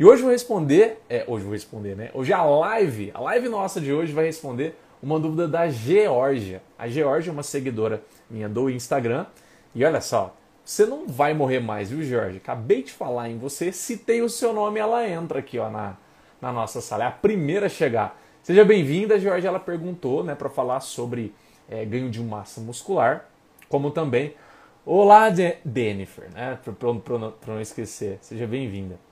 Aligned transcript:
E 0.00 0.04
hoje 0.06 0.22
vou 0.22 0.30
responder, 0.30 0.98
é, 1.10 1.26
hoje 1.28 1.44
vou 1.44 1.52
responder, 1.52 1.94
né? 1.94 2.10
Hoje 2.14 2.32
a 2.32 2.42
live, 2.42 3.10
a 3.12 3.20
live 3.20 3.50
nossa 3.50 3.78
de 3.82 3.92
hoje 3.92 4.14
vai 4.14 4.24
responder 4.24 4.74
uma 5.02 5.20
dúvida 5.20 5.46
da 5.46 5.68
Georgia. 5.68 6.62
A 6.78 6.88
Georgia 6.88 7.30
é 7.30 7.34
uma 7.34 7.42
seguidora 7.42 8.02
minha 8.30 8.48
do 8.48 8.70
Instagram. 8.70 9.26
E 9.74 9.84
olha 9.84 10.00
só, 10.00 10.34
você 10.64 10.86
não 10.86 11.06
vai 11.06 11.34
morrer 11.34 11.60
mais, 11.60 11.90
viu, 11.90 12.02
Georgia? 12.02 12.38
Acabei 12.38 12.82
de 12.82 12.90
falar 12.92 13.28
em 13.28 13.36
você, 13.36 13.70
citei 13.72 14.22
o 14.22 14.28
seu 14.30 14.54
nome, 14.54 14.80
ela 14.80 15.06
entra 15.06 15.40
aqui, 15.40 15.58
ó, 15.58 15.68
na, 15.68 15.98
na 16.40 16.50
nossa 16.50 16.80
sala. 16.80 17.04
É 17.04 17.06
a 17.06 17.10
primeira 17.10 17.66
a 17.66 17.68
chegar. 17.68 18.18
Seja 18.42 18.64
bem-vinda, 18.64 19.20
Georgia. 19.20 19.48
Ela 19.48 19.60
perguntou, 19.60 20.24
né, 20.24 20.34
para 20.34 20.48
falar 20.48 20.80
sobre 20.80 21.34
é, 21.68 21.84
ganho 21.84 22.08
de 22.08 22.22
massa 22.22 22.58
muscular, 22.62 23.28
como 23.68 23.90
também 23.90 24.34
Olá, 24.86 25.28
Jennifer, 25.30 26.30
né? 26.32 26.58
Para 26.64 27.52
não 27.52 27.60
esquecer, 27.60 28.16
seja 28.22 28.46
bem-vinda. 28.46 29.09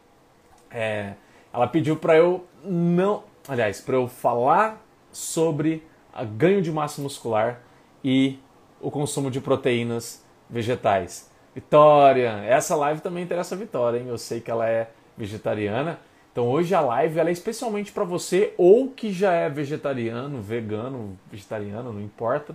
É, 0.70 1.14
ela 1.52 1.66
pediu 1.66 1.96
para 1.96 2.16
eu 2.16 2.44
não, 2.62 3.24
aliás, 3.46 3.80
para 3.80 3.96
eu 3.96 4.06
falar 4.06 4.84
sobre 5.10 5.82
a 6.12 6.24
ganho 6.24 6.60
de 6.60 6.70
massa 6.70 7.00
muscular 7.00 7.60
e 8.04 8.38
o 8.80 8.90
consumo 8.90 9.30
de 9.30 9.40
proteínas 9.40 10.24
vegetais. 10.48 11.30
Vitória, 11.54 12.30
essa 12.44 12.76
live 12.76 13.00
também 13.00 13.24
interessa 13.24 13.54
a 13.54 13.58
Vitória, 13.58 13.98
hein? 13.98 14.06
Eu 14.08 14.18
sei 14.18 14.40
que 14.40 14.50
ela 14.50 14.68
é 14.68 14.90
vegetariana. 15.16 15.98
Então 16.30 16.46
hoje 16.48 16.74
a 16.74 16.80
live 16.80 17.18
ela 17.18 17.30
é 17.30 17.32
especialmente 17.32 17.90
para 17.90 18.04
você 18.04 18.54
ou 18.56 18.88
que 18.88 19.12
já 19.12 19.32
é 19.32 19.48
vegetariano, 19.48 20.40
vegano, 20.40 21.18
vegetariano, 21.30 21.92
não 21.92 22.00
importa 22.00 22.54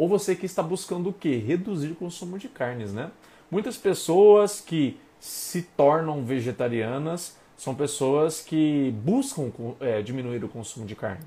ou 0.00 0.08
você 0.08 0.34
que 0.34 0.46
está 0.46 0.62
buscando 0.62 1.10
o 1.10 1.12
quê? 1.12 1.36
Reduzir 1.36 1.90
o 1.90 1.94
consumo 1.94 2.38
de 2.38 2.48
carnes, 2.48 2.92
né? 2.92 3.10
Muitas 3.50 3.76
pessoas 3.76 4.58
que 4.58 4.98
se 5.18 5.60
tornam 5.60 6.24
vegetarianas 6.24 7.36
são 7.60 7.74
pessoas 7.74 8.40
que 8.40 8.90
buscam 9.04 9.52
é, 9.80 10.00
diminuir 10.00 10.42
o 10.42 10.48
consumo 10.48 10.86
de 10.86 10.96
carne. 10.96 11.20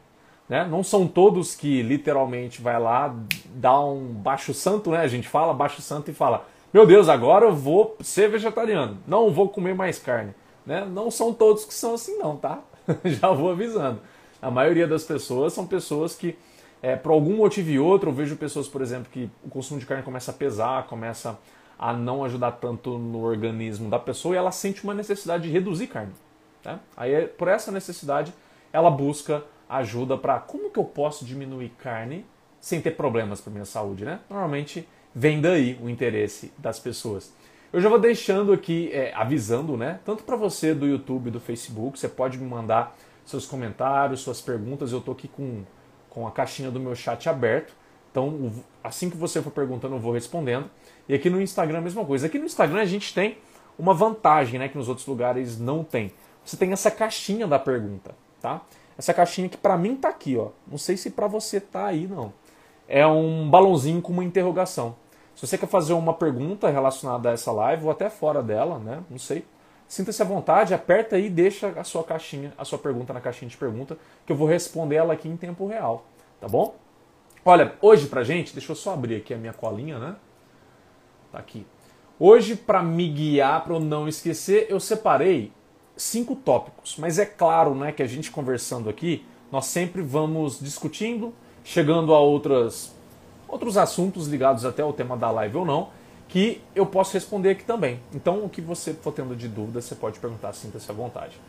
Né? 0.50 0.66
Não 0.68 0.82
são 0.84 1.08
todos 1.08 1.54
que 1.54 1.84
literalmente 1.84 2.60
vai 2.60 2.80
lá, 2.80 3.16
dá 3.54 3.80
um 3.80 4.06
baixo 4.06 4.52
santo, 4.52 4.90
né? 4.90 4.98
A 4.98 5.08
gente 5.08 5.28
fala 5.28 5.54
baixo 5.54 5.80
santo 5.80 6.10
e 6.10 6.14
fala, 6.14 6.44
meu 6.74 6.88
Deus, 6.88 7.08
agora 7.08 7.46
eu 7.46 7.56
vou 7.56 7.96
ser 8.02 8.32
vegetariano, 8.32 8.98
não 9.06 9.30
vou 9.30 9.48
comer 9.48 9.76
mais 9.76 10.00
carne. 10.00 10.34
Né? 10.66 10.84
Não 10.84 11.12
são 11.12 11.32
todos 11.32 11.66
que 11.66 11.74
são 11.74 11.94
assim 11.94 12.18
não, 12.18 12.36
tá? 12.36 12.62
Já 13.06 13.30
vou 13.30 13.52
avisando. 13.52 14.02
A 14.42 14.50
maioria 14.50 14.88
das 14.88 15.04
pessoas 15.04 15.54
são 15.54 15.68
pessoas 15.68 16.16
que 16.16 16.36
é, 16.82 16.96
por 16.96 17.12
algum 17.12 17.38
motivo 17.38 17.70
e 17.70 17.78
outro, 17.78 18.10
eu 18.10 18.14
vejo 18.14 18.36
pessoas, 18.38 18.68
por 18.68 18.82
exemplo, 18.82 19.06
que 19.12 19.30
o 19.44 19.50
consumo 19.50 19.80
de 19.80 19.86
carne 19.86 20.02
começa 20.02 20.32
a 20.32 20.34
pesar, 20.34 20.88
começa 20.88 21.38
a 21.78 21.94
não 21.94 22.24
ajudar 22.24 22.54
tanto 22.54 22.98
no 22.98 23.22
organismo 23.24 23.90
da 23.90 24.00
pessoa 24.00 24.36
e 24.36 24.38
ela 24.38 24.52
sente 24.52 24.84
uma 24.84 24.94
necessidade 24.94 25.44
de 25.44 25.50
reduzir 25.50 25.88
carne. 25.88 26.14
Tá? 26.62 26.80
Aí, 26.96 27.28
por 27.28 27.48
essa 27.48 27.72
necessidade, 27.72 28.34
ela 28.72 28.90
busca 28.90 29.44
ajuda 29.68 30.18
para 30.18 30.40
como 30.40 30.70
que 30.70 30.80
eu 30.80 30.86
posso 30.86 31.26
diminuir 31.26 31.70
carne 31.78 32.26
sem 32.60 32.80
ter 32.80 32.92
problemas 32.92 33.42
para 33.42 33.52
minha 33.52 33.66
saúde, 33.66 34.06
né? 34.06 34.20
Normalmente 34.30 34.88
vem 35.14 35.42
daí 35.42 35.78
o 35.82 35.90
interesse 35.90 36.54
das 36.58 36.80
pessoas. 36.80 37.34
Eu 37.74 37.82
já 37.82 37.90
vou 37.90 38.00
deixando 38.00 38.54
aqui, 38.54 38.90
é, 38.94 39.14
avisando, 39.14 39.76
né? 39.76 40.00
Tanto 40.06 40.24
para 40.24 40.36
você 40.36 40.74
do 40.74 40.86
YouTube, 40.86 41.32
do 41.32 41.40
Facebook, 41.40 42.00
você 42.00 42.08
pode 42.08 42.38
me 42.38 42.48
mandar 42.48 42.96
seus 43.26 43.46
comentários, 43.46 44.22
suas 44.22 44.40
perguntas. 44.40 44.92
Eu 44.92 45.00
estou 45.00 45.14
aqui 45.14 45.28
com 45.28 45.64
com 46.14 46.28
a 46.28 46.32
caixinha 46.32 46.70
do 46.70 46.80
meu 46.80 46.96
chat 46.96 47.28
aberto. 47.28 47.74
Então, 48.12 48.52
assim 48.84 49.10
que 49.10 49.18
você 49.18 49.42
for 49.42 49.52
perguntando, 49.52 49.96
eu 49.96 50.00
vou 50.00 50.14
respondendo. 50.14 50.70
E 51.08 51.14
aqui 51.14 51.30
no 51.30 51.42
Instagram 51.42 51.80
a 51.80 51.82
mesma 51.82 52.06
coisa. 52.06 52.28
Aqui 52.28 52.40
no 52.40 52.46
Instagram 52.46 52.82
a 52.82 52.86
gente 52.86 53.14
tem 53.14 53.38
uma 53.78 53.94
vantagem, 53.94 54.60
né, 54.60 54.70
que 54.70 54.78
nos 54.78 54.88
outros 54.88 55.08
lugares 55.08 55.60
não 55.60 55.84
tem. 55.84 56.12
Você 56.46 56.58
tem 56.58 56.72
essa 56.72 56.92
caixinha 56.92 57.48
da 57.48 57.58
pergunta, 57.58 58.16
tá? 58.42 58.62
Essa 58.98 59.14
caixinha 59.14 59.50
que 59.50 59.58
para 59.58 59.78
mim 59.78 59.96
tá 59.96 60.10
aqui, 60.10 60.38
ó. 60.38 60.50
Não 60.68 60.78
sei 60.78 60.98
se 60.98 61.10
para 61.10 61.28
você 61.28 61.60
tá 61.60 61.88
aí 61.88 62.08
não. 62.08 62.34
É 62.88 63.08
um 63.08 63.50
balãozinho 63.50 64.02
com 64.02 64.12
uma 64.12 64.24
interrogação. 64.24 64.96
Se 65.36 65.48
você 65.48 65.58
quer 65.58 65.68
fazer 65.68 65.94
uma 65.94 66.14
pergunta 66.14 66.70
relacionada 66.70 67.30
a 67.30 67.34
essa 67.34 67.52
live 67.52 67.86
ou 67.86 67.92
até 67.92 68.10
fora 68.10 68.44
dela, 68.44 68.78
né? 68.78 69.04
Não 69.10 69.18
sei. 69.18 69.46
Sinta-se 69.88 70.22
à 70.22 70.26
vontade, 70.26 70.74
aperta 70.74 71.16
aí 71.16 71.26
e 71.26 71.30
deixa 71.30 71.68
a 71.70 71.84
sua 71.84 72.04
caixinha, 72.04 72.54
a 72.58 72.66
sua 72.66 72.78
pergunta 72.78 73.14
na 73.14 73.22
caixinha 73.22 73.50
de 73.50 73.58
pergunta, 73.58 73.98
que 74.26 74.32
eu 74.32 74.36
vou 74.36 74.48
responder 74.48 74.96
ela 74.96 75.14
aqui 75.14 75.28
em 75.28 75.38
tempo 75.38 75.68
real, 75.68 76.06
tá 76.40 76.48
bom? 76.48 76.76
Olha, 77.46 77.74
hoje 77.82 78.08
pra 78.08 78.24
gente, 78.24 78.54
deixa 78.54 78.72
eu 78.72 78.76
só 78.76 78.94
abrir 78.94 79.18
aqui 79.18 79.34
a 79.34 79.38
minha 79.38 79.54
colinha, 79.54 80.00
né? 80.00 80.16
Tá 81.34 81.40
aqui. 81.40 81.66
Hoje, 82.20 82.56
para 82.56 82.84
me 82.84 83.10
guiar, 83.10 83.64
para 83.64 83.74
eu 83.74 83.80
não 83.80 84.08
esquecer, 84.08 84.68
eu 84.70 84.80
separei 84.80 85.52
cinco 85.98 86.36
tópicos. 86.36 86.96
Mas 87.00 87.18
é 87.18 87.26
claro, 87.26 87.74
né, 87.74 87.92
que 87.92 88.04
a 88.04 88.08
gente 88.08 88.30
conversando 88.30 88.88
aqui, 88.88 89.26
nós 89.52 89.66
sempre 89.66 90.04
vamos 90.04 90.60
discutindo, 90.60 91.34
chegando 91.64 92.14
a 92.14 92.20
outras, 92.20 92.94
outros 93.48 93.78
assuntos 93.78 94.28
ligados 94.28 94.64
até 94.64 94.84
ao 94.84 94.94
tema 94.94 95.18
da 95.18 95.32
live 95.32 95.58
ou 95.58 95.66
não 95.66 95.90
que 96.30 96.62
eu 96.76 96.86
posso 96.86 97.14
responder 97.14 97.50
aqui 97.50 97.64
também. 97.64 98.00
Então, 98.14 98.46
o 98.46 98.50
que 98.50 98.62
você 98.62 98.94
for 98.94 99.12
tendo 99.12 99.36
de 99.36 99.48
dúvida, 99.48 99.82
você 99.82 99.96
pode 99.96 100.20
perguntar, 100.20 100.54
sinta-se 100.54 100.90
à 100.90 100.94
vontade. 100.94 101.40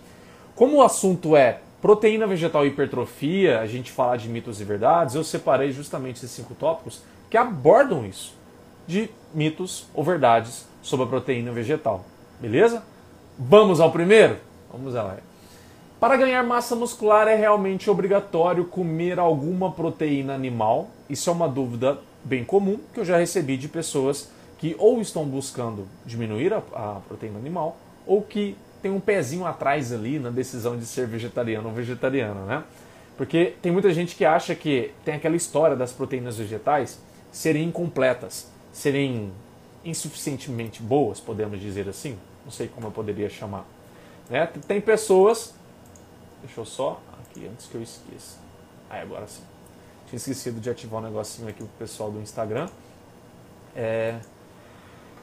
Como 0.54 0.76
o 0.76 0.82
assunto 0.82 1.36
é 1.36 1.60
proteína 1.80 2.26
vegetal 2.26 2.64
e 2.64 2.68
hipertrofia, 2.68 3.60
a 3.60 3.66
gente 3.66 3.92
falar 3.92 4.16
de 4.16 4.28
mitos 4.28 4.60
e 4.60 4.64
verdades, 4.64 5.14
eu 5.14 5.24
separei 5.24 5.72
justamente 5.72 6.16
esses 6.16 6.30
cinco 6.30 6.54
tópicos 6.54 7.02
que 7.30 7.36
abordam 7.36 8.06
isso, 8.06 8.34
de 8.86 9.10
mitos 9.32 9.86
ou 9.94 10.04
verdades 10.04 10.66
sobre 10.82 11.06
a 11.06 11.08
proteína 11.08 11.50
vegetal. 11.52 12.04
Beleza? 12.40 12.82
Vamos 13.38 13.80
ao 13.80 13.90
primeiro? 13.90 14.36
Vamos 14.70 14.94
lá. 14.94 15.16
Para 15.98 16.16
ganhar 16.16 16.42
massa 16.42 16.76
muscular 16.76 17.26
é 17.26 17.34
realmente 17.34 17.88
obrigatório 17.88 18.64
comer 18.64 19.18
alguma 19.18 19.72
proteína 19.72 20.34
animal? 20.34 20.90
Isso 21.08 21.30
é 21.30 21.32
uma 21.32 21.48
dúvida 21.48 21.98
bem 22.22 22.44
comum 22.44 22.78
que 22.92 23.00
eu 23.00 23.04
já 23.04 23.16
recebi 23.16 23.56
de 23.56 23.68
pessoas 23.68 24.30
que 24.58 24.76
ou 24.78 25.00
estão 25.00 25.24
buscando 25.24 25.86
diminuir 26.04 26.52
a, 26.52 26.58
a 26.74 27.00
proteína 27.08 27.38
animal 27.38 27.76
ou 28.06 28.20
que 28.22 28.56
tem 28.82 28.90
um 28.90 29.00
pezinho 29.00 29.46
atrás 29.46 29.92
ali 29.92 30.18
na 30.18 30.28
decisão 30.28 30.76
de 30.76 30.84
ser 30.84 31.06
vegetariano 31.06 31.68
ou 31.68 31.74
vegetariana, 31.74 32.40
né? 32.42 32.64
Porque 33.16 33.54
tem 33.62 33.72
muita 33.72 33.92
gente 33.94 34.14
que 34.14 34.24
acha 34.24 34.54
que 34.54 34.90
tem 35.04 35.14
aquela 35.14 35.36
história 35.36 35.74
das 35.74 35.92
proteínas 35.92 36.36
vegetais 36.36 37.00
serem 37.32 37.64
incompletas, 37.64 38.50
serem 38.74 39.32
insuficientemente 39.84 40.82
boas, 40.82 41.20
podemos 41.20 41.60
dizer 41.60 41.88
assim. 41.88 42.18
Não 42.44 42.50
sei 42.50 42.68
como 42.68 42.88
eu 42.88 42.90
poderia 42.90 43.30
chamar. 43.30 43.64
Né? 44.28 44.46
Tem 44.66 44.80
pessoas. 44.80 45.54
Deixa 46.42 46.60
eu 46.60 46.64
só. 46.64 47.00
Aqui, 47.22 47.46
antes 47.46 47.66
que 47.66 47.76
eu 47.76 47.82
esqueça. 47.82 48.38
Aí, 48.90 49.00
agora 49.00 49.26
sim. 49.26 49.42
Tinha 50.08 50.16
esquecido 50.16 50.60
de 50.60 50.68
ativar 50.68 51.00
um 51.00 51.04
negocinho 51.04 51.48
aqui 51.48 51.58
pro 51.58 51.68
pessoal 51.78 52.10
do 52.10 52.20
Instagram. 52.20 52.68
É, 53.74 54.18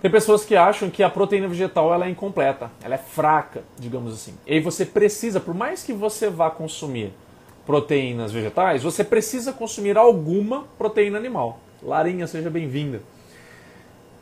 tem 0.01 0.09
pessoas 0.09 0.43
que 0.43 0.55
acham 0.55 0.89
que 0.89 1.03
a 1.03 1.09
proteína 1.09 1.47
vegetal 1.47 1.93
ela 1.93 2.07
é 2.07 2.09
incompleta, 2.09 2.71
ela 2.81 2.95
é 2.95 2.97
fraca, 2.97 3.63
digamos 3.77 4.13
assim. 4.13 4.33
E 4.47 4.53
aí 4.53 4.59
você 4.59 4.83
precisa, 4.83 5.39
por 5.39 5.53
mais 5.53 5.83
que 5.83 5.93
você 5.93 6.27
vá 6.27 6.49
consumir 6.49 7.13
proteínas 7.67 8.31
vegetais, 8.31 8.81
você 8.81 9.03
precisa 9.03 9.53
consumir 9.53 9.97
alguma 9.97 10.63
proteína 10.77 11.19
animal. 11.19 11.59
Larinha, 11.83 12.25
seja 12.25 12.49
bem-vinda. 12.49 13.01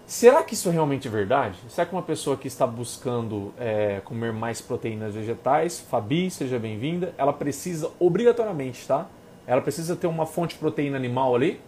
Será 0.09 0.41
que 0.41 0.55
isso 0.55 0.67
é 0.69 0.71
realmente 0.71 1.07
verdade? 1.07 1.59
Será 1.67 1.85
que 1.85 1.93
uma 1.93 2.01
pessoa 2.01 2.35
que 2.35 2.47
está 2.47 2.65
buscando 2.65 3.53
é, 3.59 4.01
comer 4.03 4.33
mais 4.33 4.59
proteínas 4.59 5.13
vegetais, 5.13 5.79
Fabi, 5.79 6.31
seja 6.31 6.57
bem-vinda, 6.57 7.13
ela 7.15 7.31
precisa 7.31 7.91
obrigatoriamente, 7.99 8.87
tá? 8.87 9.05
Ela 9.45 9.61
precisa 9.61 9.95
ter 9.95 10.07
uma 10.07 10.25
fonte 10.25 10.55
de 10.55 10.59
proteína 10.59 10.97
animal 10.97 11.35
ali 11.35 11.61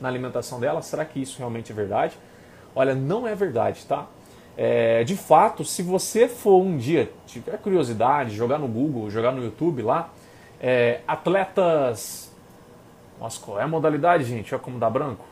na 0.00 0.06
alimentação 0.06 0.60
dela? 0.60 0.80
Será 0.80 1.04
que 1.04 1.20
isso 1.20 1.38
realmente 1.38 1.72
é 1.72 1.74
verdade? 1.74 2.16
Olha, 2.72 2.94
não 2.94 3.26
é 3.26 3.34
verdade, 3.34 3.84
tá? 3.84 4.06
É, 4.56 5.02
de 5.02 5.16
fato, 5.16 5.64
se 5.64 5.82
você 5.82 6.28
for 6.28 6.62
um 6.62 6.76
dia, 6.76 7.10
tiver 7.26 7.58
curiosidade, 7.58 8.30
jogar 8.30 8.60
no 8.60 8.68
Google, 8.68 9.10
jogar 9.10 9.32
no 9.32 9.42
YouTube 9.42 9.82
lá, 9.82 10.10
é, 10.60 11.00
atletas. 11.04 12.32
Nossa, 13.18 13.44
qual 13.44 13.58
é 13.58 13.64
a 13.64 13.68
modalidade, 13.68 14.22
gente? 14.22 14.54
Olha 14.54 14.62
como 14.62 14.78
dá 14.78 14.88
branco. 14.88 15.24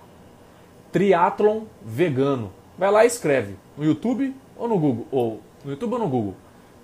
Triatlon 0.92 1.62
vegano. 1.84 2.52
Vai 2.78 2.90
lá 2.90 3.04
e 3.04 3.06
escreve. 3.06 3.56
No 3.76 3.84
YouTube 3.84 4.34
ou 4.56 4.68
no 4.68 4.78
Google? 4.78 5.06
Ou 5.10 5.40
no 5.64 5.70
YouTube 5.70 5.92
ou 5.94 5.98
no 5.98 6.08
Google? 6.08 6.34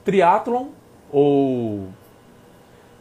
Triatlon 0.04 0.68
ou 1.10 1.88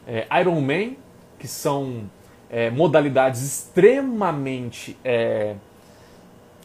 é, 0.07 0.27
Ironman, 0.39 0.98
que 1.39 1.48
são 1.48 2.09
é, 2.50 2.69
modalidades 2.69 3.42
extremamente 3.42 4.98
é, 5.03 5.56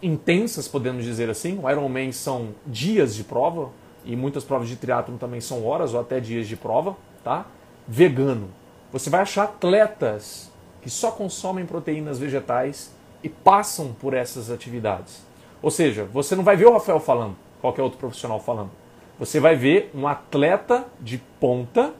intensas, 0.03 0.69
podemos 0.69 1.05
dizer 1.05 1.31
assim. 1.31 1.59
O 1.63 1.71
Ironman 1.71 2.13
são 2.13 2.49
dias 2.67 3.15
de 3.15 3.25
prova 3.25 3.71
e 4.05 4.15
muitas 4.15 4.45
provas 4.45 4.69
de 4.69 4.77
triatlo 4.77 5.17
também 5.19 5.41
são 5.41 5.67
horas 5.67 5.95
ou 5.95 6.01
até 6.01 6.21
dias 6.21 6.47
de 6.47 6.57
prova, 6.57 6.97
tá? 7.25 7.47
Vegano. 7.87 8.49
Você 8.93 9.11
vai 9.11 9.21
achar 9.21 9.45
atletas 9.45 10.51
que 10.81 10.89
só 10.89 11.11
consomem 11.11 11.67
proteínas 11.67 12.19
vegetais 12.19 12.93
e 13.23 13.29
passam 13.29 13.93
por 13.93 14.15
essas 14.15 14.51
atividades. 14.51 15.23
Ou 15.63 15.71
seja, 15.71 16.05
você 16.05 16.37
não 16.37 16.45
vai 16.45 16.57
ver 16.57 16.67
o 16.67 16.73
Rafael 16.73 17.01
falando, 17.01 17.37
qualquer 17.61 17.83
outro 17.83 17.99
profissional 17.99 18.41
falando. 18.41 18.71
você 19.19 19.41
vai 19.41 19.57
ver 19.57 19.91
um 19.95 20.07
atleta 20.07 20.85
de 21.01 21.19
ponta 21.41 21.95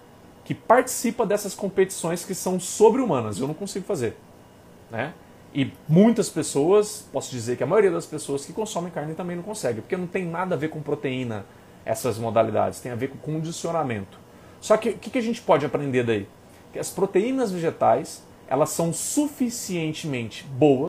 que 0.45 0.55
participa 0.55 1.27
dessas 1.27 1.55
competições 1.55 2.25
que 2.25 2.35
são 2.35 2.61
sobre-humanas. 2.61 3.41
Eu 3.41 3.49
não 3.49 3.55
consigo 3.55 3.85
fazer. 3.85 4.17
Né? 4.91 5.13
E 5.53 5.73
muitas 5.89 6.29
pessoas, 6.29 7.09
posso 7.11 7.31
dizer 7.31 7.57
que 7.57 7.65
a 7.65 7.67
maioria 7.67 7.91
das 7.91 8.07
pessoas 8.07 8.45
que 8.45 8.53
consomem 8.53 8.93
carne 8.93 9.15
também 9.15 9.35
não 9.35 9.43
consegue, 9.43 9.81
porque 9.81 9.97
não 9.97 10.07
tem 10.07 10.25
nada 10.25 10.55
a 10.55 10.59
ver 10.59 10.69
com 10.69 10.81
proteína 10.83 11.47
essas 11.85 12.19
modalidades, 12.19 12.81
tem 12.81 12.93
a 12.93 12.95
ver 12.95 13.09
com 13.09 13.17
condicionamento. 13.19 14.19
Só 14.61 14.77
que 14.77 14.91
o 14.91 14.99
que 14.99 15.19
a 15.19 15.23
gente 15.23 15.41
pode 15.41 15.65
aprender 15.65 16.05
daí? 16.05 16.29
Que 16.73 16.79
as 16.79 16.91
proteínas 16.91 17.51
vegetais 17.51 18.23
elas 18.49 18.71
são 18.71 18.93
suficientemente 18.93 20.45
boas 20.45 20.89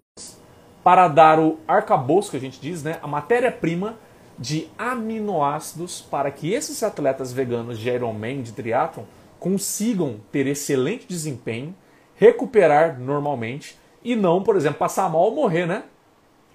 para 0.87 1.09
dar 1.09 1.37
o 1.37 1.59
arcabouço 1.67 2.31
que 2.31 2.37
a 2.37 2.39
gente 2.39 2.61
diz, 2.61 2.81
né, 2.81 2.97
a 3.03 3.07
matéria-prima 3.09 3.97
de 4.39 4.69
aminoácidos 4.77 6.01
para 6.01 6.31
que 6.31 6.53
esses 6.53 6.81
atletas 6.81 7.33
veganos 7.33 7.77
de 7.77 7.89
Ironman, 7.89 8.41
de 8.41 8.53
triatlon, 8.53 9.03
consigam 9.37 10.21
ter 10.31 10.47
excelente 10.47 11.05
desempenho, 11.05 11.75
recuperar 12.15 12.97
normalmente 12.97 13.77
e 14.01 14.15
não, 14.15 14.41
por 14.41 14.55
exemplo, 14.55 14.79
passar 14.79 15.11
mal 15.11 15.23
ou 15.23 15.35
morrer, 15.35 15.65
né? 15.65 15.83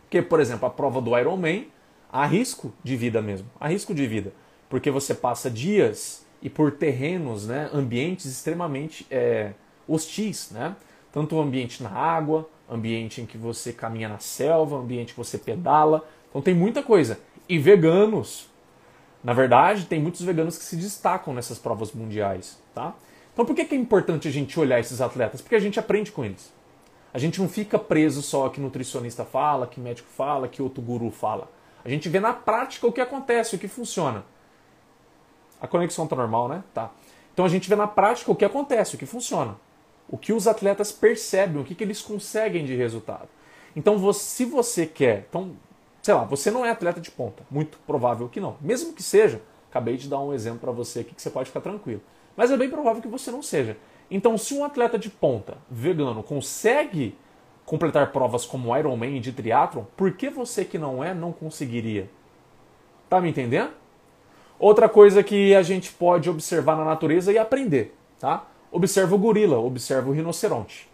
Porque, 0.05 0.23
por 0.23 0.40
exemplo, 0.40 0.64
a 0.64 0.70
prova 0.70 1.02
do 1.02 1.14
Ironman 1.19 1.67
há 2.11 2.25
risco 2.25 2.73
de 2.82 2.96
vida 2.96 3.20
mesmo, 3.20 3.50
há 3.61 3.69
risco 3.69 3.93
de 3.93 4.06
vida, 4.06 4.32
porque 4.67 4.90
você 4.90 5.12
passa 5.14 5.50
dias 5.50 6.25
e 6.40 6.49
por 6.49 6.73
terrenos, 6.73 7.46
né, 7.46 7.69
ambientes 7.70 8.25
extremamente 8.25 9.06
é, 9.11 9.52
hostis, 9.87 10.50
né? 10.52 10.75
Tanto 11.12 11.37
o 11.37 11.40
ambiente 11.43 11.82
na 11.82 11.90
água, 11.90 12.49
ambiente 12.72 13.20
em 13.20 13.26
que 13.26 13.36
você 13.36 13.72
caminha 13.72 14.08
na 14.08 14.19
selva, 14.19 14.76
ambiente 14.76 15.12
que 15.12 15.19
você 15.19 15.36
pedala, 15.36 16.06
então 16.30 16.40
tem 16.40 16.54
muita 16.54 16.82
coisa. 16.82 17.20
E 17.48 17.58
veganos, 17.58 18.48
na 19.22 19.32
verdade, 19.32 19.86
tem 19.86 20.00
muitos 20.00 20.22
veganos 20.22 20.56
que 20.56 20.64
se 20.64 20.76
destacam 20.76 21.34
nessas 21.34 21.58
provas 21.58 21.92
mundiais, 21.92 22.58
tá? 22.74 22.94
Então 23.32 23.44
por 23.44 23.54
que 23.54 23.74
é 23.74 23.78
importante 23.78 24.28
a 24.28 24.30
gente 24.30 24.58
olhar 24.58 24.80
esses 24.80 25.00
atletas? 25.00 25.40
Porque 25.40 25.54
a 25.54 25.60
gente 25.60 25.78
aprende 25.78 26.12
com 26.12 26.24
eles. 26.24 26.52
A 27.14 27.19
gente 27.19 27.40
não 27.40 27.48
fica 27.48 27.78
preso 27.78 28.22
só 28.22 28.48
que 28.48 28.60
nutricionista 28.60 29.25
fala, 29.25 29.66
que 29.66 29.78
médico 29.78 30.08
fala, 30.08 30.48
que 30.48 30.62
outro 30.62 30.82
guru 30.82 31.10
fala. 31.10 31.50
A 31.84 31.88
gente 31.88 32.08
vê 32.08 32.20
na 32.20 32.32
prática 32.32 32.86
o 32.86 32.92
que 32.92 33.00
acontece, 33.00 33.56
o 33.56 33.58
que 33.58 33.68
funciona. 33.68 34.25
A 35.60 35.66
conexão 35.66 36.06
tá 36.06 36.16
normal, 36.16 36.48
né? 36.48 36.64
Tá. 36.72 36.90
Então 37.32 37.44
a 37.44 37.48
gente 37.48 37.68
vê 37.68 37.76
na 37.76 37.86
prática 37.86 38.30
o 38.30 38.36
que 38.36 38.44
acontece, 38.44 38.94
o 38.94 38.98
que 38.98 39.06
funciona. 39.06 39.56
O 40.12 40.19
que 40.19 40.32
os 40.32 40.47
atletas 40.47 40.93
percebem, 40.93 41.61
o 41.61 41.64
que, 41.64 41.75
que 41.75 41.82
eles 41.82 42.03
conseguem 42.03 42.64
de 42.64 42.76
resultado. 42.76 43.29
Então, 43.75 43.97
você, 43.97 44.20
se 44.20 44.44
você 44.44 44.87
quer. 44.87 45.26
Então, 45.29 45.56
sei 46.03 46.12
lá, 46.12 46.25
você 46.25 46.50
não 46.50 46.64
é 46.64 46.70
atleta 46.70 47.00
de 47.00 47.11
ponta. 47.11 47.43
Muito 47.50 47.79
provável 47.87 48.29
que 48.29 48.38
não. 48.38 48.56
Mesmo 48.61 48.93
que 48.93 49.03
seja, 49.03 49.41
acabei 49.70 49.97
de 49.97 50.09
dar 50.09 50.20
um 50.20 50.35
exemplo 50.35 50.61
para 50.61 50.70
você 50.70 51.00
aqui 51.00 51.14
que 51.14 51.23
você 51.23 51.31
pode 51.31 51.49
ficar 51.49 51.62
tranquilo. 51.62 52.03
Mas 52.37 52.50
é 52.50 52.56
bem 52.56 52.69
provável 52.69 53.00
que 53.00 53.09
você 53.09 53.31
não 53.31 53.43
seja. 53.43 53.76
Então, 54.11 54.37
se 54.37 54.53
um 54.55 54.62
atleta 54.62 54.99
de 54.99 55.09
ponta, 55.09 55.56
vegano, 55.70 56.23
consegue 56.23 57.17
completar 57.64 58.12
provas 58.12 58.44
como 58.44 58.76
Ironman 58.76 59.17
e 59.17 59.20
de 59.20 59.32
triatlon, 59.32 59.85
por 59.97 60.12
que 60.12 60.29
você 60.29 60.64
que 60.64 60.76
não 60.76 61.03
é 61.03 61.14
não 61.14 61.32
conseguiria? 61.32 62.11
Tá 63.09 63.20
me 63.20 63.31
entendendo? 63.31 63.70
Outra 64.59 64.88
coisa 64.88 65.23
que 65.23 65.55
a 65.55 65.62
gente 65.62 65.91
pode 65.93 66.29
observar 66.29 66.76
na 66.76 66.85
natureza 66.85 67.32
e 67.32 67.38
aprender, 67.38 67.97
tá? 68.20 68.47
Observa 68.72 69.14
o 69.14 69.19
gorila, 69.19 69.58
observa 69.58 70.08
o 70.08 70.14
rinoceronte. 70.14 70.88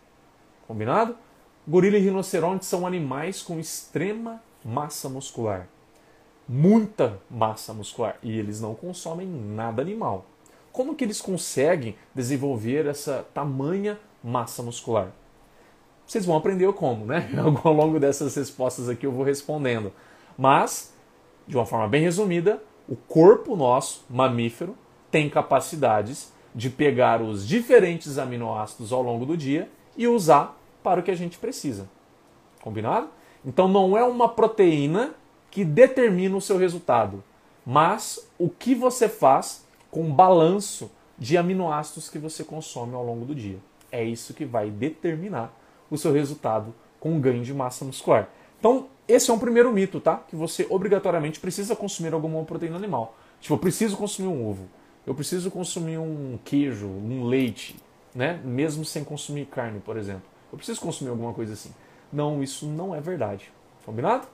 Combinado? 0.67 1.17
Gorila 1.67 1.97
e 1.97 2.01
rinoceronte 2.01 2.67
são 2.67 2.85
animais 2.85 3.41
com 3.41 3.61
extrema 3.61 4.43
massa 4.65 5.09
muscular. 5.09 5.69
Muita 6.49 7.21
massa 7.31 7.73
muscular. 7.73 8.19
E 8.21 8.37
eles 8.37 8.61
não 8.61 8.75
consomem 8.75 9.29
nada 9.29 9.81
animal. 9.81 10.27
Como 10.73 10.97
que 10.97 11.05
eles 11.05 11.21
conseguem 11.21 11.95
desenvolver 12.13 12.87
essa 12.87 13.25
tamanha 13.33 13.97
massa 14.25 14.61
muscular? 14.61 15.13
Vocês 16.05 16.27
vão 16.27 16.37
aprender 16.37 16.73
como, 16.73 17.07
né? 17.07 17.31
Ao 17.63 17.73
longo 17.73 18.01
dessas 18.01 18.35
respostas 18.35 18.89
aqui 18.89 19.07
eu 19.07 19.13
vou 19.13 19.25
respondendo. 19.25 19.93
Mas, 20.37 20.93
de 21.47 21.57
uma 21.57 21.67
forma 21.67 21.87
bem 21.87 22.03
resumida, 22.03 22.61
o 22.89 22.97
corpo 22.97 23.55
nosso, 23.55 24.05
mamífero, 24.11 24.77
tem 25.13 25.31
capacidades 25.31 26.33
de 26.59 26.69
pegar 26.69 27.23
os 27.23 27.47
diferentes 27.47 28.19
aminoácidos 28.19 28.93
ao 28.93 29.01
longo 29.01 29.25
do 29.25 29.37
dia 29.37 29.71
e 29.97 30.09
usar 30.09 30.61
para 30.83 30.99
o 30.99 31.05
que 31.05 31.11
a 31.13 31.15
gente 31.15 31.39
precisa. 31.39 31.89
Combinado? 32.61 33.11
Então 33.45 33.69
não 33.69 33.97
é 33.97 34.03
uma 34.03 34.29
proteína 34.29 35.15
que 35.53 35.65
determina 35.65 36.37
o 36.37 36.41
seu 36.41 36.59
resultado, 36.59 37.23
mas 37.65 38.29
o 38.37 38.49
que 38.49 38.75
você 38.75 39.09
faz 39.09 39.65
com 39.89 40.11
o 40.11 40.13
balanço 40.13 40.91
de 41.17 41.39
aminoácidos 41.39 42.11
que 42.11 42.19
você 42.19 42.43
consome 42.43 42.93
ao 42.93 43.07
longo 43.07 43.25
do 43.25 43.37
dia. 43.37 43.59
É 43.93 44.03
isso 44.03 44.35
que 44.35 44.45
vai 44.45 44.69
determinar 44.69 45.57
o 45.89 45.97
seu 45.97 46.13
resultado 46.13 46.75
com 46.99 47.21
ganho 47.21 47.45
de 47.45 47.55
massa 47.55 47.85
muscular. 47.85 48.29
Então, 48.59 48.89
esse 49.07 49.31
é 49.31 49.33
um 49.33 49.39
primeiro 49.39 49.73
mito, 49.73 50.01
tá? 50.01 50.17
Que 50.17 50.35
você 50.35 50.67
obrigatoriamente 50.69 51.39
precisa 51.39 51.77
consumir 51.77 52.13
alguma 52.13 52.43
proteína 52.43 52.77
animal. 52.77 53.17
Tipo, 53.41 53.55
eu 53.55 53.59
preciso 53.59 53.97
consumir 53.97 54.27
um 54.27 54.45
ovo, 54.45 54.69
eu 55.09 55.15
preciso 55.15 55.51
consumir 55.51 55.97
um 55.97 56.39
queijo, 56.45 56.87
um 56.87 57.25
leite, 57.25 57.75
né? 58.15 58.39
Mesmo 58.45 58.85
sem 58.85 59.03
consumir 59.03 59.47
carne, 59.47 59.81
por 59.81 59.97
exemplo. 59.97 60.25
Eu 60.53 60.59
preciso 60.59 60.79
consumir 60.83 61.09
alguma 61.09 61.33
coisa 61.33 61.55
assim. 61.55 61.73
Não, 62.13 62.43
isso 62.43 62.67
não 62.67 62.95
é 62.95 63.01
verdade. 63.01 63.51
Combinado? 63.87 64.27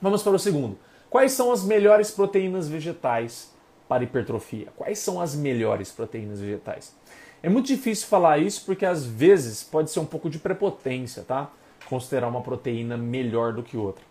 Vamos 0.00 0.20
para 0.20 0.32
o 0.32 0.38
segundo. 0.40 0.76
Quais 1.08 1.30
são 1.30 1.52
as 1.52 1.62
melhores 1.62 2.10
proteínas 2.10 2.68
vegetais 2.68 3.52
para 3.88 4.02
hipertrofia? 4.02 4.66
Quais 4.74 4.98
são 4.98 5.20
as 5.20 5.36
melhores 5.36 5.92
proteínas 5.92 6.40
vegetais? 6.40 6.96
É 7.40 7.48
muito 7.48 7.68
difícil 7.68 8.08
falar 8.08 8.38
isso 8.38 8.64
porque 8.66 8.84
às 8.84 9.04
vezes 9.04 9.62
pode 9.62 9.88
ser 9.92 10.00
um 10.00 10.04
pouco 10.04 10.28
de 10.28 10.40
prepotência, 10.40 11.22
tá? 11.22 11.48
considerar 11.88 12.26
uma 12.26 12.40
proteína 12.40 12.96
melhor 12.96 13.52
do 13.52 13.62
que 13.62 13.76
outra. 13.76 14.02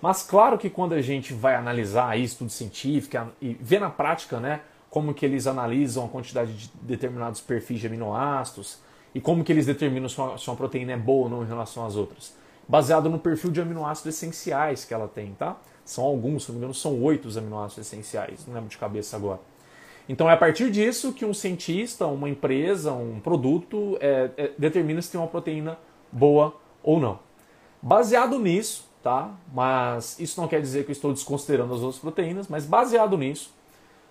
Mas 0.00 0.22
claro 0.22 0.56
que 0.56 0.70
quando 0.70 0.92
a 0.92 1.02
gente 1.02 1.32
vai 1.32 1.56
analisar 1.56 2.16
estudo 2.16 2.50
científico 2.50 3.16
e 3.40 3.54
ver 3.54 3.80
na 3.80 3.90
prática, 3.90 4.38
né, 4.38 4.60
como 4.90 5.14
que 5.14 5.24
eles 5.24 5.46
analisam 5.46 6.04
a 6.04 6.08
quantidade 6.08 6.52
de 6.52 6.70
determinados 6.82 7.40
perfis 7.40 7.80
de 7.80 7.86
aminoácidos 7.86 8.78
e 9.14 9.20
como 9.20 9.44
que 9.44 9.52
eles 9.52 9.64
determinam 9.64 10.08
se 10.08 10.20
uma, 10.20 10.36
se 10.36 10.48
uma 10.48 10.56
proteína 10.56 10.92
é 10.92 10.96
boa 10.96 11.24
ou 11.24 11.30
não 11.30 11.42
em 11.44 11.46
relação 11.46 11.86
às 11.86 11.96
outras, 11.96 12.36
baseado 12.68 13.08
no 13.08 13.18
perfil 13.18 13.50
de 13.50 13.60
aminoácidos 13.60 14.16
essenciais 14.16 14.84
que 14.84 14.92
ela 14.92 15.08
tem, 15.08 15.32
tá? 15.34 15.56
São 15.84 16.04
alguns, 16.04 16.44
se 16.44 16.48
não 16.50 16.54
me 16.54 16.58
engano, 16.58 16.74
são 16.74 17.00
oito 17.02 17.26
os 17.26 17.36
aminoácidos 17.36 17.86
essenciais, 17.86 18.46
não 18.46 18.54
lembro 18.54 18.68
de 18.68 18.78
cabeça 18.78 19.16
agora. 19.16 19.40
Então 20.08 20.28
é 20.28 20.34
a 20.34 20.36
partir 20.36 20.70
disso 20.70 21.12
que 21.12 21.24
um 21.24 21.32
cientista, 21.32 22.06
uma 22.06 22.28
empresa, 22.28 22.92
um 22.92 23.20
produto 23.20 23.96
é, 24.00 24.30
é, 24.36 24.50
determina 24.58 25.00
se 25.00 25.10
tem 25.10 25.20
uma 25.20 25.28
proteína 25.28 25.78
boa 26.10 26.54
ou 26.82 26.98
não. 26.98 27.20
Baseado 27.80 28.38
nisso, 28.38 28.88
tá? 29.02 29.32
Mas 29.52 30.18
isso 30.18 30.40
não 30.40 30.48
quer 30.48 30.60
dizer 30.60 30.84
que 30.84 30.90
eu 30.90 30.94
estou 30.94 31.12
desconsiderando 31.12 31.72
as 31.72 31.80
outras 31.80 32.00
proteínas, 32.00 32.48
mas 32.48 32.66
baseado 32.66 33.16
nisso, 33.16 33.54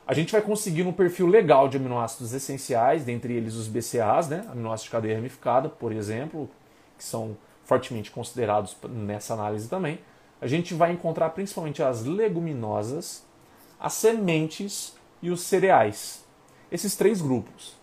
a 0.09 0.13
gente 0.15 0.31
vai 0.31 0.41
conseguir 0.41 0.87
um 0.87 0.91
perfil 0.91 1.27
legal 1.27 1.69
de 1.69 1.77
aminoácidos 1.77 2.33
essenciais, 2.33 3.03
dentre 3.03 3.31
eles 3.31 3.53
os 3.53 3.67
BCAAs, 3.67 4.27
né? 4.27 4.43
Aminoácidos 4.49 4.85
de 4.85 4.89
cadeia 4.89 5.15
ramificada, 5.15 5.69
por 5.69 5.91
exemplo, 5.91 6.49
que 6.97 7.03
são 7.03 7.37
fortemente 7.63 8.09
considerados 8.09 8.75
nessa 8.89 9.35
análise 9.35 9.69
também. 9.69 9.99
A 10.41 10.47
gente 10.47 10.73
vai 10.73 10.91
encontrar 10.91 11.29
principalmente 11.29 11.83
as 11.83 12.05
leguminosas, 12.05 13.23
as 13.79 13.93
sementes 13.93 14.95
e 15.21 15.29
os 15.29 15.41
cereais. 15.41 16.25
Esses 16.71 16.95
três 16.95 17.21
grupos. 17.21 17.75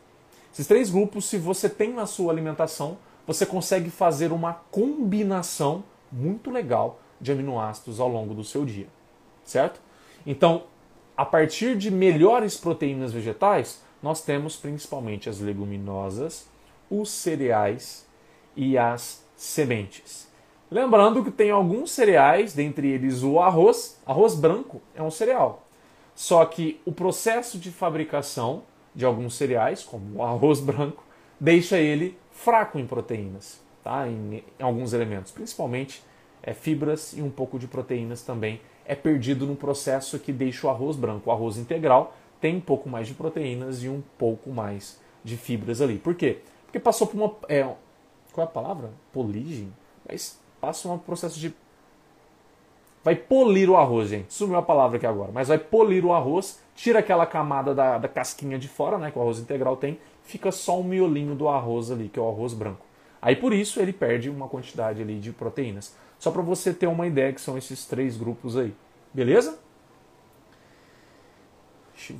Esses 0.52 0.66
três 0.66 0.90
grupos, 0.90 1.26
se 1.26 1.38
você 1.38 1.68
tem 1.68 1.92
na 1.92 2.06
sua 2.06 2.32
alimentação, 2.32 2.98
você 3.24 3.46
consegue 3.46 3.88
fazer 3.88 4.32
uma 4.32 4.52
combinação 4.72 5.84
muito 6.10 6.50
legal 6.50 7.00
de 7.20 7.30
aminoácidos 7.30 8.00
ao 8.00 8.08
longo 8.08 8.34
do 8.34 8.42
seu 8.42 8.64
dia, 8.64 8.88
certo? 9.44 9.80
Então, 10.26 10.64
a 11.16 11.24
partir 11.24 11.76
de 11.76 11.90
melhores 11.90 12.56
proteínas 12.56 13.12
vegetais, 13.12 13.82
nós 14.02 14.22
temos 14.22 14.56
principalmente 14.56 15.28
as 15.28 15.40
leguminosas, 15.40 16.46
os 16.90 17.10
cereais 17.10 18.06
e 18.54 18.76
as 18.76 19.24
sementes. 19.36 20.28
Lembrando 20.70 21.24
que 21.24 21.30
tem 21.30 21.50
alguns 21.50 21.92
cereais, 21.92 22.52
dentre 22.52 22.88
eles 22.88 23.22
o 23.22 23.38
arroz. 23.40 24.00
Arroz 24.04 24.34
branco 24.34 24.82
é 24.94 25.02
um 25.02 25.10
cereal. 25.10 25.64
Só 26.14 26.44
que 26.44 26.80
o 26.84 26.92
processo 26.92 27.58
de 27.58 27.70
fabricação 27.70 28.62
de 28.94 29.04
alguns 29.04 29.36
cereais, 29.36 29.84
como 29.84 30.18
o 30.18 30.22
arroz 30.22 30.60
branco, 30.60 31.04
deixa 31.38 31.78
ele 31.78 32.18
fraco 32.30 32.78
em 32.78 32.86
proteínas, 32.86 33.60
tá? 33.84 34.08
em, 34.08 34.42
em 34.58 34.62
alguns 34.62 34.92
elementos, 34.92 35.30
principalmente 35.30 36.02
é, 36.42 36.52
fibras 36.52 37.12
e 37.12 37.22
um 37.22 37.30
pouco 37.30 37.58
de 37.58 37.68
proteínas 37.68 38.22
também. 38.22 38.60
É 38.86 38.94
perdido 38.94 39.46
no 39.46 39.56
processo 39.56 40.18
que 40.18 40.32
deixa 40.32 40.66
o 40.66 40.70
arroz 40.70 40.96
branco. 40.96 41.28
O 41.28 41.32
arroz 41.32 41.56
integral 41.58 42.14
tem 42.40 42.56
um 42.56 42.60
pouco 42.60 42.88
mais 42.88 43.06
de 43.08 43.14
proteínas 43.14 43.82
e 43.82 43.88
um 43.88 44.02
pouco 44.16 44.50
mais 44.50 45.00
de 45.24 45.36
fibras 45.36 45.80
ali. 45.80 45.98
Por 45.98 46.14
quê? 46.14 46.38
Porque 46.64 46.78
passou 46.78 47.06
por 47.06 47.16
uma. 47.16 47.34
É, 47.48 47.62
qual 48.32 48.46
é 48.46 48.48
a 48.48 48.52
palavra? 48.52 48.90
Poligem? 49.12 49.72
Mas 50.08 50.38
passa 50.60 50.88
um 50.88 50.98
processo 50.98 51.38
de 51.38 51.52
vai 53.06 53.14
polir 53.14 53.70
o 53.70 53.76
arroz, 53.76 54.08
gente. 54.08 54.34
Sumiu 54.34 54.56
a 54.56 54.62
palavra 54.62 54.96
aqui 54.96 55.06
agora, 55.06 55.30
mas 55.32 55.46
vai 55.46 55.58
polir 55.58 56.04
o 56.04 56.12
arroz, 56.12 56.60
tira 56.74 56.98
aquela 56.98 57.24
camada 57.24 57.72
da, 57.72 57.98
da 57.98 58.08
casquinha 58.08 58.58
de 58.58 58.66
fora, 58.66 58.98
né, 58.98 59.12
que 59.12 59.18
o 59.18 59.22
arroz 59.22 59.38
integral 59.38 59.76
tem, 59.76 60.00
fica 60.24 60.50
só 60.50 60.80
um 60.80 60.82
miolinho 60.82 61.36
do 61.36 61.48
arroz 61.48 61.92
ali, 61.92 62.08
que 62.08 62.18
é 62.18 62.22
o 62.22 62.28
arroz 62.28 62.52
branco. 62.52 62.84
Aí 63.22 63.36
por 63.36 63.52
isso 63.52 63.80
ele 63.80 63.92
perde 63.92 64.28
uma 64.28 64.48
quantidade 64.48 65.00
ali 65.00 65.20
de 65.20 65.30
proteínas. 65.30 65.94
Só 66.18 66.30
para 66.30 66.42
você 66.42 66.72
ter 66.72 66.86
uma 66.86 67.06
ideia 67.06 67.32
que 67.32 67.40
são 67.40 67.56
esses 67.58 67.84
três 67.84 68.16
grupos 68.16 68.56
aí. 68.56 68.74
Beleza? 69.12 69.58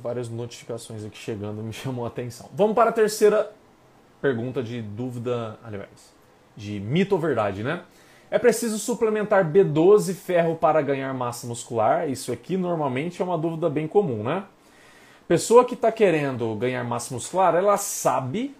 Várias 0.01 0.27
notificações 0.29 1.05
aqui 1.05 1.17
chegando 1.17 1.61
me 1.63 1.73
chamou 1.73 2.05
a 2.05 2.07
atenção. 2.07 2.49
Vamos 2.53 2.75
para 2.75 2.89
a 2.89 2.93
terceira 2.93 3.51
pergunta 4.21 4.63
de 4.63 4.81
dúvida, 4.81 5.57
aliás, 5.63 6.13
de 6.55 6.79
mito 6.79 7.15
ou 7.15 7.21
verdade, 7.21 7.63
né? 7.63 7.83
É 8.29 8.37
preciso 8.37 8.77
suplementar 8.77 9.49
B12 9.49 10.13
ferro 10.13 10.55
para 10.55 10.81
ganhar 10.81 11.13
massa 11.13 11.47
muscular? 11.47 12.09
Isso 12.09 12.31
aqui 12.33 12.57
normalmente 12.57 13.21
é 13.21 13.25
uma 13.25 13.37
dúvida 13.37 13.69
bem 13.69 13.87
comum, 13.87 14.21
né? 14.21 14.43
Pessoa 15.27 15.63
que 15.63 15.75
está 15.75 15.91
querendo 15.91 16.53
ganhar 16.55 16.83
massa 16.83 17.13
muscular, 17.13 17.55
ela 17.55 17.77
sabe 17.77 18.55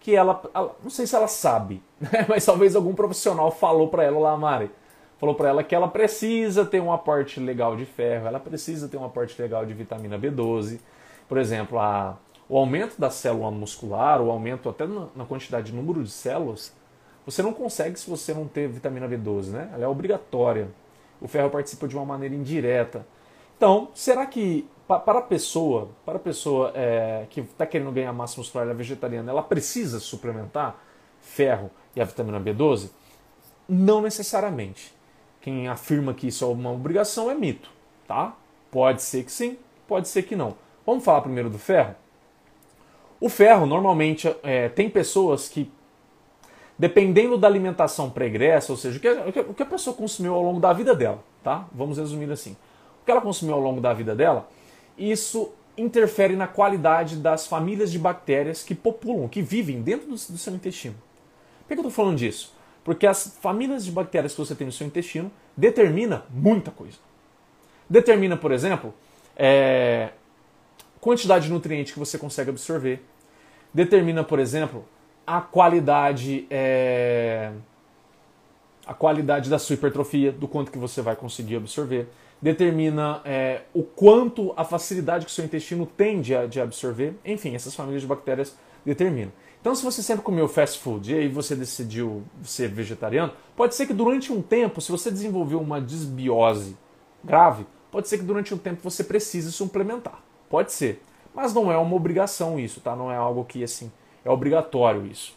que 0.00 0.16
ela, 0.16 0.42
não 0.82 0.90
sei 0.90 1.06
se 1.06 1.14
ela 1.14 1.28
sabe, 1.28 1.80
né? 2.00 2.26
mas 2.28 2.44
talvez 2.44 2.74
algum 2.74 2.94
profissional 2.94 3.50
falou 3.52 3.88
para 3.88 4.02
ela 4.02 4.18
lá, 4.18 4.36
Mari, 4.36 4.70
falou 5.22 5.36
para 5.36 5.50
ela 5.50 5.62
que 5.62 5.72
ela 5.72 5.86
precisa 5.86 6.64
ter 6.64 6.80
um 6.80 6.92
aporte 6.92 7.38
legal 7.38 7.76
de 7.76 7.84
ferro, 7.84 8.26
ela 8.26 8.40
precisa 8.40 8.88
ter 8.88 8.96
um 8.96 9.04
aporte 9.04 9.40
legal 9.40 9.64
de 9.64 9.72
vitamina 9.72 10.18
B12. 10.18 10.80
Por 11.28 11.38
exemplo, 11.38 11.78
a, 11.78 12.18
o 12.48 12.58
aumento 12.58 13.00
da 13.00 13.08
célula 13.08 13.48
muscular, 13.48 14.20
o 14.20 14.32
aumento 14.32 14.68
até 14.68 14.84
na, 14.84 15.06
na 15.14 15.24
quantidade 15.24 15.70
de 15.70 15.76
número 15.76 16.02
de 16.02 16.10
células, 16.10 16.74
você 17.24 17.40
não 17.40 17.52
consegue 17.52 18.00
se 18.00 18.10
você 18.10 18.34
não 18.34 18.48
ter 18.48 18.66
vitamina 18.66 19.08
B12, 19.08 19.50
né? 19.50 19.70
Ela 19.72 19.84
é 19.84 19.86
obrigatória. 19.86 20.66
O 21.20 21.28
ferro 21.28 21.50
participa 21.50 21.86
de 21.86 21.94
uma 21.94 22.04
maneira 22.04 22.34
indireta. 22.34 23.06
Então, 23.56 23.90
será 23.94 24.26
que 24.26 24.68
para 24.88 25.20
a 25.20 25.22
pessoa, 25.22 25.90
para 26.04 26.16
a 26.16 26.20
pessoa 26.20 26.72
é, 26.74 27.26
que 27.30 27.42
está 27.42 27.64
querendo 27.64 27.92
ganhar 27.92 28.12
massa 28.12 28.40
muscular, 28.40 28.64
ela 28.64 28.74
é 28.74 28.76
vegetariana, 28.76 29.30
ela 29.30 29.42
precisa 29.44 30.00
suplementar 30.00 30.82
ferro 31.20 31.70
e 31.94 32.00
a 32.00 32.04
vitamina 32.04 32.40
B12? 32.40 32.90
Não 33.68 34.02
necessariamente. 34.02 35.00
Quem 35.42 35.66
afirma 35.66 36.14
que 36.14 36.28
isso 36.28 36.44
é 36.44 36.48
uma 36.48 36.70
obrigação 36.70 37.28
é 37.28 37.34
mito, 37.34 37.68
tá? 38.06 38.34
Pode 38.70 39.02
ser 39.02 39.24
que 39.24 39.32
sim, 39.32 39.58
pode 39.88 40.08
ser 40.08 40.22
que 40.22 40.36
não. 40.36 40.54
Vamos 40.86 41.04
falar 41.04 41.20
primeiro 41.20 41.50
do 41.50 41.58
ferro? 41.58 41.96
O 43.20 43.28
ferro, 43.28 43.66
normalmente, 43.66 44.34
é, 44.44 44.68
tem 44.68 44.88
pessoas 44.88 45.48
que, 45.48 45.70
dependendo 46.78 47.36
da 47.36 47.48
alimentação 47.48 48.08
pregressa, 48.08 48.72
ou 48.72 48.78
seja, 48.78 48.98
o 48.98 49.32
que, 49.32 49.40
o 49.40 49.54
que 49.54 49.62
a 49.62 49.66
pessoa 49.66 49.94
consumiu 49.94 50.32
ao 50.32 50.42
longo 50.42 50.60
da 50.60 50.72
vida 50.72 50.94
dela, 50.94 51.22
tá? 51.42 51.66
Vamos 51.72 51.98
resumir 51.98 52.30
assim. 52.30 52.56
O 53.02 53.04
que 53.04 53.10
ela 53.10 53.20
consumiu 53.20 53.54
ao 53.54 53.60
longo 53.60 53.80
da 53.80 53.92
vida 53.92 54.14
dela, 54.14 54.48
isso 54.96 55.52
interfere 55.76 56.36
na 56.36 56.46
qualidade 56.46 57.16
das 57.16 57.48
famílias 57.48 57.90
de 57.90 57.98
bactérias 57.98 58.62
que 58.62 58.76
populam, 58.76 59.28
que 59.28 59.42
vivem 59.42 59.82
dentro 59.82 60.06
do, 60.06 60.14
do 60.14 60.38
seu 60.38 60.54
intestino. 60.54 60.94
Por 61.62 61.68
que 61.68 61.74
eu 61.74 61.78
estou 61.78 61.90
falando 61.90 62.18
disso? 62.18 62.54
Porque 62.84 63.06
as 63.06 63.36
famílias 63.40 63.84
de 63.84 63.92
bactérias 63.92 64.32
que 64.32 64.38
você 64.38 64.54
tem 64.54 64.66
no 64.66 64.72
seu 64.72 64.86
intestino 64.86 65.30
determina 65.56 66.24
muita 66.30 66.70
coisa. 66.70 66.98
Determina, 67.88 68.36
por 68.36 68.52
exemplo, 68.52 68.94
é, 69.36 70.10
quantidade 71.00 71.46
de 71.46 71.52
nutriente 71.52 71.92
que 71.92 71.98
você 71.98 72.18
consegue 72.18 72.50
absorver. 72.50 73.02
Determina, 73.72 74.24
por 74.24 74.38
exemplo, 74.38 74.84
a 75.26 75.40
qualidade 75.40 76.46
é, 76.50 77.52
a 78.86 78.94
qualidade 78.94 79.48
da 79.48 79.58
sua 79.58 79.74
hipertrofia, 79.74 80.32
do 80.32 80.48
quanto 80.48 80.70
que 80.70 80.78
você 80.78 81.00
vai 81.00 81.14
conseguir 81.14 81.56
absorver. 81.56 82.08
Determina 82.40 83.20
é, 83.24 83.62
o 83.72 83.82
quanto 83.82 84.52
a 84.56 84.64
facilidade 84.64 85.24
que 85.24 85.30
o 85.30 85.34
seu 85.34 85.44
intestino 85.44 85.86
tem 85.86 86.20
de, 86.20 86.34
de 86.48 86.60
absorver. 86.60 87.14
Enfim, 87.24 87.54
essas 87.54 87.74
famílias 87.74 88.02
de 88.02 88.08
bactérias 88.08 88.56
determinam. 88.84 89.32
Então, 89.60 89.74
se 89.74 89.84
você 89.84 90.02
sempre 90.02 90.24
comeu 90.24 90.48
fast 90.48 90.80
food 90.80 91.12
e 91.12 91.16
aí 91.16 91.28
você 91.28 91.54
decidiu 91.54 92.24
ser 92.42 92.68
vegetariano, 92.68 93.32
pode 93.54 93.76
ser 93.76 93.86
que 93.86 93.94
durante 93.94 94.32
um 94.32 94.42
tempo, 94.42 94.80
se 94.80 94.90
você 94.90 95.10
desenvolveu 95.10 95.60
uma 95.60 95.80
desbiose 95.80 96.76
grave, 97.22 97.64
pode 97.90 98.08
ser 98.08 98.18
que 98.18 98.24
durante 98.24 98.52
um 98.52 98.58
tempo 98.58 98.80
você 98.82 99.04
precise 99.04 99.52
suplementar. 99.52 100.20
Pode 100.50 100.72
ser. 100.72 101.02
Mas 101.32 101.54
não 101.54 101.70
é 101.70 101.78
uma 101.78 101.94
obrigação 101.94 102.58
isso, 102.58 102.80
tá? 102.80 102.96
Não 102.96 103.10
é 103.10 103.16
algo 103.16 103.44
que, 103.44 103.62
assim, 103.62 103.90
é 104.24 104.30
obrigatório 104.30 105.06
isso. 105.06 105.34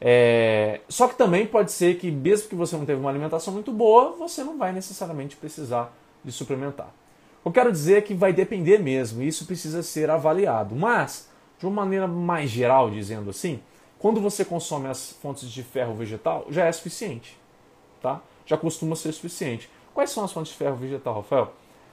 É... 0.00 0.80
Só 0.88 1.08
que 1.08 1.14
também 1.14 1.46
pode 1.46 1.72
ser 1.72 1.96
que, 1.96 2.10
mesmo 2.10 2.48
que 2.48 2.54
você 2.54 2.76
não 2.76 2.84
teve 2.84 3.00
uma 3.00 3.08
alimentação 3.08 3.54
muito 3.54 3.72
boa, 3.72 4.10
você 4.12 4.42
não 4.42 4.58
vai 4.58 4.72
necessariamente 4.72 5.36
precisar 5.36 5.94
de 6.24 6.32
suplementar. 6.32 6.88
O 7.44 7.50
que 7.50 7.58
eu 7.58 7.62
quero 7.62 7.72
dizer 7.72 7.98
é 7.98 8.00
que 8.00 8.14
vai 8.14 8.32
depender 8.32 8.78
mesmo, 8.78 9.22
isso 9.22 9.46
precisa 9.46 9.82
ser 9.82 10.10
avaliado. 10.10 10.74
Mas, 10.74 11.28
de 11.58 11.66
uma 11.66 11.84
maneira 11.84 12.06
mais 12.06 12.50
geral, 12.50 12.90
dizendo 12.90 13.30
assim, 13.30 13.60
quando 13.98 14.20
você 14.20 14.44
consome 14.44 14.88
as 14.88 15.12
fontes 15.12 15.50
de 15.50 15.62
ferro 15.62 15.94
vegetal, 15.94 16.46
já 16.50 16.66
é 16.66 16.72
suficiente. 16.72 17.38
Tá? 18.02 18.20
Já 18.44 18.56
costuma 18.56 18.96
ser 18.96 19.12
suficiente. 19.12 19.70
Quais 19.94 20.10
são 20.10 20.24
as 20.24 20.32
fontes 20.32 20.52
de 20.52 20.58
ferro 20.58 20.76
vegetal, 20.76 21.14
Rafael? 21.14 21.52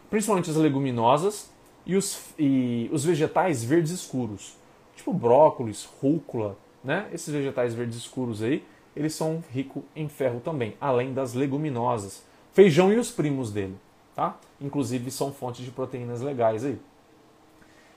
Principalmente 0.09 0.49
as 0.49 0.57
leguminosas 0.57 1.49
e 1.85 1.95
os, 1.95 2.19
e 2.37 2.89
os 2.91 3.05
vegetais 3.05 3.63
verdes 3.63 3.91
escuros. 3.91 4.55
Tipo 4.95 5.13
brócolis, 5.13 5.87
rúcula, 6.01 6.57
né? 6.83 7.07
Esses 7.13 7.33
vegetais 7.33 7.73
verdes 7.73 7.97
escuros 7.97 8.43
aí, 8.43 8.63
eles 8.95 9.15
são 9.15 9.43
ricos 9.51 9.83
em 9.95 10.09
ferro 10.09 10.41
também, 10.41 10.75
além 10.81 11.13
das 11.13 11.33
leguminosas. 11.33 12.23
Feijão 12.51 12.91
e 12.91 12.97
os 12.97 13.09
primos 13.09 13.51
dele, 13.51 13.77
tá? 14.15 14.37
Inclusive 14.59 15.09
são 15.09 15.31
fontes 15.31 15.63
de 15.63 15.71
proteínas 15.71 16.19
legais 16.21 16.65
aí. 16.65 16.77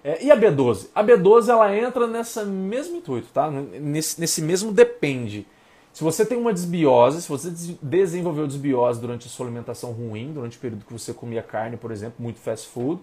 É, 0.05 0.23
e 0.23 0.31
a 0.31 0.37
B12? 0.37 0.89
A 0.95 1.03
B12 1.03 1.49
ela 1.49 1.75
entra 1.75 2.07
nessa 2.07 2.45
mesmo 2.45 2.99
intuito, 2.99 3.29
tá? 3.33 3.51
Nesse, 3.51 4.21
nesse 4.21 4.43
mesmo 4.43 4.71
depende. 4.71 5.47
Se 5.95 6.05
você 6.05 6.27
tem 6.27 6.37
uma 6.37 6.53
desbiose, 6.53 7.23
se 7.23 7.29
você 7.29 7.51
desenvolveu 7.81 8.47
desbiose 8.47 9.01
durante 9.01 9.27
a 9.27 9.31
sua 9.31 9.47
alimentação 9.47 9.93
ruim, 9.93 10.33
durante 10.33 10.59
o 10.59 10.61
período 10.61 10.85
que 10.85 10.93
você 10.93 11.15
comia 11.15 11.43
carne, 11.43 11.79
por 11.79 11.91
exemplo, 11.91 12.17
muito 12.19 12.39
fast 12.39 12.69
food, 12.69 13.01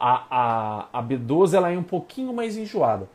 a, 0.00 0.88
a, 0.92 0.98
a 0.98 1.02
B12 1.02 1.54
ela 1.54 1.70
é 1.70 1.78
um 1.78 1.82
pouquinho 1.82 2.32
mais 2.32 2.56
enjoada. 2.56 3.08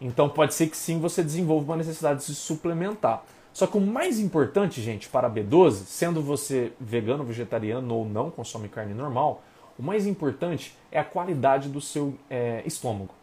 Então 0.00 0.28
pode 0.28 0.54
ser 0.54 0.68
que 0.68 0.76
sim 0.76 0.98
você 0.98 1.22
desenvolva 1.22 1.72
uma 1.72 1.76
necessidade 1.76 2.20
de 2.20 2.24
se 2.24 2.34
suplementar. 2.34 3.22
Só 3.52 3.66
que 3.66 3.76
o 3.76 3.80
mais 3.80 4.18
importante, 4.18 4.80
gente, 4.80 5.08
para 5.08 5.26
a 5.26 5.30
B12, 5.30 5.84
sendo 5.84 6.22
você 6.22 6.72
vegano, 6.80 7.22
vegetariano 7.22 7.94
ou 7.94 8.06
não 8.06 8.30
consome 8.30 8.68
carne 8.68 8.94
normal, 8.94 9.42
o 9.78 9.82
mais 9.82 10.06
importante 10.06 10.76
é 10.90 10.98
a 10.98 11.04
qualidade 11.04 11.68
do 11.68 11.80
seu 11.80 12.14
é, 12.28 12.62
estômago. 12.66 13.14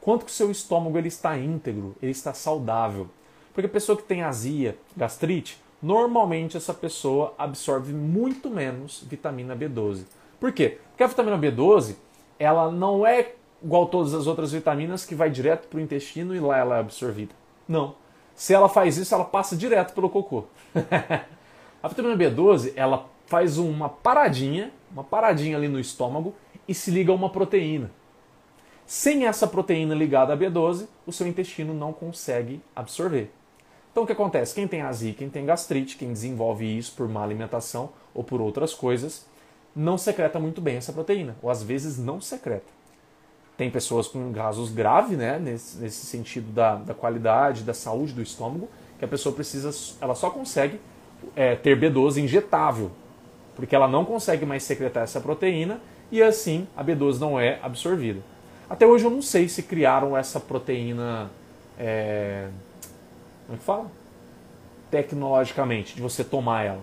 Quanto 0.00 0.24
que 0.24 0.30
o 0.30 0.34
seu 0.34 0.50
estômago 0.50 0.98
ele 0.98 1.08
está 1.08 1.38
íntegro, 1.38 1.94
ele 2.02 2.12
está 2.12 2.34
saudável. 2.34 3.08
Porque 3.54 3.66
a 3.66 3.70
pessoa 3.70 3.96
que 3.96 4.02
tem 4.02 4.22
azia, 4.22 4.76
gastrite, 4.96 5.60
normalmente 5.80 6.56
essa 6.56 6.72
pessoa 6.72 7.34
absorve 7.38 7.92
muito 7.92 8.48
menos 8.48 9.04
vitamina 9.08 9.54
B12. 9.54 10.04
Por 10.40 10.52
quê? 10.52 10.78
Porque 10.90 11.04
a 11.04 11.06
vitamina 11.06 11.38
B12 11.38 11.96
ela 12.38 12.70
não 12.70 13.06
é 13.06 13.32
igual 13.62 13.86
todas 13.86 14.12
as 14.14 14.26
outras 14.26 14.52
vitaminas 14.52 15.04
que 15.04 15.14
vai 15.14 15.30
direto 15.30 15.68
para 15.68 15.78
o 15.78 15.80
intestino 15.80 16.34
e 16.34 16.40
lá 16.40 16.58
ela 16.58 16.76
é 16.76 16.80
absorvida. 16.80 17.32
Não. 17.68 17.94
Se 18.34 18.52
ela 18.52 18.68
faz 18.68 18.96
isso, 18.96 19.14
ela 19.14 19.24
passa 19.24 19.56
direto 19.56 19.94
pelo 19.94 20.10
cocô. 20.10 20.44
a 21.82 21.88
vitamina 21.88 22.16
B12 22.16 22.72
ela 22.74 23.06
faz 23.26 23.56
uma 23.58 23.88
paradinha 23.88 24.72
uma 24.92 25.04
paradinha 25.04 25.56
ali 25.56 25.68
no 25.68 25.80
estômago 25.80 26.34
e 26.68 26.74
se 26.74 26.90
liga 26.90 27.10
a 27.10 27.14
uma 27.14 27.30
proteína. 27.30 27.90
Sem 28.86 29.26
essa 29.26 29.46
proteína 29.46 29.94
ligada 29.94 30.32
à 30.32 30.36
B12, 30.36 30.86
o 31.06 31.12
seu 31.12 31.26
intestino 31.26 31.72
não 31.72 31.92
consegue 31.92 32.60
absorver. 32.74 33.30
Então 33.90 34.04
o 34.04 34.06
que 34.06 34.12
acontece? 34.12 34.54
Quem 34.54 34.66
tem 34.66 34.82
azia, 34.82 35.12
quem 35.12 35.28
tem 35.28 35.44
gastrite, 35.44 35.96
quem 35.96 36.12
desenvolve 36.12 36.66
isso 36.66 36.92
por 36.92 37.08
má 37.08 37.22
alimentação 37.22 37.90
ou 38.14 38.24
por 38.24 38.40
outras 38.40 38.74
coisas, 38.74 39.26
não 39.74 39.96
secreta 39.96 40.38
muito 40.38 40.60
bem 40.60 40.76
essa 40.76 40.92
proteína, 40.92 41.36
ou 41.42 41.50
às 41.50 41.62
vezes 41.62 41.98
não 41.98 42.20
secreta. 42.20 42.70
Tem 43.56 43.70
pessoas 43.70 44.08
com 44.08 44.32
casos 44.32 44.70
graves, 44.70 45.16
né, 45.16 45.38
nesse, 45.38 45.78
nesse 45.78 46.06
sentido 46.06 46.50
da, 46.52 46.76
da 46.76 46.94
qualidade, 46.94 47.62
da 47.62 47.74
saúde 47.74 48.12
do 48.12 48.22
estômago, 48.22 48.68
que 48.98 49.04
a 49.04 49.08
pessoa 49.08 49.34
precisa, 49.34 49.70
ela 50.00 50.14
só 50.14 50.30
consegue 50.30 50.80
é, 51.36 51.54
ter 51.54 51.78
B12 51.78 52.22
injetável, 52.22 52.90
porque 53.54 53.74
ela 53.74 53.88
não 53.88 54.04
consegue 54.04 54.46
mais 54.46 54.62
secretar 54.62 55.02
essa 55.02 55.20
proteína 55.20 55.80
e 56.10 56.22
assim 56.22 56.66
a 56.76 56.84
B12 56.84 57.18
não 57.18 57.38
é 57.38 57.58
absorvida. 57.62 58.20
Até 58.68 58.86
hoje 58.86 59.04
eu 59.04 59.10
não 59.10 59.22
sei 59.22 59.48
se 59.48 59.62
criaram 59.62 60.16
essa 60.16 60.40
proteína. 60.40 61.30
É... 61.78 62.48
Como 63.46 63.56
é 63.56 63.58
que 63.58 63.64
fala? 63.64 63.86
Tecnologicamente, 64.90 65.94
de 65.94 66.00
você 66.00 66.24
tomar 66.24 66.64
ela. 66.64 66.80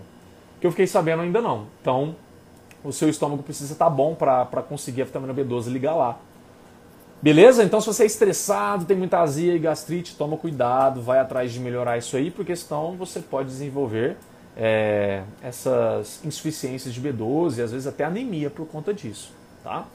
Que 0.60 0.66
eu 0.66 0.70
fiquei 0.70 0.86
sabendo 0.86 1.22
ainda 1.22 1.40
não. 1.40 1.66
Então, 1.80 2.14
o 2.84 2.92
seu 2.92 3.08
estômago 3.08 3.42
precisa 3.42 3.72
estar 3.72 3.86
tá 3.86 3.90
bom 3.90 4.14
para 4.14 4.62
conseguir 4.68 5.02
a 5.02 5.04
vitamina 5.04 5.34
B12 5.34 5.66
ligar 5.68 5.94
lá. 5.94 6.18
Beleza? 7.22 7.62
Então, 7.62 7.80
se 7.80 7.86
você 7.86 8.04
é 8.04 8.06
estressado, 8.06 8.84
tem 8.84 8.96
muita 8.96 9.18
azia 9.18 9.54
e 9.54 9.58
gastrite, 9.58 10.16
toma 10.16 10.36
cuidado, 10.36 11.02
vai 11.02 11.18
atrás 11.18 11.52
de 11.52 11.60
melhorar 11.60 11.98
isso 11.98 12.16
aí, 12.16 12.30
porque 12.30 12.56
senão 12.56 12.96
você 12.96 13.20
pode 13.20 13.48
desenvolver 13.48 14.16
é, 14.56 15.22
essas 15.42 16.20
insuficiências 16.24 16.92
de 16.92 17.00
B12 17.00 17.58
e 17.58 17.62
às 17.62 17.72
vezes 17.72 17.86
até 17.86 18.04
anemia 18.04 18.50
por 18.50 18.66
conta 18.66 18.92
disso. 18.92 19.32
Tá? 19.62 19.86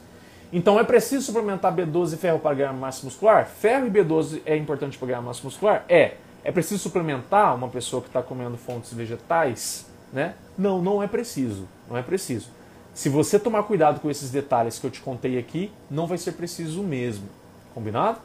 Então 0.52 0.80
é 0.80 0.84
preciso 0.84 1.26
suplementar 1.26 1.76
B12 1.76 2.14
e 2.14 2.18
ferro 2.18 2.40
para 2.40 2.56
ganhar 2.56 2.74
massa 2.74 3.04
muscular? 3.06 3.46
Ferro 3.46 3.88
e 3.88 3.92
B12 3.92 4.42
é 4.46 4.56
importante 4.56 4.98
para 4.98 5.08
ganhar 5.08 5.22
massa 5.22 5.42
muscular? 5.44 5.86
É. 5.90 6.16
É 6.44 6.52
preciso 6.52 6.82
suplementar 6.84 7.56
uma 7.56 7.68
pessoa 7.68 8.02
que 8.02 8.08
está 8.08 8.22
comendo 8.22 8.56
fontes 8.56 8.94
vegetais? 8.94 9.88
Né? 10.14 10.36
Não, 10.58 10.82
não 10.82 11.02
é 11.02 11.08
preciso. 11.08 11.68
Não 11.90 11.98
é 11.98 12.04
preciso. 12.04 12.50
Se 12.94 13.10
você 13.10 13.38
tomar 13.38 13.64
cuidado 13.64 14.00
com 14.00 14.10
esses 14.10 14.30
detalhes 14.32 14.80
que 14.80 14.86
eu 14.86 14.92
te 14.92 15.02
contei 15.02 15.38
aqui, 15.38 15.72
não 15.90 16.08
vai 16.08 16.18
ser 16.18 16.32
preciso 16.34 16.82
mesmo. 16.82 17.28
Combinado? 17.74 18.20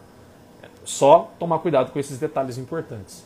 Só 0.85 1.33
tomar 1.39 1.59
cuidado 1.59 1.91
com 1.91 1.99
esses 1.99 2.19
detalhes 2.19 2.57
importantes. 2.57 3.25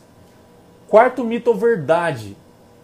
Quarto 0.87 1.23
mito 1.23 1.51
ou 1.51 1.55
verdade: 1.55 2.35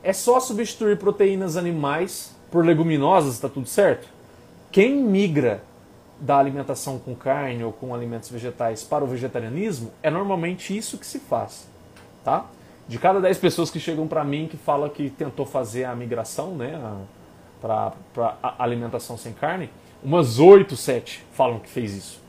é 0.04 0.14
só 0.14 0.40
substituir 0.40 0.98
proteínas 0.98 1.58
animais 1.58 2.36
por 2.50 2.66
leguminosas, 2.66 3.36
está 3.36 3.48
tudo 3.48 3.68
certo? 3.68 4.08
Quem 4.72 4.96
migra 4.96 5.64
da 6.20 6.38
alimentação 6.38 7.00
com 7.00 7.16
carne 7.16 7.64
ou 7.64 7.74
com 7.74 7.94
alimentos 7.96 8.30
vegetais 8.30 8.84
para 8.84 9.04
o 9.04 9.08
vegetarianismo 9.08 9.92
é 10.04 10.10
normalmente 10.10 10.76
isso 10.76 10.98
que 10.98 11.06
se 11.06 11.20
faz, 11.20 11.68
tá? 12.24 12.46
De 12.88 13.00
cada 13.00 13.20
10 13.20 13.38
pessoas 13.38 13.72
que 13.72 13.80
chegam 13.80 14.08
para 14.08 14.24
mim 14.24 14.48
que 14.50 14.58
falam 14.58 14.90
que 14.90 15.10
tentou 15.10 15.46
fazer 15.46 15.86
a 15.86 15.96
migração, 15.96 16.56
né, 16.56 16.80
para 17.62 17.94
alimentação 18.60 19.18
sem 19.18 19.34
carne, 19.34 19.70
umas 20.04 20.40
8, 20.40 20.76
7 20.76 21.26
falam 21.32 21.60
que 21.60 21.70
fez 21.70 21.96
isso. 21.96 22.22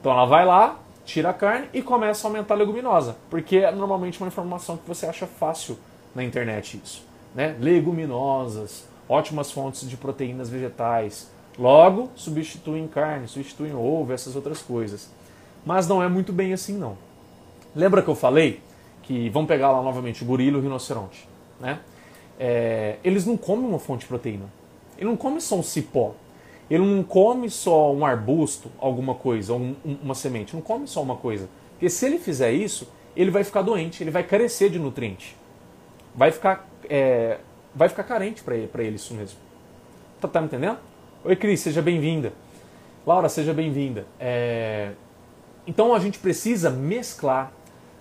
Então 0.00 0.12
ela 0.12 0.24
vai 0.24 0.44
lá, 0.44 0.78
tira 1.04 1.30
a 1.30 1.34
carne 1.34 1.68
e 1.72 1.82
começa 1.82 2.26
a 2.26 2.30
aumentar 2.30 2.54
a 2.54 2.56
leguminosa, 2.56 3.16
porque 3.30 3.58
é 3.58 3.70
normalmente 3.70 4.20
uma 4.20 4.28
informação 4.28 4.76
que 4.76 4.86
você 4.86 5.06
acha 5.06 5.26
fácil 5.26 5.78
na 6.14 6.22
internet 6.24 6.80
isso, 6.82 7.06
né? 7.34 7.56
Leguminosas, 7.60 8.86
ótimas 9.08 9.50
fontes 9.50 9.88
de 9.88 9.96
proteínas 9.96 10.48
vegetais. 10.48 11.30
Logo, 11.58 12.10
substituem 12.14 12.86
carne, 12.86 13.26
substituem 13.26 13.74
ovo, 13.74 14.12
essas 14.12 14.36
outras 14.36 14.62
coisas. 14.62 15.10
Mas 15.66 15.88
não 15.88 16.02
é 16.02 16.08
muito 16.08 16.32
bem 16.32 16.52
assim 16.52 16.76
não. 16.76 16.96
Lembra 17.74 18.02
que 18.02 18.08
eu 18.08 18.14
falei 18.14 18.60
que 19.02 19.28
vamos 19.30 19.48
pegar 19.48 19.72
lá 19.72 19.82
novamente 19.82 20.22
o 20.22 20.26
gorila 20.26 20.56
e 20.56 20.60
o 20.60 20.62
rinoceronte, 20.62 21.28
né? 21.60 21.80
É, 22.38 22.96
eles 23.02 23.26
não 23.26 23.36
comem 23.36 23.66
uma 23.66 23.78
fonte 23.78 24.02
de 24.02 24.06
proteína. 24.06 24.44
Ele 24.96 25.08
não 25.08 25.16
come 25.16 25.40
só 25.40 25.56
um 25.56 25.62
cipó. 25.62 26.14
Ele 26.70 26.84
não 26.84 27.02
come 27.02 27.48
só 27.48 27.92
um 27.92 28.04
arbusto, 28.04 28.70
alguma 28.78 29.14
coisa, 29.14 29.54
um, 29.54 29.74
uma 30.02 30.14
semente. 30.14 30.54
Não 30.54 30.60
come 30.60 30.86
só 30.86 31.02
uma 31.02 31.16
coisa. 31.16 31.48
Porque 31.72 31.88
se 31.88 32.04
ele 32.04 32.18
fizer 32.18 32.52
isso, 32.52 32.88
ele 33.16 33.30
vai 33.30 33.42
ficar 33.42 33.62
doente, 33.62 34.02
ele 34.02 34.10
vai 34.10 34.22
carecer 34.22 34.70
de 34.70 34.78
nutriente. 34.78 35.36
Vai 36.14 36.30
ficar, 36.30 36.68
é, 36.88 37.38
vai 37.74 37.88
ficar 37.88 38.04
carente 38.04 38.42
para 38.42 38.56
ele, 38.56 38.96
isso 38.96 39.14
mesmo. 39.14 39.38
Tá, 40.20 40.26
tá 40.28 40.40
me 40.40 40.46
entendendo? 40.46 40.78
Oi, 41.24 41.36
Cris, 41.36 41.60
seja 41.60 41.82
bem-vinda. 41.82 42.32
Laura, 43.06 43.28
seja 43.28 43.54
bem-vinda. 43.54 44.06
É... 44.18 44.92
Então 45.66 45.94
a 45.94 45.98
gente 45.98 46.18
precisa 46.18 46.70
mesclar, 46.70 47.52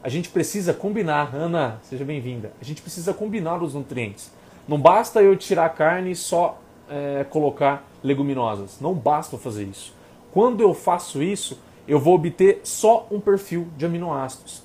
a 0.04 0.10
gente 0.10 0.30
precisa 0.30 0.74
combinar. 0.74 1.36
Ana, 1.36 1.80
seja 1.84 2.04
bem-vinda. 2.04 2.52
A 2.62 2.64
gente 2.64 2.82
precisa 2.82 3.14
combinar 3.14 3.62
os 3.62 3.74
nutrientes. 3.74 4.32
Não 4.68 4.80
basta 4.80 5.22
eu 5.22 5.36
tirar 5.36 5.66
a 5.66 5.70
carne 5.70 6.12
e 6.12 6.16
só 6.16 6.60
é, 6.90 7.26
colocar 7.30 7.86
leguminosas. 8.04 8.80
Não 8.82 8.94
basta 8.94 9.38
fazer 9.38 9.64
isso. 9.64 9.94
Quando 10.32 10.62
eu 10.62 10.74
faço 10.74 11.24
isso, 11.24 11.60
eu 11.88 12.00
vou 12.00 12.16
obter 12.16 12.62
só 12.64 13.08
um 13.10 13.20
perfil 13.20 13.68
de 13.78 13.86
aminoácidos. 13.86 14.64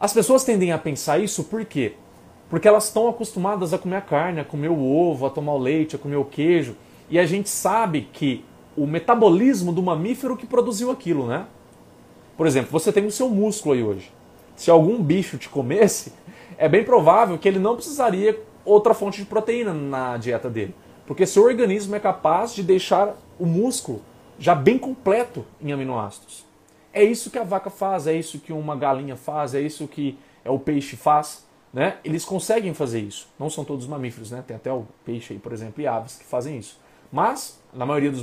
As 0.00 0.12
pessoas 0.12 0.44
tendem 0.44 0.72
a 0.72 0.78
pensar 0.78 1.18
isso 1.18 1.44
por 1.44 1.64
quê? 1.64 1.94
Porque 2.52 2.68
elas 2.68 2.84
estão 2.84 3.08
acostumadas 3.08 3.72
a 3.72 3.78
comer 3.78 3.96
a 3.96 4.00
carne, 4.02 4.38
a 4.38 4.44
comer 4.44 4.68
o 4.68 4.78
ovo, 4.78 5.24
a 5.24 5.30
tomar 5.30 5.54
o 5.54 5.58
leite, 5.58 5.96
a 5.96 5.98
comer 5.98 6.16
o 6.16 6.24
queijo. 6.26 6.76
E 7.08 7.18
a 7.18 7.24
gente 7.24 7.48
sabe 7.48 8.10
que 8.12 8.44
o 8.76 8.86
metabolismo 8.86 9.72
do 9.72 9.82
mamífero 9.82 10.36
que 10.36 10.44
produziu 10.44 10.90
aquilo, 10.90 11.26
né? 11.26 11.46
Por 12.36 12.46
exemplo, 12.46 12.70
você 12.70 12.92
tem 12.92 13.06
o 13.06 13.10
seu 13.10 13.30
músculo 13.30 13.74
aí 13.74 13.82
hoje. 13.82 14.12
Se 14.54 14.70
algum 14.70 15.02
bicho 15.02 15.38
te 15.38 15.48
comesse, 15.48 16.12
é 16.58 16.68
bem 16.68 16.84
provável 16.84 17.38
que 17.38 17.48
ele 17.48 17.58
não 17.58 17.74
precisaria 17.74 18.38
outra 18.66 18.92
fonte 18.92 19.22
de 19.22 19.24
proteína 19.24 19.72
na 19.72 20.18
dieta 20.18 20.50
dele. 20.50 20.74
Porque 21.06 21.24
seu 21.24 21.44
organismo 21.44 21.96
é 21.96 22.00
capaz 22.00 22.54
de 22.54 22.62
deixar 22.62 23.16
o 23.38 23.46
músculo 23.46 24.02
já 24.38 24.54
bem 24.54 24.76
completo 24.76 25.42
em 25.58 25.72
aminoácidos. 25.72 26.44
É 26.92 27.02
isso 27.02 27.30
que 27.30 27.38
a 27.38 27.44
vaca 27.44 27.70
faz, 27.70 28.06
é 28.06 28.12
isso 28.12 28.38
que 28.38 28.52
uma 28.52 28.76
galinha 28.76 29.16
faz, 29.16 29.54
é 29.54 29.60
isso 29.62 29.88
que 29.88 30.18
é 30.44 30.50
o 30.50 30.58
peixe 30.58 30.96
faz. 30.96 31.50
Né? 31.72 31.96
Eles 32.04 32.24
conseguem 32.24 32.74
fazer 32.74 33.00
isso. 33.00 33.28
Não 33.38 33.48
são 33.48 33.64
todos 33.64 33.86
mamíferos, 33.86 34.30
né? 34.30 34.44
tem 34.46 34.56
até 34.56 34.72
o 34.72 34.86
peixe 35.04 35.32
aí, 35.32 35.38
por 35.38 35.52
exemplo, 35.52 35.82
e 35.82 35.86
aves 35.86 36.16
que 36.16 36.24
fazem 36.24 36.58
isso. 36.58 36.78
Mas, 37.10 37.60
na 37.72 37.86
maioria 37.86 38.10
dos 38.10 38.22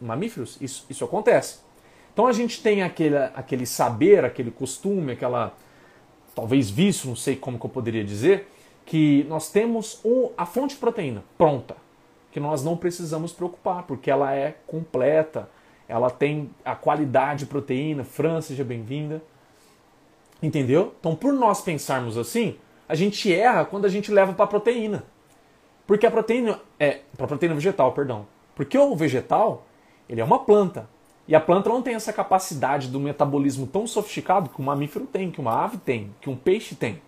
mamíferos, 0.00 0.56
isso, 0.60 0.86
isso 0.88 1.04
acontece. 1.04 1.60
Então 2.12 2.26
a 2.26 2.32
gente 2.32 2.62
tem 2.62 2.82
aquele, 2.82 3.16
aquele 3.16 3.66
saber, 3.66 4.24
aquele 4.24 4.50
costume, 4.50 5.12
aquela 5.12 5.54
talvez 6.34 6.70
vício, 6.70 7.08
não 7.08 7.16
sei 7.16 7.36
como 7.36 7.58
que 7.58 7.66
eu 7.66 7.70
poderia 7.70 8.04
dizer, 8.04 8.48
que 8.84 9.24
nós 9.28 9.50
temos 9.50 10.00
a 10.36 10.46
fonte 10.46 10.74
de 10.74 10.80
proteína 10.80 11.22
pronta 11.36 11.76
que 12.30 12.38
nós 12.38 12.62
não 12.62 12.76
precisamos 12.76 13.32
preocupar, 13.32 13.82
porque 13.84 14.10
ela 14.10 14.32
é 14.34 14.54
completa, 14.66 15.48
ela 15.88 16.10
tem 16.10 16.50
a 16.64 16.74
qualidade 16.76 17.40
de 17.40 17.46
proteína. 17.46 18.04
Fran, 18.04 18.40
seja 18.40 18.62
bem-vinda. 18.62 19.20
Entendeu? 20.42 20.94
Então, 21.00 21.14
por 21.14 21.32
nós 21.32 21.60
pensarmos 21.60 22.16
assim, 22.16 22.56
a 22.90 22.94
gente 22.96 23.32
erra 23.32 23.64
quando 23.64 23.84
a 23.84 23.88
gente 23.88 24.10
leva 24.10 24.32
para 24.32 24.48
proteína. 24.48 25.04
Porque 25.86 26.04
a 26.04 26.10
proteína 26.10 26.58
é 26.76 27.02
para 27.16 27.28
proteína 27.28 27.54
vegetal, 27.54 27.92
perdão. 27.92 28.26
Porque 28.52 28.76
o 28.76 28.96
vegetal, 28.96 29.64
ele 30.08 30.20
é 30.20 30.24
uma 30.24 30.40
planta. 30.40 30.90
E 31.28 31.32
a 31.32 31.40
planta 31.40 31.68
não 31.68 31.82
tem 31.82 31.94
essa 31.94 32.12
capacidade 32.12 32.88
do 32.88 32.98
metabolismo 32.98 33.64
tão 33.64 33.86
sofisticado 33.86 34.50
que 34.50 34.60
um 34.60 34.64
mamífero 34.64 35.06
tem, 35.06 35.30
que 35.30 35.40
uma 35.40 35.62
ave 35.62 35.76
tem, 35.76 36.12
que 36.20 36.28
um 36.28 36.34
peixe 36.34 36.74
tem. 36.74 37.00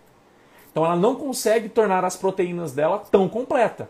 Então 0.71 0.85
ela 0.85 0.95
não 0.95 1.15
consegue 1.15 1.67
tornar 1.67 2.05
as 2.05 2.15
proteínas 2.15 2.71
dela 2.71 2.99
tão 3.11 3.27
completa. 3.27 3.89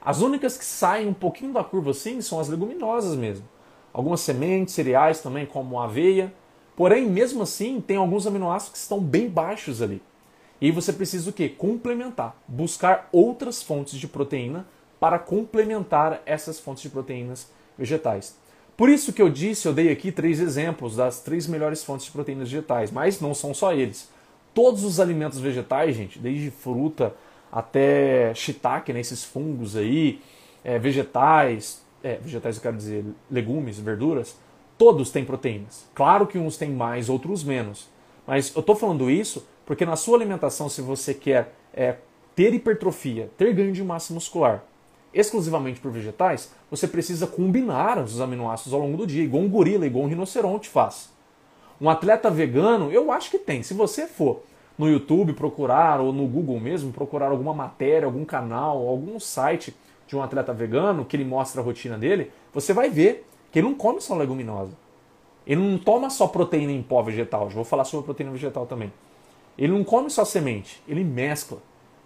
As 0.00 0.20
únicas 0.20 0.56
que 0.56 0.64
saem 0.64 1.08
um 1.08 1.14
pouquinho 1.14 1.52
da 1.52 1.64
curva 1.64 1.90
assim 1.90 2.20
são 2.20 2.38
as 2.38 2.48
leguminosas 2.48 3.16
mesmo. 3.16 3.48
Algumas 3.92 4.20
sementes, 4.20 4.72
cereais 4.72 5.20
também, 5.20 5.46
como 5.46 5.80
a 5.80 5.84
aveia. 5.84 6.32
Porém, 6.76 7.06
mesmo 7.06 7.42
assim, 7.42 7.80
tem 7.80 7.96
alguns 7.96 8.24
aminoácidos 8.24 8.72
que 8.72 8.78
estão 8.78 9.00
bem 9.00 9.28
baixos 9.28 9.82
ali. 9.82 10.00
E 10.60 10.70
você 10.70 10.92
precisa 10.92 11.30
o 11.30 11.32
quê? 11.32 11.48
Complementar. 11.48 12.36
Buscar 12.46 13.08
outras 13.12 13.62
fontes 13.62 13.98
de 13.98 14.08
proteína 14.08 14.66
para 14.98 15.18
complementar 15.18 16.20
essas 16.26 16.58
fontes 16.58 16.82
de 16.82 16.90
proteínas 16.90 17.50
vegetais. 17.76 18.36
Por 18.76 18.88
isso 18.88 19.12
que 19.12 19.22
eu 19.22 19.28
disse, 19.28 19.66
eu 19.66 19.72
dei 19.72 19.90
aqui 19.90 20.12
três 20.12 20.40
exemplos 20.40 20.96
das 20.96 21.20
três 21.20 21.46
melhores 21.46 21.82
fontes 21.82 22.06
de 22.06 22.12
proteínas 22.12 22.50
vegetais, 22.50 22.90
mas 22.90 23.20
não 23.20 23.34
são 23.34 23.52
só 23.54 23.72
eles. 23.72 24.08
Todos 24.54 24.84
os 24.84 25.00
alimentos 25.00 25.38
vegetais, 25.38 25.96
gente, 25.96 26.18
desde 26.18 26.50
fruta, 26.50 27.14
até 27.50 28.32
shiitake, 28.34 28.92
né, 28.92 29.00
esses 29.00 29.24
fungos 29.24 29.76
aí, 29.76 30.20
é, 30.64 30.78
vegetais, 30.78 31.82
é, 32.02 32.16
vegetais 32.16 32.56
eu 32.56 32.62
quero 32.62 32.76
dizer 32.76 33.04
legumes, 33.30 33.78
verduras, 33.78 34.36
todos 34.76 35.10
têm 35.10 35.24
proteínas. 35.24 35.84
Claro 35.94 36.26
que 36.26 36.38
uns 36.38 36.56
têm 36.56 36.70
mais, 36.70 37.08
outros 37.08 37.42
menos. 37.42 37.88
Mas 38.26 38.54
eu 38.54 38.60
estou 38.60 38.76
falando 38.76 39.10
isso 39.10 39.44
porque 39.68 39.84
na 39.84 39.96
sua 39.96 40.16
alimentação, 40.16 40.66
se 40.66 40.80
você 40.80 41.12
quer 41.12 41.52
é, 41.74 41.96
ter 42.34 42.54
hipertrofia, 42.54 43.28
ter 43.36 43.52
ganho 43.52 43.70
de 43.70 43.84
massa 43.84 44.14
muscular, 44.14 44.64
exclusivamente 45.12 45.78
por 45.78 45.92
vegetais, 45.92 46.50
você 46.70 46.88
precisa 46.88 47.26
combinar 47.26 47.98
os 47.98 48.18
aminoácidos 48.18 48.72
ao 48.72 48.80
longo 48.80 48.96
do 48.96 49.06
dia, 49.06 49.22
igual 49.22 49.42
um 49.42 49.48
gorila, 49.48 49.84
igual 49.84 50.06
um 50.06 50.08
rinoceronte 50.08 50.70
faz. 50.70 51.10
Um 51.78 51.90
atleta 51.90 52.30
vegano, 52.30 52.90
eu 52.90 53.12
acho 53.12 53.30
que 53.30 53.38
tem. 53.38 53.62
Se 53.62 53.74
você 53.74 54.06
for 54.06 54.40
no 54.78 54.88
YouTube 54.88 55.34
procurar, 55.34 56.00
ou 56.00 56.14
no 56.14 56.26
Google 56.26 56.58
mesmo, 56.58 56.90
procurar 56.90 57.30
alguma 57.30 57.52
matéria, 57.52 58.06
algum 58.06 58.24
canal, 58.24 58.88
algum 58.88 59.20
site 59.20 59.76
de 60.06 60.16
um 60.16 60.22
atleta 60.22 60.54
vegano 60.54 61.04
que 61.04 61.14
ele 61.14 61.26
mostra 61.26 61.60
a 61.60 61.64
rotina 61.64 61.98
dele, 61.98 62.32
você 62.54 62.72
vai 62.72 62.88
ver 62.88 63.28
que 63.52 63.58
ele 63.58 63.68
não 63.68 63.74
come 63.74 64.00
só 64.00 64.16
leguminosa. 64.16 64.72
Ele 65.46 65.60
não 65.60 65.76
toma 65.76 66.08
só 66.08 66.26
proteína 66.26 66.72
em 66.72 66.82
pó 66.82 67.02
vegetal. 67.02 67.50
Já 67.50 67.56
vou 67.56 67.64
falar 67.64 67.84
sobre 67.84 68.06
proteína 68.06 68.32
vegetal 68.32 68.64
também. 68.64 68.90
Ele 69.58 69.72
não 69.72 69.82
come 69.82 70.08
só 70.08 70.24
semente, 70.24 70.80
ele 70.86 71.02
mescla. 71.02 71.58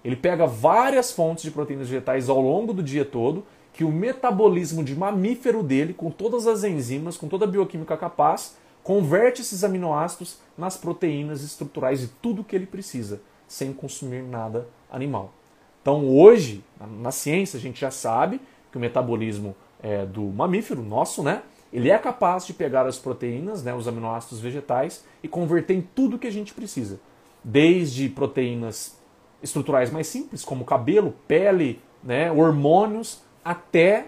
Ele 0.05 0.17
pega 0.17 0.47
várias 0.47 1.13
fontes 1.13 1.45
de 1.45 1.51
proteínas 1.51 1.89
vegetais 1.89 2.29
ao 2.29 2.41
longo 2.41 2.73
do 2.73 2.83
dia 2.83 3.05
todo, 3.05 3.45
que 3.73 3.85
o 3.85 3.93
metabolismo 3.93 4.83
de 4.83 4.97
mamífero 4.97 5.63
dele, 5.63 5.95
com 5.95 6.11
todas 6.11 6.47
as 6.47 6.65
enzimas, 6.65 7.17
com 7.17 7.29
toda 7.29 7.45
a 7.45 7.49
bioquímica 7.49 7.97
capaz, 7.97 8.57
converte 8.83 9.43
esses 9.43 9.63
aminoácidos 9.63 10.39
nas 10.59 10.77
proteínas 10.77 11.43
estruturais 11.43 12.01
de 12.01 12.09
tudo 12.09 12.43
que 12.43 12.57
ele 12.57 12.67
precisa, 12.67 13.21
sem 13.47 13.73
consumir 13.73 14.23
nada 14.23 14.67
animal. 14.91 15.33
Então, 15.81 16.09
hoje, 16.09 16.65
na 17.01 17.11
ciência, 17.11 17.57
a 17.57 17.61
gente 17.61 17.81
já 17.81 17.91
sabe 17.91 18.41
que 18.71 18.77
o 18.77 18.81
metabolismo 18.81 19.55
é, 19.83 20.07
do 20.07 20.23
mamífero, 20.23 20.83
nosso, 20.83 21.23
né, 21.23 21.43
ele 21.73 21.91
é 21.91 21.99
capaz 21.99 22.47
de 22.47 22.53
pegar 22.53 22.87
as 22.87 22.99
proteínas, 22.99 23.63
né, 23.63 23.75
os 23.75 23.89
aminoácidos 23.89 24.41
vegetais, 24.41 25.05
e 25.23 25.29
converter 25.29 25.75
em 25.75 25.81
tudo 25.81 26.19
que 26.19 26.27
a 26.27 26.33
gente 26.33 26.53
precisa. 26.53 27.01
Desde 27.45 28.09
proteínas 28.09 28.99
estruturais 29.43 29.91
mais 29.91 30.07
simples, 30.07 30.45
como 30.45 30.65
cabelo, 30.65 31.15
pele, 31.27 31.83
né, 32.03 32.31
hormônios, 32.31 33.23
até 33.45 34.07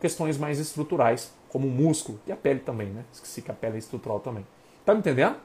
questões 0.00 0.38
mais 0.38 0.58
estruturais, 0.58 1.32
como 1.48 1.66
o 1.66 1.70
músculo 1.70 2.20
e 2.26 2.32
a 2.32 2.36
pele 2.36 2.60
também, 2.60 2.88
né? 2.88 3.04
Esqueci 3.12 3.42
que 3.42 3.50
a 3.50 3.54
pele 3.54 3.76
é 3.76 3.78
estrutural 3.78 4.20
também. 4.20 4.46
Tá 4.84 4.94
me 4.94 5.00
entendendo? 5.00 5.36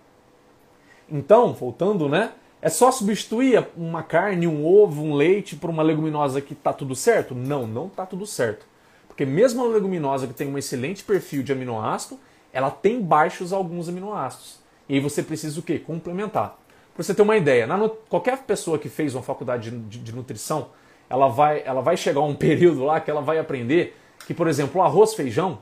Então, 1.09 1.53
voltando, 1.53 2.07
né? 2.07 2.33
É 2.61 2.69
só 2.69 2.91
substituir 2.91 3.67
uma 3.75 4.03
carne, 4.03 4.47
um 4.47 4.65
ovo, 4.65 5.03
um 5.03 5.13
leite 5.13 5.55
por 5.55 5.69
uma 5.69 5.83
leguminosa 5.83 6.39
que 6.39 6.55
tá 6.55 6.71
tudo 6.71 6.95
certo? 6.95 7.35
Não, 7.35 7.67
não 7.67 7.89
tá 7.89 8.05
tudo 8.05 8.25
certo. 8.25 8.65
Porque 9.07 9.25
mesmo 9.25 9.63
a 9.63 9.67
leguminosa 9.67 10.27
que 10.27 10.33
tem 10.33 10.47
um 10.47 10.57
excelente 10.57 11.03
perfil 11.03 11.43
de 11.43 11.51
aminoácido, 11.51 12.19
ela 12.53 12.71
tem 12.71 13.01
baixos 13.01 13.51
alguns 13.51 13.89
aminoácidos. 13.89 14.59
E 14.87 14.95
aí 14.95 14.99
você 14.99 15.21
precisa 15.21 15.59
o 15.59 15.63
quê? 15.63 15.77
Complementar. 15.77 16.57
Para 16.93 17.03
você 17.03 17.13
ter 17.13 17.21
uma 17.21 17.35
ideia, 17.35 17.65
na, 17.65 17.89
qualquer 18.09 18.37
pessoa 18.43 18.77
que 18.77 18.89
fez 18.89 19.15
uma 19.15 19.23
faculdade 19.23 19.71
de, 19.71 19.79
de, 19.79 19.99
de 19.99 20.15
nutrição, 20.15 20.69
ela 21.09 21.27
vai, 21.27 21.63
ela 21.65 21.81
vai 21.81 21.97
chegar 21.97 22.19
a 22.19 22.23
um 22.23 22.35
período 22.35 22.83
lá 22.83 22.99
que 22.99 23.09
ela 23.09 23.21
vai 23.21 23.39
aprender 23.39 23.97
que, 24.25 24.33
por 24.33 24.47
exemplo, 24.47 24.79
o 24.79 24.83
arroz 24.83 25.13
feijão, 25.13 25.59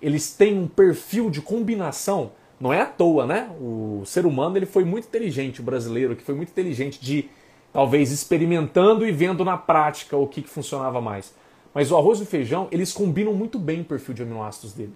eles 0.00 0.32
têm 0.32 0.58
um 0.58 0.68
perfil 0.68 1.30
de 1.30 1.40
combinação, 1.40 2.32
não 2.60 2.72
é 2.72 2.80
à 2.80 2.86
toa, 2.86 3.26
né? 3.26 3.50
O 3.60 4.02
ser 4.04 4.24
humano 4.26 4.56
ele 4.56 4.66
foi 4.66 4.84
muito 4.84 5.06
inteligente, 5.06 5.60
o 5.60 5.64
brasileiro 5.64 6.14
que 6.14 6.22
foi 6.22 6.34
muito 6.34 6.50
inteligente 6.50 7.00
de 7.00 7.28
talvez 7.72 8.10
experimentando 8.10 9.06
e 9.06 9.12
vendo 9.12 9.44
na 9.44 9.56
prática 9.56 10.16
o 10.16 10.26
que, 10.26 10.42
que 10.42 10.48
funcionava 10.48 11.00
mais. 11.00 11.34
Mas 11.74 11.90
o 11.90 11.96
arroz 11.96 12.20
e 12.20 12.22
o 12.22 12.26
feijão, 12.26 12.68
eles 12.70 12.92
combinam 12.92 13.34
muito 13.34 13.58
bem 13.58 13.82
o 13.82 13.84
perfil 13.84 14.14
de 14.14 14.22
aminoácidos 14.22 14.72
dele. 14.72 14.94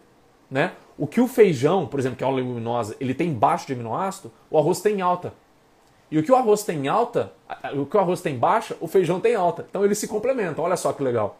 Né? 0.50 0.72
O 0.96 1.06
que 1.06 1.20
o 1.20 1.28
feijão, 1.28 1.86
por 1.86 2.00
exemplo, 2.00 2.16
que 2.16 2.24
é 2.24 2.26
uma 2.26 2.36
leguminosa, 2.36 2.96
ele 2.98 3.12
tem 3.12 3.32
baixo 3.34 3.66
de 3.66 3.74
aminoácido, 3.74 4.32
o 4.50 4.56
arroz 4.56 4.80
tem 4.80 5.02
alta. 5.02 5.34
E 6.10 6.18
o 6.18 6.22
que 6.22 6.32
o 6.32 6.36
arroz 6.36 6.62
tem 6.64 6.88
alta, 6.88 7.32
o 7.74 7.86
que 7.86 7.96
o 7.96 8.00
arroz 8.00 8.20
tem 8.20 8.36
baixa, 8.36 8.76
o 8.80 8.88
feijão 8.88 9.20
tem 9.20 9.34
alta. 9.34 9.64
Então 9.68 9.84
eles 9.84 9.98
se 9.98 10.08
complementam. 10.08 10.64
Olha 10.64 10.76
só 10.76 10.92
que 10.92 11.02
legal. 11.02 11.38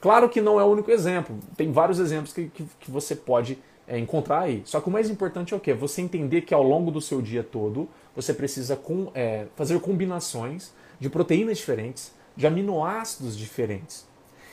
Claro 0.00 0.28
que 0.28 0.40
não 0.40 0.58
é 0.58 0.64
o 0.64 0.66
único 0.66 0.90
exemplo. 0.90 1.38
Tem 1.56 1.70
vários 1.70 1.98
exemplos 1.98 2.32
que, 2.32 2.48
que, 2.48 2.66
que 2.80 2.90
você 2.90 3.14
pode 3.14 3.58
é, 3.86 3.98
encontrar 3.98 4.40
aí. 4.40 4.62
Só 4.64 4.80
que 4.80 4.88
o 4.88 4.90
mais 4.90 5.08
importante 5.08 5.54
é 5.54 5.56
o 5.56 5.60
quê? 5.60 5.72
Você 5.72 6.02
entender 6.02 6.42
que 6.42 6.52
ao 6.52 6.62
longo 6.62 6.90
do 6.90 7.00
seu 7.00 7.22
dia 7.22 7.42
todo 7.42 7.88
você 8.14 8.34
precisa 8.34 8.76
com, 8.76 9.10
é, 9.14 9.46
fazer 9.54 9.80
combinações 9.80 10.74
de 10.98 11.08
proteínas 11.08 11.58
diferentes, 11.58 12.12
de 12.36 12.46
aminoácidos 12.46 13.36
diferentes. 13.36 14.06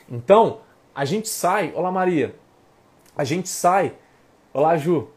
Então, 0.09 0.59
a 0.93 1.03
gente 1.03 1.27
sai. 1.27 1.71
Olá, 1.75 1.91
Maria. 1.91 2.35
A 3.15 3.23
gente 3.23 3.49
sai. 3.49 3.93
Olá, 4.53 4.77
Ju. 4.77 5.09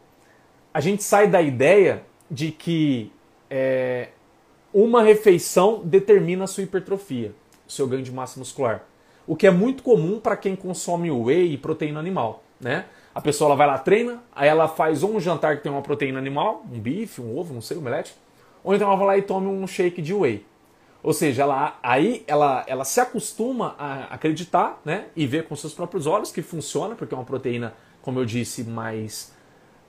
A 0.73 0.81
gente 0.81 1.03
sai 1.03 1.29
da 1.29 1.41
ideia 1.41 2.03
de 2.31 2.51
que 2.51 3.13
é, 3.49 4.09
uma 4.75 5.03
refeição 5.03 5.83
determina 5.85 6.45
a 6.45 6.47
sua 6.49 6.65
hipertrofia, 6.65 7.33
o 7.67 7.71
seu 7.71 7.87
ganho 7.87 8.03
de 8.03 8.11
massa 8.11 8.41
muscular. 8.41 8.83
O 9.25 9.37
que 9.37 9.47
é 9.47 9.51
muito 9.51 9.85
comum 9.85 10.19
para 10.19 10.37
quem 10.37 10.57
consome 10.57 11.11
whey 11.13 11.53
e 11.53 11.57
proteína 11.57 12.01
animal, 12.01 12.43
né? 12.61 12.87
A 13.15 13.21
pessoa 13.21 13.49
ela 13.49 13.57
vai 13.57 13.69
lá, 13.69 13.79
treina, 13.79 14.21
aí 14.35 14.49
ela 14.49 14.67
faz 14.67 15.05
ou 15.05 15.15
um 15.15 15.21
jantar 15.21 15.57
que 15.57 15.63
tem 15.63 15.71
uma 15.71 15.81
proteína 15.81 16.19
animal, 16.19 16.67
um 16.71 16.81
bife, 16.81 17.21
um 17.21 17.39
ovo, 17.39 17.55
não 17.55 17.61
sei, 17.61 17.77
um 17.77 17.81
omelete, 17.81 18.17
ou 18.65 18.75
então 18.75 18.89
ela 18.89 18.97
vai 18.97 19.07
lá 19.07 19.17
e 19.19 19.23
toma 19.23 19.49
um 19.49 19.65
shake 19.65 20.03
de 20.03 20.13
whey. 20.13 20.45
Ou 21.01 21.13
seja, 21.13 21.43
ela, 21.43 21.79
aí 21.81 22.25
ela, 22.27 22.65
ela 22.67 22.85
se 22.85 22.99
acostuma 22.99 23.77
a 23.79 24.15
acreditar 24.15 24.81
né, 24.85 25.05
e 25.15 25.25
ver 25.25 25.45
com 25.45 25.55
seus 25.55 25.73
próprios 25.73 26.07
olhos 26.07 26.33
que 26.33 26.43
funciona, 26.43 26.97
porque 26.97 27.15
é 27.15 27.17
uma 27.17 27.25
proteína, 27.25 27.75
como 28.03 28.19
eu 28.19 28.25
disse, 28.25 28.65
mais, 28.65 29.33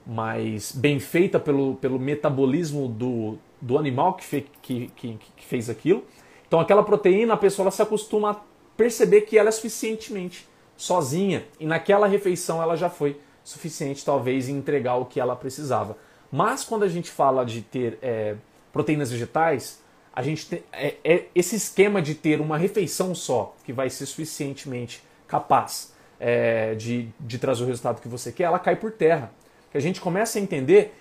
mais 0.06 0.70
bem 0.70 1.00
feita 1.00 1.40
pelo, 1.40 1.74
pelo 1.76 1.98
metabolismo 1.98 2.86
do, 2.86 3.36
do 3.60 3.78
animal 3.78 4.14
que, 4.14 4.24
fe, 4.24 4.46
que, 4.62 4.88
que, 4.96 5.18
que, 5.36 5.44
fez 5.44 5.70
aquilo. 5.70 6.04
Então 6.46 6.60
aquela 6.60 6.82
proteína, 6.82 7.34
a 7.34 7.36
pessoa 7.36 7.70
se 7.70 7.82
acostuma 7.82 8.30
a 8.30 8.36
perceber 8.76 9.22
que 9.22 9.38
ela 9.38 9.48
é 9.48 9.52
suficientemente 9.52 10.48
sozinha 10.76 11.46
e 11.58 11.66
naquela 11.66 12.06
refeição 12.06 12.62
ela 12.62 12.76
já 12.76 12.90
foi 12.90 13.18
suficiente 13.42 14.04
talvez 14.04 14.48
em 14.48 14.56
entregar 14.56 14.96
o 14.96 15.06
que 15.06 15.18
ela 15.18 15.34
precisava. 15.34 15.96
Mas 16.30 16.64
quando 16.64 16.82
a 16.82 16.88
gente 16.88 17.10
fala 17.10 17.44
de 17.44 17.62
ter 17.62 17.98
é, 18.02 18.36
proteínas 18.72 19.10
vegetais, 19.10 19.80
a 20.12 20.22
gente 20.22 20.46
tem, 20.46 20.64
é, 20.72 20.96
é, 21.04 21.24
esse 21.34 21.56
esquema 21.56 22.02
de 22.02 22.14
ter 22.14 22.40
uma 22.40 22.58
refeição 22.58 23.14
só 23.14 23.54
que 23.64 23.72
vai 23.72 23.88
ser 23.88 24.06
suficientemente 24.06 25.02
capaz 25.26 25.94
é, 26.18 26.74
de, 26.74 27.08
de 27.20 27.38
trazer 27.38 27.64
o 27.64 27.66
resultado 27.66 28.00
que 28.00 28.08
você 28.08 28.32
quer, 28.32 28.44
ela 28.44 28.58
cai 28.58 28.76
por 28.76 28.92
terra. 28.92 29.30
Que 29.70 29.78
a 29.78 29.80
gente 29.80 30.00
começa 30.00 30.38
a 30.38 30.42
entender 30.42 30.94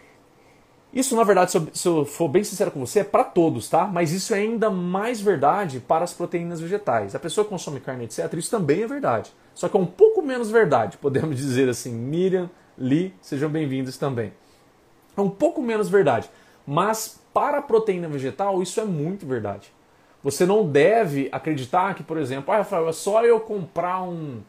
isso, 0.96 1.14
na 1.14 1.26
verdade, 1.26 1.52
se 1.52 1.88
eu, 1.90 2.06
for 2.06 2.30
bem 2.30 2.42
sincero 2.42 2.72
com 2.72 2.80
você, 2.80 3.02
é 3.02 3.04
para 3.04 3.26
todos, 3.26 3.68
tá? 3.68 3.86
Mas 3.86 4.14
isso 4.14 4.34
é 4.34 4.38
ainda 4.38 4.70
mais 4.70 5.20
verdade 5.20 5.82
para 5.82 6.06
as 6.06 6.14
proteínas 6.14 6.62
vegetais. 6.62 7.14
A 7.14 7.20
pessoa 7.20 7.44
que 7.44 7.50
consome 7.50 7.82
carne, 7.82 8.06
etc., 8.06 8.34
isso 8.36 8.50
também 8.50 8.82
é 8.82 8.88
verdade. 8.88 9.34
Só 9.54 9.68
que 9.68 9.76
é 9.76 9.80
um 9.80 9.86
pouco 9.86 10.22
menos 10.22 10.50
verdade, 10.50 10.98
podemos 10.98 11.36
dizer 11.38 11.68
assim. 11.68 11.92
Miriam, 11.92 12.50
Lee, 12.78 13.14
sejam 13.20 13.50
bem-vindos 13.50 13.98
também. 13.98 14.32
É 15.18 15.20
um 15.20 15.30
pouco 15.30 15.62
menos 15.62 15.90
verdade. 15.90 16.30
Mas 16.66 17.20
para 17.34 17.58
a 17.58 17.62
proteína 17.62 18.08
vegetal, 18.08 18.64
isso 18.64 18.80
é 18.80 18.86
muito 18.86 19.26
verdade. 19.26 19.74
Você 20.24 20.46
não 20.46 20.66
deve 20.66 21.28
acreditar 21.30 21.94
que, 21.94 22.04
por 22.04 22.18
exemplo, 22.18 22.54
ah, 22.54 22.60
Rafael, 22.60 22.88
é 22.88 22.94
só 22.94 23.22
eu 23.26 23.42
comprar 23.42 24.02
um, 24.02 24.42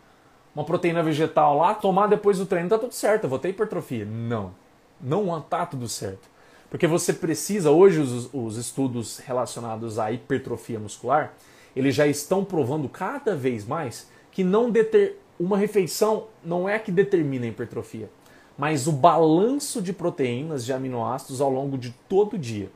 uma 0.55 0.65
proteína 0.65 1.03
vegetal 1.03 1.59
lá, 1.59 1.75
tomar 1.75 2.07
depois 2.07 2.39
do 2.39 2.47
treino, 2.47 2.69
tá 2.69 2.79
tudo 2.79 2.95
certo, 2.95 3.25
eu 3.25 3.31
vou 3.31 3.39
ter 3.41 3.49
hipertrofia. 3.49 4.07
Não, 4.07 4.55
não 5.01 5.41
tá 5.41 5.67
tudo 5.67 5.89
certo. 5.89 6.36
Porque 6.77 6.87
você 6.87 7.11
precisa, 7.15 7.71
hoje 7.71 8.01
os, 8.01 8.29
os 8.35 8.59
estudos 8.59 9.17
relacionados 9.17 9.99
à 9.99 10.13
hipertrofia 10.13 10.79
muscular, 10.79 11.33
eles 11.75 11.95
já 11.95 12.07
estão 12.07 12.45
provando 12.45 12.87
cada 12.87 13.35
vez 13.35 13.65
mais 13.65 14.11
que 14.31 14.45
não 14.45 14.71
deter, 14.71 15.19
uma 15.41 15.57
refeição 15.57 16.27
não 16.45 16.69
é 16.69 16.79
que 16.79 16.93
determina 16.93 17.47
a 17.47 17.49
hipertrofia, 17.49 18.11
mas 18.59 18.87
o 18.87 18.93
balanço 18.93 19.81
de 19.81 19.95
proteínas, 19.95 20.67
de 20.67 20.73
aminoácidos 20.75 21.41
ao 21.41 21.51
longo 21.51 21.79
de 21.79 21.95
todo 22.07 22.35
o 22.35 22.39
dia. 22.39 22.71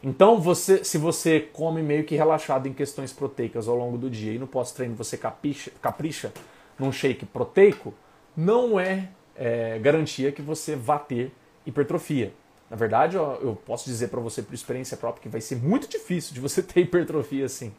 Então, 0.00 0.40
você, 0.40 0.84
se 0.84 0.96
você 0.96 1.40
come 1.40 1.82
meio 1.82 2.04
que 2.04 2.14
relaxado 2.14 2.68
em 2.68 2.72
questões 2.72 3.12
proteicas 3.12 3.66
ao 3.66 3.74
longo 3.74 3.98
do 3.98 4.08
dia 4.08 4.34
e 4.34 4.38
no 4.38 4.46
pós-treino 4.46 4.94
você 4.94 5.16
capricha, 5.16 5.72
capricha 5.82 6.32
num 6.78 6.92
shake 6.92 7.26
proteico, 7.26 7.92
não 8.36 8.78
é, 8.78 9.08
é 9.34 9.80
garantia 9.80 10.30
que 10.30 10.40
você 10.40 10.76
vá 10.76 10.96
ter 10.96 11.32
hipertrofia. 11.66 12.32
Na 12.70 12.76
verdade, 12.76 13.16
eu 13.16 13.58
posso 13.64 13.84
dizer 13.84 14.08
para 14.08 14.20
você 14.20 14.42
por 14.42 14.54
experiência 14.54 14.96
própria 14.96 15.22
que 15.22 15.28
vai 15.28 15.40
ser 15.40 15.56
muito 15.56 15.88
difícil 15.88 16.34
de 16.34 16.40
você 16.40 16.60
ter 16.64 16.80
hipertrofia 16.80 17.46
assim. 17.46 17.72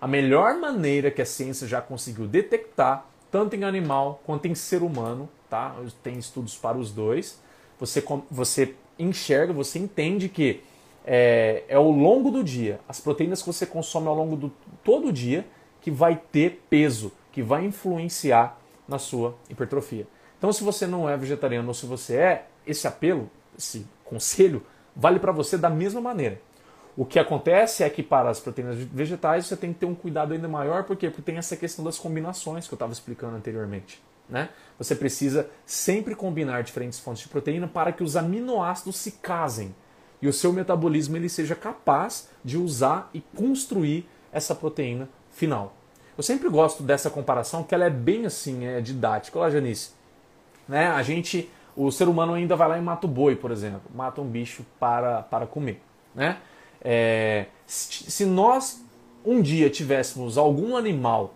A 0.00 0.06
melhor 0.06 0.54
maneira 0.58 1.10
que 1.10 1.22
a 1.22 1.26
ciência 1.26 1.66
já 1.66 1.80
conseguiu 1.80 2.26
detectar, 2.26 3.06
tanto 3.30 3.56
em 3.56 3.64
animal 3.64 4.20
quanto 4.24 4.46
em 4.46 4.54
ser 4.54 4.82
humano, 4.82 5.28
tá? 5.48 5.74
Tem 6.02 6.18
estudos 6.18 6.56
para 6.56 6.76
os 6.76 6.90
dois. 6.90 7.40
Você, 7.78 8.04
você 8.30 8.74
enxerga, 8.98 9.52
você 9.52 9.78
entende 9.78 10.28
que 10.28 10.62
é, 11.04 11.64
é 11.68 11.74
ao 11.74 11.90
longo 11.90 12.30
do 12.30 12.42
dia, 12.42 12.80
as 12.88 13.00
proteínas 13.00 13.42
que 13.42 13.46
você 13.46 13.66
consome 13.66 14.08
ao 14.08 14.14
longo 14.14 14.36
do 14.36 14.52
todo 14.82 15.08
o 15.08 15.12
dia, 15.12 15.46
que 15.80 15.90
vai 15.90 16.20
ter 16.32 16.62
peso, 16.70 17.12
que 17.30 17.42
vai 17.42 17.64
influenciar 17.64 18.58
na 18.88 18.98
sua 18.98 19.34
hipertrofia. 19.50 20.06
Então, 20.38 20.52
se 20.52 20.62
você 20.62 20.86
não 20.86 21.08
é 21.08 21.16
vegetariano 21.16 21.68
ou 21.68 21.74
se 21.74 21.86
você 21.86 22.16
é, 22.16 22.46
esse 22.66 22.86
apelo, 22.86 23.30
esse 23.58 23.86
conselho 24.04 24.64
vale 24.94 25.18
para 25.18 25.32
você 25.32 25.56
da 25.58 25.70
mesma 25.70 26.00
maneira. 26.00 26.40
O 26.96 27.04
que 27.04 27.18
acontece 27.18 27.82
é 27.82 27.90
que 27.90 28.02
para 28.02 28.30
as 28.30 28.38
proteínas 28.38 28.76
vegetais 28.76 29.46
você 29.46 29.56
tem 29.56 29.72
que 29.72 29.80
ter 29.80 29.86
um 29.86 29.94
cuidado 29.94 30.32
ainda 30.32 30.46
maior, 30.46 30.84
por 30.84 30.96
quê? 30.96 31.08
Porque 31.08 31.22
tem 31.22 31.36
essa 31.36 31.56
questão 31.56 31.84
das 31.84 31.98
combinações 31.98 32.68
que 32.68 32.74
eu 32.74 32.76
estava 32.76 32.92
explicando 32.92 33.36
anteriormente. 33.36 34.00
Né? 34.28 34.48
Você 34.78 34.94
precisa 34.94 35.50
sempre 35.66 36.14
combinar 36.14 36.62
diferentes 36.62 37.00
fontes 37.00 37.22
de 37.24 37.28
proteína 37.28 37.66
para 37.66 37.92
que 37.92 38.02
os 38.02 38.16
aminoácidos 38.16 38.96
se 38.96 39.12
casem 39.12 39.74
e 40.22 40.28
o 40.28 40.32
seu 40.32 40.52
metabolismo 40.52 41.16
ele 41.16 41.28
seja 41.28 41.54
capaz 41.54 42.28
de 42.44 42.56
usar 42.56 43.10
e 43.12 43.20
construir 43.36 44.08
essa 44.32 44.54
proteína 44.54 45.08
final. 45.30 45.76
Eu 46.16 46.22
sempre 46.22 46.48
gosto 46.48 46.82
dessa 46.82 47.10
comparação, 47.10 47.64
que 47.64 47.74
ela 47.74 47.84
é 47.84 47.90
bem 47.90 48.24
assim, 48.24 48.64
é 48.64 48.80
didática. 48.80 49.36
Olá, 49.36 49.50
Janice. 49.50 49.90
Né? 50.68 50.86
A 50.86 51.02
gente 51.02 51.50
o 51.76 51.90
ser 51.90 52.08
humano 52.08 52.34
ainda 52.34 52.54
vai 52.56 52.68
lá 52.68 52.78
e 52.78 52.82
mata 52.82 53.06
o 53.06 53.10
boi, 53.10 53.36
por 53.36 53.50
exemplo, 53.50 53.82
mata 53.94 54.20
um 54.20 54.26
bicho 54.26 54.64
para, 54.78 55.22
para 55.22 55.46
comer. 55.46 55.80
Né? 56.14 56.36
É, 56.82 57.46
se, 57.66 58.24
nós 58.24 58.84
um 59.24 59.40
dia 59.40 59.70
tivéssemos 59.70 60.36
algum 60.36 60.76
animal 60.76 61.34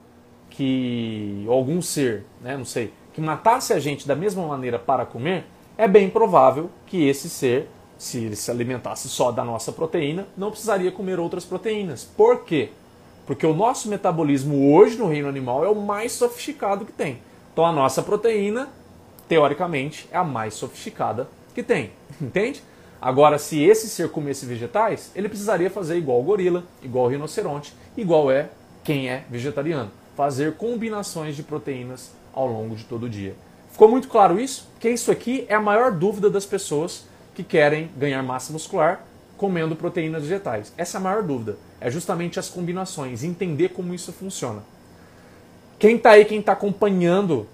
que 0.50 1.44
algum 1.48 1.80
ser, 1.80 2.26
né, 2.40 2.56
não 2.56 2.64
sei, 2.64 2.92
que 3.14 3.20
matasse 3.20 3.72
a 3.72 3.78
gente 3.78 4.06
da 4.06 4.14
mesma 4.14 4.46
maneira 4.46 4.78
para 4.78 5.06
comer, 5.06 5.46
é 5.76 5.88
bem 5.88 6.10
provável 6.10 6.70
que 6.86 7.08
esse 7.08 7.30
ser, 7.30 7.68
se 7.96 8.18
ele 8.18 8.36
se 8.36 8.50
alimentasse 8.50 9.08
só 9.08 9.32
da 9.32 9.44
nossa 9.44 9.72
proteína, 9.72 10.26
não 10.36 10.50
precisaria 10.50 10.92
comer 10.92 11.18
outras 11.18 11.44
proteínas. 11.44 12.04
Por 12.04 12.44
quê? 12.44 12.70
Porque 13.26 13.46
o 13.46 13.54
nosso 13.54 13.88
metabolismo 13.88 14.74
hoje 14.74 14.96
no 14.96 15.08
reino 15.08 15.28
animal 15.28 15.64
é 15.64 15.68
o 15.68 15.74
mais 15.74 16.12
sofisticado 16.12 16.84
que 16.84 16.92
tem. 16.92 17.18
Então 17.52 17.64
a 17.64 17.72
nossa 17.72 18.02
proteína 18.02 18.68
teoricamente, 19.28 20.08
é 20.10 20.16
a 20.16 20.24
mais 20.24 20.54
sofisticada 20.54 21.28
que 21.54 21.62
tem. 21.62 21.92
Entende? 22.20 22.62
Agora, 23.00 23.38
se 23.38 23.62
esse 23.62 23.88
ser 23.88 24.10
comesse 24.10 24.44
vegetais, 24.44 25.12
ele 25.14 25.28
precisaria 25.28 25.70
fazer 25.70 25.96
igual 25.96 26.20
o 26.20 26.24
gorila, 26.24 26.64
igual 26.82 27.04
o 27.04 27.08
rinoceronte, 27.08 27.72
igual 27.96 28.30
é 28.30 28.48
quem 28.82 29.08
é 29.08 29.24
vegetariano. 29.30 29.90
Fazer 30.16 30.54
combinações 30.54 31.36
de 31.36 31.44
proteínas 31.44 32.10
ao 32.34 32.46
longo 32.46 32.74
de 32.74 32.84
todo 32.84 33.04
o 33.04 33.08
dia. 33.08 33.36
Ficou 33.70 33.88
muito 33.88 34.08
claro 34.08 34.40
isso? 34.40 34.68
Que 34.80 34.90
isso 34.90 35.12
aqui 35.12 35.46
é 35.48 35.54
a 35.54 35.60
maior 35.60 35.92
dúvida 35.92 36.28
das 36.28 36.44
pessoas 36.44 37.06
que 37.34 37.44
querem 37.44 37.88
ganhar 37.96 38.20
massa 38.24 38.52
muscular 38.52 39.04
comendo 39.36 39.76
proteínas 39.76 40.24
vegetais. 40.24 40.72
Essa 40.76 40.96
é 40.96 41.00
a 41.00 41.02
maior 41.02 41.22
dúvida. 41.22 41.56
É 41.80 41.88
justamente 41.88 42.40
as 42.40 42.48
combinações, 42.48 43.22
entender 43.22 43.68
como 43.68 43.94
isso 43.94 44.12
funciona. 44.12 44.64
Quem 45.78 45.94
está 45.94 46.10
aí, 46.10 46.24
quem 46.24 46.40
está 46.40 46.52
acompanhando, 46.52 47.46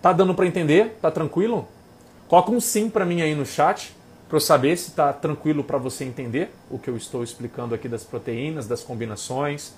tá 0.00 0.12
dando 0.12 0.34
para 0.34 0.46
entender? 0.46 0.98
Tá 1.00 1.10
tranquilo? 1.10 1.66
Coloca 2.28 2.50
um 2.50 2.60
sim 2.60 2.90
para 2.90 3.04
mim 3.04 3.22
aí 3.22 3.34
no 3.34 3.46
chat 3.46 3.94
para 4.28 4.36
eu 4.36 4.40
saber 4.40 4.76
se 4.76 4.90
está 4.90 5.12
tranquilo 5.12 5.64
para 5.64 5.78
você 5.78 6.04
entender 6.04 6.54
o 6.70 6.78
que 6.78 6.90
eu 6.90 6.96
estou 6.96 7.24
explicando 7.24 7.74
aqui 7.74 7.88
das 7.88 8.04
proteínas, 8.04 8.66
das 8.68 8.82
combinações, 8.82 9.72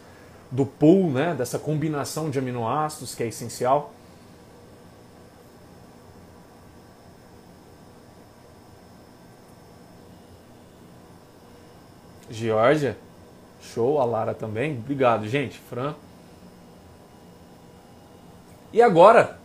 do 0.50 0.66
pool, 0.66 1.10
né, 1.10 1.34
dessa 1.34 1.58
combinação 1.58 2.28
de 2.28 2.40
aminoácidos 2.40 3.14
que 3.14 3.22
é 3.22 3.28
essencial. 3.28 3.92
Georgia, 12.28 12.96
show, 13.60 14.00
a 14.00 14.04
Lara 14.04 14.34
também. 14.34 14.78
Obrigado, 14.78 15.28
gente. 15.28 15.58
Fran. 15.58 15.94
E 18.72 18.80
agora 18.80 19.39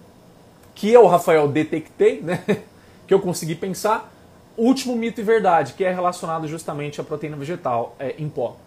que 0.75 0.91
eu, 0.91 1.07
Rafael, 1.07 1.47
detectei, 1.47 2.21
né, 2.21 2.43
que 3.07 3.13
eu 3.13 3.19
consegui 3.19 3.55
pensar, 3.55 4.11
último 4.57 4.95
mito 4.95 5.21
e 5.21 5.23
verdade, 5.23 5.73
que 5.73 5.83
é 5.83 5.91
relacionado 5.91 6.47
justamente 6.47 6.99
à 6.99 7.03
proteína 7.03 7.37
vegetal 7.37 7.95
é, 7.97 8.13
em 8.19 8.29
pó. 8.29 8.57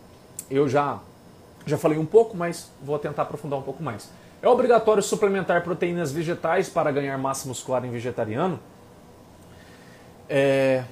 Eu 0.51 0.68
já, 0.68 0.99
já 1.66 1.77
falei 1.77 1.99
um 1.99 2.07
pouco, 2.07 2.37
mas 2.37 2.71
vou 2.83 2.99
tentar 2.99 3.23
aprofundar 3.23 3.59
um 3.59 3.62
pouco 3.62 3.83
mais. 3.83 4.11
É 4.40 4.49
obrigatório 4.49 5.03
suplementar 5.03 5.62
proteínas 5.62 6.11
vegetais 6.11 6.68
para 6.68 6.90
ganhar 6.90 7.18
massa 7.18 7.47
muscular 7.47 7.85
em 7.85 7.90
vegetariano? 7.90 8.59
É, 10.29 10.85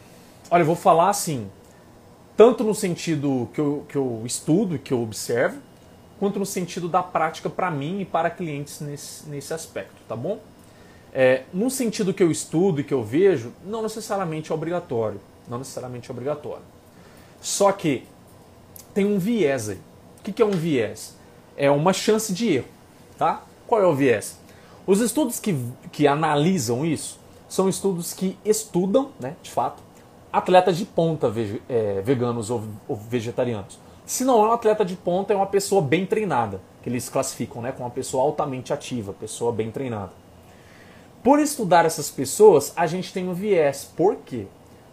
olha, 0.51 0.63
eu 0.63 0.67
vou 0.67 0.77
falar 0.77 1.11
assim, 1.11 1.49
tanto 2.37 2.65
no 2.65 2.75
sentido 2.75 3.49
que 3.55 3.61
eu, 3.61 3.87
que 3.89 3.97
eu 3.97 4.23
estudo 4.25 4.75
e 4.75 4.79
que 4.79 4.93
eu 4.93 5.01
observo, 5.01 5.59
quanto 6.19 6.39
no 6.39 6.47
sentido 6.47 6.89
da 6.89 7.03
prática 7.03 7.49
para 7.49 7.71
mim 7.71 8.01
e 8.01 8.05
para 8.05 8.31
clientes 8.31 8.81
nesse, 8.81 9.29
nesse 9.29 9.55
aspecto, 9.55 9.97
tá 10.09 10.17
bom? 10.17 10.41
É, 11.13 11.45
no 11.53 11.71
sentido 11.71 12.13
que 12.13 12.23
eu 12.23 12.31
estudo 12.31 12.81
e 12.81 12.85
que 12.85 12.93
eu 12.93 13.03
vejo, 13.03 13.53
não 13.65 13.83
necessariamente 13.83 14.53
é 14.53 14.55
obrigatório. 14.55 15.21
Não 15.49 15.59
necessariamente 15.59 16.11
é 16.11 16.13
obrigatório. 16.13 16.65
Só 17.41 17.73
que 17.73 18.07
tem 18.93 19.05
um 19.05 19.19
viés 19.19 19.69
aí. 19.69 19.79
O 20.21 20.23
que, 20.23 20.33
que 20.33 20.43
é 20.43 20.45
um 20.45 20.51
viés? 20.51 21.17
É 21.57 21.71
uma 21.71 21.93
chance 21.93 22.33
de 22.33 22.55
erro. 22.57 22.69
Tá? 23.17 23.43
Qual 23.67 23.81
é 23.81 23.87
o 23.87 23.95
viés? 23.95 24.39
Os 24.87 25.01
estudos 25.01 25.41
que, 25.41 25.57
que 25.91 26.07
analisam 26.07 26.85
isso 26.85 27.19
são 27.49 27.69
estudos 27.69 28.13
que 28.13 28.39
estudam, 28.45 29.11
né, 29.19 29.37
de 29.43 29.51
fato, 29.51 29.83
atletas 30.33 30.77
de 30.77 30.85
ponta 30.85 31.33
é, 31.69 32.03
veganos 32.05 32.51
ou, 32.51 32.63
ou 32.87 32.97
vegetarianos. 32.97 33.79
Se 34.05 34.25
não 34.25 34.45
é 34.45 34.49
um 34.49 34.53
atleta 34.53 34.85
de 34.85 34.95
ponta, 34.95 35.33
é 35.33 35.37
uma 35.37 35.47
pessoa 35.47 35.83
bem 35.83 36.07
treinada, 36.07 36.61
que 36.83 36.89
eles 36.89 37.09
classificam 37.09 37.63
né, 37.63 37.73
como 37.73 37.85
uma 37.85 37.91
pessoa 37.91 38.23
altamente 38.23 38.73
ativa, 38.73 39.13
pessoa 39.13 39.51
bem 39.51 39.71
treinada. 39.71 40.13
Por 41.27 41.41
estudar 41.41 41.85
essas 41.85 42.09
pessoas, 42.09 42.73
a 42.77 42.87
gente 42.87 43.13
tem 43.13 43.29
um 43.29 43.35
viés. 43.35 43.91
Por 43.97 44.15
quê? 44.25 44.47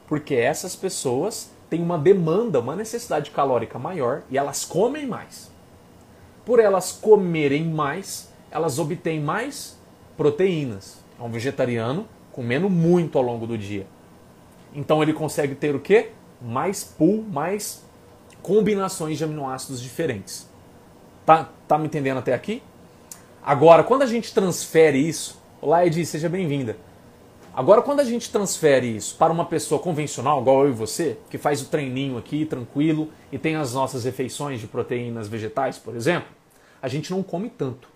Porque 0.07 0.33
essas 0.33 0.75
pessoas 0.75 1.51
têm 1.69 1.79
uma 1.79 1.95
demanda, 1.95 2.59
uma 2.59 2.75
necessidade 2.75 3.29
calórica 3.29 3.77
maior 3.77 4.23
e 4.31 4.35
elas 4.35 4.65
comem 4.65 5.05
mais. 5.05 5.51
Por 6.43 6.59
elas 6.59 6.91
comerem 6.91 7.65
mais, 7.65 8.33
elas 8.49 8.79
obtêm 8.79 9.21
mais 9.21 9.77
proteínas. 10.17 11.03
É 11.19 11.21
um 11.21 11.29
vegetariano 11.29 12.07
comendo 12.31 12.67
muito 12.67 13.19
ao 13.19 13.23
longo 13.23 13.45
do 13.45 13.55
dia. 13.55 13.85
Então 14.73 15.03
ele 15.03 15.13
consegue 15.13 15.53
ter 15.53 15.75
o 15.75 15.79
quê? 15.79 16.13
Mais 16.41 16.83
pool, 16.83 17.23
mais 17.31 17.85
combinações 18.41 19.19
de 19.19 19.23
aminoácidos 19.23 19.79
diferentes. 19.79 20.49
Tá, 21.27 21.51
tá 21.67 21.77
me 21.77 21.85
entendendo 21.85 22.17
até 22.17 22.33
aqui? 22.33 22.63
Agora, 23.45 23.83
quando 23.83 24.01
a 24.01 24.07
gente 24.07 24.33
transfere 24.33 24.97
isso, 24.97 25.42
olá 25.63 25.85
Edi, 25.85 26.05
seja 26.05 26.27
bem-vinda. 26.27 26.75
Agora, 27.53 27.81
quando 27.81 28.01
a 28.01 28.03
gente 28.03 28.29
transfere 28.29 28.97
isso 28.97 29.15
para 29.15 29.31
uma 29.31 29.45
pessoa 29.45 29.79
convencional, 29.79 30.41
igual 30.41 30.65
eu 30.65 30.71
e 30.71 30.73
você, 30.73 31.17
que 31.29 31.37
faz 31.37 31.61
o 31.61 31.67
treininho 31.67 32.17
aqui 32.17 32.45
tranquilo 32.45 33.09
e 33.31 33.39
tem 33.39 33.55
as 33.55 33.73
nossas 33.73 34.03
refeições 34.03 34.59
de 34.59 34.67
proteínas 34.67 35.29
vegetais, 35.29 35.77
por 35.77 35.95
exemplo, 35.95 36.27
a 36.81 36.89
gente 36.89 37.11
não 37.11 37.23
come 37.23 37.49
tanto. 37.49 37.87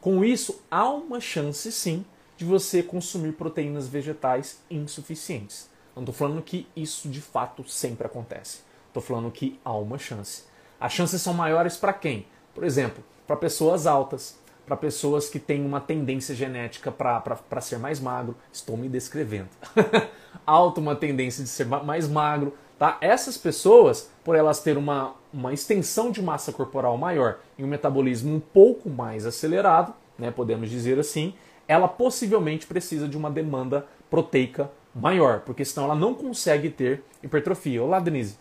Com 0.00 0.24
isso, 0.24 0.62
há 0.70 0.88
uma 0.88 1.20
chance 1.20 1.70
sim 1.70 2.02
de 2.38 2.46
você 2.46 2.82
consumir 2.82 3.32
proteínas 3.32 3.86
vegetais 3.86 4.62
insuficientes. 4.70 5.68
Não 5.94 6.04
estou 6.04 6.14
falando 6.14 6.40
que 6.40 6.66
isso 6.74 7.10
de 7.10 7.20
fato 7.20 7.68
sempre 7.68 8.06
acontece. 8.06 8.60
Estou 8.88 9.02
falando 9.02 9.30
que 9.30 9.60
há 9.62 9.74
uma 9.74 9.98
chance. 9.98 10.44
As 10.80 10.94
chances 10.94 11.20
são 11.20 11.34
maiores 11.34 11.76
para 11.76 11.92
quem? 11.92 12.24
Por 12.54 12.64
exemplo, 12.64 13.04
para 13.26 13.36
pessoas 13.36 13.86
altas, 13.86 14.38
para 14.72 14.76
pessoas 14.78 15.28
que 15.28 15.38
têm 15.38 15.66
uma 15.66 15.82
tendência 15.82 16.34
genética 16.34 16.90
para 16.90 17.60
ser 17.60 17.78
mais 17.78 18.00
magro. 18.00 18.34
Estou 18.50 18.74
me 18.74 18.88
descrevendo. 18.88 19.50
Alto, 20.46 20.80
uma 20.80 20.96
tendência 20.96 21.44
de 21.44 21.50
ser 21.50 21.66
mais 21.66 22.08
magro. 22.08 22.54
Tá? 22.78 22.96
Essas 23.02 23.36
pessoas, 23.36 24.10
por 24.24 24.34
elas 24.34 24.60
terem 24.62 24.82
uma, 24.82 25.14
uma 25.30 25.52
extensão 25.52 26.10
de 26.10 26.22
massa 26.22 26.52
corporal 26.52 26.96
maior 26.96 27.38
e 27.58 27.62
um 27.62 27.66
metabolismo 27.66 28.34
um 28.34 28.40
pouco 28.40 28.88
mais 28.88 29.26
acelerado, 29.26 29.92
né, 30.18 30.30
podemos 30.30 30.70
dizer 30.70 30.98
assim, 30.98 31.34
ela 31.68 31.86
possivelmente 31.86 32.66
precisa 32.66 33.06
de 33.06 33.16
uma 33.16 33.30
demanda 33.30 33.84
proteica 34.08 34.70
maior, 34.94 35.40
porque 35.40 35.66
senão 35.66 35.84
ela 35.84 35.94
não 35.94 36.14
consegue 36.14 36.70
ter 36.70 37.02
hipertrofia. 37.22 37.82
Olá, 37.82 38.00
Denise. 38.00 38.38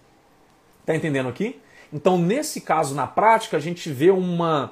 Tá 0.85 0.95
entendendo 0.95 1.27
aqui? 1.27 1.59
Então, 1.91 2.17
nesse 2.17 2.61
caso, 2.61 2.95
na 2.95 3.05
prática, 3.05 3.57
a 3.57 3.59
gente 3.59 3.91
vê 3.91 4.11
uma, 4.11 4.71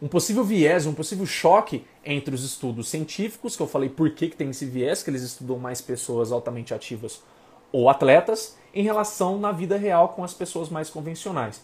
um 0.00 0.08
possível 0.08 0.42
viés, 0.42 0.86
um 0.86 0.94
possível 0.94 1.26
choque 1.26 1.84
entre 2.04 2.34
os 2.34 2.44
estudos 2.44 2.88
científicos, 2.88 3.56
que 3.56 3.62
eu 3.62 3.66
falei 3.66 3.88
por 3.88 4.10
que, 4.10 4.28
que 4.28 4.36
tem 4.36 4.50
esse 4.50 4.64
viés, 4.64 5.02
que 5.02 5.10
eles 5.10 5.22
estudam 5.22 5.58
mais 5.58 5.80
pessoas 5.80 6.32
altamente 6.32 6.72
ativas 6.72 7.22
ou 7.72 7.88
atletas, 7.88 8.56
em 8.74 8.82
relação 8.82 9.38
na 9.38 9.52
vida 9.52 9.76
real 9.76 10.10
com 10.10 10.24
as 10.24 10.32
pessoas 10.32 10.68
mais 10.68 10.88
convencionais. 10.88 11.62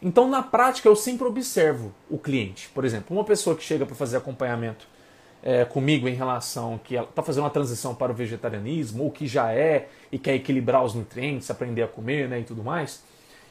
Então, 0.00 0.28
na 0.28 0.42
prática, 0.42 0.88
eu 0.88 0.96
sempre 0.96 1.26
observo 1.26 1.92
o 2.10 2.18
cliente. 2.18 2.68
Por 2.74 2.84
exemplo, 2.84 3.16
uma 3.16 3.24
pessoa 3.24 3.54
que 3.56 3.62
chega 3.62 3.86
para 3.86 3.94
fazer 3.94 4.16
acompanhamento 4.16 4.86
é, 5.42 5.64
comigo 5.64 6.08
em 6.08 6.14
relação 6.14 6.78
que 6.82 6.96
ela 6.96 7.08
está 7.08 7.22
fazendo 7.22 7.44
uma 7.44 7.50
transição 7.50 7.94
para 7.94 8.12
o 8.12 8.14
vegetarianismo, 8.14 9.04
ou 9.04 9.10
que 9.10 9.26
já 9.26 9.52
é 9.52 9.88
e 10.10 10.18
quer 10.18 10.34
equilibrar 10.34 10.84
os 10.84 10.94
nutrientes, 10.94 11.50
aprender 11.50 11.82
a 11.82 11.88
comer 11.88 12.28
né, 12.28 12.40
e 12.40 12.44
tudo 12.44 12.62
mais 12.62 13.02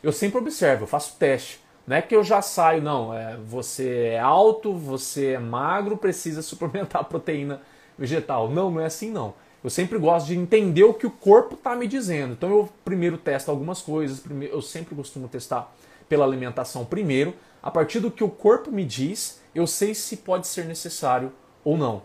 eu 0.03 0.11
sempre 0.11 0.39
observo, 0.39 0.83
eu 0.83 0.87
faço 0.87 1.15
teste. 1.17 1.59
Não 1.85 1.95
é 1.95 2.01
que 2.01 2.15
eu 2.15 2.23
já 2.23 2.41
saio, 2.41 2.81
não. 2.81 3.13
É, 3.13 3.37
você 3.37 4.09
é 4.13 4.19
alto, 4.19 4.73
você 4.73 5.31
é 5.31 5.39
magro, 5.39 5.97
precisa 5.97 6.41
suplementar 6.41 7.03
proteína 7.09 7.61
vegetal. 7.97 8.49
Não, 8.49 8.71
não 8.71 8.81
é 8.81 8.85
assim 8.85 9.11
não. 9.11 9.33
Eu 9.63 9.69
sempre 9.69 9.99
gosto 9.99 10.27
de 10.27 10.35
entender 10.35 10.83
o 10.83 10.93
que 10.93 11.05
o 11.05 11.11
corpo 11.11 11.55
está 11.55 11.75
me 11.75 11.87
dizendo. 11.87 12.33
Então 12.33 12.49
eu 12.49 12.69
primeiro 12.83 13.17
testo 13.17 13.51
algumas 13.51 13.81
coisas, 13.81 14.23
eu 14.51 14.61
sempre 14.61 14.95
costumo 14.95 15.27
testar 15.27 15.71
pela 16.09 16.25
alimentação 16.25 16.83
primeiro. 16.83 17.33
A 17.61 17.69
partir 17.69 17.99
do 17.99 18.09
que 18.09 18.23
o 18.23 18.29
corpo 18.29 18.71
me 18.71 18.83
diz, 18.83 19.39
eu 19.53 19.67
sei 19.67 19.93
se 19.93 20.17
pode 20.17 20.47
ser 20.47 20.65
necessário 20.65 21.31
ou 21.63 21.77
não. 21.77 22.01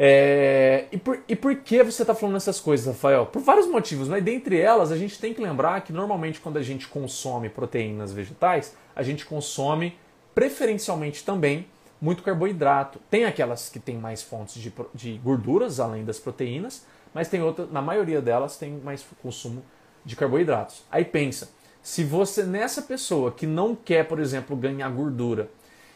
É, 0.00 0.86
e, 0.92 0.96
por, 0.96 1.20
e 1.26 1.34
por 1.34 1.56
que 1.56 1.82
você 1.82 2.02
está 2.02 2.14
falando 2.14 2.36
essas 2.36 2.60
coisas, 2.60 2.86
Rafael? 2.86 3.26
Por 3.26 3.42
vários 3.42 3.66
motivos, 3.66 4.06
mas 4.08 4.22
dentre 4.22 4.60
elas 4.60 4.92
a 4.92 4.96
gente 4.96 5.18
tem 5.18 5.34
que 5.34 5.42
lembrar 5.42 5.80
que 5.80 5.92
normalmente 5.92 6.40
quando 6.40 6.56
a 6.56 6.62
gente 6.62 6.86
consome 6.86 7.48
proteínas 7.48 8.12
vegetais, 8.12 8.76
a 8.94 9.02
gente 9.02 9.26
consome 9.26 9.96
preferencialmente 10.34 11.24
também 11.24 11.66
muito 12.00 12.22
carboidrato. 12.22 13.00
Tem 13.10 13.24
aquelas 13.24 13.68
que 13.68 13.80
têm 13.80 13.96
mais 13.96 14.22
fontes 14.22 14.62
de, 14.62 14.72
de 14.94 15.18
gorduras 15.18 15.80
além 15.80 16.04
das 16.04 16.20
proteínas, 16.20 16.86
mas 17.12 17.28
tem 17.28 17.42
outras, 17.42 17.70
na 17.72 17.82
maioria 17.82 18.22
delas 18.22 18.56
tem 18.56 18.72
mais 18.78 19.04
consumo 19.20 19.64
de 20.04 20.14
carboidratos. 20.14 20.84
Aí 20.92 21.04
pensa, 21.04 21.50
se 21.82 22.04
você 22.04 22.44
nessa 22.44 22.82
pessoa 22.82 23.32
que 23.32 23.46
não 23.46 23.74
quer, 23.74 24.06
por 24.06 24.20
exemplo, 24.20 24.56
ganhar 24.56 24.88
gordura, 24.90 25.50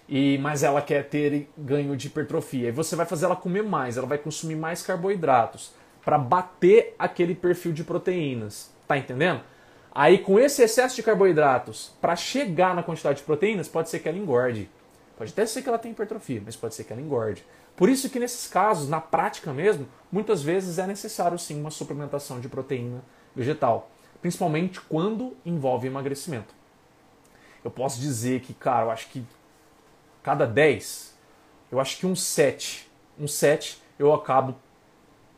e 0.09 0.39
mas 0.39 0.63
ela 0.63 0.83
quer 0.83 1.09
ter 1.09 1.49
ganho 1.57 1.97
de 1.97 2.09
hipertrofia. 2.09 2.69
E 2.69 2.73
você 2.73 2.97
vai 2.97 3.07
fazer 3.07 3.27
ela 3.27 3.37
comer 3.37 3.63
mais, 3.63 3.97
ela 3.97 4.07
vai 4.07 4.19
consumir 4.19 4.57
mais 4.57 4.83
carboidratos 4.83 5.73
para 6.05 6.19
bater 6.19 6.95
aquele 6.99 7.35
perfil 7.35 7.73
de 7.73 7.85
proteínas. 7.85 8.71
Tá 8.87 8.99
entendendo? 8.99 9.41
Aí 9.95 10.19
com 10.19 10.39
esse 10.39 10.63
excesso 10.63 10.97
de 10.97 11.03
carboidratos, 11.03 11.93
para 12.01 12.17
chegar 12.17 12.75
na 12.75 12.83
quantidade 12.83 13.19
de 13.19 13.25
proteínas, 13.25 13.69
pode 13.69 13.91
ser 13.91 13.99
que 14.01 14.09
ela 14.09 14.19
engorde. 14.19 14.69
Pode 15.17 15.33
até 15.33 15.47
ser 15.47 15.63
que 15.63 15.69
ela 15.69 15.79
tenha 15.79 15.93
hipertrofia, 15.93 16.43
mas 16.45 16.57
pode 16.57 16.75
ser 16.75 16.85
que 16.85 16.93
ela 16.93 17.03
engorde. 17.03 17.45
Por 17.77 17.89
isso 17.89 18.09
que 18.11 18.19
nesses 18.19 18.47
casos, 18.47 18.89
na 18.89 19.01
prática 19.01 19.53
mesmo, 19.53 19.87
muitas 20.11 20.43
vezes 20.43 20.79
é 20.79 20.87
necessário 20.87 21.39
sim 21.39 21.61
uma 21.61 21.71
suplementação 21.71 22.41
de 22.41 22.49
proteína 22.49 23.05
vegetal 23.37 23.91
principalmente 24.23 24.81
quando 24.81 25.37
envolve 25.45 25.89
emagrecimento. 25.89 26.55
Eu 27.65 27.71
posso 27.71 28.01
dizer 28.01 28.41
que, 28.41 28.55
cara, 28.55 28.87
eu 28.87 28.91
acho 28.91 29.09
que 29.09 29.27
cada 30.23 30.47
10, 30.47 31.17
eu 31.71 31.81
acho 31.81 31.99
que 31.99 32.07
um 32.07 32.15
7, 32.15 32.91
um 33.19 33.27
7 33.27 33.83
eu 33.99 34.13
acabo 34.13 34.55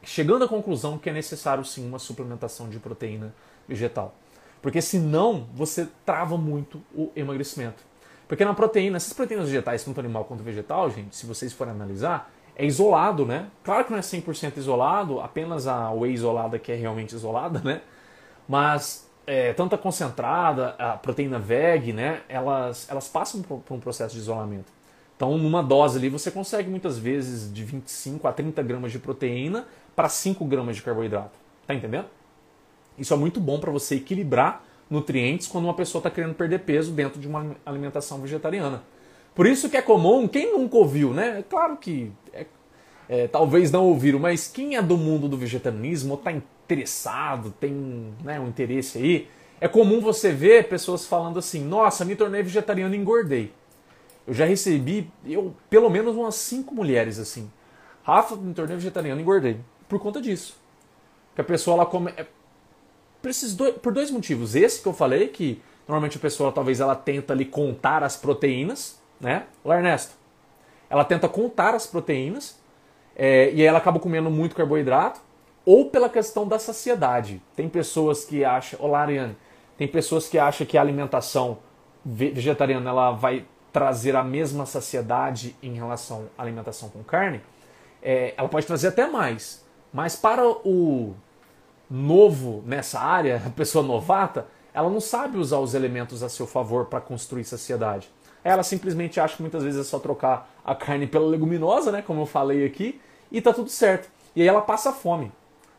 chegando 0.02 0.44
à 0.44 0.48
conclusão 0.48 0.98
que 0.98 1.08
é 1.08 1.12
necessário 1.12 1.64
sim 1.64 1.86
uma 1.86 1.98
suplementação 1.98 2.68
de 2.68 2.78
proteína 2.78 3.34
vegetal. 3.66 4.14
Porque 4.60 4.80
senão 4.80 5.46
você 5.54 5.88
trava 6.06 6.36
muito 6.36 6.82
o 6.94 7.10
emagrecimento. 7.14 7.82
Porque 8.26 8.44
na 8.44 8.54
proteína, 8.54 8.96
essas 8.96 9.12
proteínas 9.12 9.48
vegetais, 9.48 9.84
tanto 9.84 10.00
animal 10.00 10.24
quanto 10.24 10.42
vegetal, 10.42 10.90
gente, 10.90 11.14
se 11.14 11.26
vocês 11.26 11.52
forem 11.52 11.74
analisar, 11.74 12.32
é 12.56 12.64
isolado, 12.64 13.26
né? 13.26 13.48
Claro 13.62 13.84
que 13.84 13.90
não 13.90 13.98
é 13.98 14.02
100% 14.02 14.56
isolado, 14.56 15.20
apenas 15.20 15.66
a 15.66 15.90
whey 15.90 16.12
isolada 16.12 16.58
que 16.58 16.72
é 16.72 16.74
realmente 16.74 17.14
isolada, 17.14 17.60
né? 17.60 17.82
Mas 18.48 19.10
é, 19.26 19.52
tanto 19.52 19.74
a 19.74 19.78
concentrada, 19.78 20.74
a 20.78 20.96
proteína 20.96 21.38
VEG, 21.38 21.92
né? 21.92 22.22
Elas, 22.28 22.88
elas 22.90 23.08
passam 23.08 23.42
por, 23.42 23.58
por 23.60 23.74
um 23.74 23.80
processo 23.80 24.14
de 24.14 24.20
isolamento. 24.20 24.72
Então, 25.24 25.38
numa 25.38 25.62
dose 25.62 25.96
ali, 25.96 26.10
você 26.10 26.30
consegue 26.30 26.68
muitas 26.68 26.98
vezes 26.98 27.50
de 27.50 27.64
25 27.64 28.28
a 28.28 28.32
30 28.32 28.62
gramas 28.62 28.92
de 28.92 28.98
proteína 28.98 29.66
para 29.96 30.06
5 30.06 30.44
gramas 30.44 30.76
de 30.76 30.82
carboidrato. 30.82 31.38
Tá 31.66 31.74
entendendo? 31.74 32.08
Isso 32.98 33.14
é 33.14 33.16
muito 33.16 33.40
bom 33.40 33.58
para 33.58 33.70
você 33.70 33.94
equilibrar 33.94 34.62
nutrientes 34.90 35.46
quando 35.46 35.64
uma 35.64 35.72
pessoa 35.72 36.00
está 36.00 36.10
querendo 36.10 36.34
perder 36.34 36.60
peso 36.60 36.92
dentro 36.92 37.18
de 37.18 37.26
uma 37.26 37.56
alimentação 37.64 38.20
vegetariana. 38.20 38.82
Por 39.34 39.46
isso 39.46 39.70
que 39.70 39.78
é 39.78 39.82
comum, 39.82 40.28
quem 40.28 40.52
nunca 40.52 40.76
ouviu, 40.76 41.14
né? 41.14 41.38
É 41.38 41.42
claro 41.42 41.78
que 41.78 42.12
é, 42.30 42.44
é, 43.08 43.26
talvez 43.26 43.70
não 43.70 43.86
ouviram, 43.86 44.18
mas 44.18 44.46
quem 44.46 44.76
é 44.76 44.82
do 44.82 44.98
mundo 44.98 45.26
do 45.26 45.38
vegetarianismo 45.38 46.12
ou 46.12 46.18
está 46.18 46.32
interessado, 46.32 47.50
tem 47.58 47.72
né, 48.22 48.38
um 48.38 48.48
interesse 48.48 48.98
aí, 48.98 49.28
é 49.58 49.68
comum 49.68 50.02
você 50.02 50.30
ver 50.30 50.68
pessoas 50.68 51.06
falando 51.06 51.38
assim: 51.38 51.64
Nossa, 51.64 52.04
me 52.04 52.14
tornei 52.14 52.42
vegetariano 52.42 52.94
e 52.94 52.98
engordei. 52.98 53.50
Eu 54.26 54.32
já 54.34 54.44
recebi, 54.44 55.10
eu 55.24 55.54
pelo 55.68 55.90
menos 55.90 56.16
umas 56.16 56.34
cinco 56.36 56.74
mulheres 56.74 57.18
assim. 57.18 57.50
Rafa, 58.02 58.36
me 58.36 58.54
tornei 58.54 58.76
vegetariano 58.76 59.20
e 59.20 59.22
engordei. 59.22 59.60
Por 59.88 59.98
conta 59.98 60.20
disso. 60.20 60.56
Que 61.34 61.40
a 61.40 61.44
pessoa 61.44 61.76
ela 61.76 61.86
come. 61.86 62.12
É, 62.16 62.26
dois, 63.56 63.74
por 63.76 63.92
dois 63.92 64.10
motivos. 64.10 64.54
Esse 64.54 64.82
que 64.82 64.88
eu 64.88 64.92
falei, 64.92 65.28
que 65.28 65.60
normalmente 65.86 66.16
a 66.16 66.20
pessoa 66.20 66.52
talvez 66.52 66.80
ela 66.80 66.94
tenta 66.94 67.32
ali 67.32 67.44
contar 67.44 68.02
as 68.02 68.16
proteínas, 68.16 69.00
né? 69.20 69.44
Olá, 69.62 69.76
Ernesto. 69.76 70.14
Ela 70.88 71.04
tenta 71.04 71.28
contar 71.28 71.74
as 71.74 71.86
proteínas 71.86 72.58
é, 73.16 73.50
e 73.52 73.60
aí 73.60 73.62
ela 73.62 73.78
acaba 73.78 74.00
comendo 74.00 74.30
muito 74.30 74.56
carboidrato, 74.56 75.20
ou 75.64 75.88
pela 75.90 76.08
questão 76.08 76.46
da 76.46 76.58
saciedade. 76.58 77.40
Tem 77.56 77.68
pessoas 77.68 78.24
que 78.24 78.44
acham, 78.44 78.78
olá, 78.82 79.02
Ariane, 79.02 79.36
tem 79.78 79.88
pessoas 79.88 80.28
que 80.28 80.38
acham 80.38 80.66
que 80.66 80.76
a 80.76 80.80
alimentação 80.80 81.58
vegetariana 82.04 82.90
ela 82.90 83.12
vai 83.12 83.46
trazer 83.74 84.14
a 84.14 84.22
mesma 84.22 84.66
saciedade 84.66 85.56
em 85.60 85.74
relação 85.74 86.26
à 86.38 86.42
alimentação 86.42 86.88
com 86.88 87.02
carne. 87.02 87.40
É, 88.00 88.32
ela 88.36 88.48
pode 88.48 88.66
trazer 88.66 88.86
até 88.86 89.04
mais, 89.08 89.64
mas 89.92 90.14
para 90.14 90.46
o 90.46 91.12
novo 91.90 92.62
nessa 92.64 93.00
área, 93.00 93.42
a 93.44 93.50
pessoa 93.50 93.84
novata, 93.84 94.46
ela 94.72 94.88
não 94.88 95.00
sabe 95.00 95.38
usar 95.38 95.58
os 95.58 95.74
elementos 95.74 96.22
a 96.22 96.28
seu 96.28 96.46
favor 96.46 96.86
para 96.86 97.00
construir 97.00 97.42
saciedade. 97.42 98.08
Ela 98.44 98.62
simplesmente 98.62 99.18
acha 99.18 99.34
que 99.34 99.42
muitas 99.42 99.64
vezes 99.64 99.80
é 99.80 99.84
só 99.84 99.98
trocar 99.98 100.48
a 100.64 100.74
carne 100.76 101.08
pela 101.08 101.26
leguminosa, 101.26 101.90
né, 101.90 102.00
como 102.00 102.20
eu 102.22 102.26
falei 102.26 102.64
aqui, 102.64 103.00
e 103.28 103.40
tá 103.40 103.52
tudo 103.52 103.70
certo. 103.70 104.08
E 104.36 104.42
aí 104.42 104.46
ela 104.46 104.62
passa 104.62 104.92
fome. 104.92 105.32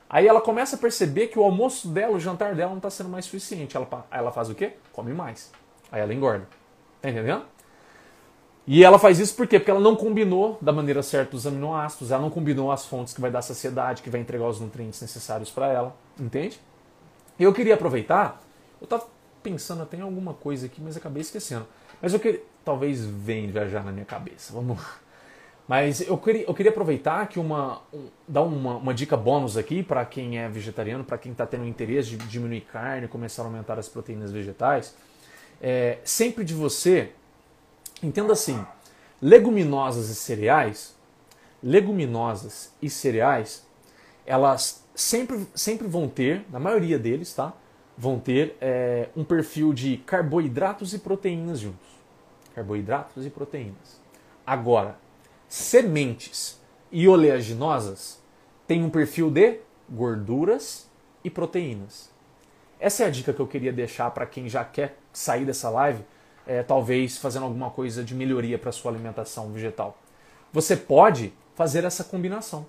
Aí 0.09 0.27
ela 0.27 0.41
começa 0.41 0.75
a 0.75 0.79
perceber 0.79 1.27
que 1.27 1.39
o 1.39 1.43
almoço 1.43 1.87
dela, 1.87 2.17
o 2.17 2.19
jantar 2.19 2.55
dela 2.55 2.71
não 2.71 2.77
está 2.77 2.89
sendo 2.89 3.07
mais 3.07 3.23
suficiente. 3.23 3.77
Ela, 3.77 3.87
ela 4.11 4.31
faz 4.33 4.49
o 4.49 4.55
quê? 4.55 4.73
Come 4.91 5.13
mais. 5.13 5.51
Aí 5.89 6.01
ela 6.01 6.13
engorda. 6.13 6.45
Tá 7.01 7.09
entendendo? 7.09 7.54
E 8.67 8.83
ela 8.83 8.97
faz 8.97 9.19
isso 9.19 9.35
por 9.35 9.45
quê? 9.45 9.59
Porque 9.59 9.69
ela 9.69 9.79
não 9.79 9.95
combinou 9.95 10.57
da 10.59 10.71
maneira 10.71 11.03
certa 11.03 11.35
os 11.35 11.45
aminoácidos, 11.45 12.11
ela 12.11 12.21
não 12.21 12.31
combinou 12.31 12.71
as 12.71 12.85
fontes 12.85 13.13
que 13.13 13.21
vai 13.21 13.29
dar 13.29 13.41
saciedade, 13.41 14.01
que 14.01 14.09
vai 14.09 14.19
entregar 14.19 14.47
os 14.47 14.59
nutrientes 14.59 14.99
necessários 15.01 15.51
para 15.51 15.67
ela. 15.67 15.95
Entende? 16.19 16.59
Eu 17.39 17.53
queria 17.53 17.75
aproveitar, 17.75 18.41
eu 18.81 18.85
estava 18.85 19.05
pensando 19.43 19.83
até 19.83 19.97
em 19.97 20.01
alguma 20.01 20.33
coisa 20.33 20.65
aqui, 20.65 20.81
mas 20.81 20.97
acabei 20.97 21.21
esquecendo. 21.21 21.67
Mas 22.01 22.13
eu 22.13 22.19
queria. 22.19 22.41
Talvez 22.63 23.05
venha 23.05 23.51
viajar 23.51 23.83
na 23.83 23.91
minha 23.91 24.05
cabeça. 24.05 24.51
Vamos 24.51 24.79
Mas 25.67 26.01
eu 26.01 26.17
queria, 26.17 26.45
eu 26.47 26.53
queria 26.53 26.71
aproveitar 26.71 27.27
que 27.27 27.39
uma. 27.39 27.81
Um, 27.93 28.07
dar 28.27 28.41
uma, 28.41 28.77
uma 28.77 28.93
dica 28.93 29.15
bônus 29.15 29.55
aqui 29.55 29.83
para 29.83 30.03
quem 30.03 30.39
é 30.39 30.49
vegetariano, 30.49 31.03
para 31.03 31.17
quem 31.17 31.31
está 31.31 31.45
tendo 31.45 31.65
interesse 31.65 32.09
de 32.09 32.17
diminuir 32.27 32.61
carne, 32.61 33.07
começar 33.07 33.43
a 33.43 33.45
aumentar 33.45 33.77
as 33.77 33.87
proteínas 33.87 34.31
vegetais. 34.31 34.95
É, 35.61 35.99
sempre 36.03 36.43
de 36.43 36.55
você. 36.55 37.11
Entenda 38.01 38.33
assim: 38.33 38.65
leguminosas 39.21 40.09
e 40.09 40.15
cereais. 40.15 40.95
Leguminosas 41.63 42.71
e 42.79 42.89
cereais, 42.89 43.65
elas 44.25 44.83
sempre, 44.93 45.47
sempre 45.55 45.87
vão 45.87 46.07
ter, 46.07 46.45
na 46.51 46.59
maioria 46.59 46.99
deles, 46.99 47.33
tá? 47.33 47.53
Vão 47.97 48.19
ter 48.19 48.55
é, 48.61 49.09
um 49.15 49.23
perfil 49.23 49.73
de 49.73 49.97
carboidratos 49.97 50.93
e 50.93 50.99
proteínas 50.99 51.59
juntos. 51.59 51.87
Carboidratos 52.53 53.25
e 53.25 53.29
proteínas. 53.29 53.99
Agora, 54.45 54.97
sementes 55.47 56.59
e 56.91 57.07
oleaginosas 57.07 58.21
têm 58.67 58.83
um 58.83 58.89
perfil 58.89 59.31
de 59.31 59.59
gorduras 59.89 60.89
e 61.23 61.29
proteínas. 61.29 62.09
Essa 62.79 63.03
é 63.03 63.07
a 63.07 63.09
dica 63.09 63.33
que 63.33 63.39
eu 63.39 63.47
queria 63.47 63.73
deixar 63.73 64.11
para 64.11 64.25
quem 64.25 64.47
já 64.47 64.63
quer 64.63 64.97
sair 65.11 65.45
dessa 65.45 65.69
live, 65.69 66.03
é, 66.47 66.63
talvez 66.63 67.17
fazendo 67.17 67.43
alguma 67.43 67.69
coisa 67.69 68.03
de 68.03 68.13
melhoria 68.13 68.57
para 68.57 68.71
sua 68.71 68.91
alimentação 68.91 69.51
vegetal. 69.51 69.97
Você 70.51 70.75
pode 70.75 71.33
fazer 71.55 71.83
essa 71.83 72.03
combinação. 72.03 72.65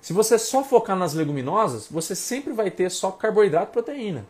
Se 0.00 0.12
você 0.12 0.38
só 0.38 0.62
focar 0.62 0.96
nas 0.96 1.14
leguminosas, 1.14 1.88
você 1.88 2.14
sempre 2.14 2.52
vai 2.52 2.70
ter 2.70 2.90
só 2.90 3.10
carboidrato 3.10 3.70
e 3.70 3.72
proteína. 3.72 4.26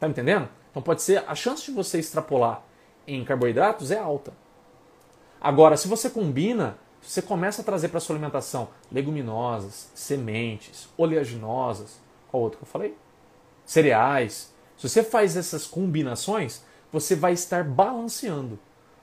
Tá 0.00 0.08
entendendo? 0.08 0.48
Então 0.70 0.82
pode 0.82 1.02
ser 1.02 1.22
a 1.28 1.34
chance 1.34 1.64
de 1.64 1.70
você 1.70 1.98
extrapolar 1.98 2.64
em 3.06 3.24
carboidratos 3.24 3.90
é 3.90 3.98
alta. 3.98 4.32
Agora, 5.40 5.76
se 5.76 5.88
você 5.88 6.08
combina, 6.08 6.78
você 7.00 7.20
começa 7.20 7.62
a 7.62 7.64
trazer 7.64 7.88
para 7.88 8.00
sua 8.00 8.14
alimentação 8.14 8.68
leguminosas, 8.90 9.90
sementes, 9.94 10.88
oleaginosas, 10.96 12.00
qual 12.30 12.42
outro 12.42 12.58
que 12.58 12.64
eu 12.64 12.68
falei? 12.68 12.96
Cereais. 13.66 14.52
Se 14.76 14.88
você 14.88 15.02
faz 15.02 15.36
essas 15.36 15.66
combinações, 15.66 16.62
você 16.92 17.16
vai 17.16 17.32
estar 17.32 17.64
balanceando 17.64 18.58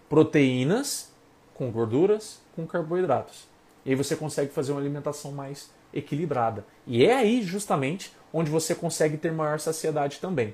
proteínas 0.08 1.12
com 1.54 1.72
gorduras, 1.72 2.42
com 2.56 2.66
carboidratos. 2.66 3.48
E 3.86 3.90
aí 3.90 3.96
você 3.96 4.16
consegue 4.16 4.52
fazer 4.52 4.72
uma 4.72 4.80
alimentação 4.80 5.32
mais 5.32 5.72
equilibrada. 5.94 6.66
E 6.86 7.06
é 7.06 7.16
aí 7.16 7.42
justamente 7.42 8.14
onde 8.32 8.52
você 8.52 8.76
consegue 8.76 9.18
ter 9.18 9.32
maior 9.32 9.60
saciedade 9.60 10.20
também. 10.20 10.54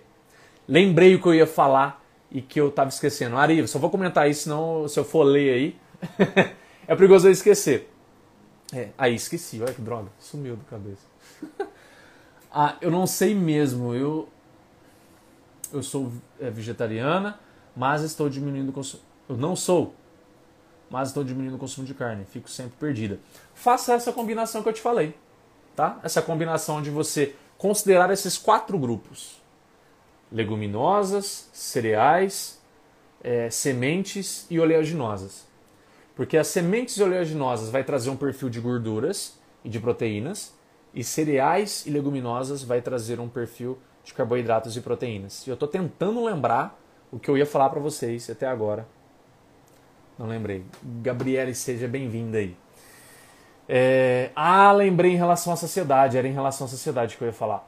Lembrei 0.67 1.15
o 1.15 1.21
que 1.21 1.27
eu 1.27 1.35
ia 1.35 1.45
falar 1.45 2.03
e 2.31 2.41
que 2.41 2.59
eu 2.59 2.69
estava 2.69 2.89
esquecendo. 2.89 3.37
Ari, 3.37 3.67
só 3.67 3.77
vou 3.77 3.89
comentar 3.89 4.29
isso, 4.29 4.43
senão 4.43 4.87
se 4.87 4.99
eu 4.99 5.05
for 5.05 5.23
ler 5.23 5.53
aí, 5.53 5.75
é 6.87 6.95
perigoso 6.95 7.27
eu 7.27 7.31
esquecer. 7.31 7.91
É, 8.73 8.89
aí 8.97 9.13
esqueci, 9.13 9.61
olha 9.61 9.73
que 9.73 9.81
droga, 9.81 10.09
sumiu 10.19 10.55
da 10.55 10.63
cabeça. 10.63 11.05
ah, 12.51 12.77
eu 12.81 12.89
não 12.89 13.05
sei 13.05 13.35
mesmo, 13.35 13.93
eu 13.93 14.27
eu 15.75 15.83
sou 15.83 16.11
é, 16.39 16.49
vegetariana, 16.49 17.39
mas 17.75 18.01
estou 18.01 18.29
diminuindo 18.29 18.69
o 18.69 18.73
consumo. 18.73 19.03
Eu 19.27 19.37
não 19.37 19.55
sou, 19.55 19.93
mas 20.89 21.09
estou 21.09 21.23
diminuindo 21.23 21.55
o 21.55 21.59
consumo 21.59 21.85
de 21.85 21.93
carne, 21.93 22.25
fico 22.25 22.49
sempre 22.49 22.73
perdida. 22.79 23.19
Faça 23.53 23.93
essa 23.93 24.13
combinação 24.13 24.63
que 24.63 24.69
eu 24.69 24.73
te 24.73 24.81
falei, 24.81 25.15
tá? 25.75 25.99
Essa 26.03 26.21
combinação 26.21 26.81
de 26.81 26.89
você 26.89 27.35
considerar 27.57 28.11
esses 28.11 28.37
quatro 28.37 28.77
grupos: 28.77 29.41
leguminosas, 30.31 31.49
cereais, 31.51 32.61
é, 33.23 33.49
sementes 33.49 34.45
e 34.49 34.59
oleaginosas. 34.59 35.45
Porque 36.15 36.37
as 36.37 36.47
sementes 36.47 36.95
e 36.97 37.03
oleaginosas 37.03 37.69
vai 37.69 37.83
trazer 37.83 38.09
um 38.09 38.15
perfil 38.15 38.49
de 38.49 38.61
gorduras 38.61 39.37
e 39.65 39.69
de 39.69 39.79
proteínas, 39.79 40.53
e 40.93 41.03
cereais 41.03 41.85
e 41.85 41.89
leguminosas 41.89 42.63
vai 42.63 42.81
trazer 42.81 43.19
um 43.19 43.27
perfil 43.27 43.77
de 44.05 44.13
carboidratos 44.13 44.77
e 44.77 44.81
proteínas. 44.81 45.45
E 45.45 45.49
eu 45.49 45.55
estou 45.55 45.67
tentando 45.67 46.23
lembrar 46.23 46.79
o 47.11 47.19
que 47.19 47.29
eu 47.29 47.37
ia 47.37 47.45
falar 47.45 47.69
para 47.69 47.79
vocês 47.79 48.29
até 48.29 48.47
agora, 48.47 48.87
não 50.17 50.27
lembrei. 50.27 50.63
Gabriele, 51.01 51.53
seja 51.53 51.87
bem-vinda 51.87 52.37
aí. 52.37 52.55
É... 53.67 54.31
Ah, 54.35 54.71
lembrei 54.71 55.11
em 55.11 55.17
relação 55.17 55.51
à 55.51 55.55
sociedade. 55.55 56.17
Era 56.17 56.27
em 56.27 56.31
relação 56.31 56.65
à 56.65 56.69
sociedade 56.69 57.17
que 57.17 57.23
eu 57.23 57.27
ia 57.27 57.33
falar. 57.33 57.67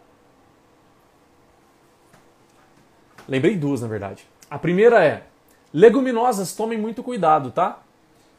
Lembrei 3.27 3.57
duas, 3.57 3.81
na 3.81 3.87
verdade. 3.87 4.25
A 4.49 4.57
primeira 4.57 5.03
é: 5.03 5.23
leguminosas, 5.73 6.55
tomem 6.55 6.77
muito 6.77 7.03
cuidado, 7.03 7.51
tá? 7.51 7.81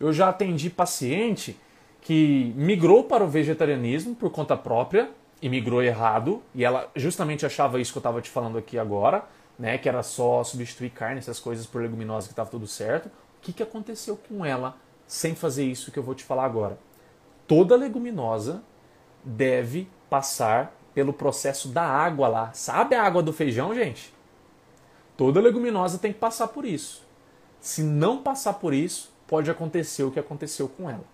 Eu 0.00 0.12
já 0.12 0.30
atendi 0.30 0.70
paciente 0.70 1.58
que 2.00 2.54
migrou 2.56 3.04
para 3.04 3.24
o 3.24 3.28
vegetarianismo 3.28 4.14
por 4.14 4.30
conta 4.30 4.56
própria, 4.56 5.10
imigrou 5.40 5.82
errado 5.82 6.42
e 6.54 6.64
ela 6.64 6.90
justamente 6.96 7.46
achava 7.46 7.80
isso 7.80 7.92
que 7.92 7.98
eu 7.98 8.00
estava 8.00 8.20
te 8.20 8.30
falando 8.30 8.58
aqui 8.58 8.78
agora, 8.78 9.24
né, 9.58 9.78
que 9.78 9.88
era 9.88 10.02
só 10.02 10.42
substituir 10.44 10.90
carne, 10.90 11.18
essas 11.18 11.40
coisas 11.40 11.66
por 11.66 11.82
leguminosa 11.82 12.26
que 12.26 12.32
estava 12.32 12.50
tudo 12.50 12.66
certo. 12.66 13.06
O 13.06 13.10
que, 13.40 13.52
que 13.52 13.62
aconteceu 13.62 14.16
com 14.16 14.44
ela 14.44 14.76
sem 15.06 15.34
fazer 15.34 15.64
isso 15.64 15.90
que 15.90 15.98
eu 15.98 16.02
vou 16.02 16.14
te 16.14 16.24
falar 16.24 16.44
agora? 16.44 16.78
Toda 17.46 17.76
leguminosa 17.76 18.62
deve 19.24 19.88
passar 20.10 20.74
pelo 20.94 21.12
processo 21.12 21.68
da 21.68 21.82
água 21.82 22.28
lá. 22.28 22.52
Sabe 22.52 22.94
a 22.94 23.02
água 23.02 23.22
do 23.22 23.32
feijão, 23.32 23.74
gente? 23.74 24.12
Toda 25.16 25.40
leguminosa 25.40 25.98
tem 25.98 26.12
que 26.12 26.18
passar 26.18 26.48
por 26.48 26.64
isso. 26.64 27.02
Se 27.60 27.82
não 27.82 28.22
passar 28.22 28.54
por 28.54 28.72
isso, 28.72 29.12
pode 29.26 29.50
acontecer 29.50 30.02
o 30.02 30.10
que 30.10 30.20
aconteceu 30.20 30.68
com 30.68 30.88
ela. 30.88 31.04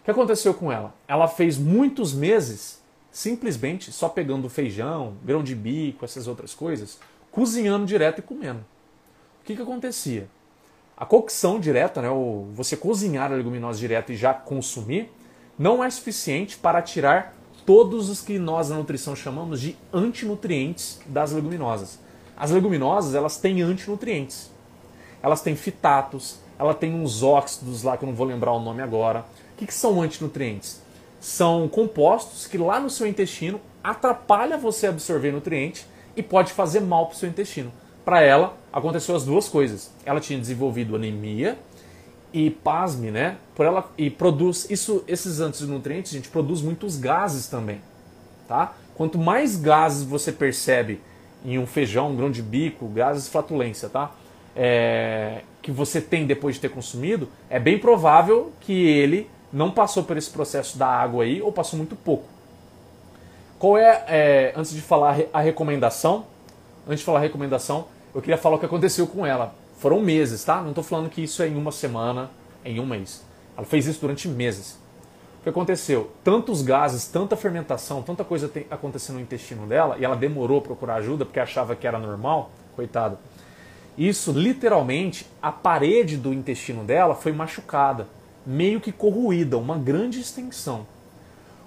O 0.00 0.04
que 0.04 0.10
aconteceu 0.10 0.54
com 0.54 0.70
ela? 0.70 0.94
Ela 1.06 1.28
fez 1.28 1.58
muitos 1.58 2.12
meses 2.12 2.82
simplesmente 3.16 3.90
só 3.90 4.10
pegando 4.10 4.46
feijão, 4.46 5.14
grão 5.24 5.42
de 5.42 5.54
bico, 5.54 6.04
essas 6.04 6.28
outras 6.28 6.52
coisas, 6.52 6.98
cozinhando 7.30 7.86
direto 7.86 8.18
e 8.18 8.22
comendo. 8.22 8.58
O 9.40 9.44
que, 9.46 9.56
que 9.56 9.62
acontecia? 9.62 10.28
A 10.94 11.06
cocção 11.06 11.58
direta, 11.58 12.02
né, 12.02 12.10
ou 12.10 12.44
você 12.52 12.76
cozinhar 12.76 13.32
a 13.32 13.34
leguminosa 13.34 13.78
direto 13.78 14.12
e 14.12 14.16
já 14.16 14.34
consumir, 14.34 15.10
não 15.58 15.82
é 15.82 15.88
suficiente 15.88 16.58
para 16.58 16.82
tirar 16.82 17.34
todos 17.64 18.10
os 18.10 18.20
que 18.20 18.38
nós 18.38 18.68
na 18.68 18.76
nutrição 18.76 19.16
chamamos 19.16 19.62
de 19.62 19.78
antinutrientes 19.94 21.00
das 21.06 21.32
leguminosas. 21.32 21.98
As 22.36 22.50
leguminosas, 22.50 23.14
elas 23.14 23.38
têm 23.38 23.62
antinutrientes. 23.62 24.50
Elas 25.22 25.40
têm 25.40 25.56
fitatos, 25.56 26.38
ela 26.58 26.74
tem 26.74 26.94
uns 26.94 27.22
óxidos 27.22 27.82
lá 27.82 27.96
que 27.96 28.04
eu 28.04 28.08
não 28.08 28.14
vou 28.14 28.26
lembrar 28.26 28.52
o 28.52 28.60
nome 28.60 28.82
agora. 28.82 29.24
O 29.54 29.56
que, 29.56 29.66
que 29.66 29.72
são 29.72 30.02
antinutrientes? 30.02 30.84
São 31.26 31.66
compostos 31.66 32.46
que 32.46 32.56
lá 32.56 32.78
no 32.78 32.88
seu 32.88 33.04
intestino 33.04 33.60
atrapalha 33.82 34.56
você 34.56 34.86
a 34.86 34.90
absorver 34.90 35.32
nutriente 35.32 35.84
e 36.14 36.22
pode 36.22 36.52
fazer 36.52 36.78
mal 36.78 37.06
para 37.06 37.16
o 37.16 37.18
seu 37.18 37.28
intestino. 37.28 37.72
Para 38.04 38.22
ela, 38.22 38.56
aconteceu 38.72 39.16
as 39.16 39.24
duas 39.24 39.48
coisas. 39.48 39.92
Ela 40.04 40.20
tinha 40.20 40.38
desenvolvido 40.38 40.94
anemia 40.94 41.58
e 42.32 42.48
pasme, 42.48 43.10
né? 43.10 43.38
Por 43.56 43.66
ela 43.66 43.90
e 43.98 44.08
produz 44.08 44.70
isso, 44.70 45.02
esses 45.08 45.40
antinutrientes, 45.40 46.12
gente, 46.12 46.28
produz 46.28 46.62
muitos 46.62 46.96
gases 46.96 47.48
também, 47.48 47.80
tá? 48.46 48.74
Quanto 48.94 49.18
mais 49.18 49.56
gases 49.56 50.04
você 50.04 50.30
percebe 50.30 51.00
em 51.44 51.58
um 51.58 51.66
feijão, 51.66 52.12
um 52.12 52.16
grão 52.16 52.30
de 52.30 52.40
bico, 52.40 52.86
gases 52.86 53.26
flatulência, 53.26 53.88
tá? 53.88 54.12
É, 54.54 55.42
que 55.60 55.72
você 55.72 56.00
tem 56.00 56.24
depois 56.24 56.54
de 56.54 56.60
ter 56.60 56.68
consumido, 56.68 57.28
é 57.50 57.58
bem 57.58 57.80
provável 57.80 58.52
que 58.60 58.72
ele 58.72 59.28
não 59.56 59.70
passou 59.70 60.04
por 60.04 60.18
esse 60.18 60.28
processo 60.28 60.76
da 60.76 60.86
água 60.86 61.24
aí 61.24 61.40
ou 61.40 61.50
passou 61.50 61.78
muito 61.78 61.96
pouco. 61.96 62.24
Qual 63.58 63.78
é, 63.78 64.04
é 64.06 64.52
antes 64.54 64.70
de 64.72 64.82
falar 64.82 65.16
a 65.32 65.40
recomendação, 65.40 66.26
antes 66.86 66.98
de 66.98 67.06
falar 67.06 67.20
a 67.20 67.22
recomendação, 67.22 67.86
eu 68.14 68.20
queria 68.20 68.36
falar 68.36 68.56
o 68.56 68.58
que 68.58 68.66
aconteceu 68.66 69.06
com 69.06 69.24
ela. 69.24 69.54
Foram 69.78 70.00
meses, 70.00 70.44
tá? 70.44 70.60
Não 70.60 70.70
estou 70.70 70.84
falando 70.84 71.08
que 71.08 71.22
isso 71.22 71.42
é 71.42 71.48
em 71.48 71.56
uma 71.56 71.72
semana, 71.72 72.30
em 72.66 72.78
um 72.78 72.84
mês. 72.84 73.24
Ela 73.56 73.66
fez 73.66 73.86
isso 73.86 73.98
durante 73.98 74.28
meses. 74.28 74.78
O 75.40 75.42
que 75.42 75.48
aconteceu? 75.48 76.10
Tantos 76.22 76.60
gases, 76.60 77.06
tanta 77.08 77.34
fermentação, 77.34 78.02
tanta 78.02 78.24
coisa 78.24 78.52
acontecendo 78.70 79.16
no 79.16 79.22
intestino 79.22 79.66
dela, 79.66 79.96
e 79.98 80.04
ela 80.04 80.16
demorou 80.16 80.58
a 80.58 80.62
procurar 80.62 80.96
ajuda 80.96 81.24
porque 81.24 81.40
achava 81.40 81.74
que 81.74 81.86
era 81.86 81.98
normal, 81.98 82.50
coitada. 82.74 83.18
Isso, 83.96 84.32
literalmente, 84.32 85.26
a 85.40 85.50
parede 85.50 86.18
do 86.18 86.34
intestino 86.34 86.84
dela 86.84 87.14
foi 87.14 87.32
machucada, 87.32 88.06
meio 88.46 88.80
que 88.80 88.92
corroída, 88.92 89.58
uma 89.58 89.76
grande 89.76 90.20
extensão. 90.20 90.86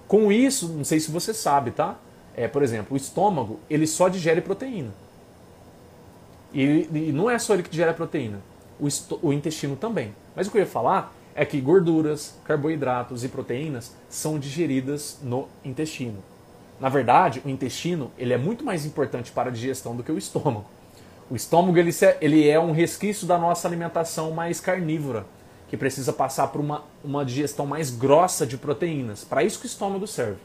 Com 0.08 0.32
isso, 0.32 0.68
não 0.68 0.84
sei 0.84 0.98
se 0.98 1.10
você 1.10 1.34
sabe, 1.34 1.70
tá? 1.70 1.96
É, 2.34 2.48
por 2.48 2.62
exemplo, 2.62 2.94
o 2.94 2.96
estômago, 2.96 3.60
ele 3.68 3.86
só 3.86 4.08
digere 4.08 4.40
proteína. 4.40 4.92
E, 6.52 6.88
e 6.92 7.12
não 7.12 7.30
é 7.30 7.38
só 7.38 7.54
ele 7.54 7.62
que 7.62 7.70
digere 7.70 7.90
a 7.90 7.94
proteína, 7.94 8.40
o, 8.80 8.88
o 9.22 9.32
intestino 9.32 9.76
também. 9.76 10.14
Mas 10.34 10.46
o 10.46 10.50
que 10.50 10.56
eu 10.56 10.62
ia 10.62 10.66
falar 10.66 11.14
é 11.34 11.44
que 11.44 11.60
gorduras, 11.60 12.38
carboidratos 12.44 13.22
e 13.22 13.28
proteínas 13.28 13.94
são 14.08 14.38
digeridas 14.38 15.18
no 15.22 15.48
intestino. 15.64 16.22
Na 16.80 16.88
verdade, 16.88 17.42
o 17.44 17.48
intestino 17.48 18.10
ele 18.18 18.32
é 18.32 18.38
muito 18.38 18.64
mais 18.64 18.86
importante 18.86 19.30
para 19.30 19.50
a 19.50 19.52
digestão 19.52 19.94
do 19.94 20.02
que 20.02 20.10
o 20.10 20.18
estômago. 20.18 20.64
O 21.30 21.36
estômago 21.36 21.78
ele, 21.78 21.90
ele 22.20 22.48
é 22.48 22.58
um 22.58 22.72
resquício 22.72 23.26
da 23.26 23.38
nossa 23.38 23.68
alimentação 23.68 24.32
mais 24.32 24.58
carnívora, 24.58 25.24
que 25.70 25.76
precisa 25.76 26.12
passar 26.12 26.48
por 26.48 26.60
uma, 26.60 26.82
uma 27.02 27.24
digestão 27.24 27.64
mais 27.64 27.90
grossa 27.90 28.44
de 28.44 28.58
proteínas. 28.58 29.22
Para 29.22 29.44
isso 29.44 29.60
que 29.60 29.66
o 29.66 29.68
estômago 29.68 30.04
serve. 30.04 30.40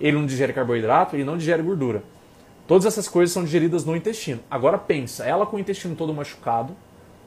Ele 0.00 0.16
não 0.16 0.24
digere 0.24 0.54
carboidrato, 0.54 1.14
ele 1.14 1.22
não 1.22 1.36
digere 1.36 1.62
gordura. 1.62 2.02
Todas 2.66 2.86
essas 2.86 3.06
coisas 3.06 3.30
são 3.30 3.44
digeridas 3.44 3.84
no 3.84 3.94
intestino. 3.94 4.40
Agora 4.50 4.78
pensa, 4.78 5.26
ela 5.26 5.44
com 5.44 5.56
o 5.56 5.60
intestino 5.60 5.94
todo 5.94 6.14
machucado, 6.14 6.74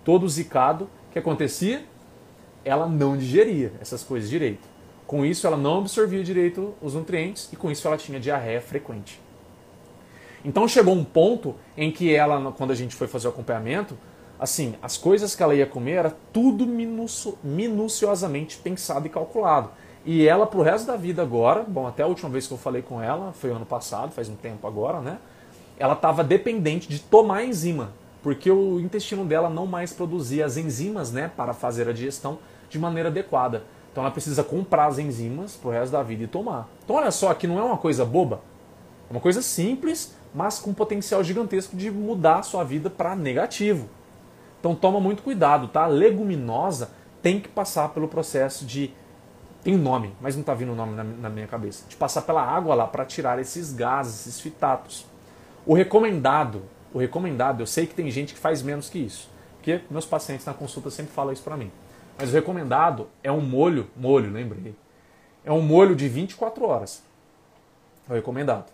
todo 0.04 0.28
zicado, 0.28 0.86
o 0.86 1.14
que 1.14 1.20
acontecia? 1.20 1.86
Ela 2.66 2.88
não 2.88 3.16
digeria 3.16 3.72
essas 3.80 4.02
coisas 4.04 4.32
direito. 4.32 4.68
Com 5.06 5.24
isso, 5.24 5.46
ela 5.46 5.58
não 5.58 5.78
absorvia 5.78 6.24
direito 6.24 6.74
os 6.82 6.96
nutrientes 6.96 7.50
e 7.54 7.56
com 7.56 7.70
isso 7.70 7.88
ela 7.88 7.98
tinha 7.98 8.20
diarreia 8.20 8.62
frequente. 8.62 9.22
Então 10.44 10.68
chegou 10.68 10.96
um 10.96 11.04
ponto 11.04 11.56
em 11.78 11.92
que 11.92 12.16
ela, 12.16 12.52
quando 12.54 12.72
a 12.72 12.76
gente 12.76 12.96
foi 12.96 13.08
fazer 13.08 13.28
o 13.28 13.30
acompanhamento, 13.30 13.96
assim, 14.44 14.76
as 14.82 14.98
coisas 14.98 15.34
que 15.36 15.42
ela 15.42 15.56
ia 15.56 15.66
comer 15.66 15.94
era 15.94 16.18
tudo 16.34 16.66
minucio, 16.66 17.38
minuciosamente 17.44 18.58
pensado 18.58 19.08
e 19.08 19.10
calculado. 19.10 19.70
E 20.06 20.28
ela, 20.28 20.46
pro 20.46 20.62
resto 20.62 20.86
da 20.86 20.98
vida 20.98 21.22
agora, 21.22 21.64
bom, 21.66 21.88
até 21.88 22.04
a 22.04 22.08
última 22.08 22.30
vez 22.30 22.46
que 22.46 22.54
eu 22.54 22.58
falei 22.58 22.82
com 22.82 23.02
ela, 23.02 23.32
foi 23.32 23.52
ano 23.52 23.66
passado, 23.66 24.12
faz 24.12 24.28
um 24.28 24.36
tempo 24.36 24.68
agora, 24.68 25.00
né? 25.00 25.18
ela 25.78 25.94
estava 25.94 26.24
dependente 26.24 26.88
de 26.88 27.00
tomar 27.00 27.44
enzima, 27.44 27.92
porque 28.22 28.50
o 28.50 28.80
intestino 28.80 29.26
dela 29.26 29.50
não 29.50 29.66
mais 29.66 29.92
produzia 29.92 30.46
as 30.46 30.58
enzimas 30.58 31.12
né, 31.12 31.32
para 31.36 31.54
fazer 31.54 31.90
a 31.90 31.94
digestão 31.94 32.40
de 32.70 32.80
maneira 32.80 33.10
adequada. 33.10 33.64
Então 33.92 34.04
ela 34.04 34.12
precisa 34.12 34.44
comprar 34.44 34.88
as 34.88 34.98
enzimas 34.98 35.56
pro 35.56 35.72
resto 35.72 35.92
da 35.92 36.02
vida 36.02 36.24
e 36.24 36.28
tomar. 36.28 36.68
Então 36.84 36.96
olha 36.96 37.12
só, 37.12 37.34
que 37.34 37.48
não 37.48 37.60
é 37.60 37.64
uma 37.64 37.78
coisa 37.78 38.06
boba, 38.06 38.42
é 39.10 39.14
uma 39.14 39.20
coisa 39.20 39.42
simples, 39.42 40.16
mas 40.34 40.60
com 40.60 40.74
potencial 40.74 41.24
gigantesco 41.24 41.76
de 41.76 41.92
mudar 41.92 42.40
a 42.40 42.44
sua 42.44 42.64
vida 42.64 42.90
para 42.90 43.16
negativo. 43.16 43.90
Então 44.64 44.74
toma 44.74 44.98
muito 44.98 45.22
cuidado, 45.24 45.68
tá? 45.68 45.88
Leguminosa 45.88 46.92
tem 47.22 47.38
que 47.38 47.50
passar 47.50 47.90
pelo 47.90 48.08
processo 48.08 48.66
de 48.66 48.94
tem 49.62 49.76
um 49.76 49.78
nome, 49.78 50.16
mas 50.22 50.36
não 50.36 50.40
está 50.40 50.54
vindo 50.54 50.72
o 50.72 50.76
nome 50.76 50.96
na, 50.96 51.04
na 51.04 51.30
minha 51.30 51.48
cabeça. 51.48 51.84
De 51.90 51.98
passar 51.98 52.22
pela 52.22 52.42
água 52.42 52.74
lá 52.74 52.88
para 52.88 53.04
tirar 53.04 53.40
esses 53.40 53.74
gases, 53.74 54.26
esses 54.26 54.40
fitatos. 54.40 55.06
O 55.66 55.74
recomendado, 55.74 56.62
o 56.94 56.98
recomendado, 56.98 57.60
eu 57.60 57.68
sei 57.68 57.86
que 57.86 57.94
tem 57.94 58.10
gente 58.10 58.34
que 58.34 58.40
faz 58.40 58.62
menos 58.62 58.90
que 58.90 59.00
isso, 59.00 59.30
porque 59.58 59.82
meus 59.90 60.06
pacientes 60.06 60.46
na 60.46 60.54
consulta 60.54 60.90
sempre 60.90 61.12
falam 61.12 61.34
isso 61.34 61.44
para 61.44 61.58
mim. 61.58 61.70
Mas 62.18 62.30
o 62.30 62.34
recomendado 62.34 63.10
é 63.22 63.32
um 63.34 63.42
molho, 63.42 63.90
molho, 63.98 64.32
lembrei. 64.32 64.74
É 65.44 65.52
um 65.52 65.62
molho 65.62 65.94
de 65.94 66.08
24 66.08 66.66
horas. 66.66 67.04
É 68.08 68.14
o 68.14 68.16
recomendado. 68.16 68.72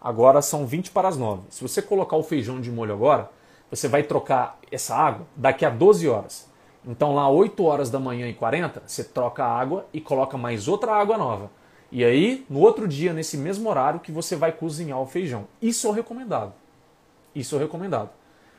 Agora 0.00 0.40
são 0.40 0.64
20 0.64 0.92
para 0.92 1.08
as 1.08 1.16
9. 1.16 1.42
Se 1.50 1.62
você 1.62 1.82
colocar 1.82 2.14
o 2.14 2.22
feijão 2.22 2.60
de 2.60 2.70
molho 2.70 2.92
agora, 2.92 3.34
você 3.70 3.88
vai 3.88 4.02
trocar 4.02 4.58
essa 4.70 4.94
água 4.94 5.26
daqui 5.34 5.64
a 5.64 5.70
12 5.70 6.08
horas. 6.08 6.48
Então 6.86 7.14
lá 7.14 7.28
8 7.28 7.64
horas 7.64 7.90
da 7.90 7.98
manhã 7.98 8.28
e 8.28 8.34
40, 8.34 8.82
você 8.86 9.02
troca 9.02 9.44
a 9.44 9.58
água 9.58 9.86
e 9.92 10.00
coloca 10.00 10.38
mais 10.38 10.68
outra 10.68 10.92
água 10.92 11.18
nova. 11.18 11.50
E 11.90 12.04
aí, 12.04 12.44
no 12.50 12.60
outro 12.60 12.86
dia, 12.86 13.12
nesse 13.12 13.36
mesmo 13.36 13.68
horário, 13.68 14.00
que 14.00 14.10
você 14.10 14.34
vai 14.34 14.52
cozinhar 14.52 15.00
o 15.00 15.06
feijão. 15.06 15.46
Isso 15.62 15.88
é 15.88 15.92
recomendado. 15.92 16.52
Isso 17.34 17.56
é 17.56 17.58
recomendado. 17.58 18.10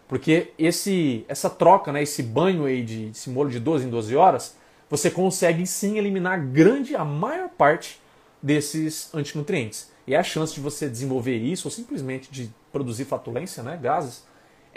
Porque 0.08 0.54
esse, 0.58 1.26
essa 1.28 1.50
troca, 1.50 1.92
né, 1.92 2.02
esse 2.02 2.24
banho 2.24 2.66
aí 2.66 2.84
de 2.84 3.10
esse 3.10 3.30
molho 3.30 3.50
de 3.50 3.60
12 3.60 3.86
em 3.86 3.90
12 3.90 4.16
horas, 4.16 4.56
você 4.90 5.12
consegue 5.12 5.68
sim 5.68 5.98
eliminar 5.98 6.42
grande, 6.48 6.96
a 6.96 7.04
maior 7.04 7.50
parte 7.50 8.00
desses 8.42 9.14
antinutrientes. 9.14 9.92
E 10.06 10.16
a 10.16 10.24
chance 10.24 10.54
de 10.54 10.62
você 10.62 10.88
desenvolver 10.88 11.36
isso, 11.36 11.68
ou 11.68 11.72
simplesmente 11.72 12.32
de 12.32 12.50
produzir 12.72 13.04
flatulência, 13.04 13.62
né, 13.62 13.78
gases, 13.82 14.26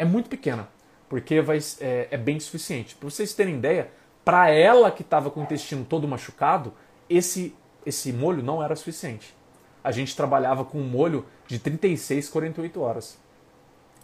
é 0.01 0.05
muito 0.05 0.31
pequena. 0.31 0.69
Porque 1.09 1.41
vai, 1.41 1.59
é, 1.81 2.09
é 2.11 2.17
bem 2.17 2.41
suficiente. 2.41 2.95
Para 2.95 3.11
vocês 3.11 3.35
terem 3.35 3.57
ideia, 3.57 3.91
para 4.25 4.49
ela 4.49 4.91
que 4.91 5.03
estava 5.03 5.31
com 5.31 5.41
o 5.41 5.43
intestino 5.43 5.85
todo 5.85 6.09
machucado, 6.09 6.73
esse 7.09 7.55
esse 7.85 8.13
molho 8.13 8.43
não 8.43 8.63
era 8.63 8.77
suficiente. 8.77 9.35
A 9.83 9.91
gente 9.91 10.15
trabalhava 10.15 10.65
com 10.65 10.79
um 10.79 10.87
molho 10.87 11.25
de 11.47 11.59
36, 11.59 12.29
48 12.29 12.81
horas. 12.81 13.19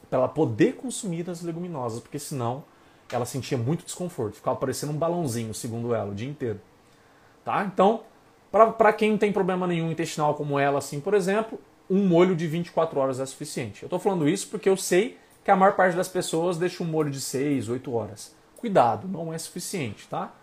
Para 0.08 0.20
ela 0.20 0.28
poder 0.28 0.76
consumir 0.76 1.28
as 1.28 1.42
leguminosas, 1.42 2.00
porque 2.00 2.18
senão 2.18 2.64
ela 3.12 3.26
sentia 3.26 3.58
muito 3.58 3.84
desconforto. 3.84 4.36
Ficava 4.36 4.56
parecendo 4.56 4.92
um 4.92 4.96
balãozinho, 4.96 5.52
segundo 5.52 5.94
ela, 5.94 6.10
o 6.10 6.14
dia 6.14 6.28
inteiro. 6.28 6.60
Tá? 7.44 7.64
Então, 7.64 8.02
para 8.50 8.92
quem 8.92 9.10
não 9.10 9.18
tem 9.18 9.32
problema 9.32 9.66
nenhum 9.66 9.90
intestinal 9.90 10.34
como 10.34 10.58
ela, 10.58 10.78
assim, 10.78 11.00
por 11.00 11.12
exemplo, 11.12 11.60
um 11.88 12.06
molho 12.06 12.34
de 12.34 12.46
24 12.46 12.98
horas 12.98 13.20
é 13.20 13.26
suficiente. 13.26 13.82
Eu 13.82 13.86
estou 13.86 13.98
falando 13.98 14.28
isso 14.28 14.48
porque 14.48 14.68
eu 14.68 14.76
sei 14.76 15.18
que 15.46 15.50
a 15.52 15.54
maior 15.54 15.76
parte 15.76 15.96
das 15.96 16.08
pessoas 16.08 16.58
deixa 16.58 16.82
um 16.82 16.86
molho 16.86 17.08
de 17.08 17.20
6, 17.20 17.68
8 17.68 17.94
horas. 17.94 18.34
Cuidado, 18.56 19.06
não 19.06 19.32
é 19.32 19.38
suficiente, 19.38 20.08
tá? 20.08 20.34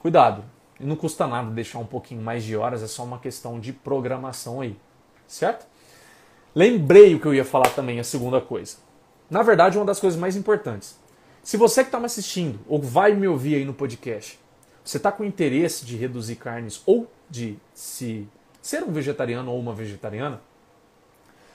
Cuidado. 0.00 0.44
Não 0.80 0.96
custa 0.96 1.24
nada 1.28 1.52
deixar 1.52 1.78
um 1.78 1.86
pouquinho 1.86 2.20
mais 2.20 2.42
de 2.42 2.56
horas, 2.56 2.82
é 2.82 2.88
só 2.88 3.04
uma 3.04 3.20
questão 3.20 3.60
de 3.60 3.72
programação 3.72 4.60
aí. 4.60 4.76
certo? 5.28 5.64
Lembrei 6.52 7.14
o 7.14 7.20
que 7.20 7.26
eu 7.26 7.32
ia 7.32 7.44
falar 7.44 7.68
também, 7.76 8.00
a 8.00 8.04
segunda 8.04 8.40
coisa. 8.40 8.78
Na 9.30 9.40
verdade, 9.40 9.78
uma 9.78 9.86
das 9.86 10.00
coisas 10.00 10.18
mais 10.18 10.34
importantes. 10.34 10.98
Se 11.40 11.56
você 11.56 11.82
que 11.82 11.88
está 11.88 12.00
me 12.00 12.06
assistindo 12.06 12.58
ou 12.66 12.82
vai 12.82 13.14
me 13.14 13.28
ouvir 13.28 13.54
aí 13.54 13.64
no 13.64 13.72
podcast, 13.72 14.40
você 14.84 14.96
está 14.96 15.12
com 15.12 15.22
interesse 15.22 15.86
de 15.86 15.96
reduzir 15.96 16.34
carnes 16.34 16.82
ou 16.84 17.08
de 17.30 17.56
se 17.72 18.26
ser 18.60 18.82
um 18.82 18.90
vegetariano 18.90 19.52
ou 19.52 19.60
uma 19.60 19.72
vegetariana, 19.72 20.40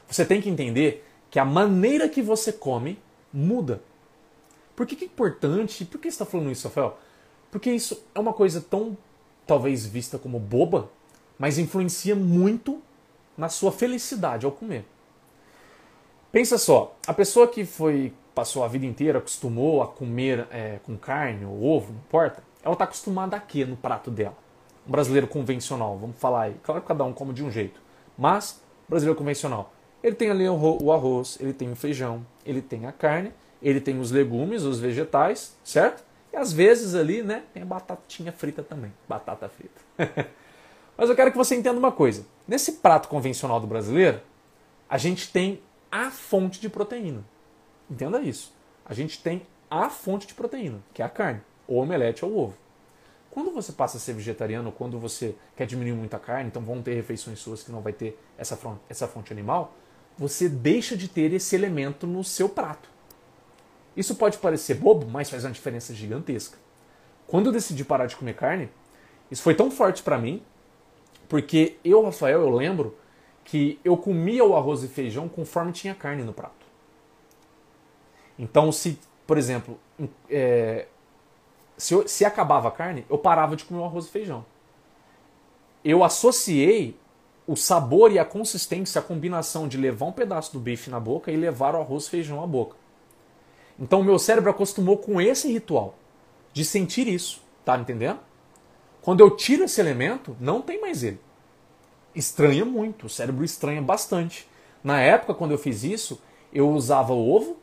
você 0.08 0.24
tem 0.24 0.40
que 0.42 0.50
entender 0.50 1.06
que 1.30 1.40
a 1.40 1.46
maneira 1.46 2.10
que 2.10 2.22
você 2.22 2.52
come 2.52 3.00
muda. 3.32 3.82
Por 4.76 4.86
que, 4.86 4.96
que 4.96 5.06
é 5.06 5.08
importante? 5.08 5.86
Por 5.86 6.00
que 6.00 6.10
você 6.10 6.16
está 6.16 6.26
falando 6.26 6.52
isso, 6.52 6.68
Rafael? 6.68 6.98
Porque 7.52 7.72
isso 7.72 8.04
é 8.16 8.20
uma 8.20 8.34
coisa 8.34 8.62
tão, 8.62 8.98
talvez, 9.46 9.86
vista 9.86 10.18
como 10.18 10.40
boba, 10.40 10.90
mas 11.38 11.58
influencia 11.58 12.16
muito 12.16 12.82
na 13.38 13.50
sua 13.50 13.72
felicidade 13.72 14.46
ao 14.46 14.52
comer. 14.52 14.86
Pensa 16.32 16.58
só, 16.58 16.96
a 17.08 17.14
pessoa 17.14 17.48
que 17.48 17.66
foi 17.66 18.14
passou 18.36 18.64
a 18.64 18.68
vida 18.70 18.86
inteira, 18.86 19.20
acostumou 19.20 19.84
a 19.84 19.88
comer 19.88 20.48
é, 20.50 20.80
com 20.86 20.96
carne 20.98 21.44
ou 21.44 21.62
ovo, 21.62 21.92
não 21.92 22.00
importa, 22.00 22.42
ela 22.64 22.72
está 22.72 22.86
acostumada 22.86 23.36
a 23.36 23.40
quê 23.40 23.66
no 23.66 23.76
prato 23.76 24.10
dela? 24.10 24.38
Um 24.88 24.92
brasileiro 24.92 25.28
convencional, 25.28 25.98
vamos 25.98 26.18
falar 26.18 26.44
aí. 26.44 26.56
Claro 26.64 26.80
que 26.80 26.88
cada 26.88 27.04
um 27.04 27.12
come 27.12 27.34
de 27.34 27.44
um 27.44 27.52
jeito, 27.52 27.82
mas 28.18 28.62
brasileiro 28.88 29.18
convencional. 29.18 29.74
Ele 30.04 30.16
tem 30.16 30.30
ali 30.30 30.48
o 30.48 30.92
arroz, 30.92 31.38
ele 31.40 31.54
tem 31.54 31.72
o 31.72 31.76
feijão, 31.76 32.26
ele 32.46 32.62
tem 32.62 32.86
a 32.86 32.92
carne, 32.92 33.34
ele 33.62 33.82
tem 33.82 34.00
os 34.00 34.12
legumes, 34.12 34.64
os 34.64 34.80
vegetais, 34.80 35.56
certo? 35.64 36.04
E 36.32 36.38
às 36.38 36.54
vezes 36.54 36.96
ali, 36.96 37.22
né, 37.22 37.44
tem 37.54 37.64
a 37.64 37.66
batatinha 37.66 38.32
frita 38.32 38.64
também. 38.64 38.94
Batata 39.08 39.50
frita. 39.50 39.82
Mas 40.98 41.10
eu 41.10 41.16
quero 41.16 41.32
que 41.32 41.38
você 41.38 41.56
entenda 41.56 41.80
uma 41.80 41.92
coisa. 41.92 42.26
Nesse 42.48 42.74
prato 42.74 43.08
convencional 43.08 43.60
do 43.60 43.68
brasileiro, 43.68 44.22
a 44.90 44.98
gente 44.98 45.32
tem 45.32 45.62
a 45.92 46.12
fonte 46.12 46.60
de 46.60 46.70
proteína. 46.70 47.24
Entenda 47.90 48.22
isso. 48.22 48.54
A 48.86 48.94
gente 48.94 49.22
tem 49.22 49.42
a 49.70 49.90
fonte 49.90 50.28
de 50.28 50.34
proteína, 50.34 50.80
que 50.94 51.02
é 51.02 51.06
a 51.06 51.10
carne, 51.10 51.42
ou 51.68 51.78
omelete 51.78 52.24
ou 52.26 52.36
ovo. 52.38 52.58
Quando 53.32 53.52
você 53.52 53.72
passa 53.72 53.98
a 53.98 54.00
ser 54.00 54.14
vegetariano, 54.14 54.72
quando 54.72 55.00
você 55.00 55.36
quer 55.56 55.68
diminuir 55.68 55.94
muito 55.94 56.16
a 56.16 56.20
carne, 56.20 56.50
então 56.50 56.62
vão 56.62 56.82
ter 56.82 56.96
refeições 56.96 57.40
suas 57.40 57.64
que 57.64 57.72
não 57.72 57.82
vai 57.82 57.94
ter 57.94 58.20
essa 58.38 58.58
fonte, 58.58 58.82
essa 58.90 59.08
fonte 59.08 59.32
animal, 59.32 59.74
você 60.20 60.50
deixa 60.50 60.98
de 60.98 61.08
ter 61.08 61.32
esse 61.32 61.56
elemento 61.56 62.06
no 62.06 62.26
seu 62.26 62.50
prato. 62.50 62.90
Isso 63.96 64.14
pode 64.16 64.38
parecer 64.38 64.76
bobo, 64.76 65.08
mas 65.10 65.30
faz 65.30 65.46
uma 65.46 65.52
diferença 65.52 65.96
gigantesca. 65.96 66.58
Quando 67.26 67.46
eu 67.46 67.54
decidi 67.54 67.86
parar 67.86 68.06
de 68.06 68.18
comer 68.18 68.36
carne, 68.36 68.70
isso 69.32 69.42
foi 69.42 69.56
tão 69.56 69.72
forte 69.72 70.04
para 70.04 70.18
mim, 70.18 70.44
porque 71.30 71.78
eu, 71.86 72.04
Rafael, 72.04 72.42
eu 72.42 72.50
lembro 72.50 72.98
que 73.46 73.80
eu 73.82 73.96
comia 73.96 74.44
o 74.44 74.58
arroz 74.58 74.84
e 74.84 74.90
feijão 74.90 75.30
conforme 75.30 75.72
tinha 75.72 75.96
carne 75.96 76.22
no 76.24 76.34
prato. 76.34 76.66
Então, 78.38 78.74
se, 78.74 79.00
por 79.26 79.38
exemplo, 79.38 79.80
é, 80.30 80.88
se, 81.78 81.94
eu, 81.94 82.06
se 82.10 82.26
acabava 82.26 82.68
a 82.68 82.72
carne, 82.72 83.06
eu 83.10 83.18
parava 83.18 83.56
de 83.56 83.64
comer 83.64 83.80
o 83.80 83.86
arroz 83.86 84.06
e 84.06 84.10
feijão. 84.10 84.46
Eu 85.82 86.04
associei 86.04 86.98
o 87.50 87.56
sabor 87.56 88.12
e 88.12 88.20
a 88.20 88.24
consistência, 88.24 89.00
a 89.00 89.02
combinação 89.02 89.68
de 89.68 89.76
levar 89.76 90.06
um 90.06 90.12
pedaço 90.12 90.54
do 90.54 90.60
bife 90.60 90.88
na 90.92 91.00
boca 91.00 91.32
e 91.32 91.36
levar 91.36 91.74
o 91.74 91.80
arroz 91.80 92.06
e 92.06 92.10
feijão 92.12 92.44
à 92.44 92.46
boca. 92.46 92.76
Então 93.80 94.02
o 94.02 94.04
meu 94.04 94.20
cérebro 94.20 94.52
acostumou 94.52 95.00
com 95.00 95.20
esse 95.20 95.52
ritual 95.52 95.96
de 96.54 96.64
sentir 96.64 97.08
isso, 97.08 97.42
tá 97.66 97.76
entendendo? 97.76 98.20
Quando 99.02 99.22
eu 99.22 99.32
tiro 99.32 99.64
esse 99.64 99.82
elemento, 99.82 100.38
não 100.40 100.62
tem 100.62 100.80
mais 100.80 101.02
ele. 101.02 101.20
Estranha 102.14 102.64
muito, 102.64 103.08
o 103.08 103.10
cérebro 103.10 103.44
estranha 103.44 103.82
bastante. 103.82 104.48
Na 104.84 105.02
época, 105.02 105.34
quando 105.34 105.50
eu 105.50 105.58
fiz 105.58 105.84
isso, 105.84 106.22
eu 106.54 106.70
usava 106.70 107.14
ovo 107.14 107.58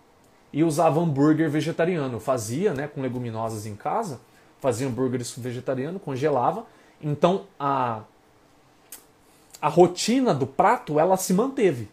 e 0.53 0.65
usava 0.65 0.99
hambúrguer 0.99 1.49
vegetariano. 1.49 2.17
Eu 2.17 2.21
fazia 2.21 2.75
né, 2.75 2.89
com 2.89 3.01
leguminosas 3.01 3.67
em 3.67 3.77
casa, 3.77 4.21
fazia 4.59 4.89
hambúrguer 4.89 5.23
vegetariano, 5.37 6.01
congelava. 6.01 6.67
Então 7.01 7.45
a 7.57 8.03
a 9.61 9.69
rotina 9.69 10.35
do 10.35 10.47
prato 10.47 11.01
ela 11.01 11.17
se 11.17 11.33
manteve. 11.33 11.89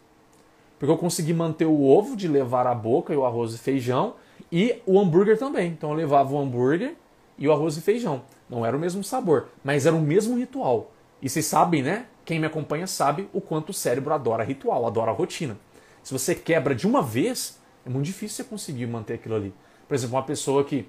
Porque 0.78 0.92
eu 0.92 0.98
consegui 0.98 1.32
manter 1.32 1.64
o 1.64 1.82
ovo 1.82 2.16
de 2.16 2.28
levar 2.28 2.66
à 2.66 2.74
boca 2.74 3.12
e 3.12 3.16
o 3.16 3.24
arroz 3.24 3.54
e 3.54 3.58
feijão 3.58 4.14
e 4.50 4.82
o 4.84 4.98
hambúrguer 4.98 5.38
também. 5.38 5.70
Então 5.70 5.90
eu 5.90 5.96
levava 5.96 6.34
o 6.34 6.38
hambúrguer 6.38 6.94
e 7.38 7.48
o 7.48 7.52
arroz 7.52 7.76
e 7.76 7.80
feijão. 7.80 8.22
Não 8.50 8.66
era 8.66 8.76
o 8.76 8.80
mesmo 8.80 9.02
sabor, 9.02 9.48
mas 9.62 9.86
era 9.86 9.96
o 9.96 10.00
mesmo 10.00 10.36
ritual. 10.36 10.92
E 11.22 11.28
vocês 11.28 11.46
sabem, 11.46 11.82
né? 11.82 12.06
Quem 12.24 12.38
me 12.38 12.46
acompanha 12.46 12.86
sabe 12.86 13.28
o 13.32 13.40
quanto 13.40 13.70
o 13.70 13.74
cérebro 13.74 14.12
adora 14.12 14.44
ritual, 14.44 14.86
adora 14.86 15.12
rotina. 15.12 15.56
Se 16.02 16.12
você 16.12 16.34
quebra 16.34 16.74
de 16.74 16.86
uma 16.86 17.02
vez, 17.02 17.58
é 17.86 17.88
muito 17.88 18.06
difícil 18.06 18.44
você 18.44 18.50
conseguir 18.50 18.86
manter 18.86 19.14
aquilo 19.14 19.34
ali. 19.34 19.54
Por 19.88 19.94
exemplo, 19.94 20.16
uma 20.16 20.22
pessoa 20.22 20.64
que 20.64 20.86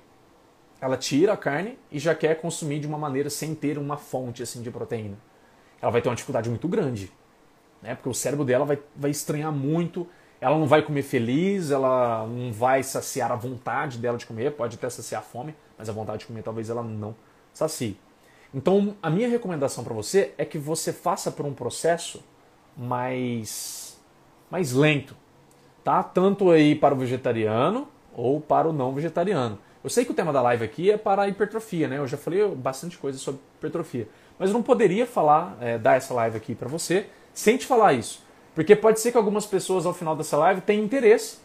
ela 0.82 0.98
tira 0.98 1.34
a 1.34 1.38
carne 1.38 1.78
e 1.90 2.00
já 2.00 2.14
quer 2.14 2.40
consumir 2.42 2.80
de 2.80 2.88
uma 2.88 2.98
maneira 2.98 3.30
sem 3.30 3.56
ter 3.56 3.78
uma 3.78 3.98
fonte 3.98 4.44
assim 4.44 4.62
de 4.62 4.70
proteína 4.70 5.18
ela 5.86 5.92
vai 5.92 6.02
ter 6.02 6.10
uma 6.10 6.16
dificuldade 6.16 6.50
muito 6.50 6.68
grande. 6.68 7.12
Né? 7.80 7.94
Porque 7.94 8.10
o 8.10 8.14
cérebro 8.14 8.44
dela 8.44 8.66
vai, 8.66 8.80
vai 8.96 9.12
estranhar 9.12 9.52
muito, 9.52 10.08
ela 10.42 10.58
não 10.58 10.66
vai 10.66 10.82
comer 10.82 11.04
feliz, 11.04 11.70
ela 11.70 12.26
não 12.26 12.52
vai 12.52 12.82
saciar 12.82 13.32
a 13.32 13.36
vontade 13.36 14.00
dela 14.00 14.18
de 14.18 14.26
comer, 14.26 14.52
pode 14.54 14.78
até 14.78 14.90
saciar 14.90 15.22
a 15.22 15.24
fome, 15.24 15.56
mas 15.78 15.88
a 15.88 15.94
vontade 15.94 16.22
de 16.22 16.26
comer 16.26 16.42
talvez 16.42 16.72
ela 16.72 16.82
não 16.82 17.16
sacie. 17.54 18.00
Então, 18.52 18.96
a 19.00 19.12
minha 19.12 19.30
recomendação 19.30 19.84
para 19.84 19.94
você 19.94 20.34
é 20.40 20.44
que 20.44 20.58
você 20.58 20.92
faça 20.92 21.30
por 21.30 21.46
um 21.46 21.54
processo 21.54 22.24
mais, 22.76 24.02
mais 24.50 24.72
lento, 24.72 25.16
tá? 25.84 26.02
Tanto 26.02 26.50
aí 26.50 26.74
para 26.74 26.96
o 26.96 26.98
vegetariano 26.98 27.88
ou 28.12 28.42
para 28.42 28.68
o 28.68 28.74
não 28.74 28.92
vegetariano. 28.92 29.60
Eu 29.84 29.90
sei 29.92 30.04
que 30.04 30.10
o 30.10 30.16
tema 30.16 30.34
da 30.34 30.42
live 30.42 30.66
aqui 30.66 30.90
é 30.90 30.98
para 30.98 31.22
a 31.22 31.28
hipertrofia, 31.30 31.88
né? 31.88 32.00
Eu 32.00 32.08
já 32.08 32.18
falei 32.18 32.44
bastante 32.56 32.98
coisa 32.98 33.20
sobre 33.20 33.40
hipertrofia. 33.58 34.08
Mas 34.38 34.50
eu 34.50 34.54
não 34.54 34.64
poderia 34.64 35.06
falar, 35.06 35.58
é, 35.62 35.78
dar 35.78 35.96
essa 35.96 36.14
live 36.14 36.38
aqui 36.38 36.54
para 36.54 36.68
você, 36.68 37.08
sem 37.34 37.58
te 37.58 37.66
falar 37.66 37.94
isso. 37.94 38.24
Porque 38.54 38.76
pode 38.76 39.00
ser 39.00 39.12
que 39.12 39.18
algumas 39.18 39.46
pessoas 39.46 39.86
ao 39.86 39.94
final 39.94 40.16
dessa 40.16 40.38
live 40.38 40.62
tenham 40.62 40.84
interesse 40.84 41.40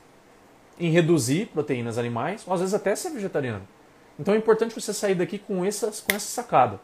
em 0.79 0.91
reduzir 0.91 1.47
proteínas 1.47 1.99
animais, 1.99 2.45
ou 2.47 2.55
às 2.55 2.61
vezes 2.61 2.75
até 2.75 2.95
ser 2.97 3.11
vegetariano. 3.11 3.67
Então 4.19 4.35
é 4.35 4.37
importante 4.37 4.75
você 4.75 4.93
sair 4.93 5.15
daqui 5.15 5.39
com, 5.39 5.65
essas, 5.65 6.01
com 6.01 6.15
essa 6.15 6.27
sacada. 6.27 6.81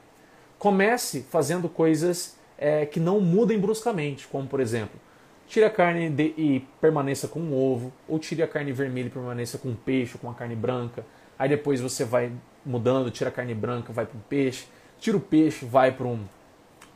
Comece 0.59 1.27
fazendo 1.31 1.69
coisas 1.69 2.37
é, 2.59 2.87
que 2.87 3.01
não 3.01 3.21
mudem 3.21 3.59
bruscamente, 3.59 4.27
como 4.27 4.47
por 4.47 4.61
exemplo, 4.61 4.99
tire 5.47 5.65
a 5.65 5.71
carne 5.71 6.11
de, 6.11 6.35
e 6.37 6.67
permaneça 6.81 7.29
com 7.29 7.41
um 7.41 7.55
ovo, 7.55 7.93
ou 8.09 8.19
tire 8.19 8.43
a 8.43 8.49
carne 8.49 8.73
vermelha 8.73 9.07
e 9.07 9.11
permaneça 9.11 9.59
com 9.59 9.69
um 9.69 9.75
peixe, 9.75 10.19
com 10.19 10.31
a 10.31 10.35
carne 10.35 10.57
branca. 10.57 11.05
Aí 11.39 11.49
depois 11.49 11.81
você 11.81 12.05
vai 12.05 12.33
mudando, 12.65 13.11
tira 13.11 13.31
a 13.31 13.33
carne 13.33 13.55
branca, 13.55 13.93
vai 13.93 14.07
para 14.07 14.17
o 14.17 14.23
peixe 14.29 14.67
tira 14.99 15.16
o 15.16 15.20
peixe, 15.20 15.64
vai 15.64 15.92
para 15.92 16.07
um, 16.07 16.24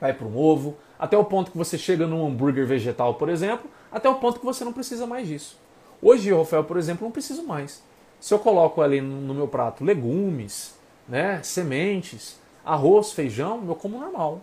vai 0.00 0.12
para 0.12 0.26
um 0.26 0.36
ovo, 0.36 0.76
até 0.98 1.16
o 1.16 1.24
ponto 1.24 1.50
que 1.50 1.58
você 1.58 1.78
chega 1.78 2.06
num 2.06 2.26
hambúrguer 2.26 2.66
vegetal, 2.66 3.14
por 3.14 3.28
exemplo, 3.28 3.70
até 3.90 4.08
o 4.08 4.16
ponto 4.16 4.38
que 4.38 4.46
você 4.46 4.64
não 4.64 4.72
precisa 4.72 5.06
mais 5.06 5.26
disso. 5.26 5.58
Hoje, 6.02 6.32
Rafael, 6.32 6.64
por 6.64 6.76
exemplo, 6.76 7.04
não 7.04 7.10
preciso 7.10 7.42
mais. 7.42 7.82
Se 8.18 8.34
eu 8.34 8.38
coloco 8.38 8.82
ali 8.82 9.00
no 9.00 9.34
meu 9.34 9.48
prato 9.48 9.84
legumes, 9.84 10.74
né, 11.08 11.42
sementes, 11.42 12.38
arroz, 12.64 13.12
feijão, 13.12 13.64
eu 13.66 13.74
como 13.74 13.98
normal. 13.98 14.40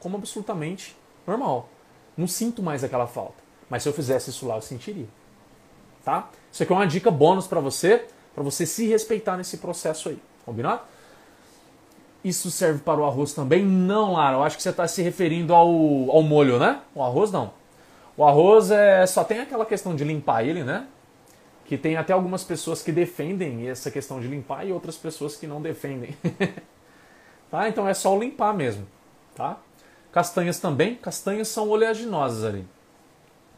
Como 0.00 0.16
absolutamente 0.16 0.96
normal. 1.26 1.68
Não 2.16 2.26
sinto 2.26 2.62
mais 2.62 2.82
aquela 2.82 3.06
falta. 3.06 3.42
Mas 3.70 3.82
se 3.82 3.88
eu 3.88 3.92
fizesse 3.92 4.30
isso 4.30 4.46
lá, 4.46 4.56
eu 4.56 4.62
sentiria. 4.62 5.06
Tá? 6.04 6.28
Isso 6.50 6.62
aqui 6.62 6.72
é 6.72 6.76
uma 6.76 6.86
dica 6.86 7.10
bônus 7.10 7.46
para 7.46 7.60
você, 7.60 8.06
para 8.34 8.42
você 8.42 8.66
se 8.66 8.86
respeitar 8.86 9.36
nesse 9.36 9.58
processo 9.58 10.08
aí. 10.08 10.18
Combinado? 10.44 10.82
Isso 12.24 12.50
serve 12.50 12.80
para 12.80 13.00
o 13.00 13.04
arroz 13.04 13.32
também? 13.32 13.64
Não, 13.64 14.12
Lara. 14.12 14.36
Eu 14.36 14.42
acho 14.42 14.56
que 14.56 14.62
você 14.62 14.70
está 14.70 14.86
se 14.86 15.02
referindo 15.02 15.52
ao, 15.54 15.68
ao 15.68 16.22
molho, 16.22 16.58
né? 16.58 16.80
O 16.94 17.02
arroz 17.02 17.32
não. 17.32 17.52
O 18.16 18.24
arroz 18.24 18.70
é 18.70 19.04
só 19.06 19.24
tem 19.24 19.40
aquela 19.40 19.66
questão 19.66 19.96
de 19.96 20.04
limpar 20.04 20.44
ele, 20.44 20.62
né? 20.62 20.86
Que 21.64 21.76
tem 21.76 21.96
até 21.96 22.12
algumas 22.12 22.44
pessoas 22.44 22.82
que 22.82 22.92
defendem 22.92 23.68
essa 23.68 23.90
questão 23.90 24.20
de 24.20 24.28
limpar 24.28 24.66
e 24.66 24.72
outras 24.72 24.96
pessoas 24.96 25.36
que 25.36 25.46
não 25.46 25.60
defendem. 25.60 26.16
tá? 27.50 27.68
Então 27.68 27.88
é 27.88 27.94
só 27.94 28.16
limpar 28.16 28.54
mesmo, 28.54 28.86
tá? 29.34 29.58
Castanhas 30.12 30.60
também. 30.60 30.94
Castanhas 30.94 31.48
são 31.48 31.68
oleaginosas 31.70 32.44
ali. 32.44 32.64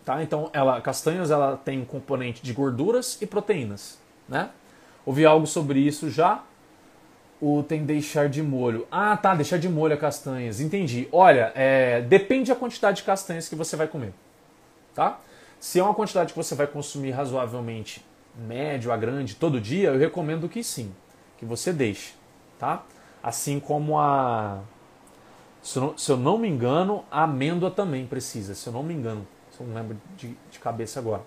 Tá? 0.04 0.22
Então, 0.22 0.50
ela, 0.52 0.80
castanhas 0.80 1.30
ela 1.30 1.56
tem 1.56 1.80
um 1.80 1.84
componente 1.84 2.42
de 2.42 2.52
gorduras 2.52 3.20
e 3.20 3.26
proteínas, 3.26 3.98
né? 4.28 4.50
Ouvi 5.04 5.26
algo 5.26 5.46
sobre 5.46 5.80
isso 5.80 6.10
já 6.10 6.42
o 7.40 7.62
tem 7.62 7.84
deixar 7.84 8.28
de 8.28 8.42
molho. 8.42 8.86
Ah, 8.90 9.16
tá, 9.16 9.34
deixar 9.34 9.58
de 9.58 9.68
molho 9.68 9.94
a 9.94 9.96
castanhas. 9.96 10.60
Entendi. 10.60 11.08
Olha, 11.12 11.52
é, 11.54 12.00
depende 12.02 12.50
da 12.50 12.56
quantidade 12.56 12.98
de 12.98 13.02
castanhas 13.02 13.48
que 13.48 13.54
você 13.54 13.76
vai 13.76 13.86
comer. 13.86 14.12
Tá? 14.94 15.20
Se 15.58 15.78
é 15.78 15.82
uma 15.82 15.94
quantidade 15.94 16.32
que 16.32 16.36
você 16.36 16.54
vai 16.54 16.66
consumir 16.66 17.10
razoavelmente 17.10 18.04
médio 18.36 18.92
a 18.92 18.96
grande 18.96 19.34
todo 19.34 19.60
dia, 19.60 19.90
eu 19.90 19.98
recomendo 19.98 20.48
que 20.48 20.62
sim, 20.62 20.92
que 21.38 21.44
você 21.44 21.72
deixe, 21.72 22.14
tá? 22.58 22.82
Assim 23.22 23.60
como 23.60 23.98
a 23.98 24.60
Se 25.62 25.78
eu 25.78 25.82
não, 25.82 25.98
se 25.98 26.12
eu 26.12 26.16
não 26.16 26.36
me 26.36 26.48
engano, 26.48 27.04
a 27.10 27.22
amêndoa 27.22 27.70
também 27.70 28.06
precisa, 28.06 28.54
se 28.54 28.66
eu 28.66 28.72
não 28.72 28.82
me 28.82 28.92
engano. 28.92 29.26
Se 29.50 29.60
eu 29.60 29.66
não 29.66 29.74
lembro 29.74 29.96
de, 30.16 30.36
de 30.50 30.58
cabeça 30.58 30.98
agora. 30.98 31.22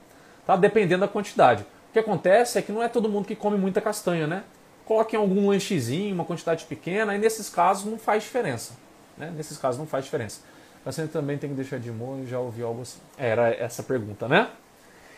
Tá? 0.46 0.56
Dependendo 0.56 1.02
da 1.02 1.08
quantidade. 1.08 1.64
O 1.90 1.94
que 1.94 2.00
acontece 2.00 2.60
é 2.60 2.62
que 2.62 2.72
não 2.72 2.84
é 2.84 2.90
todo 2.90 3.10
mundo 3.10 3.26
que 3.26 3.36
come 3.36 3.58
muita 3.58 3.82
castanha, 3.82 4.28
né? 4.28 4.44
Coloque 4.88 5.16
em 5.16 5.20
algum 5.20 5.50
lanchezinho, 5.50 6.16
uma 6.16 6.24
quantidade 6.24 6.64
pequena, 6.66 7.14
e 7.14 7.20
nesses 7.20 7.50
casos 7.50 7.86
não 7.86 7.98
faz 7.98 8.24
diferença. 8.24 8.74
Né? 9.18 9.34
Nesses 9.36 9.58
casos 9.58 9.78
não 9.78 9.86
faz 9.86 10.06
diferença. 10.06 10.40
Castanha 10.86 11.10
também 11.10 11.38
tem 11.38 11.50
que 11.50 11.56
deixar 11.58 11.78
de 11.78 11.92
molho, 11.92 12.26
já 12.26 12.40
ouvi 12.40 12.64
algo 12.64 12.82
assim. 12.82 13.00
Era 13.18 13.54
essa 13.54 13.84
pergunta, 13.84 14.26
né? 14.26 14.50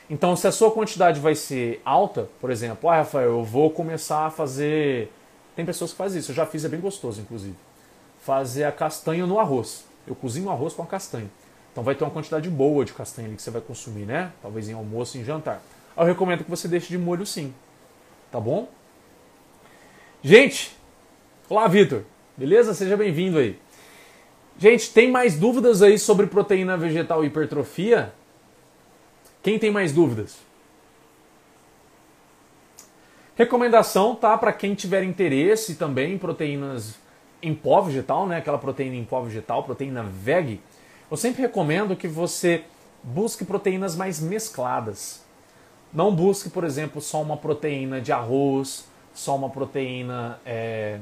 Então, 0.09 0.35
se 0.35 0.47
a 0.47 0.51
sua 0.51 0.71
quantidade 0.71 1.19
vai 1.19 1.35
ser 1.35 1.79
alta, 1.85 2.27
por 2.41 2.49
exemplo, 2.49 2.89
ah, 2.89 2.97
Rafael, 2.97 3.29
eu 3.29 3.43
vou 3.43 3.69
começar 3.69 4.25
a 4.25 4.31
fazer. 4.31 5.13
Tem 5.55 5.63
pessoas 5.63 5.91
que 5.91 5.97
fazem 5.97 6.19
isso, 6.19 6.31
eu 6.31 6.35
já 6.35 6.47
fiz, 6.47 6.65
é 6.65 6.67
bem 6.67 6.79
gostoso, 6.79 7.21
inclusive. 7.21 7.55
Fazer 8.23 8.63
a 8.63 8.71
castanha 8.71 9.27
no 9.27 9.39
arroz. 9.39 9.85
Eu 10.07 10.15
cozinho 10.15 10.49
arroz 10.49 10.73
com 10.73 10.81
a 10.81 10.87
castanha. 10.87 11.29
Então 11.71 11.83
vai 11.83 11.93
ter 11.93 12.03
uma 12.03 12.09
quantidade 12.09 12.49
boa 12.49 12.83
de 12.83 12.93
castanha 12.93 13.27
ali 13.27 13.35
que 13.35 13.43
você 13.43 13.51
vai 13.51 13.61
consumir, 13.61 14.05
né? 14.05 14.31
Talvez 14.41 14.67
em 14.67 14.73
almoço 14.73 15.19
em 15.19 15.23
jantar. 15.23 15.61
Eu 15.95 16.05
recomendo 16.05 16.43
que 16.43 16.49
você 16.49 16.67
deixe 16.67 16.87
de 16.87 16.97
molho 16.97 17.27
sim. 17.27 17.53
Tá 18.31 18.39
bom? 18.39 18.67
Gente, 20.21 20.75
olá 21.49 21.65
Vitor. 21.69 22.03
Beleza? 22.35 22.73
Seja 22.73 22.97
bem-vindo 22.97 23.37
aí. 23.37 23.57
Gente, 24.57 24.91
tem 24.91 25.09
mais 25.09 25.39
dúvidas 25.39 25.81
aí 25.81 25.97
sobre 25.97 26.27
proteína 26.27 26.75
vegetal 26.75 27.23
e 27.23 27.27
hipertrofia? 27.27 28.11
Quem 29.41 29.57
tem 29.57 29.71
mais 29.71 29.93
dúvidas? 29.93 30.39
Recomendação, 33.33 34.13
tá? 34.13 34.37
Para 34.37 34.51
quem 34.51 34.75
tiver 34.75 35.03
interesse 35.03 35.75
também 35.75 36.15
em 36.15 36.17
proteínas 36.17 36.95
em 37.41 37.55
pó 37.55 37.79
vegetal, 37.79 38.27
né? 38.27 38.39
Aquela 38.39 38.57
proteína 38.57 38.97
em 38.97 39.05
pó 39.05 39.21
vegetal, 39.21 39.63
proteína 39.63 40.03
VEG. 40.03 40.59
Eu 41.09 41.15
sempre 41.15 41.43
recomendo 41.43 41.95
que 41.95 42.09
você 42.09 42.65
busque 43.01 43.45
proteínas 43.45 43.95
mais 43.95 44.19
mescladas. 44.19 45.23
Não 45.93 46.13
busque, 46.13 46.49
por 46.49 46.65
exemplo, 46.65 46.99
só 46.99 47.21
uma 47.21 47.37
proteína 47.37 48.01
de 48.01 48.11
arroz, 48.11 48.88
só 49.19 49.35
uma 49.35 49.49
proteína 49.49 50.39
é, 50.45 50.97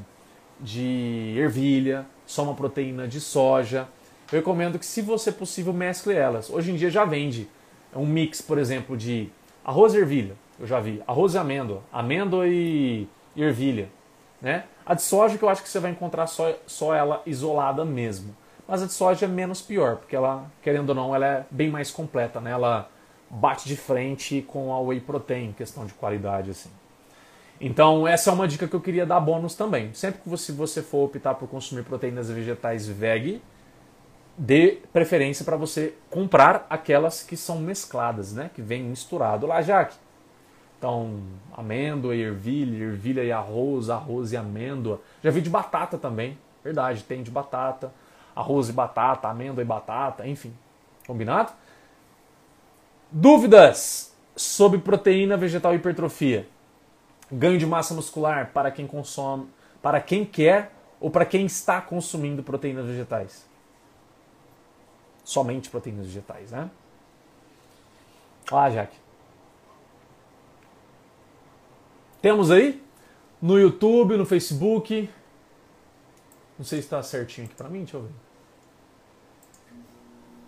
de 0.60 1.36
ervilha, 1.38 2.04
só 2.26 2.42
uma 2.42 2.54
proteína 2.54 3.06
de 3.06 3.20
soja. 3.20 3.86
Eu 4.32 4.40
recomendo 4.40 4.76
que, 4.76 4.84
se 4.84 5.00
você 5.00 5.30
possível, 5.30 5.72
mescle 5.72 6.12
elas. 6.14 6.50
Hoje 6.50 6.72
em 6.72 6.74
dia 6.74 6.90
já 6.90 7.04
vende 7.04 7.48
um 7.94 8.04
mix, 8.04 8.42
por 8.42 8.58
exemplo, 8.58 8.96
de 8.96 9.30
arroz 9.64 9.94
e 9.94 9.98
ervilha, 9.98 10.34
eu 10.58 10.66
já 10.66 10.80
vi, 10.80 11.00
arroz 11.06 11.34
e 11.34 11.38
amêndoa, 11.38 11.80
amêndoa 11.92 12.48
e 12.48 13.06
ervilha, 13.36 13.88
né? 14.42 14.64
A 14.84 14.94
de 14.94 15.02
soja 15.02 15.38
que 15.38 15.44
eu 15.44 15.48
acho 15.48 15.62
que 15.62 15.68
você 15.68 15.78
vai 15.78 15.92
encontrar 15.92 16.26
só, 16.26 16.52
só 16.66 16.92
ela 16.92 17.22
isolada 17.24 17.84
mesmo. 17.84 18.36
Mas 18.66 18.82
a 18.82 18.86
de 18.86 18.92
soja 18.92 19.26
é 19.26 19.28
menos 19.28 19.62
pior, 19.62 19.96
porque 19.96 20.16
ela, 20.16 20.50
querendo 20.60 20.88
ou 20.88 20.94
não, 20.94 21.14
ela 21.14 21.26
é 21.26 21.46
bem 21.50 21.70
mais 21.70 21.90
completa, 21.90 22.40
né? 22.40 22.50
Ela 22.50 22.90
bate 23.30 23.68
de 23.68 23.76
frente 23.76 24.42
com 24.42 24.72
a 24.72 24.80
whey 24.80 25.00
protein, 25.00 25.52
questão 25.52 25.86
de 25.86 25.94
qualidade, 25.94 26.50
assim. 26.50 26.70
Então, 27.60 28.06
essa 28.06 28.30
é 28.30 28.32
uma 28.32 28.46
dica 28.46 28.68
que 28.68 28.74
eu 28.74 28.80
queria 28.80 29.04
dar 29.04 29.18
bônus 29.18 29.54
também. 29.54 29.92
Sempre 29.92 30.20
que 30.20 30.28
você, 30.28 30.52
você 30.52 30.80
for 30.80 31.04
optar 31.04 31.34
por 31.34 31.48
consumir 31.48 31.82
proteínas 31.82 32.30
vegetais 32.30 32.86
veg, 32.86 33.42
dê 34.36 34.78
preferência 34.92 35.44
para 35.44 35.56
você 35.56 35.94
comprar 36.08 36.66
aquelas 36.70 37.22
que 37.22 37.36
são 37.36 37.58
mescladas, 37.58 38.32
né? 38.32 38.50
Que 38.54 38.62
vem 38.62 38.84
misturado 38.84 39.46
lá, 39.46 39.60
Jaque. 39.60 39.96
Então, 40.78 41.20
amêndoa 41.56 42.14
e 42.14 42.22
ervilha, 42.22 42.84
ervilha 42.84 43.24
e 43.24 43.32
arroz, 43.32 43.90
arroz 43.90 44.30
e 44.30 44.36
amêndoa. 44.36 45.00
Já 45.24 45.30
vi 45.30 45.40
de 45.40 45.50
batata 45.50 45.98
também, 45.98 46.38
verdade, 46.62 47.02
tem 47.02 47.20
de 47.24 47.32
batata, 47.32 47.92
arroz 48.36 48.68
e 48.68 48.72
batata, 48.72 49.26
amêndoa 49.26 49.60
e 49.60 49.64
batata, 49.64 50.24
enfim. 50.24 50.54
Combinado? 51.04 51.50
Dúvidas 53.10 54.14
sobre 54.36 54.78
proteína 54.78 55.36
vegetal 55.36 55.72
e 55.72 55.76
hipertrofia? 55.76 56.46
Ganho 57.30 57.58
de 57.58 57.66
massa 57.66 57.94
muscular 57.94 58.52
para 58.52 58.70
quem 58.70 58.86
consome, 58.86 59.48
para 59.82 60.00
quem 60.00 60.24
quer 60.24 60.72
ou 61.00 61.10
para 61.10 61.24
quem 61.24 61.46
está 61.46 61.80
consumindo 61.80 62.42
proteínas 62.42 62.86
vegetais? 62.86 63.48
somente 65.28 65.68
proteínas 65.68 66.06
vegetais, 66.06 66.52
né? 66.52 66.70
Ah, 68.50 68.70
Jaque. 68.70 68.96
Temos 72.22 72.50
aí 72.50 72.82
no 73.40 73.58
YouTube, 73.58 74.16
no 74.16 74.24
Facebook. 74.24 75.10
Não 76.58 76.64
sei 76.64 76.78
se 76.78 76.86
está 76.86 77.02
certinho 77.02 77.46
aqui 77.46 77.54
para 77.54 77.68
mim, 77.68 77.80
deixa 77.80 77.98
eu 77.98 78.04
ver. 78.04 78.12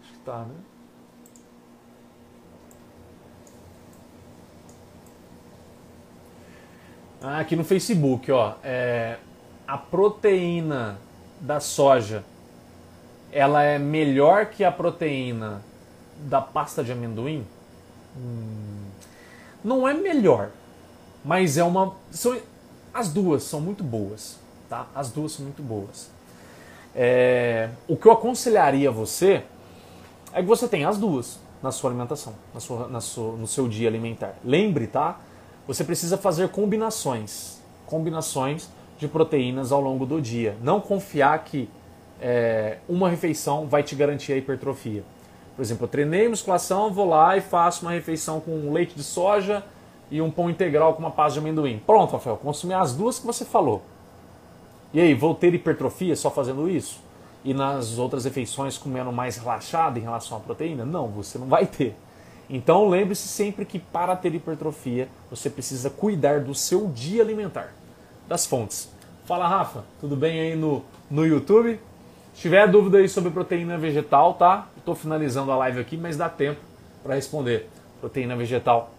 Acho 0.03 0.13
que 0.15 0.19
tá, 0.21 0.47
né? 0.47 0.55
Aqui 7.23 7.57
no 7.57 7.65
Facebook, 7.65 8.31
ó, 8.33 8.55
é, 8.63 9.17
a 9.67 9.77
proteína 9.77 10.99
da 11.41 11.61
soja 11.61 12.25
ela 13.33 13.63
é 13.63 13.79
melhor 13.79 14.47
que 14.47 14.65
a 14.65 14.73
proteína 14.73 15.63
da 16.19 16.41
pasta 16.41 16.83
de 16.83 16.93
amendoim? 16.93 17.47
Hum, 18.17 18.87
não 19.63 19.87
é 19.87 19.95
melhor, 19.95 20.51
mas 21.25 21.57
é 21.57 21.65
uma. 21.65 21.95
São, 22.11 22.37
as 22.93 23.13
duas 23.13 23.45
são 23.45 23.61
muito 23.61 23.85
boas, 23.85 24.39
tá? 24.69 24.87
As 24.95 25.11
duas 25.11 25.33
são 25.33 25.45
muito 25.45 25.63
boas. 25.63 26.11
É, 26.95 27.71
o 27.87 27.97
que 27.97 28.07
eu 28.07 28.13
aconselharia 28.13 28.91
você 28.91 29.45
é 30.33 30.41
que 30.41 30.49
você 30.49 30.67
tenha 30.67 30.89
as 30.89 30.99
duas 30.99 31.39
na 31.63 31.71
sua 31.71 31.91
alimentação, 31.91 32.35
na 32.53 32.59
sua, 32.61 32.89
na 32.89 33.01
sua, 33.01 33.37
no 33.37 33.47
seu 33.47 33.69
dia 33.69 33.89
alimentar. 33.89 34.35
Lembre, 34.45 34.89
tá? 34.89 35.21
Você 35.67 35.85
precisa 35.85 36.17
fazer 36.17 36.49
combinações, 36.49 37.61
combinações 37.87 38.69
de 38.99 39.07
proteínas 39.07 39.73
ao 39.73 39.81
longo 39.81 40.05
do 40.05 40.21
dia. 40.21 40.57
Não 40.63 40.81
confiar 40.81 41.45
que 41.45 41.69
é, 42.21 42.79
uma 42.89 43.09
refeição 43.09 43.67
vai 43.67 43.83
te 43.83 43.95
garantir 43.95 44.33
a 44.33 44.37
hipertrofia. 44.37 45.03
Por 45.57 45.63
exemplo, 45.63 45.85
eu 45.85 45.89
treinei 45.89 46.29
musculação, 46.29 46.93
vou 46.93 47.09
lá 47.09 47.37
e 47.37 47.41
faço 47.41 47.83
uma 47.83 47.93
refeição 47.93 48.41
com 48.41 48.73
leite 48.73 48.95
de 48.95 49.03
soja 49.03 49.65
e 50.11 50.21
um 50.21 50.31
pão 50.31 50.51
integral 50.51 50.95
com 50.95 51.01
uma 51.01 51.11
pasta 51.11 51.35
de 51.35 51.39
amendoim. 51.39 51.81
Pronto, 51.87 52.13
Rafael, 52.13 52.37
consumi 52.37 52.75
as 52.75 52.95
duas 52.95 53.19
que 53.19 53.27
você 53.27 53.45
falou. 53.45 53.83
E 54.93 55.01
aí, 55.01 55.15
vou 55.15 55.35
ter 55.35 55.55
hipertrofia 55.55 56.17
só 56.17 56.31
fazendo 56.31 56.69
isso? 56.69 57.01
E 57.45 57.55
nas 57.55 57.97
outras 57.97 58.25
refeições 58.25 58.77
comendo 58.77 59.13
mais 59.13 59.37
relaxado 59.37 59.99
em 59.99 60.03
relação 60.03 60.37
à 60.37 60.41
proteína? 60.41 60.85
Não, 60.85 61.09
você 61.09 61.39
não 61.39 61.47
vai 61.47 61.65
ter. 61.65 61.97
Então 62.51 62.89
lembre-se 62.89 63.29
sempre 63.29 63.65
que 63.65 63.79
para 63.79 64.17
ter 64.17 64.35
hipertrofia 64.35 65.09
você 65.31 65.49
precisa 65.49 65.89
cuidar 65.89 66.41
do 66.41 66.53
seu 66.53 66.89
dia 66.89 67.23
alimentar, 67.23 67.73
das 68.27 68.45
fontes. 68.45 68.91
Fala 69.25 69.47
Rafa, 69.47 69.85
tudo 70.01 70.17
bem 70.17 70.41
aí 70.41 70.57
no, 70.57 70.85
no 71.09 71.25
YouTube? 71.25 71.79
Se 72.35 72.43
tiver 72.43 72.67
dúvida 72.67 72.99
aí 72.99 73.09
sobre 73.09 73.31
proteína 73.31 73.79
vegetal, 73.79 74.35
tá? 74.35 74.67
Estou 74.77 74.97
finalizando 74.97 75.53
a 75.53 75.57
live 75.59 75.79
aqui, 75.79 75.97
mas 75.97 76.17
dá 76.17 76.29
tempo 76.29 76.61
para 77.05 77.15
responder. 77.15 77.71
Proteína 78.01 78.35
vegetal 78.35 78.91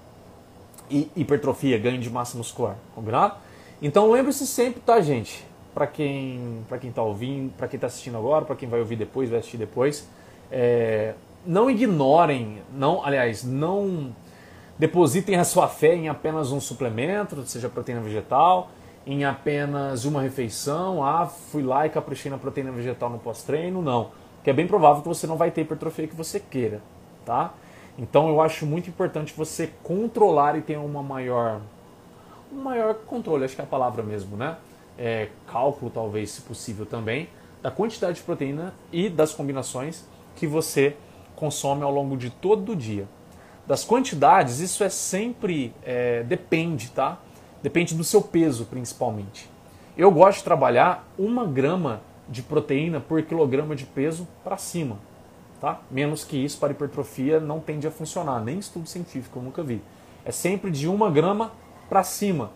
e 0.90 1.12
hipertrofia, 1.14 1.78
ganho 1.78 2.00
de 2.00 2.10
massa 2.10 2.38
muscular, 2.38 2.78
combinado? 2.96 3.36
Então 3.82 4.10
lembre-se 4.10 4.48
sempre, 4.48 4.80
tá, 4.80 5.02
gente? 5.02 5.46
Para 5.74 5.88
quem 5.88 6.64
para 6.70 6.78
quem 6.78 6.90
tá 6.90 7.02
ouvindo, 7.02 7.52
para 7.58 7.68
quem 7.68 7.78
está 7.78 7.88
assistindo 7.88 8.18
agora, 8.18 8.46
para 8.46 8.56
quem 8.56 8.70
vai 8.70 8.80
ouvir 8.80 8.96
depois, 8.96 9.30
vai 9.30 9.40
assistir 9.40 9.58
depois, 9.58 10.08
é, 10.50 11.16
não 11.46 11.70
ignorem, 11.70 12.62
não, 12.74 13.04
aliás, 13.04 13.44
não 13.44 14.16
depositem 14.78 15.36
a 15.36 15.44
sua 15.44 15.68
fé 15.68 15.96
em 15.96 16.10
apenas 16.10 16.52
um 16.52 16.60
suplemento, 16.60 17.44
seja 17.46 17.70
proteína 17.70 18.02
vegetal 18.02 18.70
em 19.06 19.26
apenas 19.26 20.06
uma 20.06 20.22
refeição, 20.22 21.04
ah, 21.04 21.26
fui 21.26 21.64
lá 21.64 21.86
e 21.86 21.90
caprichei 21.90 22.30
na 22.30 22.38
proteína 22.38 22.72
vegetal 22.72 23.10
no 23.10 23.18
pós-treino, 23.18 23.82
não. 23.82 24.12
Que 24.44 24.50
é 24.50 24.54
bem 24.54 24.68
provável 24.68 25.02
que 25.02 25.08
você 25.08 25.26
não 25.26 25.38
vai 25.38 25.52
ter 25.52 25.62
hipertrofia 25.62 26.08
que 26.08 26.16
você 26.16 26.40
queira, 26.40 26.82
tá? 27.26 27.54
Então 27.98 28.30
eu 28.30 28.42
acho 28.42 28.66
muito 28.66 28.90
importante 28.90 29.34
você 29.36 29.72
controlar 29.84 30.58
e 30.58 30.62
ter 30.62 30.78
uma 30.78 31.04
maior 31.04 31.62
um 32.52 32.62
maior 32.62 32.94
controle, 32.94 33.46
acho 33.46 33.56
que 33.56 33.62
é 33.62 33.64
a 33.64 33.68
palavra 33.68 34.04
mesmo, 34.04 34.36
né? 34.36 34.58
É, 34.98 35.30
cálculo 35.48 35.90
talvez, 35.90 36.32
se 36.32 36.42
possível 36.42 36.86
também, 36.86 37.30
da 37.62 37.72
quantidade 37.72 38.18
de 38.18 38.24
proteína 38.24 38.74
e 38.92 39.10
das 39.10 39.34
combinações 39.34 40.06
que 40.36 40.46
você 40.46 40.96
consome 41.42 41.82
ao 41.82 41.92
longo 41.92 42.16
de 42.16 42.30
todo 42.30 42.74
o 42.74 42.76
dia. 42.76 43.08
Das 43.66 43.84
quantidades, 43.84 44.60
isso 44.60 44.84
é 44.84 44.90
sempre 44.90 45.74
é, 45.84 46.22
depende, 46.22 46.92
tá? 46.92 47.18
Depende 47.64 47.96
do 47.96 48.04
seu 48.04 48.22
peso, 48.22 48.66
principalmente. 48.66 49.50
Eu 49.98 50.12
gosto 50.12 50.38
de 50.38 50.44
trabalhar 50.44 51.08
uma 51.18 51.44
grama 51.46 52.02
de 52.30 52.44
proteína 52.44 53.00
por 53.00 53.24
quilograma 53.24 53.76
de 53.76 53.86
peso 53.86 54.28
para 54.44 54.56
cima. 54.56 55.00
Tá? 55.60 55.80
Menos 55.90 56.24
que 56.24 56.38
isso 56.38 56.60
para 56.60 56.72
hipertrofia 56.72 57.40
não 57.40 57.60
tende 57.60 57.88
a 57.88 57.92
funcionar, 57.92 58.40
nem 58.40 58.60
estudo 58.60 58.88
científico 58.88 59.40
eu 59.40 59.44
nunca 59.44 59.64
vi. 59.64 59.82
É 60.24 60.32
sempre 60.32 60.70
de 60.70 60.88
uma 60.88 61.10
grama 61.10 61.52
para 61.90 62.04
cima 62.04 62.52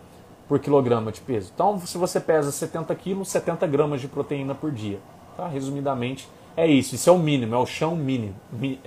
por 0.48 0.60
quilograma 0.60 1.12
de 1.12 1.22
peso. 1.22 1.52
Então, 1.54 1.80
se 1.80 1.98
você 1.98 2.20
pesa 2.20 2.52
70 2.52 2.94
quilos, 2.96 3.30
70 3.30 3.66
gramas 3.66 4.00
de 4.00 4.08
proteína 4.08 4.54
por 4.54 4.72
dia. 4.72 5.00
Tá? 5.36 5.48
Resumidamente, 5.48 6.28
é 6.56 6.68
isso. 6.68 6.96
Isso 6.96 7.10
é 7.10 7.14
o 7.14 7.18
mínimo, 7.18 7.56
é 7.56 7.58
o 7.58 7.66
chão 7.66 7.96
mínimo. 7.96 8.36
Mi... 8.52 8.80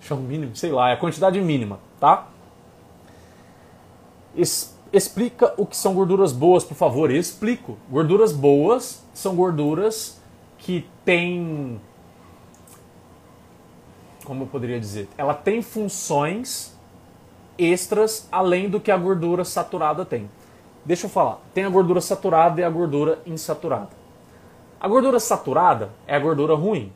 Chão 0.00 0.18
mínimo, 0.18 0.54
sei 0.54 0.70
lá, 0.70 0.90
é 0.90 0.92
a 0.92 0.96
quantidade 0.96 1.40
mínima, 1.40 1.80
tá? 1.98 2.28
Es... 4.36 4.74
Explica 4.92 5.52
o 5.56 5.66
que 5.66 5.76
são 5.76 5.92
gorduras 5.92 6.30
boas, 6.30 6.62
por 6.62 6.76
favor. 6.76 7.10
Eu 7.10 7.18
explico. 7.18 7.76
Gorduras 7.90 8.32
boas 8.32 9.02
são 9.12 9.34
gorduras 9.34 10.20
que 10.58 10.88
têm. 11.04 11.80
Como 14.24 14.44
eu 14.44 14.46
poderia 14.46 14.78
dizer? 14.78 15.08
Ela 15.18 15.34
tem 15.34 15.62
funções 15.62 16.78
extras 17.58 18.28
além 18.30 18.68
do 18.68 18.78
que 18.78 18.90
a 18.90 18.96
gordura 18.96 19.44
saturada 19.44 20.04
tem. 20.04 20.30
Deixa 20.84 21.06
eu 21.06 21.10
falar. 21.10 21.40
Tem 21.52 21.64
a 21.64 21.68
gordura 21.68 22.00
saturada 22.00 22.60
e 22.60 22.64
a 22.64 22.70
gordura 22.70 23.18
insaturada. 23.26 23.90
A 24.84 24.86
gordura 24.86 25.18
saturada 25.18 25.94
é 26.06 26.14
a 26.14 26.18
gordura 26.18 26.54
ruim. 26.54 26.92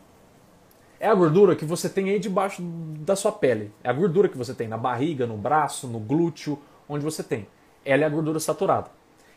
É 1.01 1.09
a 1.09 1.15
gordura 1.15 1.57
que 1.57 1.65
você 1.65 1.89
tem 1.89 2.11
aí 2.11 2.19
debaixo 2.19 2.61
da 2.61 3.17
sua 3.17 3.33
pele. 3.33 3.73
É 3.83 3.89
a 3.89 3.95
gordura 3.95 4.29
que 4.29 4.37
você 4.37 4.53
tem 4.53 4.69
na 4.69 4.77
barriga, 4.77 5.27
no 5.27 5.39
braço, 5.39 5.89
no 5.89 5.99
glúteo, 5.99 6.59
onde 6.87 7.03
você 7.03 7.23
tem. 7.23 7.47
Ela 7.87 8.03
é 8.03 8.07
a 8.07 8.11
gordura 8.11 8.39
saturada. 8.41 8.91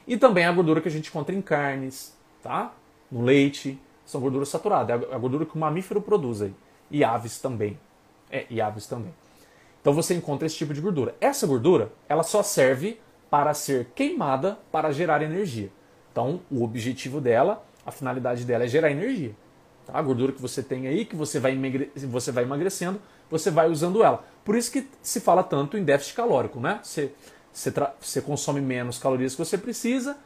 E 0.06 0.18
também 0.18 0.44
a 0.44 0.52
gordura 0.52 0.82
que 0.82 0.90
a 0.90 0.92
gente 0.92 1.08
encontra 1.08 1.34
em 1.34 1.42
carnes, 1.42 2.14
tá? 2.44 2.74
No 3.10 3.22
leite, 3.22 3.80
são 4.06 4.20
gorduras 4.20 4.50
saturadas. 4.50 5.02
É 5.10 5.16
a 5.16 5.18
gordura 5.18 5.46
que 5.46 5.56
o 5.56 5.58
mamífero 5.58 6.02
produz 6.02 6.42
aí. 6.42 6.54
E 6.90 7.06
aves 7.06 7.40
também. 7.40 7.80
É, 8.30 8.46
e 8.50 8.60
aves 8.60 8.86
também. 8.86 9.14
Então 9.80 9.94
você 9.94 10.14
encontra 10.14 10.46
esse 10.46 10.58
tipo 10.58 10.74
de 10.74 10.82
gordura. 10.82 11.16
Essa 11.22 11.48
gordura, 11.48 11.94
ela 12.10 12.22
só 12.22 12.44
serve 12.44 13.00
para 13.30 13.54
ser 13.54 13.92
queimada 13.96 14.60
para 14.70 14.92
gerar 14.92 15.22
energia. 15.22 15.72
Então, 16.12 16.42
o 16.52 16.66
objetivo 16.66 17.22
dela, 17.22 17.64
a 17.86 17.92
finalidade 17.92 18.46
dela 18.46 18.64
é 18.64 18.68
gerar 18.68 18.92
energia. 18.92 19.36
Tá? 19.86 19.98
A 19.98 20.02
gordura 20.02 20.32
que 20.32 20.42
você 20.42 20.62
tem 20.62 20.88
aí, 20.88 21.06
que 21.06 21.16
você 21.16 21.40
vai, 21.40 21.58
você 22.10 22.32
vai 22.32 22.44
emagrecendo, 22.44 23.02
você 23.30 23.50
vai 23.50 23.70
usando 23.70 24.04
ela. 24.04 24.24
Por 24.44 24.56
isso 24.56 24.72
que 24.72 24.88
se 25.02 25.20
fala 25.20 25.44
tanto 25.44 25.78
em 25.78 25.84
déficit 25.84 26.16
calórico, 26.16 26.60
né? 26.60 26.80
Você, 26.84 27.12
você, 27.52 27.74
você 28.00 28.22
consome 28.22 28.62
menos 28.62 28.98
calorias 28.98 29.34
que 29.34 29.44
você 29.44 29.58
precisa, 29.58 30.18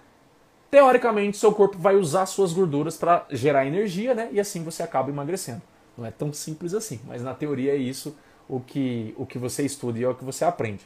teoricamente 0.72 1.38
seu 1.38 1.52
corpo 1.54 1.78
vai 1.78 1.96
usar 1.96 2.26
suas 2.26 2.52
gorduras 2.52 2.98
para 2.98 3.26
gerar 3.30 3.66
energia, 3.66 4.14
né? 4.14 4.30
E 4.32 4.40
assim 4.40 4.64
você 4.64 4.84
acaba 4.84 5.10
emagrecendo. 5.10 5.62
Não 5.98 6.06
é 6.06 6.12
tão 6.12 6.34
simples 6.34 6.74
assim, 6.74 7.00
mas 7.06 7.22
na 7.22 7.34
teoria 7.34 7.74
é 7.74 7.78
isso 7.78 8.16
o 8.48 8.60
que, 8.60 9.14
o 9.18 9.26
que 9.26 9.38
você 9.38 9.64
estuda 9.64 10.00
e 10.00 10.04
é 10.04 10.10
o 10.10 10.16
que 10.16 10.24
você 10.24 10.44
aprende. 10.44 10.86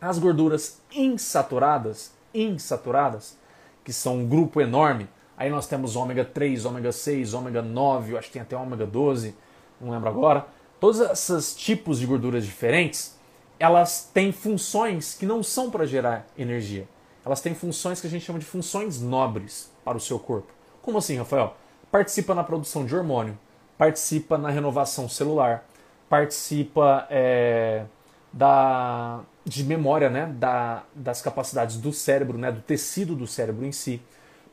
As 0.00 0.18
gorduras 0.18 0.80
insaturadas, 0.92 2.12
insaturadas, 2.32 3.36
que 3.82 3.92
são 3.92 4.18
um 4.18 4.28
grupo 4.28 4.60
enorme, 4.60 5.08
aí 5.38 5.48
nós 5.48 5.66
temos 5.66 5.96
ômega 5.96 6.24
3, 6.24 6.66
ômega 6.66 6.92
6, 6.92 7.32
ômega 7.32 7.62
9, 7.62 8.18
acho 8.18 8.26
que 8.26 8.34
tem 8.34 8.42
até 8.42 8.56
ômega 8.56 8.84
12, 8.84 9.34
não 9.80 9.90
lembro 9.90 10.08
agora. 10.08 10.46
Todos 10.80 11.00
esses 11.00 11.54
tipos 11.56 12.00
de 12.00 12.06
gorduras 12.06 12.44
diferentes, 12.44 13.16
elas 13.58 14.10
têm 14.12 14.32
funções 14.32 15.14
que 15.14 15.24
não 15.24 15.42
são 15.42 15.70
para 15.70 15.86
gerar 15.86 16.26
energia. 16.36 16.86
Elas 17.24 17.40
têm 17.40 17.54
funções 17.54 18.00
que 18.00 18.06
a 18.06 18.10
gente 18.10 18.24
chama 18.24 18.38
de 18.38 18.44
funções 18.44 19.00
nobres 19.00 19.72
para 19.84 19.96
o 19.96 20.00
seu 20.00 20.18
corpo. 20.18 20.52
Como 20.82 20.98
assim, 20.98 21.16
Rafael? 21.16 21.56
Participa 21.90 22.34
na 22.34 22.44
produção 22.44 22.84
de 22.84 22.94
hormônio, 22.94 23.38
participa 23.76 24.36
na 24.36 24.50
renovação 24.50 25.08
celular, 25.08 25.66
participa 26.08 27.06
é, 27.10 27.84
da, 28.32 29.20
de 29.44 29.64
memória, 29.64 30.10
né, 30.10 30.26
da, 30.26 30.84
das 30.94 31.20
capacidades 31.22 31.76
do 31.76 31.92
cérebro, 31.92 32.38
né, 32.38 32.52
do 32.52 32.60
tecido 32.60 33.14
do 33.14 33.26
cérebro 33.26 33.64
em 33.64 33.72
si, 33.72 34.00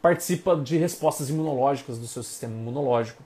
participa 0.05 0.55
de 0.55 0.77
respostas 0.77 1.31
imunológicas 1.31 1.97
do 1.97 2.05
seu 2.05 2.21
sistema 2.21 2.53
imunológico, 2.53 3.23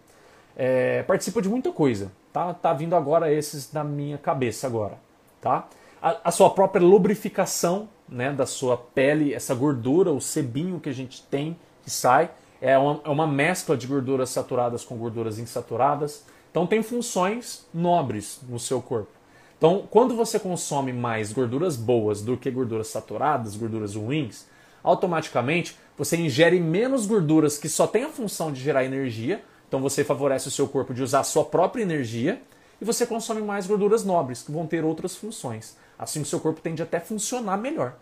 é, 0.55 1.03
participa 1.03 1.41
de 1.41 1.49
muita 1.49 1.73
coisa, 1.73 2.09
tá? 2.31 2.53
Tá 2.53 2.71
vindo 2.71 2.95
agora 2.95 3.29
esses 3.29 3.73
na 3.73 3.83
minha 3.83 4.17
cabeça 4.17 4.65
agora, 4.65 4.97
tá? 5.41 5.67
A, 6.01 6.15
a, 6.23 6.31
sua 6.31 6.49
própria 6.49 6.81
lubrificação, 6.81 7.89
né, 8.07 8.31
da 8.31 8.45
sua 8.45 8.77
pele, 8.77 9.33
essa 9.33 9.53
gordura, 9.53 10.09
o 10.13 10.21
sebinho 10.21 10.79
que 10.79 10.87
a 10.87 10.93
gente 10.93 11.21
tem 11.23 11.59
que 11.83 11.89
sai, 11.89 12.31
é 12.61 12.77
uma, 12.77 13.01
é 13.03 13.09
uma 13.09 13.27
mescla 13.27 13.75
de 13.75 13.85
gorduras 13.85 14.29
saturadas 14.29 14.85
com 14.85 14.95
gorduras 14.95 15.37
insaturadas 15.37 16.23
então 16.49 16.65
tem 16.65 16.81
funções 16.81 17.67
nobres 17.73 18.39
no 18.47 18.57
seu 18.57 18.81
corpo. 18.81 19.11
Então, 19.57 19.83
quando 19.91 20.15
você 20.15 20.39
consome 20.39 20.93
mais 20.93 21.33
gorduras 21.33 21.75
boas 21.75 22.21
do 22.21 22.37
que 22.37 22.49
gorduras 22.49 22.87
saturadas, 22.87 23.57
gorduras 23.57 23.95
ruins, 23.95 24.47
automaticamente 24.81 25.77
você 25.99 26.15
ingere 26.15 26.61
menos 26.61 27.05
gorduras 27.05 27.57
que 27.57 27.67
só 27.67 27.85
têm 27.85 28.05
a 28.05 28.09
função 28.09 28.53
de 28.53 28.61
gerar 28.61 28.85
energia. 28.85 29.43
Então 29.67 29.81
você 29.81 30.01
favorece 30.01 30.47
o 30.47 30.51
seu 30.51 30.65
corpo 30.65 30.93
de 30.93 31.03
usar 31.03 31.19
a 31.19 31.23
sua 31.25 31.43
própria 31.43 31.83
energia 31.83 32.41
e 32.79 32.85
você 32.85 33.05
consome 33.05 33.41
mais 33.41 33.67
gorduras 33.67 34.05
nobres 34.05 34.41
que 34.41 34.49
vão 34.49 34.65
ter 34.65 34.85
outras 34.85 35.17
funções. 35.17 35.75
Assim 35.97 36.21
o 36.21 36.25
seu 36.25 36.39
corpo 36.39 36.61
tende 36.61 36.81
até 36.81 36.97
a 36.97 37.01
funcionar 37.01 37.57
melhor. 37.57 37.95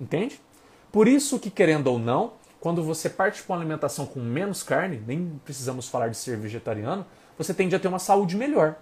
Entende? 0.00 0.40
Por 0.90 1.06
isso 1.06 1.38
que 1.38 1.48
querendo 1.48 1.86
ou 1.86 1.96
não, 1.96 2.32
quando 2.58 2.82
você 2.82 3.08
parte 3.08 3.40
para 3.44 3.54
uma 3.54 3.60
alimentação 3.60 4.04
com 4.04 4.18
menos 4.18 4.64
carne, 4.64 5.00
nem 5.06 5.40
precisamos 5.44 5.88
falar 5.88 6.08
de 6.08 6.16
ser 6.16 6.36
vegetariano, 6.36 7.06
você 7.38 7.54
tende 7.54 7.76
a 7.76 7.78
ter 7.78 7.86
uma 7.86 8.00
saúde 8.00 8.36
melhor. 8.36 8.74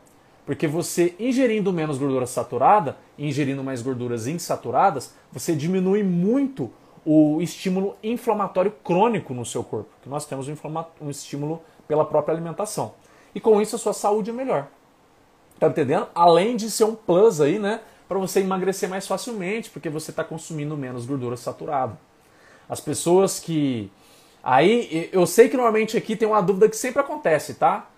Porque 0.47 0.67
você 0.67 1.15
ingerindo 1.21 1.71
menos 1.75 1.99
gordura 1.99 2.27
saturada, 2.27 2.97
ingerindo 3.19 3.63
mais 3.63 3.83
gorduras 3.83 4.27
insaturadas, 4.27 5.13
você 5.31 5.55
diminui 5.55 6.03
muito 6.03 6.73
o 7.05 7.41
estímulo 7.41 7.97
inflamatório 8.03 8.73
crônico 8.85 9.35
no 9.35 9.45
seu 9.45 9.63
corpo. 9.63 9.91
Que 10.03 10.09
nós 10.09 10.27
temos 10.27 10.49
um, 10.49 10.55
um 11.01 11.11
estímulo 11.11 11.63
pela 11.89 12.05
própria 12.05 12.35
alimentação. 12.35 12.95
E 13.35 13.41
com 13.41 13.61
isso 13.61 13.77
a 13.77 13.79
sua 13.79 13.93
saúde 13.93 14.31
é 14.31 14.33
melhor. 14.33 14.69
Tá 15.59 15.69
entendendo? 15.69 16.09
Além 16.15 16.57
de 16.57 16.71
ser 16.71 16.85
um 16.85 16.95
plus 16.95 17.41
aí, 17.41 17.59
né? 17.59 17.81
Para 18.09 18.19
você 18.19 18.41
emagrecer 18.41 18.89
mais 18.89 19.07
facilmente, 19.07 19.71
porque 19.71 19.89
você 19.89 20.11
está 20.11 20.23
consumindo 20.23 20.77
menos 20.77 21.07
gordura 21.07 21.37
saturada. 21.37 21.99
As 22.69 22.81
pessoas 22.81 23.41
que. 23.41 23.91
Aí, 24.43 25.09
eu 25.13 25.25
sei 25.25 25.49
que 25.49 25.57
normalmente 25.57 25.97
aqui 25.97 26.17
tem 26.17 26.27
uma 26.27 26.43
dúvida 26.43 26.69
que 26.69 26.77
sempre 26.77 27.01
acontece, 27.01 27.55
tá? 27.55 27.89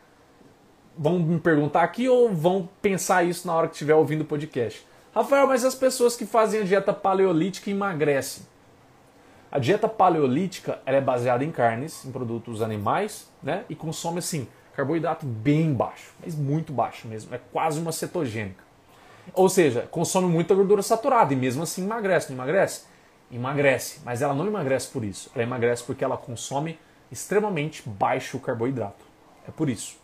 vão 0.96 1.18
me 1.18 1.38
perguntar 1.40 1.82
aqui 1.82 2.08
ou 2.08 2.32
vão 2.32 2.68
pensar 2.80 3.24
isso 3.24 3.46
na 3.46 3.54
hora 3.54 3.68
que 3.68 3.74
estiver 3.74 3.94
ouvindo 3.94 4.22
o 4.22 4.24
podcast. 4.24 4.86
Rafael, 5.14 5.46
mas 5.46 5.64
as 5.64 5.74
pessoas 5.74 6.16
que 6.16 6.26
fazem 6.26 6.60
a 6.60 6.64
dieta 6.64 6.92
paleolítica 6.92 7.70
emagrecem. 7.70 8.44
A 9.54 9.58
dieta 9.60 9.88
paleolítica 9.88 10.80
ela 10.84 10.98
é 10.98 11.00
baseada 11.00 11.44
em 11.44 11.50
carnes, 11.50 12.04
em 12.04 12.10
produtos 12.12 12.60
animais, 12.60 13.30
né? 13.42 13.64
E 13.70 13.74
consome 13.74 14.18
assim 14.18 14.46
carboidrato 14.74 15.24
bem 15.24 15.72
baixo, 15.72 16.12
mas 16.20 16.34
muito 16.34 16.72
baixo 16.72 17.06
mesmo, 17.06 17.32
é 17.32 17.38
quase 17.52 17.80
uma 17.80 17.92
cetogênica. 17.92 18.64
Ou 19.32 19.48
seja, 19.48 19.88
consome 19.90 20.26
muita 20.26 20.52
gordura 20.52 20.82
saturada 20.82 21.32
e 21.32 21.36
mesmo 21.36 21.62
assim 21.62 21.84
emagrece, 21.84 22.32
não 22.32 22.36
emagrece? 22.36 22.82
Emagrece, 23.32 24.00
mas 24.04 24.20
ela 24.20 24.34
não 24.34 24.48
emagrece 24.48 24.88
por 24.88 25.04
isso. 25.04 25.30
Ela 25.32 25.44
emagrece 25.44 25.84
porque 25.84 26.04
ela 26.04 26.16
consome 26.16 26.76
extremamente 27.10 27.88
baixo 27.88 28.40
carboidrato. 28.40 29.04
É 29.46 29.52
por 29.52 29.70
isso 29.70 30.02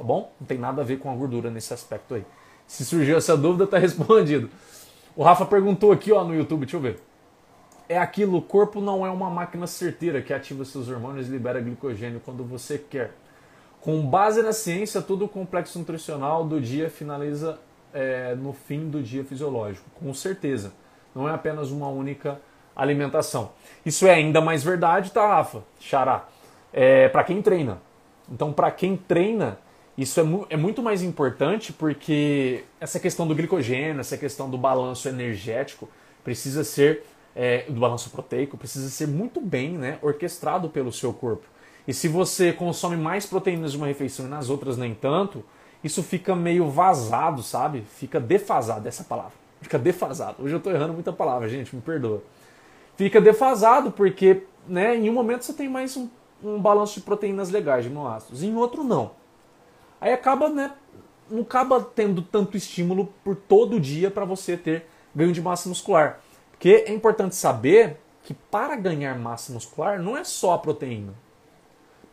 tá 0.00 0.02
bom? 0.02 0.32
Não 0.40 0.46
tem 0.46 0.58
nada 0.58 0.80
a 0.80 0.84
ver 0.84 0.98
com 0.98 1.10
a 1.10 1.14
gordura 1.14 1.50
nesse 1.50 1.74
aspecto 1.74 2.14
aí. 2.14 2.24
Se 2.66 2.84
surgiu 2.84 3.18
essa 3.18 3.36
dúvida, 3.36 3.66
tá 3.66 3.76
respondido. 3.78 4.48
O 5.14 5.22
Rafa 5.22 5.44
perguntou 5.44 5.92
aqui 5.92 6.10
ó, 6.10 6.24
no 6.24 6.34
YouTube, 6.34 6.60
deixa 6.60 6.76
eu 6.76 6.80
ver. 6.80 7.00
É 7.90 7.98
aquilo, 7.98 8.38
o 8.38 8.42
corpo 8.42 8.80
não 8.80 9.04
é 9.04 9.10
uma 9.10 9.28
máquina 9.28 9.66
certeira 9.66 10.22
que 10.22 10.32
ativa 10.32 10.64
seus 10.64 10.88
hormônios 10.88 11.26
e 11.26 11.30
libera 11.32 11.60
glicogênio 11.60 12.22
quando 12.24 12.44
você 12.44 12.78
quer. 12.78 13.10
Com 13.80 14.06
base 14.06 14.40
na 14.42 14.52
ciência, 14.52 15.02
todo 15.02 15.24
o 15.24 15.28
complexo 15.28 15.76
nutricional 15.76 16.44
do 16.44 16.60
dia 16.60 16.88
finaliza 16.88 17.58
é, 17.92 18.36
no 18.36 18.52
fim 18.52 18.88
do 18.88 19.02
dia 19.02 19.24
fisiológico. 19.24 19.90
Com 19.98 20.14
certeza. 20.14 20.72
Não 21.12 21.28
é 21.28 21.34
apenas 21.34 21.72
uma 21.72 21.88
única 21.88 22.40
alimentação. 22.76 23.50
Isso 23.84 24.06
é 24.06 24.14
ainda 24.14 24.40
mais 24.40 24.62
verdade, 24.62 25.10
tá, 25.10 25.26
Rafa? 25.26 25.64
Xará. 25.80 26.28
É, 26.72 27.08
para 27.08 27.24
quem 27.24 27.42
treina. 27.42 27.82
Então, 28.30 28.52
para 28.52 28.70
quem 28.70 28.96
treina, 28.96 29.58
isso 29.98 30.20
é, 30.20 30.22
mu 30.22 30.46
é 30.48 30.56
muito 30.56 30.80
mais 30.80 31.02
importante 31.02 31.72
porque 31.72 32.62
essa 32.80 33.00
questão 33.00 33.26
do 33.26 33.34
glicogênio, 33.34 33.98
essa 33.98 34.16
questão 34.16 34.48
do 34.48 34.56
balanço 34.56 35.08
energético 35.08 35.88
precisa 36.22 36.62
ser, 36.62 37.04
é, 37.34 37.62
do 37.68 37.80
balanço 37.80 38.10
proteico, 38.10 38.56
precisa 38.56 38.88
ser 38.88 39.06
muito 39.06 39.40
bem 39.40 39.76
né, 39.76 39.98
orquestrado 40.02 40.68
pelo 40.68 40.92
seu 40.92 41.12
corpo. 41.12 41.46
E 41.86 41.94
se 41.94 42.08
você 42.08 42.52
consome 42.52 42.96
mais 42.96 43.26
proteínas 43.26 43.72
de 43.72 43.76
uma 43.76 43.86
refeição 43.86 44.26
e 44.26 44.28
nas 44.28 44.50
outras 44.50 44.76
nem 44.76 44.94
tanto, 44.94 45.44
isso 45.82 46.02
fica 46.02 46.36
meio 46.36 46.68
vazado, 46.68 47.42
sabe? 47.42 47.82
Fica 47.82 48.20
defasado, 48.20 48.86
essa 48.86 49.02
palavra. 49.02 49.32
Fica 49.60 49.78
defasado. 49.78 50.42
Hoje 50.42 50.54
eu 50.54 50.58
estou 50.58 50.72
errando 50.72 50.92
muita 50.92 51.12
palavra, 51.12 51.48
gente, 51.48 51.74
me 51.74 51.82
perdoa. 51.82 52.22
Fica 52.96 53.20
defasado 53.20 53.90
porque 53.90 54.42
né, 54.66 54.96
em 54.96 55.08
um 55.08 55.12
momento 55.12 55.44
você 55.44 55.52
tem 55.52 55.68
mais 55.68 55.96
um, 55.96 56.08
um 56.42 56.60
balanço 56.60 56.94
de 56.94 57.00
proteínas 57.00 57.50
legais, 57.50 57.84
de 57.84 57.90
aminoácidos, 57.90 58.42
em 58.42 58.54
outro 58.54 58.84
não. 58.84 59.12
Aí 60.00 60.12
acaba, 60.12 60.48
né, 60.48 60.72
não 61.30 61.42
acaba 61.42 61.80
tendo 61.80 62.22
tanto 62.22 62.56
estímulo 62.56 63.12
por 63.24 63.36
todo 63.36 63.80
dia 63.80 64.10
para 64.10 64.24
você 64.24 64.56
ter 64.56 64.86
ganho 65.14 65.32
de 65.32 65.40
massa 65.40 65.68
muscular. 65.68 66.20
Porque 66.60 66.84
é 66.86 66.92
importante 66.92 67.34
saber 67.34 67.96
que 68.22 68.34
para 68.34 68.76
ganhar 68.76 69.18
massa 69.18 69.50
muscular 69.50 69.98
não 69.98 70.14
é 70.14 70.22
só 70.22 70.52
a 70.52 70.58
proteína. 70.58 71.14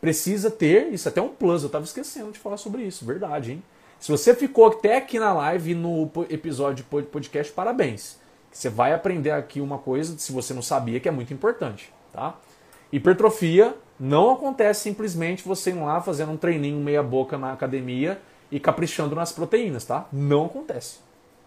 precisa 0.00 0.50
ter, 0.50 0.90
isso 0.90 1.06
é 1.06 1.10
até 1.10 1.20
um 1.20 1.28
plus, 1.28 1.62
eu 1.62 1.66
estava 1.66 1.84
esquecendo 1.84 2.32
de 2.32 2.38
falar 2.38 2.56
sobre 2.56 2.82
isso, 2.82 3.04
verdade, 3.04 3.52
hein? 3.52 3.62
Se 4.00 4.10
você 4.10 4.34
ficou 4.34 4.68
até 4.68 4.96
aqui 4.96 5.18
na 5.18 5.34
live 5.34 5.74
no 5.74 6.10
episódio 6.30 6.82
de 6.82 7.02
podcast, 7.02 7.52
parabéns. 7.52 8.18
Você 8.50 8.70
vai 8.70 8.94
aprender 8.94 9.32
aqui 9.32 9.60
uma 9.60 9.76
coisa, 9.76 10.16
se 10.16 10.32
você 10.32 10.54
não 10.54 10.62
sabia, 10.62 10.98
que 10.98 11.10
é 11.10 11.12
muito 11.12 11.34
importante, 11.34 11.92
tá? 12.10 12.38
Hipertrofia 12.90 13.76
não 14.00 14.30
acontece 14.30 14.80
simplesmente 14.80 15.46
você 15.46 15.72
ir 15.72 15.74
lá 15.74 16.00
fazendo 16.00 16.32
um 16.32 16.38
treininho 16.38 16.80
meia 16.80 17.02
boca 17.02 17.36
na 17.36 17.52
academia 17.52 18.18
e 18.50 18.58
caprichando 18.58 19.14
nas 19.14 19.30
proteínas, 19.30 19.84
tá? 19.84 20.08
Não 20.10 20.46
acontece. 20.46 21.00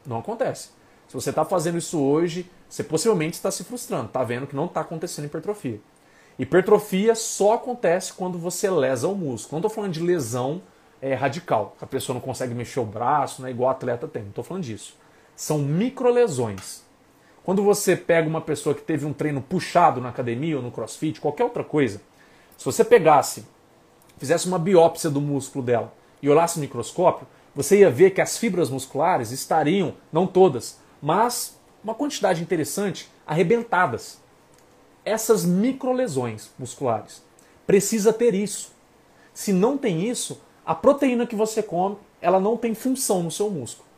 Não 0.06 0.20
acontece. 0.20 0.70
Se 1.12 1.16
você 1.16 1.30
está 1.30 1.44
fazendo 1.44 1.78
isso 1.78 2.02
hoje, 2.02 2.50
você 2.70 2.86
possivelmente 2.86 3.34
está 3.34 3.52
se 3.52 3.66
frustrando, 3.66 4.06
está 4.06 4.24
vendo 4.24 4.48
que 4.48 4.56
não 4.56 4.64
está 4.64 4.80
acontecendo 4.80 5.26
hipertrofia. 5.26 5.78
Hipertrofia 6.40 7.16
só 7.16 7.56
acontece 7.56 8.14
quando 8.14 8.38
você 8.38 8.70
lesa 8.70 9.10
o 9.10 9.14
músculo. 9.14 9.60
Não 9.60 9.68
estou 9.68 9.70
falando 9.70 9.92
de 9.92 10.00
lesão 10.00 10.62
é, 11.02 11.14
radical, 11.14 11.76
a 11.82 11.86
pessoa 11.86 12.14
não 12.14 12.22
consegue 12.22 12.54
mexer 12.54 12.80
o 12.80 12.86
braço, 12.86 13.42
né, 13.42 13.52
igual 13.52 13.70
atleta 13.70 14.08
tem. 14.08 14.22
Não 14.22 14.30
estou 14.30 14.42
falando 14.42 14.64
disso. 14.64 14.96
São 15.36 15.58
microlesões. 15.58 16.82
Quando 17.44 17.62
você 17.62 17.98
pega 17.98 18.30
uma 18.30 18.40
pessoa 18.40 18.74
que 18.74 18.82
teve 18.82 19.06
um 19.06 19.12
treino 19.12 19.42
puxado 19.42 20.00
na 20.00 20.08
academia 20.08 20.56
ou 20.56 20.64
no 20.64 20.72
crossfit, 20.72 21.20
qualquer 21.20 21.44
outra 21.44 21.66
coisa, 21.66 22.02
se 22.58 22.64
você 22.64 22.86
pegasse, 22.86 23.46
fizesse 24.18 24.48
uma 24.48 24.58
biópsia 24.58 25.10
do 25.10 25.20
músculo 25.20 25.62
dela 25.62 25.94
e 26.22 26.30
olhasse 26.30 26.56
no 26.56 26.62
microscópio, 26.62 27.28
você 27.54 27.80
ia 27.80 27.92
ver 27.92 28.12
que 28.12 28.22
as 28.22 28.38
fibras 28.38 28.70
musculares 28.70 29.32
estariam, 29.32 29.94
não 30.10 30.26
todas, 30.26 30.80
mas 31.02 31.60
uma 31.84 31.96
quantidade 31.96 32.42
interessante, 32.42 33.10
arrebentadas. 33.26 34.20
Essas 35.04 35.44
microlesões 35.44 36.52
musculares. 36.60 37.24
Precisa 37.66 38.14
ter 38.14 38.36
isso. 38.36 38.72
Se 39.34 39.52
não 39.52 39.78
tem 39.78 40.08
isso, 40.08 40.42
a 40.66 40.76
proteína 40.76 41.26
que 41.26 41.36
você 41.36 41.64
come, 41.64 41.98
ela 42.22 42.40
não 42.40 42.56
tem 42.56 42.76
função 42.76 43.24
no 43.24 43.32
seu 43.32 43.50
músculo. 43.50 43.90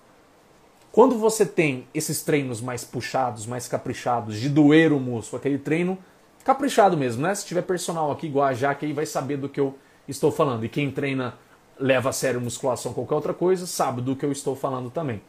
Quando 0.91 1.17
você 1.17 1.45
tem 1.45 1.87
esses 1.93 2.21
treinos 2.21 2.61
mais 2.61 2.83
puxados, 2.83 3.45
mais 3.45 3.67
caprichados, 3.67 4.39
de 4.39 4.47
doer 4.47 4.93
o 4.93 4.99
músculo, 4.99 5.39
aquele 5.39 5.57
treino 5.57 5.97
caprichado 6.43 6.95
mesmo, 6.95 7.23
né? 7.23 7.33
Se 7.33 7.45
tiver 7.45 7.63
personal 7.63 8.11
aqui 8.11 8.27
igual 8.27 8.45
a 8.45 8.53
Jaque 8.53 8.85
aí 8.85 8.93
vai 8.93 9.05
saber 9.05 9.37
do 9.37 9.49
que 9.49 9.59
eu 9.59 9.75
estou 10.07 10.31
falando. 10.31 10.63
E 10.63 10.69
quem 10.69 10.91
treina 10.91 11.33
leva 11.79 12.09
a 12.09 12.13
sério 12.13 12.39
musculação, 12.39 12.93
qualquer 12.93 13.15
outra 13.15 13.33
coisa, 13.33 13.65
sabe 13.65 14.01
do 14.01 14.15
que 14.15 14.23
eu 14.23 14.31
estou 14.31 14.55
falando 14.55 14.91
também. 14.91 15.21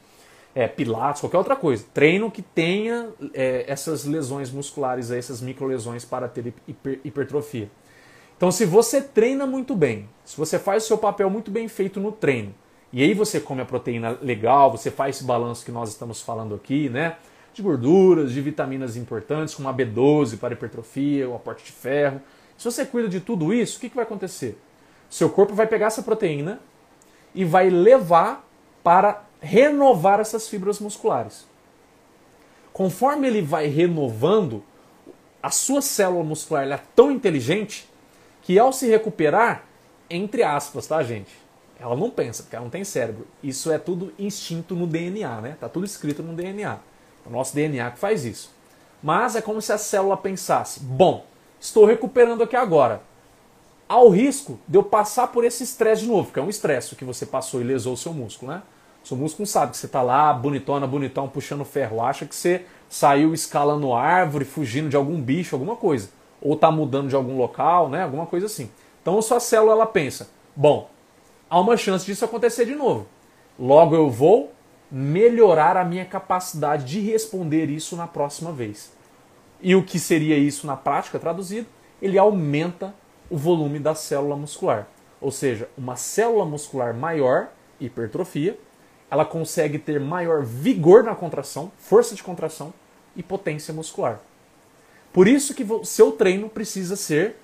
É, 0.55 0.69
pilates, 0.69 1.21
qualquer 1.21 1.39
outra 1.39 1.57
coisa. 1.57 1.85
Treino 1.93 2.31
que 2.31 2.41
tenha 2.41 3.09
é, 3.33 3.65
essas 3.67 4.05
lesões 4.05 4.53
musculares, 4.53 5.11
essas 5.11 5.41
microlesões 5.41 6.05
para 6.05 6.29
ter 6.29 6.55
hiper, 6.69 7.01
hipertrofia. 7.05 7.69
Então, 8.37 8.53
se 8.53 8.65
você 8.65 9.01
treina 9.01 9.47
muito 9.47 9.75
bem, 9.75 10.09
se 10.25 10.37
você 10.37 10.59
faz 10.59 10.85
o 10.85 10.87
seu 10.87 10.99
papel 10.99 11.29
muito 11.29 11.51
bem 11.51 11.67
feito 11.67 11.99
no 11.99 12.13
treino, 12.13 12.55
e 12.93 13.03
aí 13.03 13.13
você 13.13 13.41
come 13.41 13.61
a 13.61 13.65
proteína 13.65 14.17
legal, 14.23 14.71
você 14.71 14.89
faz 14.89 15.17
esse 15.17 15.25
balanço 15.25 15.65
que 15.65 15.73
nós 15.73 15.89
estamos 15.89 16.23
falando 16.23 16.55
aqui, 16.55 16.89
né? 16.89 17.17
De 17.53 17.61
gorduras, 17.61 18.31
de 18.31 18.41
vitaminas 18.41 18.97
importantes, 18.97 19.53
como 19.55 19.69
a 19.69 19.75
B12 19.75 20.39
para 20.39 20.55
hipertrofia, 20.55 21.29
o 21.29 21.35
aporte 21.35 21.65
de 21.65 21.73
ferro. 21.73 22.21
Se 22.57 22.65
você 22.65 22.87
cuida 22.87 23.09
de 23.09 23.19
tudo 23.19 23.53
isso, 23.53 23.79
o 23.79 23.81
que, 23.81 23.89
que 23.89 23.97
vai 23.97 24.05
acontecer? 24.05 24.57
Seu 25.11 25.29
corpo 25.29 25.55
vai 25.55 25.67
pegar 25.67 25.87
essa 25.87 26.05
proteína 26.05 26.61
e 27.35 27.45
vai 27.45 27.69
levar 27.69 28.49
para 28.85 29.25
renovar 29.45 30.21
essas 30.21 30.49
fibras 30.49 30.81
musculares. 30.81 31.47
Conforme 32.73 33.29
ele 33.29 33.43
vai 33.43 33.67
renovando, 33.67 34.65
a 35.43 35.51
sua 35.51 35.83
célula 35.83 36.25
muscular 36.25 36.67
é 36.67 36.81
tão 36.97 37.11
inteligente 37.11 37.89
que 38.43 38.59
ao 38.59 38.73
se 38.73 38.89
recuperar, 38.89 39.65
entre 40.09 40.43
aspas, 40.43 40.87
tá, 40.87 41.03
gente? 41.03 41.31
Ela 41.79 41.95
não 41.95 42.11
pensa, 42.11 42.43
porque 42.43 42.57
ela 42.57 42.65
não 42.65 42.71
tem 42.71 42.85
cérebro. 42.85 43.27
Isso 43.43 43.71
é 43.71 43.79
tudo 43.79 44.13
instinto 44.19 44.75
no 44.75 44.87
DNA, 44.87 45.41
né? 45.41 45.57
Tá 45.61 45.69
tudo 45.69 45.85
escrito 45.85 46.23
no 46.23 46.33
DNA. 46.33 46.79
É 47.25 47.29
o 47.29 47.31
nosso 47.31 47.55
DNA 47.55 47.91
que 47.91 47.99
faz 47.99 48.25
isso. 48.25 48.51
Mas 49.03 49.37
é 49.37 49.43
como 49.43 49.61
se 49.61 49.73
a 49.73 49.79
célula 49.79 50.17
pensasse: 50.17 50.81
bom, 50.81 51.27
estou 51.61 51.85
recuperando 51.85 52.43
aqui 52.43 52.57
agora 52.57 53.03
ao 53.87 54.09
risco 54.09 54.59
de 54.67 54.79
eu 54.79 54.83
passar 54.83 55.29
por 55.29 55.45
esse 55.45 55.63
estresse 55.63 56.03
de 56.03 56.09
novo, 56.09 56.25
porque 56.25 56.41
é 56.41 56.43
um 56.43 56.49
estresse 56.49 56.97
que 56.97 57.05
você 57.05 57.27
passou 57.27 57.61
e 57.61 57.65
lesou 57.65 57.93
o 57.93 57.97
seu 57.97 58.13
músculo, 58.15 58.53
né? 58.53 58.63
Seu 59.05 59.19
músculo 59.19 59.43
não 59.43 59.47
sabe 59.47 59.73
que 59.73 59.77
você 59.77 59.85
está 59.85 60.01
lá, 60.01 60.33
bonitona, 60.33 60.87
bonitão, 60.87 61.29
puxando 61.29 61.63
ferro, 61.63 62.01
acha 62.01 62.25
que 62.25 62.35
você 62.35 62.65
saiu 62.89 63.35
escalando 63.35 63.93
árvore, 63.93 64.47
fugindo 64.47 64.89
de 64.89 64.97
algum 64.97 65.21
bicho, 65.21 65.55
alguma 65.55 65.77
coisa. 65.77 66.09
Ou 66.41 66.55
está 66.55 66.71
mudando 66.71 67.09
de 67.09 67.15
algum 67.15 67.37
local, 67.37 67.91
né? 67.91 68.03
Alguma 68.03 68.25
coisa 68.25 68.47
assim. 68.47 68.71
Então 69.03 69.19
a 69.19 69.23
sua 69.23 69.41
célula 69.41 69.73
ela 69.73 69.87
pensa, 69.87 70.31
bom, 70.57 70.89
há 71.51 71.61
uma 71.61 71.77
chance 71.77 72.07
disso 72.07 72.25
acontecer 72.25 72.65
de 72.65 72.75
novo. 72.75 73.07
Logo 73.59 73.95
eu 73.95 74.09
vou 74.09 74.53
melhorar 74.91 75.77
a 75.77 75.85
minha 75.85 76.07
capacidade 76.07 76.85
de 76.85 77.01
responder 77.01 77.69
isso 77.69 77.97
na 77.97 78.07
próxima 78.07 78.53
vez. 78.53 78.91
E 79.61 79.75
o 79.75 79.83
que 79.85 79.99
seria 79.99 80.39
isso 80.39 80.67
na 80.67 80.77
prática 80.77 81.19
traduzido? 81.19 81.67
Ele 82.01 82.17
aumenta 82.17 82.95
o 83.29 83.37
volume 83.37 83.79
da 83.79 83.95
célula 83.95 84.37
muscular. 84.37 84.87
Ou 85.21 85.31
seja, 85.31 85.69
uma 85.77 85.97
célula 85.97 86.45
muscular 86.45 86.95
maior, 86.95 87.49
hipertrofia, 87.81 88.59
ela 89.11 89.25
consegue 89.25 89.79
ter 89.79 90.01
maior 90.01 90.43
vigor 90.43 91.05
na 91.05 91.15
contração, 91.15 91.71
força 91.79 92.15
de 92.15 92.23
contração 92.23 92.73
e 93.15 93.23
potência 93.23 93.73
muscular. 93.73 94.21
Por 95.13 95.29
isso 95.29 95.55
que 95.55 95.63
o 95.63 95.85
seu 95.85 96.13
treino 96.13 96.49
precisa 96.49 96.97
ser 96.97 97.37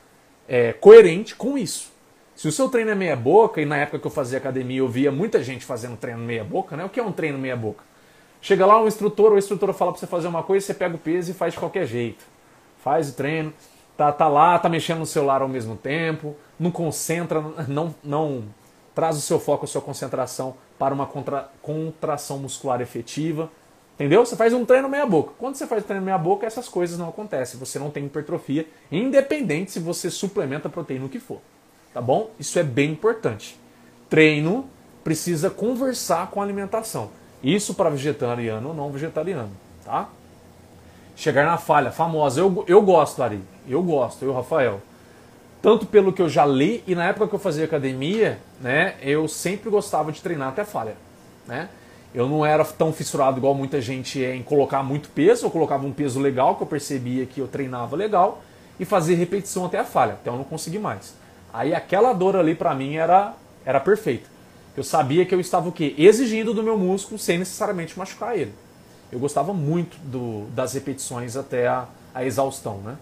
é, 0.48 0.72
coerente 0.72 1.36
com 1.36 1.56
isso. 1.56 1.92
Se 2.34 2.48
o 2.48 2.52
seu 2.52 2.68
treino 2.68 2.90
é 2.90 2.94
meia 2.94 3.14
boca, 3.14 3.60
e 3.60 3.66
na 3.66 3.76
época 3.76 3.98
que 3.98 4.06
eu 4.06 4.10
fazia 4.10 4.38
academia 4.38 4.78
eu 4.78 4.88
via 4.88 5.12
muita 5.12 5.42
gente 5.42 5.64
fazendo 5.64 5.96
treino 5.96 6.20
meia 6.20 6.42
boca, 6.42 6.76
né? 6.76 6.84
O 6.84 6.88
que 6.88 6.98
é 6.98 7.02
um 7.02 7.12
treino 7.12 7.38
meia 7.38 7.56
boca? 7.56 7.84
Chega 8.40 8.64
lá 8.64 8.82
um 8.82 8.88
instrutor, 8.88 9.28
ou 9.28 9.36
a 9.36 9.38
instrutora 9.38 9.72
fala 9.72 9.92
para 9.92 10.00
você 10.00 10.06
fazer 10.06 10.26
uma 10.26 10.42
coisa, 10.42 10.64
você 10.66 10.74
pega 10.74 10.94
o 10.94 10.98
peso 10.98 11.30
e 11.30 11.34
faz 11.34 11.52
de 11.52 11.60
qualquer 11.60 11.86
jeito. 11.86 12.24
Faz 12.82 13.10
o 13.10 13.12
treino, 13.12 13.52
tá, 13.96 14.10
tá 14.10 14.26
lá, 14.26 14.58
tá 14.58 14.68
mexendo 14.68 15.00
no 15.00 15.06
celular 15.06 15.42
ao 15.42 15.48
mesmo 15.48 15.76
tempo, 15.76 16.34
não 16.58 16.70
concentra, 16.70 17.42
não, 17.68 17.94
não 18.02 18.44
traz 18.94 19.16
o 19.16 19.20
seu 19.20 19.38
foco, 19.38 19.64
a 19.64 19.68
sua 19.68 19.80
concentração 19.80 20.54
para 20.78 20.94
uma 20.94 21.06
contra, 21.06 21.48
contração 21.62 22.38
muscular 22.38 22.80
efetiva. 22.80 23.50
Entendeu? 23.94 24.24
Você 24.24 24.34
faz 24.34 24.54
um 24.54 24.64
treino 24.64 24.88
meia 24.88 25.04
boca. 25.04 25.32
Quando 25.38 25.56
você 25.56 25.66
faz 25.66 25.84
um 25.84 25.86
treino 25.86 26.04
meia 26.04 26.16
boca, 26.16 26.46
essas 26.46 26.68
coisas 26.68 26.98
não 26.98 27.08
acontecem. 27.08 27.60
Você 27.60 27.78
não 27.78 27.90
tem 27.90 28.06
hipertrofia, 28.06 28.66
independente 28.90 29.72
se 29.72 29.78
você 29.78 30.10
suplementa 30.10 30.68
proteína 30.68 31.04
o 31.04 31.08
que 31.08 31.20
for. 31.20 31.40
Tá 31.92 32.00
bom? 32.00 32.30
Isso 32.38 32.58
é 32.58 32.62
bem 32.62 32.92
importante. 32.92 33.58
Treino 34.08 34.68
precisa 35.04 35.50
conversar 35.50 36.30
com 36.30 36.40
a 36.40 36.44
alimentação. 36.44 37.10
Isso 37.42 37.74
para 37.74 37.90
vegetariano 37.90 38.68
ou 38.68 38.74
não 38.74 38.90
vegetariano, 38.90 39.50
tá? 39.84 40.08
Chegar 41.16 41.44
na 41.44 41.58
falha, 41.58 41.90
famosa. 41.90 42.40
Eu, 42.40 42.64
eu 42.66 42.80
gosto, 42.80 43.22
Ari. 43.22 43.40
Eu 43.68 43.82
gosto, 43.82 44.24
eu, 44.24 44.32
Rafael. 44.32 44.80
Tanto 45.60 45.84
pelo 45.84 46.12
que 46.12 46.22
eu 46.22 46.28
já 46.28 46.46
li 46.46 46.82
e 46.86 46.94
na 46.94 47.04
época 47.04 47.28
que 47.28 47.34
eu 47.34 47.38
fazia 47.38 47.66
academia, 47.66 48.38
né, 48.60 48.94
eu 49.00 49.26
sempre 49.26 49.70
gostava 49.70 50.12
de 50.12 50.20
treinar 50.20 50.48
até 50.48 50.64
falha, 50.64 50.96
né? 51.46 51.68
Eu 52.12 52.28
não 52.28 52.44
era 52.44 52.64
tão 52.64 52.92
fissurado 52.92 53.38
igual 53.38 53.54
muita 53.54 53.80
gente 53.80 54.22
é 54.24 54.34
em 54.34 54.42
colocar 54.42 54.82
muito 54.82 55.08
peso, 55.10 55.46
eu 55.46 55.50
colocava 55.50 55.86
um 55.86 55.92
peso 55.92 56.18
legal 56.18 56.56
que 56.56 56.62
eu 56.62 56.66
percebia 56.66 57.24
que 57.24 57.40
eu 57.40 57.46
treinava 57.46 57.94
legal 57.94 58.42
e 58.80 58.84
fazia 58.84 59.16
repetição 59.16 59.64
até 59.64 59.78
a 59.78 59.84
falha, 59.84 60.14
até 60.14 60.28
eu 60.28 60.36
não 60.36 60.44
consegui 60.44 60.78
mais. 60.78 61.14
Aí 61.52 61.72
aquela 61.72 62.12
dor 62.12 62.36
ali 62.36 62.54
para 62.54 62.74
mim 62.74 62.96
era 62.96 63.34
era 63.64 63.78
perfeita. 63.78 64.28
Eu 64.76 64.82
sabia 64.82 65.26
que 65.26 65.34
eu 65.34 65.40
estava 65.40 65.68
o 65.68 65.72
quê? 65.72 65.94
Exigindo 65.98 66.54
do 66.54 66.62
meu 66.62 66.78
músculo 66.78 67.18
sem 67.18 67.38
necessariamente 67.38 67.98
machucar 67.98 68.36
ele. 68.36 68.54
Eu 69.12 69.18
gostava 69.18 69.52
muito 69.52 69.98
do, 69.98 70.46
das 70.54 70.74
repetições 70.74 71.36
até 71.36 71.66
a, 71.66 71.86
a 72.14 72.24
exaustão, 72.24 72.78
né? 72.78 72.96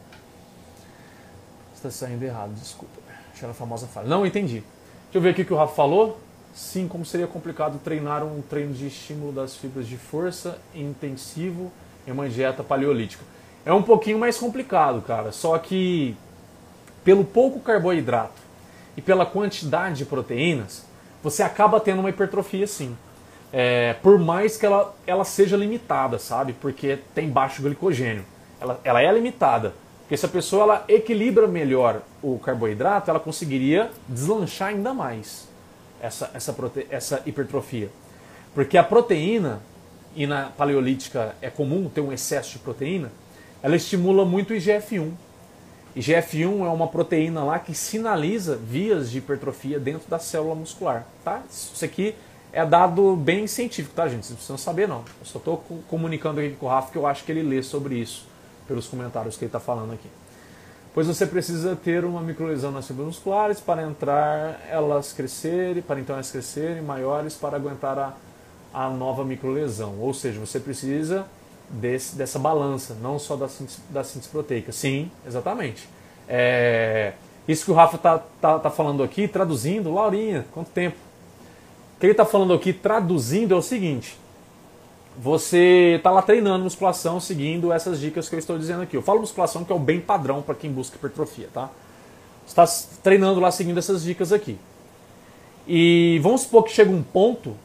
Está 1.75 1.91
saindo 1.91 2.23
errado, 2.25 2.53
desculpa. 2.55 2.99
Era 3.41 3.53
a 3.53 3.55
famosa 3.55 3.87
falha. 3.87 4.09
Não 4.09 4.27
entendi. 4.27 4.65
Deixa 5.09 5.17
eu 5.17 5.23
ver 5.23 5.31
aqui 5.31 5.41
o 5.41 5.45
que 5.47 5.55
o 5.55 5.57
Rafa 5.57 5.75
falou. 5.75 6.21
Sim, 6.53 6.87
como 6.87 7.03
seria 7.03 7.27
complicado 7.27 7.81
treinar 7.83 8.23
um 8.23 8.43
treino 8.43 8.75
de 8.75 8.89
estímulo 8.89 9.33
das 9.33 9.57
fibras 9.57 9.87
de 9.87 9.97
força 9.97 10.59
intensivo 10.75 11.73
em 12.07 12.11
uma 12.11 12.29
dieta 12.29 12.63
paleolítica. 12.63 13.25
É 13.65 13.73
um 13.73 13.83
pouquinho 13.83 14.19
mais 14.19 14.37
complicado, 14.37 15.01
cara. 15.01 15.33
Só 15.33 15.57
que 15.57 16.15
pelo 17.03 17.25
pouco 17.25 17.59
carboidrato 17.59 18.39
e 18.99 19.01
pela 19.01 19.25
quantidade 19.25 19.97
de 19.97 20.05
proteínas, 20.05 20.85
você 21.23 21.43
acaba 21.43 21.81
tendo 21.81 22.01
uma 22.01 22.11
hipertrofia 22.11 22.67
sim. 22.67 22.95
É, 23.51 23.95
por 24.03 24.19
mais 24.19 24.59
que 24.59 24.67
ela, 24.67 24.95
ela 25.07 25.25
seja 25.25 25.57
limitada, 25.57 26.19
sabe? 26.19 26.53
Porque 26.53 26.99
tem 27.15 27.31
baixo 27.31 27.63
glicogênio. 27.63 28.27
Ela, 28.61 28.79
ela 28.85 29.01
é 29.01 29.11
limitada. 29.11 29.73
Porque 30.09 30.17
se 30.17 30.25
a 30.25 30.29
pessoa 30.31 30.63
ela 30.63 30.85
equilibra 30.89 31.47
melhor 31.47 32.01
o 32.23 32.39
carboidrato, 32.39 33.11
ela 33.11 33.21
conseguiria 33.21 33.91
deslanchar 34.09 34.69
ainda 34.69 34.95
mais 34.95 35.47
essa, 36.01 36.31
essa, 36.33 36.51
prote... 36.51 36.87
essa 36.89 37.23
hipertrofia. 37.27 37.91
Porque 38.55 38.79
a 38.79 38.83
proteína, 38.83 39.61
e 40.17 40.27
na 40.27 40.47
paleolítica 40.47 41.37
é 41.43 41.51
comum 41.51 41.91
ter 41.91 42.01
um 42.01 42.11
excesso 42.11 42.53
de 42.53 42.59
proteína, 42.61 43.13
ela 43.63 43.77
estimula 43.77 44.25
muito 44.25 44.55
o 44.55 44.57
IGF-1. 44.57 45.13
IGF-1 45.95 46.65
é 46.65 46.71
uma 46.71 46.89
proteína 46.89 47.45
lá 47.45 47.59
que 47.59 47.75
sinaliza 47.75 48.57
vias 48.57 49.11
de 49.11 49.19
hipertrofia 49.19 49.79
dentro 49.79 50.09
da 50.09 50.19
célula 50.19 50.55
muscular, 50.55 51.07
tá? 51.23 51.43
Isso 51.51 51.85
aqui 51.85 52.15
é 52.51 52.65
dado 52.65 53.15
bem 53.15 53.47
científico, 53.47 53.95
tá, 53.95 54.09
gente? 54.09 54.25
Vocês 54.25 54.37
precisam 54.37 54.57
saber, 54.57 54.89
não. 54.89 55.05
Eu 55.21 55.27
só 55.27 55.37
estou 55.39 55.63
comunicando 55.87 56.41
aqui 56.41 56.57
com 56.59 56.65
o 56.65 56.69
Rafa 56.71 56.91
que 56.91 56.97
eu 56.97 57.07
acho 57.07 57.25
que 57.25 57.31
ele 57.31 57.43
lê 57.43 57.63
sobre 57.63 57.97
isso, 57.97 58.27
pelos 58.69 58.87
comentários 58.87 59.37
que 59.37 59.45
ele 59.45 59.49
está 59.49 59.59
falando 59.59 59.95
aqui. 59.95 60.09
Pois 60.95 61.07
você 61.07 61.27
precisa 61.27 61.77
ter 61.77 62.05
uma 62.05 62.21
microlesão 62.21 62.71
nas 62.71 62.87
fibras 62.87 63.07
musculares 63.07 63.61
para 63.61 63.83
entrar 63.83 64.61
elas 64.71 65.13
crescerem, 65.13 65.83
para 65.83 65.99
então 65.99 66.15
elas 66.15 66.31
crescerem 66.31 66.83
maiores 66.83 67.35
para 67.35 67.57
aguentar 67.57 67.99
a, 67.99 68.13
a 68.73 68.91
nova 68.91 69.25
microlesão. 69.25 69.99
Ou 70.01 70.13
seja, 70.13 70.39
você 70.41 70.61
precisa 70.61 71.27
desse, 71.71 72.17
dessa 72.17 72.39
balança, 72.39 72.97
não 73.01 73.19
só 73.19 73.37
da 73.37 73.49
síntese, 73.49 73.79
da 73.91 74.03
síntese 74.03 74.29
proteica. 74.31 74.73
Sim, 74.73 75.11
exatamente. 75.27 75.89
É, 76.29 77.13
isso 77.47 77.65
que 77.65 77.71
o 77.71 77.75
Rafa 77.75 77.97
está 77.97 78.19
tá, 78.41 78.59
tá 78.59 78.71
falando 78.71 79.03
aqui, 79.03 79.29
traduzindo, 79.29 79.93
Laurinha, 79.93 80.47
quanto 80.53 80.71
tempo? 80.71 80.97
O 81.97 82.01
que 82.01 82.07
ele 82.07 82.13
está 82.13 82.25
falando 82.25 82.53
aqui, 82.53 82.73
traduzindo, 82.73 83.55
é 83.55 83.57
o 83.57 83.63
seguinte: 83.63 84.19
você 85.21 85.95
está 85.97 86.13
lá 86.13 86.23
treinando 86.23 86.63
musculação 86.63 87.19
seguindo 87.19 87.73
essas 87.73 87.99
dicas 87.99 88.29
que 88.29 88.37
eu 88.37 88.39
estou 88.39 88.57
dizendo 88.57 88.83
aqui. 88.83 88.97
Eu 88.97 89.03
falo 89.03 89.19
musculação 89.19 89.65
que 89.65 89.73
é 89.73 89.75
o 89.75 89.79
bem 89.79 90.01
padrão 90.01 90.41
para 90.43 90.55
quem 90.55 90.71
busca 90.71 90.97
hipertrofia, 90.97 91.49
tá? 91.53 91.69
Você 92.47 92.61
está 92.61 92.87
treinando 93.03 93.41
lá 93.41 93.51
seguindo 93.51 93.79
essas 93.79 94.05
dicas 94.05 94.33
aqui. 94.33 94.57
E 95.67 96.21
vamos 96.23 96.43
supor 96.43 96.63
que 96.63 96.71
chega 96.71 96.91
um 96.91 97.03
ponto 97.03 97.57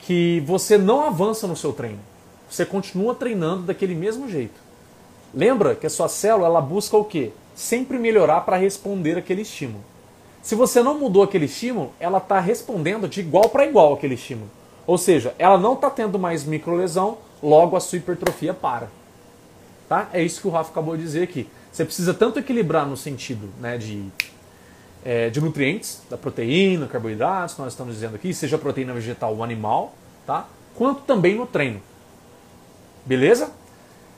que 0.00 0.42
você 0.44 0.76
não 0.76 1.02
avança 1.02 1.46
no 1.46 1.56
seu 1.56 1.72
treino. 1.72 2.00
Você 2.50 2.66
continua 2.66 3.14
treinando 3.14 3.62
daquele 3.62 3.94
mesmo 3.94 4.28
jeito. 4.28 4.60
Lembra 5.32 5.76
que 5.76 5.86
a 5.86 5.90
sua 5.90 6.08
célula 6.08 6.46
ela 6.46 6.60
busca 6.60 6.96
o 6.96 7.04
quê? 7.04 7.30
Sempre 7.54 7.96
melhorar 7.96 8.40
para 8.40 8.56
responder 8.56 9.16
aquele 9.16 9.42
estímulo. 9.42 9.84
Se 10.42 10.54
você 10.54 10.82
não 10.82 10.98
mudou 10.98 11.22
aquele 11.22 11.46
estímulo, 11.46 11.92
ela 12.00 12.18
está 12.18 12.40
respondendo 12.40 13.08
de 13.08 13.20
igual 13.20 13.48
para 13.48 13.66
igual 13.66 13.94
aquele 13.94 14.14
estímulo. 14.14 14.50
Ou 14.86 14.96
seja, 14.96 15.34
ela 15.38 15.58
não 15.58 15.74
está 15.74 15.90
tendo 15.90 16.18
mais 16.18 16.44
microlesão, 16.44 17.18
logo 17.42 17.76
a 17.76 17.80
sua 17.80 17.98
hipertrofia 17.98 18.54
para. 18.54 18.88
Tá? 19.88 20.08
É 20.12 20.22
isso 20.22 20.40
que 20.40 20.48
o 20.48 20.50
Rafa 20.50 20.70
acabou 20.70 20.96
de 20.96 21.02
dizer 21.02 21.22
aqui. 21.22 21.48
Você 21.72 21.84
precisa 21.84 22.14
tanto 22.14 22.38
equilibrar 22.38 22.86
no 22.86 22.96
sentido 22.96 23.48
né, 23.60 23.76
de, 23.76 24.04
é, 25.04 25.28
de 25.28 25.40
nutrientes, 25.40 26.02
da 26.08 26.16
proteína, 26.16 26.86
carboidratos, 26.86 27.58
nós 27.58 27.72
estamos 27.72 27.94
dizendo 27.94 28.16
aqui, 28.16 28.32
seja 28.32 28.56
proteína 28.56 28.94
vegetal 28.94 29.34
ou 29.34 29.44
animal, 29.44 29.94
tá? 30.26 30.46
quanto 30.74 31.02
também 31.02 31.34
no 31.34 31.46
treino. 31.46 31.82
Beleza? 33.04 33.50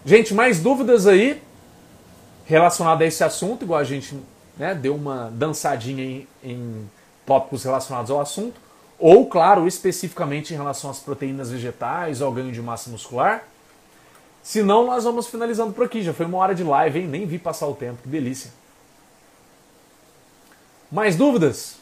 Gente, 0.05 0.33
mais 0.33 0.61
dúvidas 0.61 1.07
aí 1.07 1.43
relacionadas 2.47 3.03
a 3.03 3.07
esse 3.07 3.25
assunto, 3.25 3.65
igual 3.65 3.81
a 3.81 3.85
gente 3.85 4.19
né, 4.57 4.75
deu 4.75 4.95
uma 4.95 5.31
dançadinha 5.31 6.03
em, 6.03 6.29
em 6.43 6.91
tópicos 7.27 7.65
relacionados 7.65 8.11
ao 8.11 8.21
assunto, 8.21 8.59
ou, 8.99 9.27
claro, 9.27 9.67
especificamente 9.69 10.53
em 10.53 10.57
relação 10.57 10.91
às 10.91 10.99
proteínas 10.99 11.51
vegetais, 11.51 12.21
ao 12.21 12.33
ganho 12.33 12.51
de 12.51 12.61
massa 12.61 12.91
muscular. 12.91 13.45
Se 14.43 14.63
não, 14.63 14.87
nós 14.87 15.05
vamos 15.05 15.29
finalizando 15.29 15.73
por 15.73 15.85
aqui. 15.85 16.03
Já 16.03 16.13
foi 16.13 16.27
uma 16.27 16.39
hora 16.39 16.55
de 16.55 16.65
live, 16.65 16.99
hein? 16.99 17.07
Nem 17.07 17.27
vi 17.27 17.39
passar 17.39 17.67
o 17.69 17.75
tempo, 17.75 18.03
que 18.03 18.09
delícia. 18.09 18.51
Mais 20.91 21.17
dúvidas? 21.17 21.77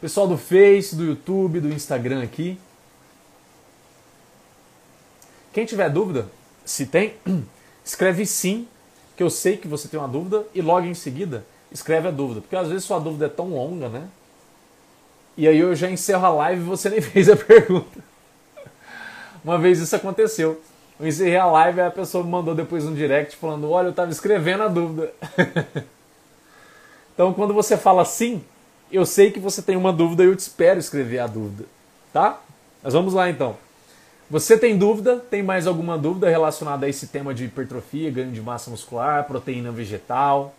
Pessoal 0.00 0.26
do 0.26 0.36
Face, 0.36 0.96
do 0.96 1.04
YouTube, 1.04 1.60
do 1.60 1.68
Instagram 1.68 2.22
aqui. 2.22 2.58
Quem 5.52 5.66
tiver 5.66 5.90
dúvida, 5.90 6.28
se 6.64 6.86
tem, 6.86 7.14
escreve 7.84 8.24
sim, 8.24 8.66
que 9.16 9.22
eu 9.22 9.28
sei 9.28 9.56
que 9.56 9.68
você 9.68 9.86
tem 9.86 10.00
uma 10.00 10.08
dúvida, 10.08 10.46
e 10.54 10.62
logo 10.62 10.86
em 10.86 10.94
seguida 10.94 11.44
escreve 11.70 12.08
a 12.08 12.10
dúvida. 12.10 12.40
Porque 12.40 12.56
às 12.56 12.68
vezes 12.68 12.84
sua 12.84 12.98
dúvida 12.98 13.26
é 13.26 13.28
tão 13.28 13.50
longa, 13.50 13.88
né? 13.88 14.08
E 15.40 15.48
aí 15.48 15.58
eu 15.58 15.74
já 15.74 15.90
encerro 15.90 16.26
a 16.26 16.28
live 16.28 16.60
e 16.60 16.64
você 16.64 16.90
nem 16.90 17.00
fez 17.00 17.30
a 17.30 17.34
pergunta. 17.34 17.98
Uma 19.42 19.56
vez 19.56 19.78
isso 19.78 19.96
aconteceu. 19.96 20.60
Eu 21.00 21.06
encerrei 21.06 21.38
a 21.38 21.46
live 21.46 21.78
e 21.78 21.80
a 21.80 21.90
pessoa 21.90 22.22
me 22.22 22.28
mandou 22.28 22.54
depois 22.54 22.84
um 22.84 22.92
direct 22.92 23.36
falando: 23.36 23.70
Olha, 23.70 23.86
eu 23.86 23.90
estava 23.90 24.10
escrevendo 24.10 24.64
a 24.64 24.68
dúvida. 24.68 25.10
então, 27.14 27.32
quando 27.32 27.54
você 27.54 27.74
fala 27.74 28.04
sim, 28.04 28.44
eu 28.92 29.06
sei 29.06 29.30
que 29.30 29.40
você 29.40 29.62
tem 29.62 29.76
uma 29.76 29.94
dúvida 29.94 30.24
e 30.24 30.26
eu 30.26 30.36
te 30.36 30.40
espero 30.40 30.78
escrever 30.78 31.20
a 31.20 31.26
dúvida. 31.26 31.64
Tá? 32.12 32.38
Mas 32.82 32.92
vamos 32.92 33.14
lá 33.14 33.30
então. 33.30 33.56
Você 34.28 34.58
tem 34.58 34.76
dúvida? 34.76 35.16
Tem 35.16 35.42
mais 35.42 35.66
alguma 35.66 35.96
dúvida 35.96 36.28
relacionada 36.28 36.84
a 36.84 36.88
esse 36.90 37.06
tema 37.06 37.32
de 37.32 37.46
hipertrofia, 37.46 38.10
ganho 38.10 38.30
de 38.30 38.42
massa 38.42 38.70
muscular, 38.70 39.24
proteína 39.24 39.72
vegetal, 39.72 40.54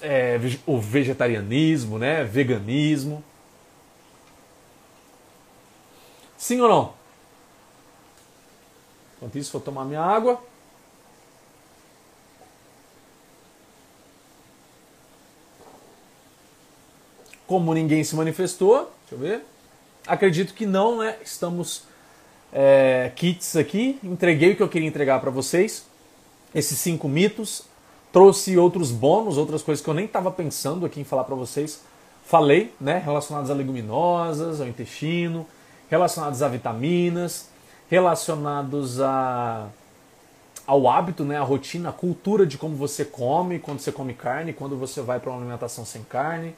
é, 0.00 0.40
o 0.64 0.80
vegetarianismo, 0.80 1.98
né, 1.98 2.24
veganismo? 2.24 3.22
Sim 6.40 6.58
ou 6.62 6.68
não? 6.70 6.94
Enquanto 9.18 9.36
isso, 9.36 9.52
vou 9.52 9.60
tomar 9.60 9.84
minha 9.84 10.00
água. 10.00 10.42
Como 17.46 17.74
ninguém 17.74 18.02
se 18.02 18.16
manifestou, 18.16 18.90
deixa 19.00 19.14
eu 19.14 19.18
ver. 19.18 19.44
Acredito 20.06 20.54
que 20.54 20.64
não, 20.64 21.00
né? 21.00 21.18
Estamos 21.22 21.82
é, 22.50 23.12
kits 23.14 23.54
aqui, 23.54 24.00
entreguei 24.02 24.52
o 24.52 24.56
que 24.56 24.62
eu 24.62 24.68
queria 24.68 24.88
entregar 24.88 25.20
para 25.20 25.30
vocês. 25.30 25.84
Esses 26.54 26.78
cinco 26.78 27.06
mitos. 27.06 27.64
Trouxe 28.10 28.56
outros 28.56 28.90
bônus, 28.90 29.36
outras 29.36 29.60
coisas 29.62 29.84
que 29.84 29.90
eu 29.90 29.94
nem 29.94 30.06
estava 30.06 30.30
pensando 30.30 30.86
aqui 30.86 31.02
em 31.02 31.04
falar 31.04 31.24
para 31.24 31.34
vocês. 31.34 31.82
Falei, 32.24 32.72
né? 32.80 32.96
Relacionadas 32.96 33.50
a 33.50 33.54
leguminosas, 33.54 34.62
ao 34.62 34.66
intestino, 34.66 35.46
relacionados 35.90 36.40
a 36.42 36.48
vitaminas, 36.48 37.48
relacionados 37.90 39.00
a, 39.00 39.66
ao 40.64 40.88
hábito, 40.88 41.24
né? 41.24 41.36
A 41.36 41.42
rotina, 41.42 41.88
a 41.88 41.92
cultura 41.92 42.46
de 42.46 42.56
como 42.56 42.76
você 42.76 43.04
come, 43.04 43.58
quando 43.58 43.80
você 43.80 43.90
come 43.90 44.14
carne, 44.14 44.52
quando 44.52 44.76
você 44.76 45.02
vai 45.02 45.18
para 45.18 45.30
uma 45.30 45.40
alimentação 45.40 45.84
sem 45.84 46.04
carne, 46.04 46.54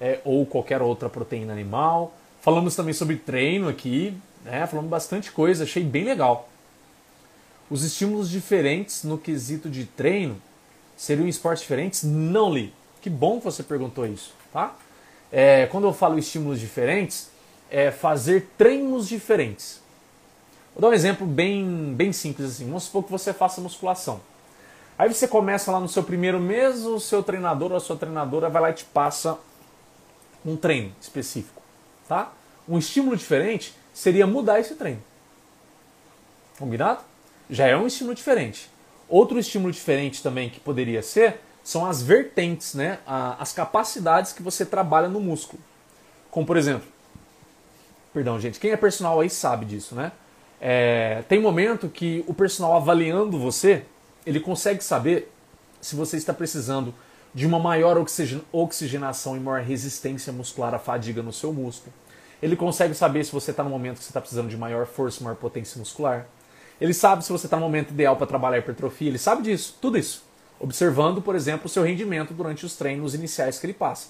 é, 0.00 0.20
ou 0.24 0.46
qualquer 0.46 0.80
outra 0.80 1.08
proteína 1.08 1.52
animal. 1.52 2.14
Falamos 2.40 2.76
também 2.76 2.94
sobre 2.94 3.16
treino 3.16 3.68
aqui, 3.68 4.16
né? 4.44 4.66
Falamos 4.68 4.88
bastante 4.88 5.32
coisa, 5.32 5.64
achei 5.64 5.82
bem 5.82 6.04
legal. 6.04 6.48
Os 7.68 7.82
estímulos 7.82 8.30
diferentes 8.30 9.04
no 9.04 9.18
quesito 9.18 9.68
de 9.68 9.84
treino 9.84 10.40
seriam 10.96 11.26
esportes 11.26 11.62
diferentes? 11.62 12.04
Não 12.04 12.52
li. 12.52 12.72
Que 13.02 13.10
bom 13.10 13.38
que 13.38 13.44
você 13.44 13.62
perguntou 13.62 14.06
isso, 14.06 14.32
tá? 14.52 14.76
É, 15.32 15.66
quando 15.66 15.84
eu 15.84 15.92
falo 15.92 16.18
estímulos 16.18 16.60
diferentes, 16.60 17.30
é 17.70 17.90
fazer 17.90 18.48
treinos 18.58 19.08
diferentes. 19.08 19.80
Vou 20.74 20.82
dar 20.82 20.88
um 20.88 20.92
exemplo 20.92 21.26
bem, 21.26 21.94
bem 21.94 22.12
simples 22.12 22.50
assim. 22.50 22.66
Vamos 22.66 22.84
supor 22.84 23.04
que 23.04 23.10
você 23.10 23.32
faça 23.32 23.60
musculação. 23.60 24.20
Aí 24.98 25.12
você 25.12 25.26
começa 25.26 25.72
lá 25.72 25.80
no 25.80 25.88
seu 25.88 26.02
primeiro 26.02 26.38
mês, 26.38 26.84
o 26.84 27.00
seu 27.00 27.22
treinador 27.22 27.70
ou 27.70 27.76
a 27.76 27.80
sua 27.80 27.96
treinadora 27.96 28.50
vai 28.50 28.60
lá 28.60 28.70
e 28.70 28.74
te 28.74 28.84
passa 28.84 29.38
um 30.44 30.56
treino 30.56 30.92
específico, 31.00 31.62
tá? 32.06 32.32
Um 32.68 32.78
estímulo 32.78 33.16
diferente 33.16 33.74
seria 33.94 34.26
mudar 34.26 34.60
esse 34.60 34.74
treino. 34.74 35.02
Combinado? 36.58 37.00
Já 37.48 37.66
é 37.66 37.76
um 37.76 37.86
estímulo 37.86 38.14
diferente. 38.14 38.70
Outro 39.08 39.38
estímulo 39.38 39.72
diferente 39.72 40.22
também 40.22 40.50
que 40.50 40.60
poderia 40.60 41.02
ser 41.02 41.40
são 41.64 41.84
as 41.86 42.02
vertentes, 42.02 42.74
né? 42.74 42.98
as 43.38 43.52
capacidades 43.52 44.32
que 44.32 44.42
você 44.42 44.64
trabalha 44.64 45.08
no 45.08 45.20
músculo. 45.20 45.62
Como 46.30 46.46
por 46.46 46.56
exemplo, 46.56 46.86
perdão, 48.12 48.40
gente, 48.40 48.58
quem 48.58 48.72
é 48.72 48.76
personal 48.76 49.20
aí 49.20 49.30
sabe 49.30 49.64
disso, 49.64 49.94
né? 49.94 50.12
É, 50.60 51.22
tem 51.28 51.40
momento 51.40 51.88
que 51.88 52.22
o 52.26 52.34
personal 52.34 52.76
avaliando 52.76 53.38
você, 53.38 53.84
ele 54.26 54.40
consegue 54.40 54.84
saber 54.84 55.32
se 55.80 55.96
você 55.96 56.16
está 56.16 56.34
precisando 56.34 56.94
de 57.34 57.46
uma 57.46 57.58
maior 57.58 57.96
oxigenação 58.52 59.36
e 59.36 59.40
maior 59.40 59.62
resistência 59.62 60.32
muscular 60.32 60.74
à 60.74 60.78
fadiga 60.78 61.22
no 61.22 61.32
seu 61.32 61.52
músculo. 61.52 61.92
Ele 62.42 62.56
consegue 62.56 62.94
saber 62.94 63.24
se 63.24 63.32
você 63.32 63.50
está 63.52 63.62
no 63.62 63.70
momento 63.70 63.98
que 63.98 64.04
você 64.04 64.10
está 64.10 64.20
precisando 64.20 64.48
de 64.48 64.56
maior 64.56 64.86
força, 64.86 65.22
maior 65.22 65.36
potência 65.36 65.78
muscular. 65.78 66.26
Ele 66.80 66.94
sabe 66.94 67.24
se 67.24 67.30
você 67.30 67.46
está 67.46 67.56
no 67.56 67.62
momento 67.62 67.90
ideal 67.90 68.16
para 68.16 68.26
trabalhar 68.26 68.58
hipertrofia. 68.58 69.08
Ele 69.08 69.18
sabe 69.18 69.42
disso, 69.42 69.76
tudo 69.80 69.98
isso. 69.98 70.24
Observando, 70.58 71.22
por 71.22 71.34
exemplo, 71.34 71.66
o 71.66 71.68
seu 71.68 71.82
rendimento 71.82 72.34
durante 72.34 72.64
os 72.66 72.76
treinos 72.76 73.14
iniciais 73.14 73.58
que 73.58 73.66
ele 73.66 73.74
passa. 73.74 74.08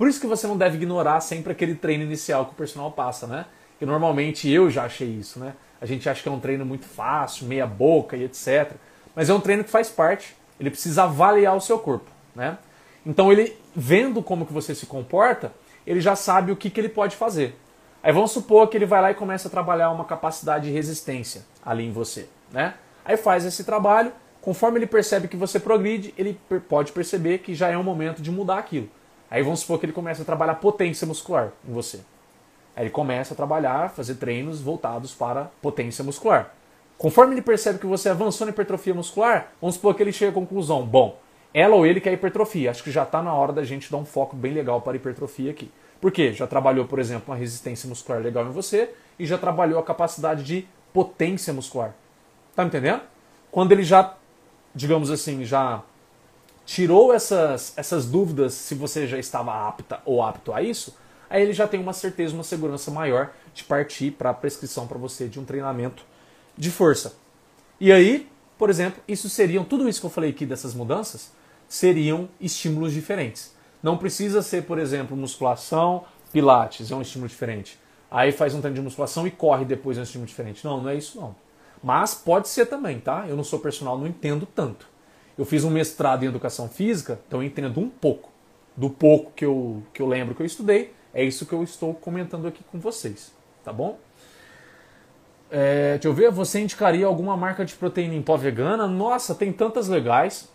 Por 0.00 0.08
isso 0.08 0.18
que 0.18 0.26
você 0.26 0.46
não 0.46 0.56
deve 0.56 0.78
ignorar 0.78 1.20
sempre 1.20 1.52
aquele 1.52 1.74
treino 1.74 2.02
inicial 2.04 2.46
que 2.46 2.52
o 2.52 2.54
personal 2.54 2.90
passa, 2.90 3.26
né? 3.26 3.44
Que 3.78 3.84
normalmente 3.84 4.48
eu 4.48 4.70
já 4.70 4.84
achei 4.84 5.06
isso, 5.06 5.38
né? 5.38 5.52
A 5.78 5.84
gente 5.84 6.08
acha 6.08 6.22
que 6.22 6.28
é 6.30 6.32
um 6.32 6.40
treino 6.40 6.64
muito 6.64 6.86
fácil, 6.86 7.46
meia 7.46 7.66
boca 7.66 8.16
e 8.16 8.24
etc. 8.24 8.72
Mas 9.14 9.28
é 9.28 9.34
um 9.34 9.40
treino 9.40 9.62
que 9.62 9.68
faz 9.68 9.90
parte. 9.90 10.34
Ele 10.58 10.70
precisa 10.70 11.02
avaliar 11.02 11.54
o 11.54 11.60
seu 11.60 11.78
corpo, 11.78 12.10
né? 12.34 12.56
Então 13.04 13.30
ele 13.30 13.54
vendo 13.76 14.22
como 14.22 14.46
que 14.46 14.54
você 14.54 14.74
se 14.74 14.86
comporta, 14.86 15.52
ele 15.86 16.00
já 16.00 16.16
sabe 16.16 16.50
o 16.50 16.56
que, 16.56 16.70
que 16.70 16.80
ele 16.80 16.88
pode 16.88 17.14
fazer. 17.14 17.54
Aí 18.02 18.10
vamos 18.10 18.30
supor 18.30 18.68
que 18.68 18.78
ele 18.78 18.86
vai 18.86 19.02
lá 19.02 19.10
e 19.10 19.14
começa 19.14 19.48
a 19.48 19.50
trabalhar 19.50 19.90
uma 19.90 20.06
capacidade 20.06 20.68
de 20.68 20.72
resistência 20.72 21.44
ali 21.62 21.84
em 21.84 21.92
você, 21.92 22.26
né? 22.50 22.72
Aí 23.04 23.18
faz 23.18 23.44
esse 23.44 23.64
trabalho, 23.64 24.14
Conforme 24.40 24.78
ele 24.78 24.86
percebe 24.86 25.28
que 25.28 25.36
você 25.36 25.60
progride, 25.60 26.14
ele 26.16 26.38
pode 26.66 26.92
perceber 26.92 27.38
que 27.38 27.54
já 27.54 27.68
é 27.68 27.76
um 27.76 27.82
momento 27.82 28.22
de 28.22 28.30
mudar 28.30 28.58
aquilo. 28.58 28.88
Aí 29.30 29.42
vamos 29.42 29.60
supor 29.60 29.78
que 29.78 29.86
ele 29.86 29.92
começa 29.92 30.22
a 30.22 30.24
trabalhar 30.24 30.56
potência 30.56 31.06
muscular 31.06 31.52
em 31.66 31.72
você. 31.72 32.00
Aí 32.74 32.84
ele 32.84 32.90
começa 32.90 33.34
a 33.34 33.36
trabalhar, 33.36 33.90
fazer 33.90 34.16
treinos 34.16 34.60
voltados 34.60 35.14
para 35.14 35.50
potência 35.62 36.02
muscular. 36.02 36.52
Conforme 36.98 37.34
ele 37.34 37.42
percebe 37.42 37.78
que 37.78 37.86
você 37.86 38.08
avançou 38.08 38.46
na 38.46 38.52
hipertrofia 38.52 38.92
muscular, 38.92 39.52
vamos 39.60 39.76
supor 39.76 39.94
que 39.94 40.02
ele 40.02 40.12
chega 40.12 40.32
à 40.32 40.34
conclusão: 40.34 40.84
bom, 40.84 41.18
ela 41.54 41.76
ou 41.76 41.86
ele 41.86 42.00
quer 42.00 42.12
hipertrofia. 42.12 42.70
Acho 42.70 42.82
que 42.82 42.90
já 42.90 43.04
está 43.04 43.22
na 43.22 43.32
hora 43.32 43.52
da 43.52 43.64
gente 43.64 43.90
dar 43.90 43.98
um 43.98 44.04
foco 44.04 44.36
bem 44.36 44.52
legal 44.52 44.80
para 44.80 44.96
hipertrofia 44.96 45.50
aqui. 45.50 45.70
Por 46.00 46.10
quê? 46.10 46.32
Já 46.32 46.46
trabalhou, 46.46 46.86
por 46.86 46.98
exemplo, 46.98 47.24
uma 47.28 47.36
resistência 47.36 47.88
muscular 47.88 48.20
legal 48.20 48.46
em 48.46 48.50
você 48.50 48.90
e 49.18 49.26
já 49.26 49.36
trabalhou 49.36 49.78
a 49.78 49.82
capacidade 49.82 50.42
de 50.42 50.66
potência 50.92 51.52
muscular. 51.52 51.94
Tá 52.56 52.62
me 52.62 52.68
entendendo? 52.68 53.02
Quando 53.50 53.72
ele 53.72 53.82
já, 53.82 54.14
digamos 54.74 55.10
assim, 55.10 55.44
já 55.44 55.82
tirou 56.70 57.12
essas, 57.12 57.72
essas 57.76 58.06
dúvidas 58.06 58.54
se 58.54 58.76
você 58.76 59.04
já 59.04 59.18
estava 59.18 59.66
apta 59.66 60.00
ou 60.04 60.22
apto 60.22 60.52
a 60.52 60.62
isso, 60.62 60.96
aí 61.28 61.42
ele 61.42 61.52
já 61.52 61.66
tem 61.66 61.80
uma 61.80 61.92
certeza, 61.92 62.32
uma 62.32 62.44
segurança 62.44 62.92
maior 62.92 63.32
de 63.52 63.64
partir 63.64 64.12
para 64.12 64.30
a 64.30 64.34
prescrição 64.34 64.86
para 64.86 64.96
você 64.96 65.26
de 65.26 65.40
um 65.40 65.44
treinamento 65.44 66.04
de 66.56 66.70
força. 66.70 67.16
E 67.80 67.90
aí, 67.90 68.28
por 68.56 68.70
exemplo, 68.70 69.02
isso 69.08 69.28
seriam, 69.28 69.64
tudo 69.64 69.88
isso 69.88 69.98
que 69.98 70.06
eu 70.06 70.10
falei 70.10 70.30
aqui 70.30 70.46
dessas 70.46 70.72
mudanças, 70.72 71.32
seriam 71.68 72.28
estímulos 72.40 72.92
diferentes. 72.92 73.52
Não 73.82 73.98
precisa 73.98 74.40
ser, 74.40 74.62
por 74.62 74.78
exemplo, 74.78 75.16
musculação, 75.16 76.04
pilates, 76.32 76.92
é 76.92 76.94
um 76.94 77.02
estímulo 77.02 77.28
diferente. 77.28 77.80
Aí 78.08 78.30
faz 78.30 78.54
um 78.54 78.60
treino 78.60 78.76
de 78.76 78.82
musculação 78.82 79.26
e 79.26 79.30
corre 79.32 79.64
depois 79.64 79.96
é 79.96 80.02
um 80.02 80.04
estímulo 80.04 80.28
diferente. 80.28 80.64
Não, 80.64 80.80
não 80.80 80.88
é 80.88 80.94
isso 80.94 81.20
não. 81.20 81.34
Mas 81.82 82.14
pode 82.14 82.48
ser 82.48 82.66
também, 82.66 83.00
tá? 83.00 83.24
Eu 83.26 83.34
não 83.34 83.42
sou 83.42 83.58
personal, 83.58 83.98
não 83.98 84.06
entendo 84.06 84.46
tanto. 84.46 84.89
Eu 85.40 85.46
fiz 85.46 85.64
um 85.64 85.70
mestrado 85.70 86.22
em 86.22 86.26
educação 86.26 86.68
física, 86.68 87.18
então 87.26 87.40
eu 87.40 87.46
entendo 87.46 87.80
um 87.80 87.88
pouco. 87.88 88.28
Do 88.76 88.90
pouco 88.90 89.32
que 89.34 89.42
eu, 89.42 89.82
que 89.90 90.02
eu 90.02 90.06
lembro 90.06 90.34
que 90.34 90.42
eu 90.42 90.44
estudei, 90.44 90.92
é 91.14 91.24
isso 91.24 91.46
que 91.46 91.54
eu 91.54 91.62
estou 91.62 91.94
comentando 91.94 92.46
aqui 92.46 92.62
com 92.70 92.78
vocês, 92.78 93.32
tá 93.64 93.72
bom? 93.72 93.98
É, 95.50 95.92
deixa 95.92 96.08
eu 96.08 96.12
ver, 96.12 96.30
você 96.30 96.60
indicaria 96.60 97.06
alguma 97.06 97.38
marca 97.38 97.64
de 97.64 97.74
proteína 97.74 98.14
em 98.14 98.20
pó 98.20 98.36
vegana? 98.36 98.86
Nossa, 98.86 99.34
tem 99.34 99.50
tantas 99.50 99.88
legais. 99.88 100.46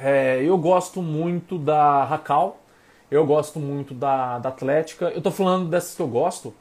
É, 0.00 0.42
eu 0.42 0.56
gosto 0.56 1.02
muito 1.02 1.58
da 1.58 2.02
Racal, 2.02 2.62
eu 3.10 3.26
gosto 3.26 3.60
muito 3.60 3.92
da, 3.92 4.38
da 4.38 4.48
Atlética. 4.48 5.10
Eu 5.10 5.18
estou 5.18 5.30
falando 5.30 5.68
dessas 5.68 5.94
que 5.94 6.00
eu 6.00 6.08
gosto, 6.08 6.54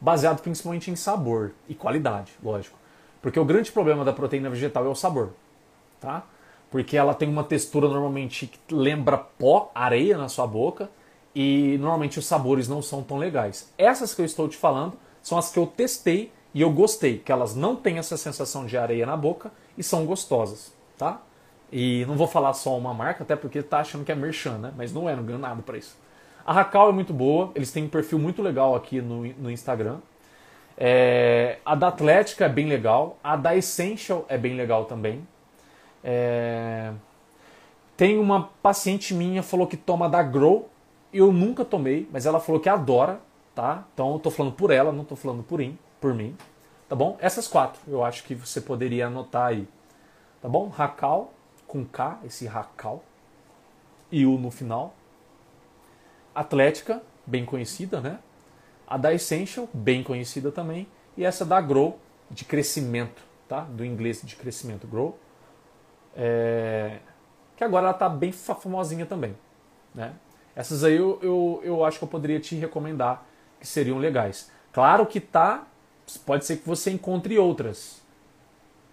baseado 0.00 0.42
principalmente 0.42 0.90
em 0.90 0.96
sabor 0.96 1.52
e 1.68 1.76
qualidade, 1.76 2.32
lógico. 2.42 2.76
Porque 3.22 3.38
o 3.38 3.44
grande 3.44 3.70
problema 3.70 4.04
da 4.04 4.12
proteína 4.12 4.50
vegetal 4.50 4.84
é 4.84 4.88
o 4.88 4.96
sabor, 4.96 5.30
tá? 6.00 6.24
Porque 6.72 6.96
ela 6.96 7.14
tem 7.14 7.28
uma 7.28 7.44
textura 7.44 7.86
normalmente 7.86 8.46
que 8.46 8.74
lembra 8.74 9.18
pó, 9.18 9.70
areia 9.74 10.16
na 10.16 10.28
sua 10.28 10.46
boca, 10.46 10.90
e 11.34 11.76
normalmente 11.78 12.18
os 12.18 12.26
sabores 12.26 12.66
não 12.66 12.82
são 12.82 13.02
tão 13.02 13.18
legais. 13.18 13.72
Essas 13.76 14.14
que 14.14 14.22
eu 14.22 14.24
estou 14.24 14.48
te 14.48 14.56
falando 14.56 14.94
são 15.22 15.36
as 15.38 15.52
que 15.52 15.58
eu 15.58 15.66
testei 15.66 16.32
e 16.54 16.62
eu 16.62 16.70
gostei, 16.70 17.18
que 17.18 17.30
elas 17.30 17.54
não 17.54 17.76
têm 17.76 17.98
essa 17.98 18.16
sensação 18.16 18.66
de 18.66 18.76
areia 18.76 19.06
na 19.06 19.16
boca 19.16 19.52
e 19.76 19.82
são 19.82 20.04
gostosas, 20.06 20.72
tá? 20.96 21.20
E 21.70 22.04
não 22.06 22.16
vou 22.16 22.26
falar 22.26 22.54
só 22.54 22.76
uma 22.76 22.92
marca, 22.92 23.22
até 23.22 23.36
porque 23.36 23.62
tá 23.62 23.80
achando 23.80 24.04
que 24.04 24.12
é 24.12 24.14
merchan, 24.14 24.58
né? 24.58 24.72
Mas 24.76 24.92
não 24.92 25.08
é, 25.08 25.14
não 25.14 25.24
ganho 25.24 25.38
nada 25.38 25.62
para 25.62 25.78
isso. 25.78 25.96
A 26.44 26.52
Racal 26.52 26.88
é 26.88 26.92
muito 26.92 27.12
boa, 27.12 27.52
eles 27.54 27.70
têm 27.70 27.84
um 27.84 27.88
perfil 27.88 28.18
muito 28.18 28.42
legal 28.42 28.74
aqui 28.74 29.00
no, 29.00 29.24
no 29.34 29.50
Instagram. 29.50 29.98
É, 30.76 31.58
a 31.64 31.74
da 31.74 31.88
Atlética 31.88 32.46
é 32.46 32.48
bem 32.48 32.66
legal, 32.66 33.18
a 33.22 33.36
da 33.36 33.54
Essential 33.54 34.24
é 34.28 34.36
bem 34.36 34.56
legal 34.56 34.86
também. 34.86 35.26
É, 36.02 36.92
tem 37.96 38.18
uma 38.18 38.50
paciente 38.62 39.14
minha 39.14 39.42
falou 39.42 39.66
que 39.66 39.76
toma 39.76 40.08
da 40.08 40.22
Grow, 40.22 40.68
eu 41.12 41.32
nunca 41.32 41.64
tomei, 41.64 42.08
mas 42.10 42.26
ela 42.26 42.40
falou 42.40 42.60
que 42.60 42.68
adora, 42.68 43.20
tá? 43.54 43.84
Então 43.92 44.12
eu 44.14 44.18
tô 44.18 44.30
falando 44.30 44.54
por 44.54 44.70
ela, 44.70 44.92
não 44.92 45.04
tô 45.04 45.14
falando 45.14 45.42
por, 45.42 45.60
in, 45.60 45.78
por 46.00 46.14
mim, 46.14 46.36
tá 46.88 46.96
bom? 46.96 47.16
Essas 47.20 47.46
quatro 47.46 47.80
eu 47.86 48.02
acho 48.02 48.24
que 48.24 48.34
você 48.34 48.60
poderia 48.60 49.06
anotar 49.06 49.48
aí, 49.48 49.68
tá 50.40 50.48
bom? 50.48 50.68
Racal, 50.68 51.32
com 51.66 51.84
K, 51.84 52.18
esse 52.24 52.46
Racal, 52.46 53.02
e 54.12 54.26
U 54.26 54.38
no 54.38 54.50
final. 54.50 54.94
Atlética, 56.34 57.02
bem 57.26 57.44
conhecida, 57.44 58.00
né? 58.00 58.18
A 58.86 58.98
da 58.98 59.12
Essential, 59.12 59.68
bem 59.72 60.02
conhecida 60.02 60.52
também. 60.52 60.86
E 61.16 61.24
essa 61.24 61.44
da 61.44 61.60
Grow, 61.60 61.98
de 62.30 62.44
crescimento, 62.44 63.22
tá? 63.48 63.60
Do 63.60 63.84
inglês 63.84 64.20
de 64.22 64.36
crescimento, 64.36 64.86
Grow. 64.86 65.18
É... 66.16 66.98
Que 67.56 67.64
agora 67.64 67.86
ela 67.86 67.94
tá 67.94 68.08
bem 68.08 68.32
famosinha 68.32 69.06
também, 69.06 69.36
né? 69.94 70.14
Essas 70.54 70.84
aí 70.84 70.96
eu, 70.96 71.18
eu, 71.22 71.60
eu 71.64 71.84
acho 71.84 71.98
que 71.98 72.04
eu 72.04 72.08
poderia 72.08 72.38
te 72.38 72.54
recomendar 72.56 73.24
que 73.58 73.66
seriam 73.66 73.98
legais. 73.98 74.50
Claro 74.72 75.06
que 75.06 75.20
tá, 75.20 75.66
pode 76.26 76.44
ser 76.44 76.58
que 76.58 76.68
você 76.68 76.90
encontre 76.90 77.38
outras. 77.38 78.02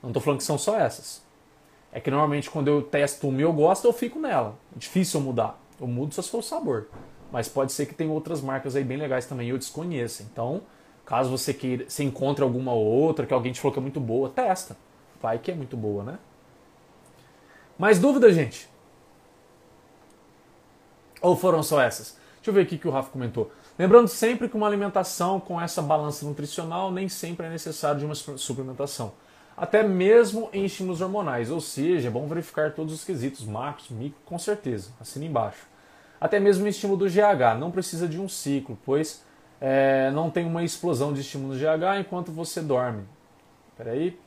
Não 0.02 0.10
estou 0.10 0.22
falando 0.22 0.40
que 0.40 0.46
são 0.46 0.58
só 0.58 0.78
essas. 0.78 1.22
É 1.92 2.00
que 2.00 2.12
normalmente 2.12 2.50
quando 2.50 2.68
eu 2.68 2.82
testo 2.82 3.28
uma 3.28 3.40
e 3.40 3.42
eu 3.42 3.52
gosto, 3.52 3.86
eu 3.86 3.94
fico 3.94 4.20
nela. 4.20 4.56
É 4.76 4.80
difícil 4.80 5.20
eu 5.20 5.26
mudar. 5.26 5.60
Eu 5.80 5.88
mudo 5.88 6.14
só 6.14 6.22
se 6.22 6.30
for 6.30 6.40
o 6.40 6.44
sabor. 6.44 6.88
Mas 7.32 7.48
pode 7.48 7.72
ser 7.72 7.86
que 7.86 7.94
tem 7.94 8.10
outras 8.10 8.42
marcas 8.42 8.76
aí 8.76 8.84
bem 8.84 8.98
legais 8.98 9.26
também 9.26 9.50
eu 9.50 9.58
desconheça. 9.58 10.24
Então, 10.24 10.62
caso 11.06 11.30
você 11.30 11.54
queira, 11.54 11.90
se 11.90 12.04
encontre 12.04 12.44
alguma 12.44 12.74
outra 12.74 13.26
que 13.26 13.34
alguém 13.34 13.52
te 13.52 13.60
falou 13.60 13.74
que 13.74 13.80
é 13.80 13.82
muito 13.82 14.00
boa, 14.00 14.30
testa. 14.30 14.78
Vai 15.22 15.38
que 15.40 15.52
é 15.52 15.56
muito 15.56 15.76
boa, 15.76 16.04
né? 16.04 16.20
Mais 17.80 17.98
dúvidas, 17.98 18.36
gente? 18.36 18.70
Ou 21.22 21.36
foram 21.36 21.64
só 21.64 21.82
essas? 21.82 22.16
Deixa 22.36 22.52
eu 22.52 22.54
ver 22.54 22.62
aqui 22.62 22.78
que 22.78 22.88
o 22.88 22.92
Rafa 22.92 23.10
comentou. 23.10 23.52
Lembrando 23.78 24.08
sempre 24.08 24.48
que 24.48 24.56
uma 24.56 24.68
alimentação 24.68 25.40
com 25.40 25.60
essa 25.60 25.82
balança 25.82 26.26
nutricional 26.26 26.92
nem 26.92 27.10
sempre 27.10 27.48
é 27.48 27.50
necessário 27.50 28.00
de 28.00 28.06
uma 28.06 28.14
suplementação 28.16 29.14
até 29.60 29.84
mesmo 29.84 30.50
em 30.54 30.64
estímulos 30.64 31.02
hormonais, 31.02 31.52
ou 31.52 31.60
seja, 31.60 32.08
é 32.08 32.12
bom 32.12 32.26
verificar 32.28 32.72
todos 32.72 32.94
os 32.94 33.04
quesitos, 33.04 33.44
macros, 33.44 33.90
micro, 33.90 34.18
com 34.24 34.40
certeza, 34.40 34.92
assina 35.02 35.26
embaixo. 35.26 35.68
Até 36.20 36.40
mesmo 36.40 36.66
em 36.66 36.70
estímulo 36.70 36.98
do 36.98 37.10
GH, 37.10 37.60
não 37.60 37.70
precisa 37.70 38.08
de 38.08 38.18
um 38.22 38.30
ciclo, 38.30 38.80
pois 38.86 39.22
é, 39.60 40.12
não 40.12 40.30
tem 40.30 40.46
uma 40.46 40.64
explosão 40.64 41.12
de 41.12 41.20
estímulo 41.20 41.56
do 41.56 41.60
GH 41.60 42.00
enquanto 42.00 42.32
você 42.32 42.62
dorme. 42.62 43.04
Peraí. 43.78 44.18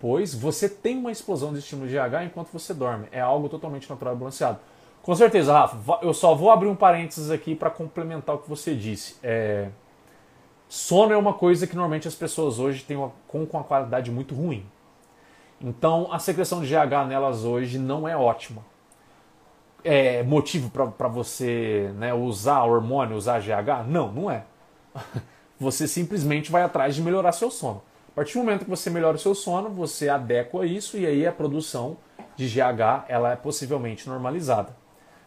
Pois 0.00 0.34
você 0.34 0.66
tem 0.68 0.96
uma 0.96 1.12
explosão 1.12 1.52
de 1.52 1.58
estímulo 1.58 1.86
GH 1.86 2.24
enquanto 2.24 2.48
você 2.48 2.72
dorme. 2.72 3.06
É 3.12 3.20
algo 3.20 3.50
totalmente 3.50 3.88
natural 3.88 4.14
e 4.14 4.16
balanceado. 4.16 4.58
Com 5.02 5.14
certeza, 5.14 5.52
Rafa, 5.52 5.98
eu 6.02 6.12
só 6.14 6.34
vou 6.34 6.50
abrir 6.50 6.68
um 6.68 6.74
parênteses 6.74 7.30
aqui 7.30 7.54
para 7.54 7.70
complementar 7.70 8.34
o 8.34 8.38
que 8.38 8.48
você 8.48 8.74
disse. 8.74 9.16
É, 9.22 9.68
Sono 10.68 11.12
é 11.12 11.16
uma 11.16 11.34
coisa 11.34 11.66
que 11.66 11.74
normalmente 11.74 12.08
as 12.08 12.14
pessoas 12.14 12.58
hoje 12.58 12.82
têm 12.82 12.96
uma, 12.96 13.12
com, 13.28 13.44
com 13.44 13.58
uma 13.58 13.64
qualidade 13.64 14.10
muito 14.10 14.34
ruim. 14.34 14.64
Então 15.60 16.10
a 16.10 16.18
secreção 16.18 16.62
de 16.62 16.68
GH 16.68 17.06
nelas 17.06 17.44
hoje 17.44 17.78
não 17.78 18.08
é 18.08 18.16
ótima. 18.16 18.64
É 19.84 20.22
motivo 20.22 20.70
para 20.70 21.08
você 21.08 21.90
né, 21.96 22.14
usar 22.14 22.62
hormônio, 22.64 23.16
usar 23.16 23.40
GH? 23.40 23.86
Não, 23.86 24.12
não 24.12 24.30
é. 24.30 24.44
Você 25.58 25.86
simplesmente 25.86 26.50
vai 26.50 26.62
atrás 26.62 26.94
de 26.94 27.02
melhorar 27.02 27.32
seu 27.32 27.50
sono. 27.50 27.82
Partir 28.20 28.34
do 28.34 28.40
momento 28.40 28.64
que 28.64 28.70
você 28.70 28.90
melhora 28.90 29.16
o 29.16 29.18
seu 29.18 29.34
sono, 29.34 29.70
você 29.70 30.10
adequa 30.10 30.66
isso 30.66 30.98
e 30.98 31.06
aí 31.06 31.26
a 31.26 31.32
produção 31.32 31.96
de 32.36 32.46
GH 32.46 33.06
ela 33.08 33.32
é 33.32 33.36
possivelmente 33.36 34.06
normalizada. 34.06 34.76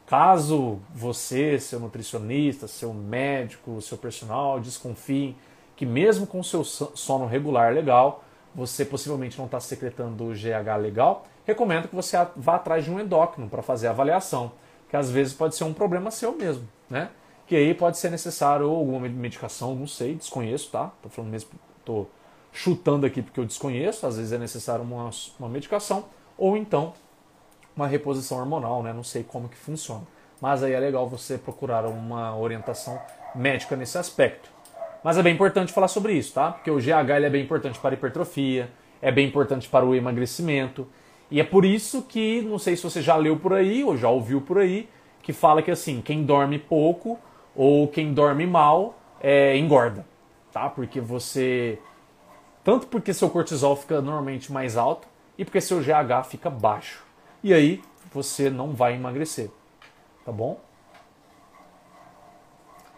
Caso 0.05 0.77
você, 0.93 1.57
seu 1.57 1.79
nutricionista, 1.79 2.67
seu 2.67 2.93
médico, 2.93 3.81
seu 3.81 3.97
personal 3.97 4.59
desconfiem 4.59 5.35
que 5.75 5.87
mesmo 5.87 6.27
com 6.27 6.43
seu 6.43 6.63
sono 6.63 7.25
regular 7.25 7.73
legal, 7.73 8.23
você 8.53 8.85
possivelmente 8.85 9.39
não 9.39 9.45
está 9.45 9.59
secretando 9.59 10.25
o 10.25 10.33
GH 10.35 10.79
legal, 10.79 11.23
recomendo 11.45 11.87
que 11.87 11.95
você 11.95 12.15
vá 12.35 12.57
atrás 12.57 12.85
de 12.85 12.91
um 12.91 12.99
endócrino 12.99 13.49
para 13.49 13.63
fazer 13.63 13.87
a 13.87 13.89
avaliação, 13.89 14.51
que 14.87 14.95
às 14.95 15.09
vezes 15.09 15.33
pode 15.33 15.55
ser 15.55 15.63
um 15.63 15.73
problema 15.73 16.11
seu 16.11 16.35
mesmo, 16.35 16.69
né? 16.87 17.09
Que 17.47 17.55
aí 17.55 17.73
pode 17.73 17.97
ser 17.97 18.11
necessário 18.11 18.69
alguma 18.69 19.09
medicação, 19.09 19.73
não 19.73 19.87
sei, 19.87 20.13
desconheço, 20.13 20.69
tá? 20.69 20.91
Tô 21.01 21.09
falando 21.09 21.31
mesmo, 21.31 21.49
tô 21.83 22.05
chutando 22.53 23.05
aqui 23.05 23.21
porque 23.21 23.39
eu 23.39 23.45
desconheço, 23.45 24.05
às 24.05 24.17
vezes 24.17 24.31
é 24.31 24.37
necessário 24.37 24.83
uma, 24.83 25.09
uma 25.39 25.49
medicação, 25.49 26.05
ou 26.37 26.55
então 26.55 26.93
uma 27.75 27.87
reposição 27.87 28.37
hormonal, 28.37 28.83
né? 28.83 28.93
Não 28.93 29.03
sei 29.03 29.23
como 29.23 29.49
que 29.49 29.57
funciona. 29.57 30.03
Mas 30.39 30.61
aí 30.61 30.73
é 30.73 30.79
legal 30.79 31.07
você 31.07 31.37
procurar 31.37 31.85
uma 31.85 32.37
orientação 32.37 33.01
médica 33.33 33.75
nesse 33.75 33.97
aspecto. 33.97 34.49
Mas 35.03 35.17
é 35.17 35.23
bem 35.23 35.33
importante 35.33 35.73
falar 35.73 35.87
sobre 35.87 36.13
isso, 36.13 36.33
tá? 36.33 36.51
Porque 36.51 36.69
o 36.69 36.77
GH 36.77 37.09
ele 37.15 37.25
é 37.25 37.29
bem 37.29 37.43
importante 37.43 37.79
para 37.79 37.91
a 37.91 37.93
hipertrofia, 37.93 38.69
é 39.01 39.11
bem 39.11 39.27
importante 39.27 39.67
para 39.67 39.85
o 39.85 39.93
emagrecimento. 39.93 40.87
E 41.29 41.41
é 41.41 41.43
por 41.43 41.65
isso 41.65 42.03
que, 42.03 42.41
não 42.41 42.59
sei 42.59 42.75
se 42.75 42.83
você 42.83 43.01
já 43.01 43.15
leu 43.15 43.37
por 43.37 43.53
aí 43.53 43.83
ou 43.83 43.97
já 43.97 44.09
ouviu 44.09 44.39
por 44.39 44.59
aí, 44.59 44.87
que 45.21 45.33
fala 45.33 45.61
que 45.61 45.71
assim, 45.71 46.01
quem 46.01 46.23
dorme 46.23 46.59
pouco 46.59 47.19
ou 47.55 47.87
quem 47.87 48.13
dorme 48.13 48.45
mal 48.45 48.97
é, 49.21 49.57
engorda, 49.57 50.05
tá? 50.51 50.69
Porque 50.69 51.01
você. 51.01 51.79
Tanto 52.63 52.87
porque 52.87 53.13
seu 53.13 53.29
cortisol 53.29 53.75
fica 53.75 54.01
normalmente 54.01 54.51
mais 54.51 54.77
alto, 54.77 55.07
e 55.37 55.43
porque 55.43 55.59
seu 55.59 55.79
GH 55.79 56.25
fica 56.27 56.49
baixo. 56.49 57.03
E 57.43 57.53
aí 57.53 57.81
você 58.13 58.49
não 58.49 58.73
vai 58.73 58.95
emagrecer. 58.95 59.49
Tá 60.25 60.31
bom? 60.31 60.59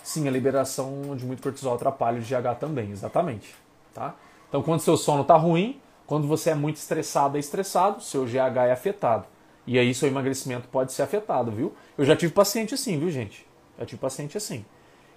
Sim, 0.03 0.27
a 0.27 0.31
liberação 0.31 1.15
de 1.15 1.25
muito 1.25 1.41
cortisol 1.41 1.73
atrapalha 1.73 2.19
o 2.19 2.21
GH 2.21 2.59
também, 2.59 2.91
exatamente. 2.91 3.55
Tá? 3.93 4.13
Então, 4.47 4.61
quando 4.61 4.81
seu 4.81 4.95
sono 4.97 5.23
está 5.23 5.35
ruim, 5.35 5.81
quando 6.05 6.27
você 6.27 6.51
é 6.51 6.55
muito 6.55 6.75
estressado, 6.75 7.37
é 7.37 7.39
estressado, 7.39 8.03
seu 8.03 8.25
GH 8.25 8.67
é 8.67 8.71
afetado. 8.71 9.25
E 9.65 9.79
aí 9.79 9.95
seu 9.95 10.07
emagrecimento 10.07 10.67
pode 10.67 10.93
ser 10.93 11.01
afetado, 11.01 11.49
viu? 11.49 11.73
Eu 11.97 12.05
já 12.05 12.15
tive 12.15 12.31
paciente 12.31 12.75
assim, 12.75 12.99
viu, 12.99 13.09
gente? 13.09 13.47
Já 13.79 13.85
tive 13.85 13.99
paciente 13.99 14.37
assim. 14.37 14.63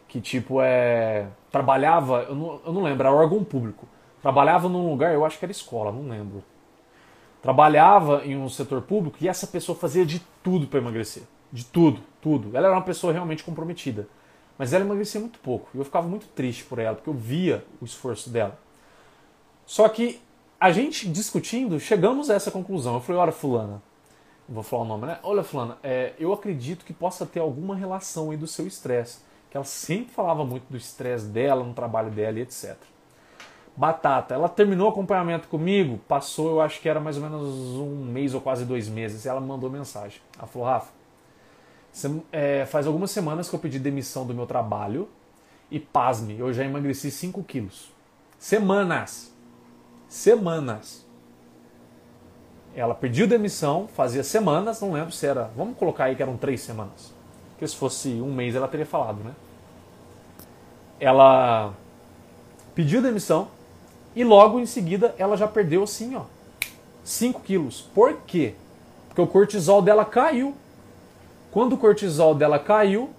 Que 0.06 0.22
tipo 0.22 0.62
é. 0.62 1.26
Trabalhava, 1.50 2.22
eu 2.22 2.34
não, 2.34 2.60
eu 2.64 2.72
não 2.72 2.82
lembro, 2.82 3.06
era 3.06 3.14
órgão 3.14 3.44
público. 3.44 3.86
Trabalhava 4.23 4.69
num 4.69 4.89
lugar, 4.90 5.15
eu 5.15 5.24
acho 5.24 5.39
que 5.39 5.45
era 5.45 5.53
escola, 5.53 5.93
não 5.93 6.09
lembro. 6.09 6.43
Trabalhava 7.40 8.24
em 8.24 8.36
um 8.36 8.49
setor 8.49 8.82
público 8.82 9.19
e 9.20 9.28
essa 9.28 9.47
pessoa 9.47 9.78
fazia 9.78 10.05
de 10.05 10.20
tudo 10.43 10.66
para 10.66 10.81
emagrecer. 10.81 11.23
De 11.53 11.65
tudo, 11.65 12.01
tudo. 12.20 12.57
Ela 12.57 12.66
era 12.66 12.77
uma 12.77 12.82
pessoa 12.82 13.12
realmente 13.12 13.45
comprometida. 13.45 14.09
Mas 14.59 14.73
ela 14.73 14.85
emagrecia 14.85 15.20
muito 15.20 15.39
pouco. 15.39 15.69
E 15.73 15.78
eu 15.78 15.85
ficava 15.85 16.09
muito 16.09 16.27
triste 16.27 16.65
por 16.65 16.81
ela, 16.81 16.97
porque 16.97 17.09
eu 17.09 17.15
via 17.15 17.65
o 17.81 17.85
esforço 17.85 18.28
dela. 18.28 18.59
Só 19.65 19.89
que 19.89 20.20
a 20.59 20.73
gente 20.73 21.09
discutindo, 21.09 21.78
chegamos 21.78 22.28
a 22.28 22.35
essa 22.35 22.51
conclusão. 22.51 22.95
Eu 22.95 23.01
falei, 23.01 23.20
olha, 23.23 23.32
fulana, 23.32 23.81
vou 24.49 24.65
falar 24.65 24.82
o 24.82 24.86
nome, 24.86 25.07
né? 25.07 25.19
Olha, 25.23 25.45
fulana, 25.45 25.78
é, 25.82 26.15
eu 26.19 26.32
acredito 26.32 26.85
que 26.85 26.93
possa 26.93 27.24
ter 27.24 27.39
alguma 27.39 27.77
relação 27.77 28.32
aí 28.32 28.36
do 28.36 28.49
seu 28.49 28.66
estresse. 28.66 29.20
Que 29.49 29.57
ela 29.57 29.65
sempre 29.65 30.12
falava 30.12 30.45
muito 30.45 30.65
do 30.69 30.77
estresse 30.77 31.27
dela, 31.27 31.62
no 31.62 31.73
trabalho 31.73 32.11
dela 32.11 32.40
e 32.40 32.43
etc. 32.43 32.77
Batata, 33.78 34.34
ela 34.34 34.48
terminou 34.48 34.88
o 34.88 34.90
acompanhamento 34.90 35.46
comigo, 35.46 36.00
passou, 36.09 36.50
eu 36.50 36.60
acho 36.60 36.80
que 36.80 36.88
era 36.88 36.98
mais 36.98 37.16
ou 37.16 37.22
menos 37.22 37.46
um 37.76 38.05
mês 38.06 38.34
ou 38.34 38.40
quase 38.40 38.64
dois 38.64 38.88
meses, 38.88 39.24
ela 39.24 39.40
mandou 39.40 39.70
mensagem. 39.70 40.20
Ela 40.36 40.48
falou, 40.48 40.66
Rafa, 40.66 40.90
é, 42.32 42.66
faz 42.66 42.88
algumas 42.88 43.12
semanas 43.12 43.48
que 43.48 43.55
eu 43.55 43.60
pedi 43.60 43.78
demissão 43.78 44.26
do 44.26 44.34
meu 44.34 44.46
trabalho 44.46 45.09
e 45.70 45.78
pasme, 45.78 46.36
eu 46.36 46.52
já 46.52 46.64
emagreci 46.64 47.09
5 47.09 47.40
quilos. 47.44 47.92
Semanas! 48.36 49.32
Semanas! 50.09 51.06
Ela 52.74 52.96
pediu 52.96 53.28
demissão, 53.28 53.86
fazia 53.86 54.24
semanas, 54.24 54.80
não 54.80 54.90
lembro 54.90 55.12
se 55.12 55.24
era. 55.24 55.52
Vamos 55.56 55.78
colocar 55.78 56.05
aí 56.05 56.16
que 56.16 56.22
eram 56.22 56.36
três 56.36 56.62
semanas. 56.62 57.12
Porque 57.50 57.66
se 57.66 57.76
fosse 57.76 58.09
um 58.09 58.32
mês 58.32 58.56
ela 58.56 58.66
teria 58.66 58.86
falado, 58.86 59.22
né? 59.22 59.34
Ela 60.98 61.72
pediu 62.74 63.00
demissão 63.00 63.56
e 64.19 64.24
logo 64.24 64.59
em 64.59 64.66
seguida 64.66 65.15
ela 65.16 65.36
já 65.36 65.47
perdeu 65.47 65.85
assim, 65.85 66.16
ó, 66.16 66.23
5 67.05 67.40
quilos. 67.40 67.89
Por 67.95 68.15
quê? 68.27 68.55
Porque 69.07 69.20
o 69.20 69.28
cortisol 69.28 69.81
dela 69.81 70.05
caiu. 70.05 70.57
Quando 71.53 71.74
o 71.74 71.78
cortisol 71.78 72.35
dela 72.35 72.59
caiu, 72.59 73.11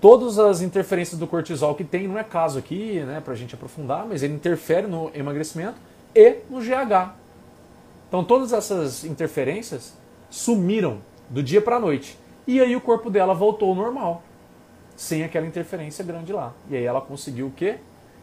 todas 0.00 0.36
as 0.40 0.60
interferências 0.60 1.20
do 1.20 1.28
cortisol 1.28 1.76
que 1.76 1.84
tem, 1.84 2.08
não 2.08 2.18
é 2.18 2.24
caso 2.24 2.58
aqui, 2.58 2.98
né, 3.04 3.22
pra 3.24 3.36
gente 3.36 3.54
aprofundar, 3.54 4.04
mas 4.08 4.24
ele 4.24 4.34
interfere 4.34 4.88
no 4.88 5.08
emagrecimento 5.14 5.76
e 6.12 6.38
no 6.50 6.58
GH. 6.58 7.14
Então 8.08 8.24
todas 8.24 8.52
essas 8.52 9.04
interferências 9.04 9.96
sumiram 10.28 10.98
do 11.30 11.44
dia 11.44 11.62
para 11.62 11.78
noite. 11.78 12.18
E 12.44 12.60
aí 12.60 12.74
o 12.74 12.80
corpo 12.80 13.08
dela 13.08 13.34
voltou 13.34 13.68
ao 13.68 13.74
normal, 13.76 14.20
sem 14.96 15.22
aquela 15.22 15.46
interferência 15.46 16.04
grande 16.04 16.32
lá. 16.32 16.52
E 16.68 16.76
aí 16.76 16.84
ela 16.84 17.00
conseguiu 17.00 17.46
o 17.46 17.52
quê? 17.52 17.76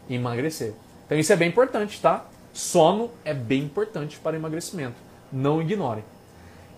Emagrecer. 0.10 0.74
Então 1.12 1.20
isso 1.20 1.34
é 1.34 1.36
bem 1.36 1.50
importante, 1.50 2.00
tá? 2.00 2.24
Sono 2.54 3.12
é 3.26 3.34
bem 3.34 3.64
importante 3.64 4.18
para 4.18 4.38
emagrecimento. 4.38 4.96
Não 5.30 5.62
ignore. 5.62 6.06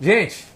Gente, 0.00 0.48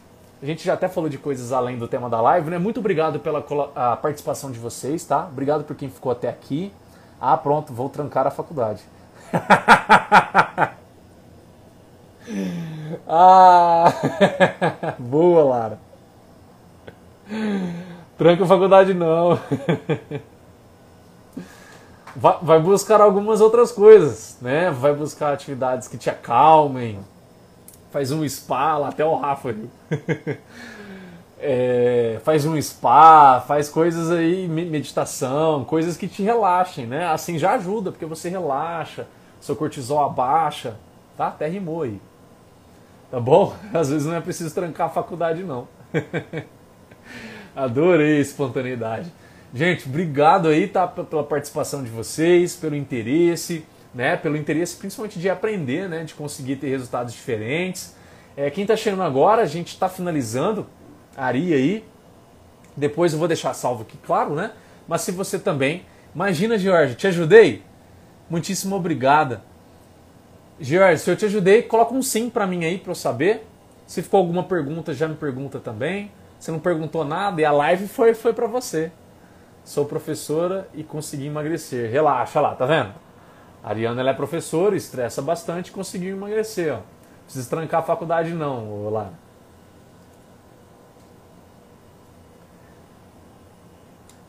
a 0.42 0.46
gente 0.46 0.64
já 0.64 0.74
até 0.74 0.88
falou 0.88 1.08
de 1.08 1.16
coisas 1.16 1.52
além 1.52 1.78
do 1.78 1.86
tema 1.86 2.10
da 2.10 2.20
live, 2.20 2.50
né? 2.50 2.58
Muito 2.58 2.80
obrigado 2.80 3.20
pela 3.20 3.38
a 3.76 3.96
participação 3.96 4.50
de 4.50 4.58
vocês, 4.58 5.04
tá? 5.04 5.28
Obrigado 5.28 5.62
por 5.62 5.76
quem 5.76 5.88
ficou 5.88 6.10
até 6.10 6.28
aqui. 6.28 6.72
Ah, 7.20 7.36
pronto, 7.36 7.72
vou 7.72 7.88
trancar 7.88 8.26
a 8.26 8.32
faculdade. 8.32 8.82
ah! 13.06 13.92
Boa, 14.98 15.44
Lara. 15.44 15.78
Tranca 18.18 18.42
a 18.42 18.46
faculdade 18.48 18.92
não. 18.92 19.38
Vai 22.42 22.60
buscar 22.60 23.00
algumas 23.00 23.40
outras 23.40 23.70
coisas, 23.70 24.36
né? 24.42 24.72
Vai 24.72 24.92
buscar 24.92 25.32
atividades 25.32 25.86
que 25.86 25.96
te 25.96 26.10
acalmem. 26.10 26.98
Faz 27.92 28.10
um 28.10 28.28
spa, 28.28 28.76
lá 28.76 28.88
até 28.88 29.04
o 29.04 29.14
Rafa. 29.14 29.54
É, 31.40 32.18
faz 32.24 32.44
um 32.44 32.60
spa, 32.60 33.40
faz 33.46 33.68
coisas 33.68 34.10
aí, 34.10 34.48
meditação, 34.48 35.64
coisas 35.64 35.96
que 35.96 36.08
te 36.08 36.20
relaxem, 36.20 36.84
né? 36.84 37.06
Assim 37.06 37.38
já 37.38 37.52
ajuda, 37.52 37.92
porque 37.92 38.04
você 38.04 38.28
relaxa, 38.28 39.06
seu 39.40 39.54
cortisol 39.54 40.04
abaixa, 40.04 40.74
tá? 41.16 41.28
Até 41.28 41.46
rimou 41.46 41.82
aí. 41.82 42.00
Tá 43.08 43.20
bom? 43.20 43.54
Às 43.72 43.88
vezes 43.88 44.04
não 44.04 44.16
é 44.16 44.20
preciso 44.20 44.52
trancar 44.52 44.88
a 44.88 44.90
faculdade, 44.90 45.44
não. 45.44 45.68
Adorei 47.54 48.20
espontaneidade. 48.20 49.12
Gente, 49.52 49.88
obrigado 49.88 50.48
aí, 50.48 50.68
tá? 50.68 50.86
Pela 50.86 51.24
participação 51.24 51.82
de 51.82 51.88
vocês, 51.88 52.54
pelo 52.54 52.76
interesse, 52.76 53.64
né? 53.94 54.14
Pelo 54.14 54.36
interesse 54.36 54.76
principalmente 54.76 55.18
de 55.18 55.30
aprender, 55.30 55.88
né? 55.88 56.04
De 56.04 56.12
conseguir 56.12 56.56
ter 56.56 56.68
resultados 56.68 57.14
diferentes. 57.14 57.96
É, 58.36 58.50
quem 58.50 58.66
tá 58.66 58.76
chegando 58.76 59.02
agora, 59.02 59.40
a 59.40 59.46
gente 59.46 59.68
está 59.68 59.88
finalizando 59.88 60.66
a 61.16 61.24
Ari 61.24 61.54
aí. 61.54 61.84
Depois 62.76 63.14
eu 63.14 63.18
vou 63.18 63.26
deixar 63.26 63.54
salvo 63.54 63.82
aqui, 63.82 63.96
claro, 64.06 64.34
né? 64.34 64.52
Mas 64.86 65.00
se 65.00 65.12
você 65.12 65.38
também. 65.38 65.82
Imagina, 66.14 66.58
George, 66.58 66.94
te 66.94 67.06
ajudei? 67.06 67.62
Muitíssimo 68.28 68.76
obrigada. 68.76 69.42
George, 70.60 71.00
se 71.00 71.10
eu 71.10 71.16
te 71.16 71.24
ajudei, 71.24 71.62
coloca 71.62 71.94
um 71.94 72.02
sim 72.02 72.28
para 72.28 72.46
mim 72.46 72.66
aí 72.66 72.76
para 72.76 72.90
eu 72.90 72.94
saber. 72.94 73.46
Se 73.86 74.02
ficou 74.02 74.18
alguma 74.18 74.42
pergunta, 74.42 74.92
já 74.92 75.08
me 75.08 75.14
pergunta 75.14 75.58
também. 75.58 76.10
Se 76.38 76.50
não 76.50 76.58
perguntou 76.58 77.02
nada 77.02 77.40
e 77.40 77.46
a 77.46 77.50
live 77.50 77.88
foi 77.88 78.12
foi 78.12 78.34
para 78.34 78.46
você. 78.46 78.92
Sou 79.68 79.84
professora 79.84 80.66
e 80.72 80.82
consegui 80.82 81.26
emagrecer. 81.26 81.90
Relaxa 81.90 82.40
lá, 82.40 82.54
tá 82.54 82.64
vendo? 82.64 82.94
A 83.62 83.68
Ariana 83.68 84.00
ela 84.00 84.12
é 84.12 84.14
professora, 84.14 84.74
estressa 84.74 85.20
bastante 85.20 85.70
conseguiu 85.70 86.16
emagrecer. 86.16 86.74
Ó. 86.74 86.80
Precisa 87.24 87.50
trancar 87.50 87.80
a 87.80 87.82
faculdade 87.82 88.30
não, 88.30 88.88
lá. 88.88 89.12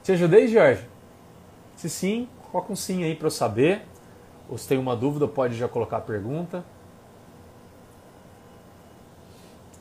Te 0.03 0.11
ajudei, 0.11 0.49
Jorge? 0.49 0.86
Se 1.78 1.90
sim, 1.90 2.28
coloca 2.52 2.74
um 2.74 2.76
sim 2.76 3.06
aí 3.06 3.16
para 3.16 3.28
eu 3.28 3.32
saber. 3.32 3.84
Ou 4.49 4.57
se 4.57 4.68
tem 4.68 4.78
uma 4.78 4.94
dúvida, 4.94 5.26
pode 5.26 5.56
já 5.56 5.70
colocar 5.70 5.98
a 5.98 6.02
pergunta. 6.02 6.66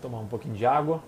Tomar 0.01 0.20
um 0.20 0.28
pouquinho 0.28 0.55
de 0.55 0.64
água. 0.64 1.02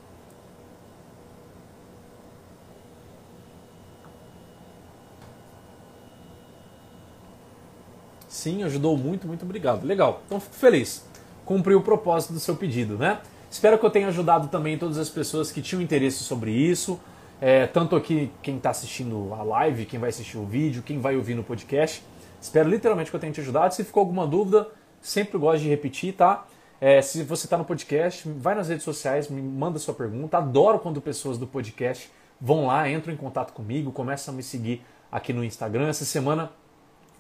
Sim, 8.41 8.63
ajudou 8.63 8.97
muito, 8.97 9.27
muito 9.27 9.45
obrigado. 9.45 9.85
Legal. 9.85 10.23
Então 10.25 10.41
fico 10.41 10.55
feliz. 10.55 11.05
Cumpriu 11.45 11.79
o 11.79 11.83
propósito 11.83 12.33
do 12.33 12.41
seu 12.41 12.57
pedido, 12.57 12.97
né? 12.97 13.21
Espero 13.51 13.79
que 13.79 13.85
eu 13.85 13.91
tenha 13.91 14.09
ajudado 14.09 14.49
também 14.49 14.79
todas 14.79 14.97
as 14.97 15.11
pessoas 15.11 15.53
que 15.53 15.61
tinham 15.61 15.83
interesse 15.83 16.25
sobre 16.25 16.51
isso. 16.51 16.99
É, 17.39 17.67
tanto 17.67 17.95
aqui 17.95 18.33
quem 18.43 18.57
está 18.57 18.71
assistindo 18.71 19.35
a 19.35 19.43
live, 19.43 19.85
quem 19.85 20.01
vai 20.01 20.09
assistir 20.09 20.39
o 20.39 20.47
vídeo, 20.47 20.83
quem 20.83 20.99
vai 20.99 21.17
ouvir 21.17 21.35
no 21.35 21.45
podcast. 21.45 22.03
Espero 22.41 22.67
literalmente 22.67 23.11
que 23.11 23.17
eu 23.17 23.21
tenha 23.21 23.31
te 23.31 23.43
ajudado. 23.43 23.75
Se 23.75 23.85
ficou 23.85 24.01
alguma 24.01 24.27
dúvida, 24.27 24.69
sempre 25.03 25.37
gosto 25.37 25.63
de 25.63 25.69
repetir, 25.69 26.15
tá? 26.15 26.47
É, 26.81 27.03
se 27.03 27.23
você 27.23 27.45
está 27.45 27.59
no 27.59 27.65
podcast, 27.67 28.27
vai 28.27 28.55
nas 28.55 28.71
redes 28.71 28.85
sociais, 28.85 29.29
me 29.29 29.43
manda 29.43 29.79
sua 29.79 29.93
pergunta. 29.93 30.39
Adoro 30.39 30.79
quando 30.79 30.99
pessoas 30.99 31.37
do 31.37 31.47
podcast 31.47 32.11
vão 32.41 32.69
lá, 32.69 32.89
entram 32.89 33.13
em 33.13 33.19
contato 33.19 33.53
comigo, 33.53 33.93
começam 33.93 34.33
a 34.33 34.37
me 34.39 34.43
seguir 34.43 34.83
aqui 35.13 35.31
no 35.31 35.45
Instagram. 35.45 35.89
Essa 35.89 36.07
semana 36.07 36.51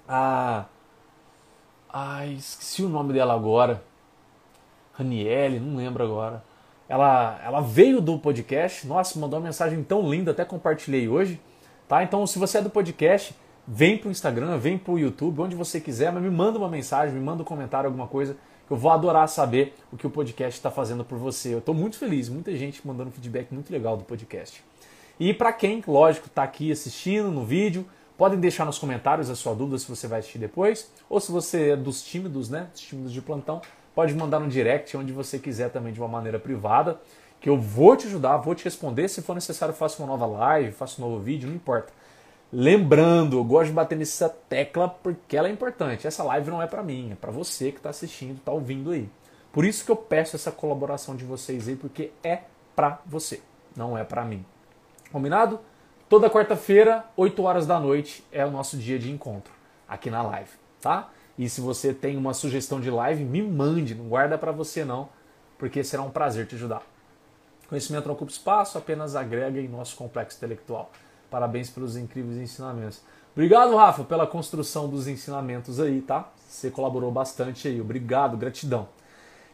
a. 0.08 0.64
Ai, 1.92 2.34
esqueci 2.34 2.82
o 2.82 2.88
nome 2.88 3.12
dela 3.12 3.34
agora. 3.34 3.82
Raniele, 4.92 5.58
não 5.58 5.76
lembro 5.76 6.04
agora. 6.04 6.42
Ela, 6.88 7.40
ela 7.44 7.60
veio 7.60 8.00
do 8.00 8.18
podcast, 8.18 8.86
nossa, 8.86 9.18
mandou 9.18 9.38
uma 9.38 9.46
mensagem 9.46 9.82
tão 9.82 10.08
linda, 10.10 10.32
até 10.32 10.44
compartilhei 10.44 11.08
hoje. 11.08 11.40
Tá? 11.88 12.02
Então, 12.02 12.26
se 12.26 12.38
você 12.38 12.58
é 12.58 12.62
do 12.62 12.70
podcast, 12.70 13.34
Vem 13.72 13.96
para 13.96 14.08
o 14.08 14.10
Instagram, 14.10 14.58
vem 14.58 14.76
para 14.76 14.92
o 14.92 14.98
YouTube, 14.98 15.42
onde 15.42 15.54
você 15.54 15.80
quiser, 15.80 16.10
mas 16.10 16.20
me 16.20 16.28
manda 16.28 16.58
uma 16.58 16.68
mensagem, 16.68 17.14
me 17.14 17.20
manda 17.20 17.42
um 17.42 17.44
comentário, 17.44 17.86
alguma 17.86 18.08
coisa. 18.08 18.36
Eu 18.68 18.76
vou 18.76 18.90
adorar 18.90 19.28
saber 19.28 19.74
o 19.92 19.96
que 19.96 20.04
o 20.04 20.10
podcast 20.10 20.58
está 20.58 20.72
fazendo 20.72 21.04
por 21.04 21.18
você. 21.18 21.54
Eu 21.54 21.58
estou 21.58 21.72
muito 21.72 21.96
feliz, 21.96 22.28
muita 22.28 22.56
gente 22.56 22.84
mandando 22.84 23.12
feedback 23.12 23.52
muito 23.52 23.70
legal 23.72 23.96
do 23.96 24.02
podcast. 24.02 24.64
E 25.20 25.32
para 25.32 25.52
quem, 25.52 25.84
lógico, 25.86 26.26
está 26.26 26.42
aqui 26.42 26.72
assistindo 26.72 27.30
no 27.30 27.44
vídeo, 27.44 27.86
podem 28.20 28.38
deixar 28.38 28.66
nos 28.66 28.78
comentários 28.78 29.30
a 29.30 29.34
sua 29.34 29.54
dúvida 29.54 29.78
se 29.78 29.88
você 29.88 30.06
vai 30.06 30.18
assistir 30.18 30.36
depois, 30.36 30.92
ou 31.08 31.18
se 31.18 31.32
você 31.32 31.70
é 31.70 31.76
dos 31.76 32.02
tímidos, 32.02 32.50
né? 32.50 32.68
Dos 32.70 32.82
tímidos 32.82 33.14
de 33.14 33.22
plantão, 33.22 33.62
pode 33.94 34.14
mandar 34.14 34.38
no 34.38 34.46
direct, 34.46 34.94
onde 34.94 35.10
você 35.10 35.38
quiser 35.38 35.70
também, 35.70 35.90
de 35.90 35.98
uma 35.98 36.06
maneira 36.06 36.38
privada, 36.38 37.00
que 37.40 37.48
eu 37.48 37.58
vou 37.58 37.96
te 37.96 38.08
ajudar, 38.08 38.36
vou 38.36 38.54
te 38.54 38.62
responder. 38.62 39.08
Se 39.08 39.22
for 39.22 39.32
necessário, 39.32 39.74
faço 39.74 40.02
uma 40.02 40.06
nova 40.06 40.26
live, 40.26 40.70
faço 40.70 41.02
um 41.02 41.08
novo 41.08 41.18
vídeo, 41.18 41.48
não 41.48 41.56
importa. 41.56 41.94
Lembrando, 42.52 43.38
eu 43.38 43.44
gosto 43.44 43.68
de 43.68 43.72
bater 43.72 43.96
nessa 43.96 44.28
tecla 44.28 44.86
porque 44.86 45.34
ela 45.34 45.48
é 45.48 45.50
importante. 45.50 46.06
Essa 46.06 46.22
live 46.22 46.50
não 46.50 46.60
é 46.60 46.66
para 46.66 46.82
mim, 46.82 47.12
é 47.12 47.14
para 47.14 47.30
você 47.30 47.72
que 47.72 47.78
está 47.78 47.88
assistindo, 47.88 48.36
está 48.36 48.52
ouvindo 48.52 48.90
aí. 48.90 49.08
Por 49.50 49.64
isso 49.64 49.82
que 49.82 49.90
eu 49.90 49.96
peço 49.96 50.36
essa 50.36 50.52
colaboração 50.52 51.16
de 51.16 51.24
vocês 51.24 51.68
aí, 51.68 51.74
porque 51.74 52.12
é 52.22 52.40
para 52.76 53.00
você, 53.06 53.40
não 53.74 53.96
é 53.96 54.04
para 54.04 54.26
mim. 54.26 54.44
Combinado? 55.10 55.58
Toda 56.10 56.28
quarta-feira, 56.28 57.04
8 57.16 57.40
horas 57.40 57.68
da 57.68 57.78
noite, 57.78 58.24
é 58.32 58.44
o 58.44 58.50
nosso 58.50 58.76
dia 58.76 58.98
de 58.98 59.12
encontro 59.12 59.52
aqui 59.88 60.10
na 60.10 60.20
live, 60.22 60.50
tá? 60.80 61.08
E 61.38 61.48
se 61.48 61.60
você 61.60 61.94
tem 61.94 62.16
uma 62.16 62.34
sugestão 62.34 62.80
de 62.80 62.90
live, 62.90 63.22
me 63.22 63.40
mande, 63.40 63.94
não 63.94 64.08
guarda 64.08 64.36
para 64.36 64.50
você 64.50 64.84
não, 64.84 65.08
porque 65.56 65.84
será 65.84 66.02
um 66.02 66.10
prazer 66.10 66.48
te 66.48 66.56
ajudar. 66.56 66.82
Conhecimento 67.68 68.06
não 68.06 68.14
ocupa 68.14 68.32
espaço, 68.32 68.76
apenas 68.76 69.14
agrega 69.14 69.60
em 69.60 69.68
nosso 69.68 69.94
complexo 69.94 70.36
intelectual. 70.36 70.90
Parabéns 71.30 71.70
pelos 71.70 71.96
incríveis 71.96 72.38
ensinamentos. 72.38 73.02
Obrigado, 73.32 73.76
Rafa, 73.76 74.02
pela 74.02 74.26
construção 74.26 74.88
dos 74.88 75.06
ensinamentos 75.06 75.78
aí, 75.78 76.00
tá? 76.00 76.28
Você 76.48 76.72
colaborou 76.72 77.12
bastante 77.12 77.68
aí. 77.68 77.80
Obrigado, 77.80 78.36
gratidão. 78.36 78.88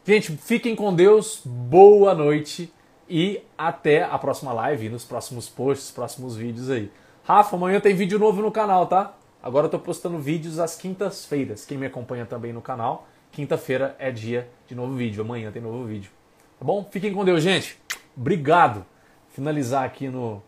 Gente, 0.07 0.35
fiquem 0.39 0.75
com 0.75 0.95
Deus, 0.95 1.43
boa 1.45 2.15
noite 2.15 2.73
e 3.09 3.43
até 3.57 4.03
a 4.03 4.19
próxima 4.19 4.53
live, 4.53 4.89
nos 4.89 5.05
próximos 5.05 5.49
posts, 5.49 5.91
próximos 5.91 6.37
vídeos 6.37 6.71
aí. 6.71 6.91
Rafa, 7.25 7.57
amanhã 7.57 7.81
tem 7.81 7.95
vídeo 7.95 8.19
novo 8.19 8.41
no 8.43 8.53
canal, 8.53 8.87
tá? 8.87 9.15
Agora 9.43 9.67
eu 9.67 9.71
tô 9.71 9.79
postando 9.79 10.19
vídeos 10.19 10.59
às 10.59 10.77
quintas-feiras. 10.77 11.65
Quem 11.65 11.79
me 11.79 11.87
acompanha 11.87 12.27
também 12.27 12.53
no 12.53 12.61
canal, 12.61 13.07
quinta-feira 13.31 13.95
é 13.99 14.11
dia 14.11 14.49
de 14.67 14.75
novo 14.75 14.95
vídeo. 14.95 15.23
Amanhã 15.23 15.51
tem 15.53 15.63
novo 15.63 15.85
vídeo. 15.85 16.11
Tá 16.59 16.65
bom? 16.65 16.89
Fiquem 16.91 17.13
com 17.13 17.25
Deus, 17.25 17.43
gente. 17.43 17.79
Obrigado. 18.17 18.85
Finalizar 19.29 19.85
aqui 19.85 20.09
no 20.09 20.43